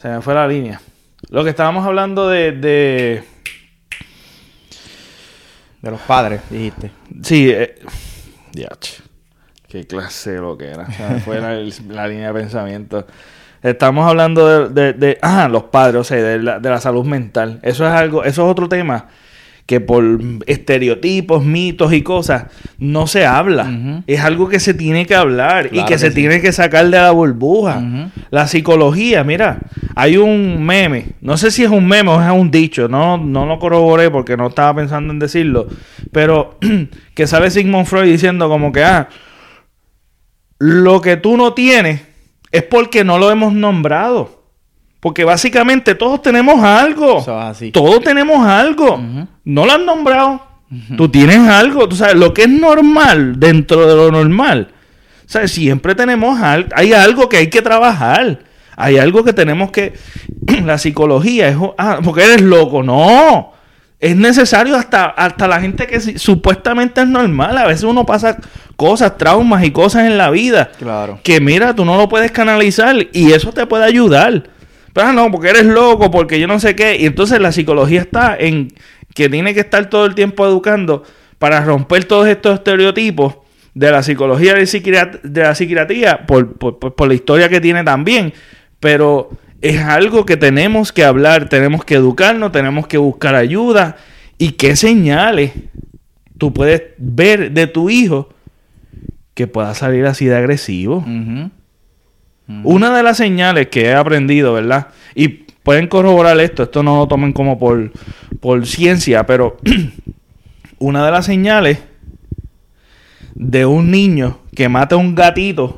se 0.01 0.09
me 0.09 0.21
fue 0.21 0.35
la 0.35 0.47
línea. 0.49 0.81
Lo 1.31 1.43
que 1.45 1.51
estábamos 1.51 1.85
hablando 1.87 2.29
de, 2.29 2.53
de 2.53 3.25
De 5.83 5.91
los 5.91 6.01
padres, 6.01 6.41
dijiste. 6.51 6.91
Sí, 7.23 7.51
eh, 7.51 7.75
diache. 8.53 9.03
Qué 9.69 9.87
clase 9.87 10.33
de 10.33 10.41
lo 10.41 10.57
que 10.57 10.67
era. 10.69 10.91
Se 10.93 11.03
me 11.09 11.21
fue 11.21 11.41
la, 11.41 11.55
la 11.89 12.09
línea 12.09 12.29
de 12.33 12.41
pensamiento. 12.41 13.07
Estamos 13.63 14.07
hablando 14.09 14.69
de, 14.69 14.93
de, 14.93 14.93
de- 14.93 15.19
ah, 15.23 15.49
los 15.49 15.65
padres, 15.65 16.01
o 16.01 16.05
sea, 16.05 16.19
de 16.23 16.39
la, 16.39 16.61
de 16.61 16.71
la 16.71 16.81
salud 16.81 17.05
mental. 17.05 17.59
Eso 17.63 17.85
es 17.87 17.93
algo, 17.93 18.23
eso 18.25 18.45
es 18.45 18.51
otro 18.51 18.69
tema 18.69 19.07
que 19.67 19.81
por 19.81 20.05
estereotipos, 20.47 21.45
mitos 21.45 21.93
y 21.93 22.03
cosas 22.03 22.47
no 22.79 23.09
se 23.09 23.27
habla. 23.27 24.03
Es 24.07 24.21
algo 24.21 24.49
que 24.49 24.61
se 24.61 24.75
tiene 24.75 25.07
que 25.07 25.17
hablar 25.17 25.71
y 25.73 25.81
que, 25.81 25.87
que 25.87 25.99
se 25.99 26.11
sí. 26.11 26.15
tiene 26.15 26.41
que 26.41 26.53
sacar 26.53 26.85
de 26.85 26.99
la 26.99 27.11
burbuja. 27.11 28.11
La 28.31 28.47
psicología, 28.47 29.25
mira, 29.25 29.59
hay 29.97 30.17
un 30.17 30.65
meme, 30.65 31.09
no 31.21 31.37
sé 31.37 31.51
si 31.51 31.65
es 31.65 31.71
un 31.71 31.87
meme 31.87 32.11
o 32.11 32.23
es 32.23 32.31
un 32.31 32.51
dicho, 32.51 32.87
no, 32.87 33.19
no 33.19 33.45
lo 33.45 33.59
corroboré 33.59 34.11
porque 34.11 34.37
no 34.37 34.49
estaba 34.49 34.75
pensando 34.77 35.13
en 35.13 35.19
decirlo, 35.19 35.67
pero 36.13 36.59
que 37.15 37.27
sale 37.27 37.51
Sigmund 37.51 37.87
Freud 37.87 38.05
diciendo 38.05 38.49
como 38.49 38.71
que, 38.71 38.85
ah, 38.85 39.09
lo 40.59 41.01
que 41.01 41.17
tú 41.17 41.37
no 41.37 41.55
tienes 41.55 42.03
es 42.53 42.63
porque 42.63 43.05
no 43.05 43.19
lo 43.19 43.31
hemos 43.31 43.53
nombrado. 43.53 44.36
Porque 45.07 45.23
básicamente 45.23 45.95
todos 45.95 46.21
tenemos 46.21 46.65
algo. 46.65 47.19
Eso 47.19 47.39
es 47.39 47.45
así. 47.45 47.71
Todos 47.71 48.03
tenemos 48.03 48.45
algo. 48.45 49.01
No 49.45 49.65
lo 49.65 49.73
han 49.73 49.87
nombrado. 49.87 50.43
Tú 50.97 51.09
tienes 51.09 51.49
algo, 51.49 51.89
tú 51.89 51.95
sabes, 51.95 52.17
lo 52.17 52.35
que 52.35 52.43
es 52.43 52.49
normal 52.49 53.39
dentro 53.39 53.87
de 53.87 53.95
lo 53.95 54.11
normal. 54.11 54.67
O 55.25 55.29
sea, 55.29 55.47
siempre 55.47 55.95
tenemos 55.95 56.41
algo, 56.41 56.71
hay 56.75 56.93
algo 56.93 57.29
que 57.29 57.37
hay 57.37 57.51
que 57.51 57.63
trabajar. 57.63 58.41
Hay 58.75 58.99
algo 58.99 59.23
que 59.23 59.33
tenemos 59.33 59.71
que... 59.71 59.95
la 60.65 60.77
psicología 60.77 61.51
es... 61.51 61.57
Ah, 61.79 62.01
porque 62.03 62.25
eres 62.25 62.43
loco. 62.43 62.83
No. 62.83 63.53
Es 64.01 64.17
necesario 64.17 64.75
hasta, 64.75 65.05
hasta 65.05 65.47
la 65.47 65.61
gente 65.61 65.87
que 65.87 66.01
supuestamente 66.19 67.03
es 67.03 67.07
normal. 67.07 67.57
A 67.59 67.67
veces 67.69 67.85
uno 67.85 68.05
pasa 68.05 68.39
cosas, 68.75 69.17
traumas 69.17 69.63
y 69.63 69.71
cosas 69.71 70.07
en 70.07 70.19
la 70.19 70.31
vida. 70.31 70.73
Claro. 70.77 71.21
Que 71.23 71.41
mira, 71.41 71.77
tú 71.77 71.85
no 71.85 71.97
lo 71.97 72.09
puedes 72.09 72.33
canalizar 72.33 72.97
y 73.13 73.31
eso 73.31 73.53
te 73.53 73.67
puede 73.67 73.85
ayudar. 73.85 74.56
Pero 74.97 75.09
ah, 75.09 75.13
no, 75.13 75.31
porque 75.31 75.51
eres 75.51 75.67
loco, 75.67 76.11
porque 76.11 76.41
yo 76.41 76.47
no 76.47 76.59
sé 76.59 76.75
qué. 76.75 76.97
Y 76.97 77.05
entonces 77.05 77.39
la 77.39 77.53
psicología 77.53 78.01
está 78.01 78.35
en 78.35 78.73
que 79.15 79.29
tiene 79.29 79.53
que 79.53 79.61
estar 79.61 79.91
todo 79.91 80.07
el 80.07 80.15
tiempo 80.15 80.47
educando 80.47 81.03
para 81.39 81.63
romper 81.63 82.07
todos 82.07 82.27
estos 82.27 82.55
estereotipos 82.55 83.35
de 83.75 83.91
la 83.91 84.03
psicología 84.03 84.55
de 84.55 85.43
la 85.43 85.55
psiquiatría 85.55 86.25
por, 86.27 86.55
por 86.55 87.09
la 87.09 87.13
historia 87.13 87.51
que 87.51 87.61
tiene 87.61 87.85
también. 87.85 88.33
Pero 88.81 89.29
es 89.61 89.83
algo 89.83 90.25
que 90.25 90.39
tenemos 90.39 90.93
que 90.93 91.05
hablar, 91.05 91.51
tenemos 91.51 91.85
que 91.85 91.97
educarnos, 91.97 92.51
tenemos 92.51 92.87
que 92.87 92.97
buscar 92.97 93.35
ayuda. 93.35 93.99
¿Y 94.39 94.53
qué 94.53 94.77
señales 94.77 95.53
tú 96.39 96.55
puedes 96.55 96.85
ver 96.97 97.53
de 97.53 97.67
tu 97.67 97.91
hijo 97.91 98.31
que 99.35 99.47
pueda 99.47 99.75
salir 99.75 100.07
así 100.07 100.25
de 100.25 100.37
agresivo? 100.37 101.05
Una 102.49 102.97
de 102.97 103.03
las 103.03 103.17
señales 103.17 103.69
que 103.69 103.87
he 103.87 103.95
aprendido, 103.95 104.53
¿verdad? 104.53 104.89
Y 105.15 105.29
pueden 105.29 105.89
corroborar 105.89 106.39
esto, 106.39 106.63
esto 106.63 106.83
no 106.85 106.97
lo 106.99 107.09
tomen 107.09 107.33
como 107.33 107.59
por, 107.59 107.91
por 108.41 108.65
ciencia, 108.67 109.27
pero 109.27 109.57
una 110.79 111.05
de 111.05 111.11
las 111.11 111.27
señales 111.27 111.81
de 113.35 113.67
un 113.67 113.91
niño 113.91 114.39
que 114.55 114.69
mate 114.69 114.95
a 114.95 114.99
un 114.99 115.15
gatito 115.15 115.77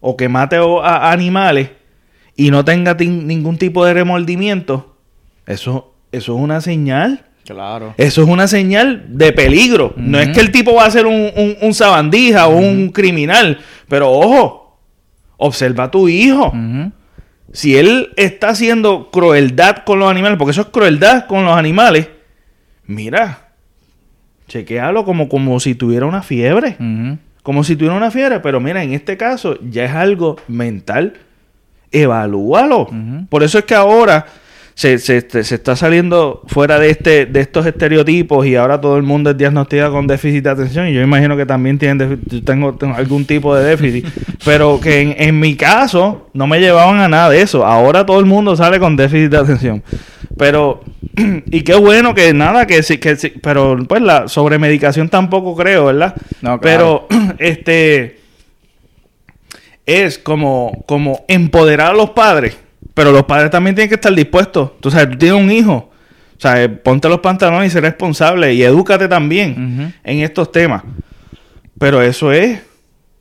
o 0.00 0.16
que 0.16 0.28
mate 0.28 0.56
a 0.56 1.12
animales 1.12 1.70
y 2.34 2.50
no 2.50 2.64
tenga 2.64 2.94
ningún 2.94 3.58
tipo 3.58 3.84
de 3.84 3.94
remordimiento, 3.94 4.96
eso, 5.46 5.92
eso 6.12 6.36
es 6.36 6.40
una 6.40 6.60
señal. 6.60 7.24
Claro. 7.44 7.94
Eso 7.96 8.22
es 8.22 8.28
una 8.28 8.46
señal 8.46 9.06
de 9.08 9.32
peligro. 9.32 9.94
No 9.96 10.20
es 10.20 10.28
que 10.28 10.40
el 10.40 10.52
tipo 10.52 10.74
va 10.74 10.84
a 10.84 10.90
ser 10.90 11.06
un, 11.06 11.30
un, 11.62 11.74
sabandija 11.74 12.46
o 12.46 12.58
un 12.58 12.90
criminal. 12.90 13.58
Pero 13.88 14.12
ojo, 14.12 14.57
observa 15.38 15.84
a 15.84 15.90
tu 15.90 16.08
hijo. 16.08 16.52
Si 17.52 17.78
él 17.78 18.10
está 18.16 18.50
haciendo 18.50 19.10
crueldad 19.10 19.78
con 19.84 19.98
los 19.98 20.10
animales, 20.10 20.36
porque 20.36 20.50
eso 20.50 20.60
es 20.60 20.68
crueldad 20.68 21.26
con 21.26 21.46
los 21.46 21.56
animales, 21.56 22.08
mira, 22.84 23.48
chequealo 24.48 25.06
como, 25.06 25.30
como 25.30 25.58
si 25.58 25.74
tuviera 25.74 26.04
una 26.04 26.20
fiebre. 26.22 26.76
Como 27.42 27.64
si 27.64 27.76
tuviera 27.76 27.96
una 27.96 28.10
fiebre. 28.10 28.40
Pero 28.40 28.60
mira, 28.60 28.82
en 28.82 28.92
este 28.92 29.16
caso 29.16 29.58
ya 29.62 29.84
es 29.86 29.92
algo 29.92 30.36
mental 30.46 31.14
evalúalo. 31.90 32.88
Por 33.28 33.42
eso 33.42 33.58
es 33.58 33.64
que 33.64 33.74
ahora 33.74 34.26
se, 34.78 34.98
se, 34.98 35.20
se, 35.42 35.54
está 35.56 35.74
saliendo 35.74 36.42
fuera 36.46 36.78
de 36.78 36.90
este 36.90 37.26
de 37.26 37.40
estos 37.40 37.66
estereotipos 37.66 38.46
y 38.46 38.54
ahora 38.54 38.80
todo 38.80 38.96
el 38.96 39.02
mundo 39.02 39.30
es 39.30 39.36
diagnosticado 39.36 39.90
con 39.90 40.06
déficit 40.06 40.44
de 40.44 40.50
atención 40.50 40.86
y 40.86 40.94
yo 40.94 41.02
imagino 41.02 41.36
que 41.36 41.46
también 41.46 41.80
tienen 41.80 42.20
tengo, 42.44 42.76
tengo, 42.76 42.94
algún 42.94 43.24
tipo 43.24 43.56
de 43.56 43.64
déficit. 43.64 44.06
Pero 44.44 44.80
que 44.80 45.00
en, 45.00 45.16
en, 45.18 45.40
mi 45.40 45.56
caso 45.56 46.28
no 46.32 46.46
me 46.46 46.60
llevaban 46.60 47.00
a 47.00 47.08
nada 47.08 47.28
de 47.30 47.42
eso. 47.42 47.66
Ahora 47.66 48.06
todo 48.06 48.20
el 48.20 48.26
mundo 48.26 48.54
sale 48.54 48.78
con 48.78 48.94
déficit 48.94 49.32
de 49.32 49.38
atención. 49.38 49.82
Pero 50.36 50.84
y 51.46 51.62
qué 51.62 51.74
bueno 51.74 52.14
que 52.14 52.32
nada 52.32 52.68
que 52.68 52.84
sí 52.84 52.98
que 52.98 53.16
pero 53.42 53.76
pues 53.88 54.00
la 54.00 54.28
sobremedicación 54.28 55.08
tampoco 55.08 55.56
creo 55.56 55.86
verdad 55.86 56.14
no, 56.40 56.60
pero 56.60 57.08
este 57.40 58.20
es 59.86 60.20
como, 60.20 60.84
como 60.86 61.24
empoderar 61.26 61.90
a 61.90 61.94
los 61.94 62.10
padres, 62.10 62.56
pero 62.98 63.12
los 63.12 63.26
padres 63.26 63.48
también 63.52 63.76
tienen 63.76 63.88
que 63.88 63.94
estar 63.94 64.12
dispuestos. 64.12 64.72
Tú 64.80 64.90
sabes, 64.90 65.10
tú 65.10 65.18
tienes 65.18 65.40
un 65.40 65.52
hijo, 65.52 65.88
o 66.36 66.40
sea, 66.40 66.68
ponte 66.82 67.08
los 67.08 67.20
pantalones 67.20 67.68
y 67.68 67.70
sé 67.70 67.80
responsable 67.80 68.54
y 68.54 68.64
edúcate 68.64 69.06
también 69.06 69.94
en 70.02 70.18
estos 70.18 70.50
temas. 70.50 70.82
Pero 71.78 72.02
eso 72.02 72.32
es, 72.32 72.60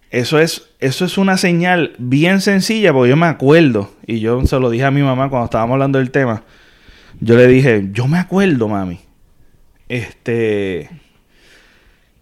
eso 0.09 0.39
es, 0.39 0.69
eso 0.79 1.05
es 1.05 1.19
una 1.19 1.37
señal 1.37 1.93
bien 1.99 2.41
sencilla, 2.41 2.91
porque 2.91 3.11
yo 3.11 3.17
me 3.17 3.27
acuerdo, 3.27 3.93
y 4.07 4.19
yo 4.19 4.43
se 4.47 4.59
lo 4.59 4.71
dije 4.71 4.83
a 4.83 4.89
mi 4.89 5.03
mamá 5.03 5.29
cuando 5.29 5.45
estábamos 5.45 5.75
hablando 5.75 5.99
del 5.99 6.09
tema. 6.09 6.41
Yo 7.19 7.37
le 7.37 7.45
dije, 7.45 7.89
yo 7.91 8.07
me 8.07 8.17
acuerdo, 8.17 8.67
mami. 8.67 8.99
Este 9.89 10.89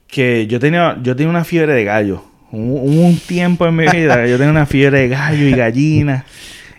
que 0.07 0.45
yo 0.47 0.59
tenía, 0.59 0.99
yo 1.01 1.15
tenía 1.15 1.29
una 1.29 1.45
fiebre 1.45 1.73
de 1.73 1.85
gallo 1.85 2.21
Hubo 2.51 3.07
un 3.07 3.17
tiempo 3.17 3.65
en 3.65 3.75
mi 3.75 3.87
vida 3.87 4.27
yo 4.27 4.37
tenía 4.37 4.51
una 4.51 4.65
fiebre 4.65 4.99
de 4.99 5.07
gallo 5.09 5.47
y 5.47 5.51
gallina 5.51 6.25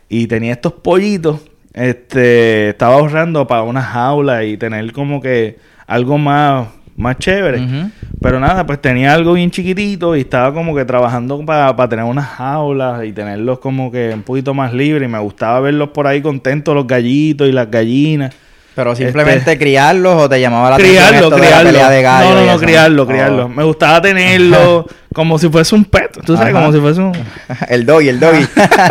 y 0.09 0.27
tenía 0.27 0.53
estos 0.53 0.73
pollitos. 0.73 1.41
Este, 1.73 2.70
estaba 2.70 2.95
ahorrando 2.95 3.47
para 3.47 3.62
una 3.62 3.83
jaula 3.83 4.45
y 4.45 4.57
tener 4.57 4.93
como 4.93 5.20
que 5.20 5.59
algo 5.87 6.16
más, 6.16 6.69
más 6.97 7.19
chévere. 7.19 7.91
Pero 8.20 8.41
nada, 8.41 8.65
pues 8.65 8.81
tenía 8.81 9.12
algo 9.12 9.35
bien 9.35 9.51
chiquitito 9.51 10.16
y 10.16 10.20
estaba 10.20 10.55
como 10.55 10.74
que 10.74 10.85
trabajando 10.85 11.45
para 11.45 11.89
tener 11.89 12.05
unas 12.05 12.27
jaulas 12.27 13.05
y 13.05 13.12
tenerlos 13.12 13.59
como 13.59 13.91
que 13.91 14.12
un 14.15 14.23
poquito 14.23 14.55
más 14.55 14.73
libres. 14.73 15.09
Y 15.09 15.12
me 15.12 15.19
gustaba 15.19 15.61
verlos 15.61 15.91
por 15.91 16.07
ahí 16.07 16.23
contentos, 16.23 16.74
los 16.74 16.87
gallitos 16.87 17.49
y 17.49 17.53
las 17.53 17.70
gallinas. 17.70 18.35
Pero 18.77 18.94
simplemente 18.94 19.39
este, 19.53 19.59
criarlos 19.59 20.24
o 20.24 20.28
te 20.28 20.39
llamaba 20.39 20.69
la 20.69 20.77
criarlo, 20.77 21.28
atención 21.28 21.40
criarlo. 21.40 21.73
De 21.73 21.78
la 21.78 21.90
de 21.90 22.03
gallo 22.03 22.35
no, 22.35 22.44
no, 22.44 22.53
no, 22.53 22.59
criarlo, 22.59 23.03
oh. 23.05 23.07
criarlo. 23.07 23.48
Me 23.48 23.65
gustaba 23.65 24.03
tenerlo 24.03 24.86
como 25.15 25.39
si 25.39 25.48
fuese 25.48 25.74
un 25.74 25.86
pet, 25.86 26.19
tú 26.27 26.36
sabes, 26.36 26.53
como 26.53 26.70
si 26.74 26.78
fuese 26.78 27.01
un... 27.01 27.12
el 27.70 27.86
doggy, 27.86 28.11
el 28.11 28.20
doggy. 28.20 28.47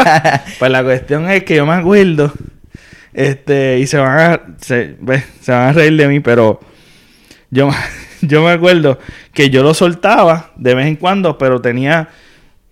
pues 0.60 0.72
la 0.72 0.84
cuestión 0.84 1.30
es 1.30 1.44
que 1.44 1.58
yo 1.58 1.68
me 1.68 1.76
acuerdo, 1.76 2.34
este, 3.14 3.78
y 3.78 3.86
se 3.86 4.00
van 4.00 4.20
a, 4.20 4.42
se, 4.60 4.98
se 5.42 5.52
van 5.52 5.68
a 5.68 5.72
reír 5.72 5.96
de 5.98 6.08
mí, 6.08 6.20
pero 6.20 6.60
yo, 7.52 7.70
yo 8.22 8.42
me 8.42 8.54
acuerdo 8.54 8.98
que 9.34 9.52
yo 9.52 9.62
lo 9.62 9.76
soltaba 9.76 10.50
de 10.56 10.74
vez 10.74 10.88
en 10.88 10.96
cuando, 10.96 11.38
pero 11.38 11.62
tenía 11.62 12.10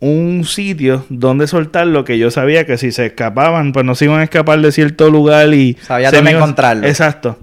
un 0.03 0.43
sitio 0.43 1.05
donde 1.07 1.47
soltar 1.47 1.87
lo 1.87 2.03
que 2.03 2.17
yo 2.17 2.29
sabía 2.29 2.65
que 2.65 2.77
si 2.77 2.91
se 2.91 3.05
escapaban, 3.05 3.71
pues 3.71 3.85
no 3.85 3.95
se 3.95 4.05
iban 4.05 4.19
a 4.19 4.23
escapar 4.23 4.59
de 4.59 4.73
cierto 4.73 5.09
lugar 5.09 5.53
y... 5.53 5.77
Sabía 5.81 6.11
dónde 6.11 6.31
encontrarlo. 6.31 6.85
Exacto. 6.85 7.39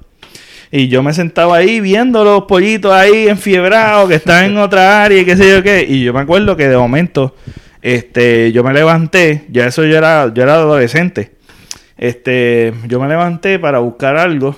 Y 0.71 0.89
yo 0.89 1.03
me 1.03 1.15
sentaba 1.15 1.57
ahí 1.57 1.81
viendo 1.81 2.23
los 2.23 2.45
pollitos 2.45 2.93
ahí 2.93 3.29
enfiebrados 3.29 4.11
que 4.11 4.17
están 4.17 4.45
en 4.45 4.59
otra 4.59 5.03
área 5.03 5.23
y 5.23 5.25
qué 5.25 5.39
sé 5.39 5.49
yo 5.49 5.63
qué. 5.63 5.87
Y 5.89 6.05
yo 6.05 6.13
me 6.13 6.21
acuerdo 6.21 6.55
que 6.55 6.69
de 6.69 6.77
momento, 6.77 7.35
este, 7.81 8.53
yo 8.53 8.63
me 8.63 8.75
levanté, 8.75 9.47
ya 9.49 9.67
eso 9.67 9.83
yo 9.87 9.97
era, 9.97 10.31
yo 10.35 10.43
era 10.43 10.55
adolescente. 10.55 11.33
Este, 11.97 12.75
yo 12.89 13.01
me 13.01 13.09
levanté 13.09 13.59
para 13.59 13.79
buscar 13.79 14.19
algo 14.19 14.55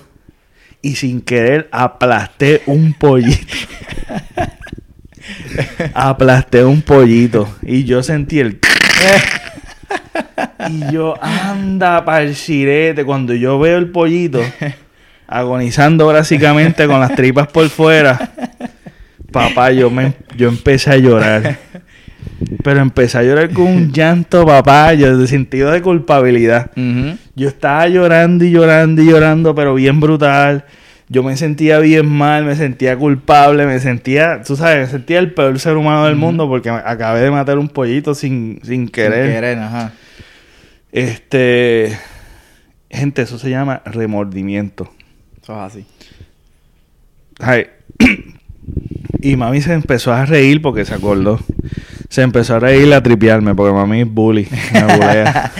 y 0.83 0.97
sin 0.97 1.21
querer 1.21 1.69
aplasté 1.71 2.63
un 2.67 2.95
pollito. 2.95 3.55
aplasté 5.95 6.65
un 6.65 6.83
pollito 6.83 7.49
y 7.63 7.85
yo 7.85 8.03
sentí 8.03 8.41
el 8.41 8.59
y 10.69 10.93
yo 10.93 11.15
anda 11.23 12.05
para 12.05 12.23
el 12.23 12.35
sirete 12.35 13.05
cuando 13.05 13.35
yo 13.35 13.59
veo 13.59 13.79
el 13.79 13.89
pollito 13.91 14.41
agonizando 15.27 16.07
básicamente 16.07 16.87
con 16.87 17.01
las 17.01 17.15
tripas 17.15 17.49
por 17.49 17.69
fuera 17.69 18.33
papá 19.33 19.73
yo 19.73 19.91
me 19.91 20.13
yo 20.37 20.49
empecé 20.49 20.91
a 20.93 20.97
llorar. 20.99 21.59
Pero 22.63 22.81
empecé 22.81 23.19
a 23.19 23.23
llorar 23.23 23.51
con 23.51 23.67
un 23.67 23.93
llanto 23.93 24.47
papá 24.47 24.95
yo 24.95 25.17
de 25.17 25.27
sentido 25.27 25.73
de 25.73 25.83
culpabilidad. 25.83 26.71
Yo 27.35 27.49
estaba 27.49 27.89
llorando 27.89 28.45
y 28.45 28.51
llorando 28.51 29.03
y 29.03 29.07
llorando 29.07 29.55
pero 29.55 29.75
bien 29.75 29.99
brutal 29.99 30.65
yo 31.13 31.23
me 31.23 31.37
sentía 31.37 31.79
bien 31.79 32.07
mal, 32.07 32.47
me 32.47 32.57
sentía 32.57 32.97
culpable, 32.97 33.67
me 33.67 33.79
sentía, 33.81 34.43
tú 34.43 34.57
sabes, 34.57 34.87
me 34.87 34.87
sentía 34.87 35.19
el 35.19 35.35
peor 35.35 35.61
ser 35.61 35.77
humano 35.77 36.07
del 36.07 36.17
mundo 36.17 36.49
porque 36.49 36.71
acabé 36.71 37.21
de 37.21 37.31
matar 37.31 37.59
un 37.59 37.69
pollito 37.69 38.15
sin, 38.15 38.61
sin 38.65 38.89
querer. 38.89 39.27
Sin 39.27 39.35
querer, 39.35 39.59
ajá. 39.59 39.93
Este, 40.91 41.99
gente, 42.89 43.21
eso 43.21 43.39
se 43.39 43.51
llama 43.51 43.83
remordimiento. 43.85 44.91
Eso 45.43 45.53
es 45.53 45.59
así. 45.59 45.87
Ay. 47.41 47.67
y 49.21 49.37
mami 49.37 49.61
se 49.61 49.75
empezó 49.75 50.15
a 50.15 50.25
reír 50.25 50.63
porque 50.63 50.87
se 50.87 50.95
acordó 50.95 51.39
se 52.13 52.21
empezó 52.21 52.57
a 52.57 52.59
reír 52.59 52.93
a 52.93 53.03
tripearme 53.03 53.55
porque 53.55 53.73
mami 53.73 54.03
es 54.03 54.07
bully. 54.07 54.47
Me 54.71 54.83
bulea. 54.83 55.51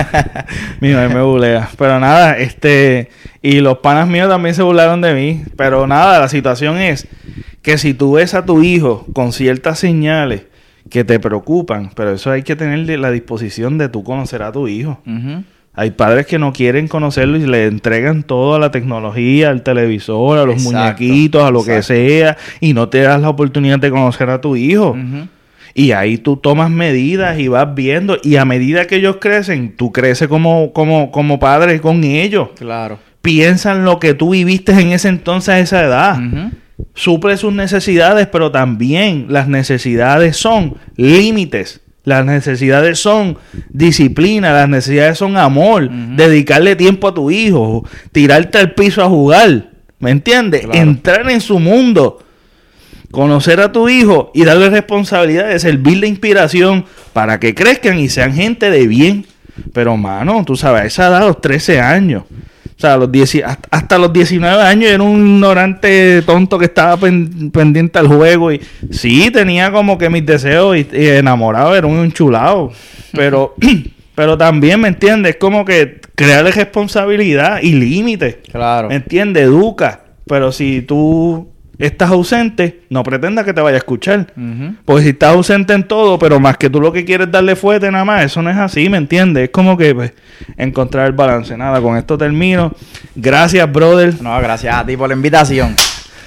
Mi 0.80 0.92
mamá 0.92 1.14
me 1.14 1.22
bulea. 1.22 1.68
Pero 1.78 2.00
nada, 2.00 2.36
este. 2.38 3.08
Y 3.40 3.60
los 3.60 3.78
panas 3.78 4.08
míos 4.08 4.28
también 4.28 4.56
se 4.56 4.64
burlaron 4.64 5.00
de 5.00 5.14
mí. 5.14 5.44
Pero 5.56 5.86
nada, 5.86 6.18
la 6.18 6.28
situación 6.28 6.78
es 6.78 7.06
que 7.62 7.78
si 7.78 7.94
tú 7.94 8.14
ves 8.14 8.34
a 8.34 8.44
tu 8.44 8.64
hijo 8.64 9.06
con 9.12 9.32
ciertas 9.32 9.78
señales 9.78 10.46
que 10.90 11.04
te 11.04 11.20
preocupan, 11.20 11.92
pero 11.94 12.14
eso 12.14 12.32
hay 12.32 12.42
que 12.42 12.56
tener 12.56 12.98
la 12.98 13.12
disposición 13.12 13.78
de 13.78 13.88
tú 13.88 14.02
conocer 14.02 14.42
a 14.42 14.50
tu 14.50 14.66
hijo. 14.66 15.00
Hay 15.72 15.92
padres 15.92 16.26
que 16.26 16.40
no 16.40 16.52
quieren 16.52 16.88
conocerlo 16.88 17.36
y 17.36 17.46
le 17.46 17.66
entregan 17.66 18.24
todo 18.24 18.56
a 18.56 18.58
la 18.58 18.72
tecnología, 18.72 19.50
al 19.50 19.62
televisor, 19.62 20.38
a 20.38 20.46
los 20.46 20.56
Exacto, 20.56 20.78
muñequitos, 20.78 21.44
a 21.44 21.52
lo 21.52 21.64
que 21.64 21.80
sea, 21.84 22.36
y 22.58 22.74
no 22.74 22.88
te 22.88 23.02
das 23.02 23.20
la 23.20 23.28
oportunidad 23.28 23.78
de 23.78 23.92
conocer 23.92 24.30
a 24.30 24.40
tu 24.40 24.56
hijo. 24.56 24.90
Ujú. 24.90 25.28
Y 25.78 25.92
ahí 25.92 26.16
tú 26.16 26.38
tomas 26.38 26.70
medidas 26.70 27.38
y 27.38 27.48
vas 27.48 27.74
viendo, 27.74 28.16
y 28.22 28.36
a 28.36 28.46
medida 28.46 28.86
que 28.86 28.96
ellos 28.96 29.18
crecen, 29.20 29.76
tú 29.76 29.92
creces 29.92 30.26
como, 30.26 30.72
como, 30.72 31.10
como 31.10 31.38
padre 31.38 31.82
con 31.82 32.02
ellos. 32.02 32.48
Claro. 32.56 32.98
Piensa 33.20 33.72
en 33.72 33.84
lo 33.84 34.00
que 34.00 34.14
tú 34.14 34.30
viviste 34.30 34.72
en 34.72 34.92
ese 34.92 35.08
entonces 35.08 35.50
a 35.50 35.58
esa 35.58 35.84
edad. 35.84 36.18
Ujú. 36.18 36.50
Suple 36.94 37.36
sus 37.36 37.52
necesidades, 37.52 38.26
pero 38.26 38.50
también 38.50 39.26
las 39.28 39.48
necesidades 39.48 40.38
son 40.38 40.78
límites. 40.96 41.82
Las 42.04 42.24
necesidades 42.24 42.98
son 42.98 43.36
disciplina, 43.68 44.54
las 44.54 44.70
necesidades 44.70 45.18
son 45.18 45.36
amor, 45.36 45.90
dedicarle 45.90 46.74
tiempo 46.74 47.08
a 47.08 47.14
tu 47.14 47.30
hijo, 47.30 47.84
tirarte 48.12 48.56
al 48.56 48.72
piso 48.72 49.02
a 49.02 49.08
jugar, 49.10 49.72
¿me 49.98 50.10
entiendes? 50.10 50.62
Claro. 50.62 50.78
Entrar 50.78 51.30
en 51.30 51.42
su 51.42 51.58
mundo, 51.58 52.24
conocer 53.16 53.60
a 53.60 53.72
tu 53.72 53.88
hijo 53.88 54.30
y 54.34 54.44
darle 54.44 54.68
responsabilidades, 54.68 55.62
servirle 55.62 56.06
inspiración 56.06 56.84
para 57.14 57.40
que 57.40 57.54
crezcan 57.54 57.98
y 57.98 58.10
sean 58.10 58.34
gente 58.34 58.70
de 58.70 58.86
bien. 58.86 59.24
Pero, 59.72 59.96
mano, 59.96 60.44
tú 60.44 60.54
sabes, 60.54 60.82
a 60.82 60.84
esa 60.84 61.06
edad, 61.08 61.22
a 61.22 61.26
los 61.28 61.40
13 61.40 61.80
años, 61.80 62.24
o 62.24 62.78
sea, 62.78 62.92
a 62.92 62.96
los 62.98 63.10
10 63.10 63.42
hasta, 63.70 63.96
los 63.96 64.12
19 64.12 64.62
años 64.62 64.90
era 64.90 65.02
un 65.02 65.16
ignorante 65.26 66.20
tonto 66.26 66.58
que 66.58 66.66
estaba 66.66 66.98
pen- 66.98 67.50
pendiente 67.50 67.98
al 67.98 68.06
juego 68.06 68.52
y 68.52 68.60
sí, 68.90 69.30
tenía 69.30 69.72
como 69.72 69.96
que 69.96 70.10
mis 70.10 70.26
deseos 70.26 70.76
y, 70.76 70.86
y 70.92 71.06
enamorado, 71.06 71.74
era 71.74 71.86
un 71.86 72.04
enchulado. 72.04 72.70
Pero, 73.12 73.54
pero 74.14 74.36
también, 74.36 74.78
¿me 74.82 74.88
entiendes? 74.88 75.36
Es 75.36 75.38
como 75.38 75.64
que 75.64 76.02
crearle 76.14 76.50
responsabilidad 76.50 77.60
y 77.62 77.72
límites. 77.72 78.36
Claro. 78.52 78.88
¿Me 78.90 78.96
entiendes? 78.96 79.44
Educa. 79.44 80.02
Pero 80.26 80.52
si 80.52 80.82
tú 80.82 81.48
estás 81.78 82.10
ausente, 82.10 82.82
no 82.88 83.02
pretendas 83.02 83.44
que 83.44 83.52
te 83.52 83.60
vaya 83.60 83.76
a 83.76 83.78
escuchar. 83.78 84.32
Ujú. 84.36 84.74
Porque 84.84 85.02
si 85.02 85.08
estás 85.10 85.34
ausente 85.34 85.72
en 85.72 85.84
todo, 85.84 86.18
pero 86.18 86.40
más 86.40 86.56
que 86.56 86.70
tú 86.70 86.80
lo 86.80 86.92
que 86.92 87.04
quieres 87.04 87.30
darle 87.30 87.56
fuerte 87.56 87.90
nada 87.90 88.04
más, 88.04 88.24
eso 88.24 88.42
no 88.42 88.50
es 88.50 88.56
así, 88.56 88.88
¿me 88.88 88.98
entiendes? 88.98 89.44
Es 89.44 89.50
como 89.50 89.76
que 89.76 89.94
pues, 89.94 90.12
encontrar 90.56 91.06
el 91.06 91.12
balance. 91.12 91.56
Nada, 91.56 91.80
con 91.80 91.96
esto 91.96 92.16
termino. 92.16 92.72
Gracias, 93.14 93.70
brother. 93.70 94.20
No, 94.22 94.38
gracias 94.40 94.74
a 94.74 94.86
ti 94.86 94.96
por 94.96 95.08
la 95.08 95.14
invitación. 95.14 95.76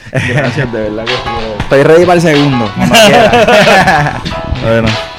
Gracias, 0.11 0.73
de 0.73 0.81
verdad 0.81 1.05
que. 1.05 1.63
Estoy 1.63 1.83
ready 1.83 2.03
para 2.03 2.15
el 2.15 2.21
segundo. 2.21 2.71
Cuando. 2.75 2.95
Bueno. 4.63 5.18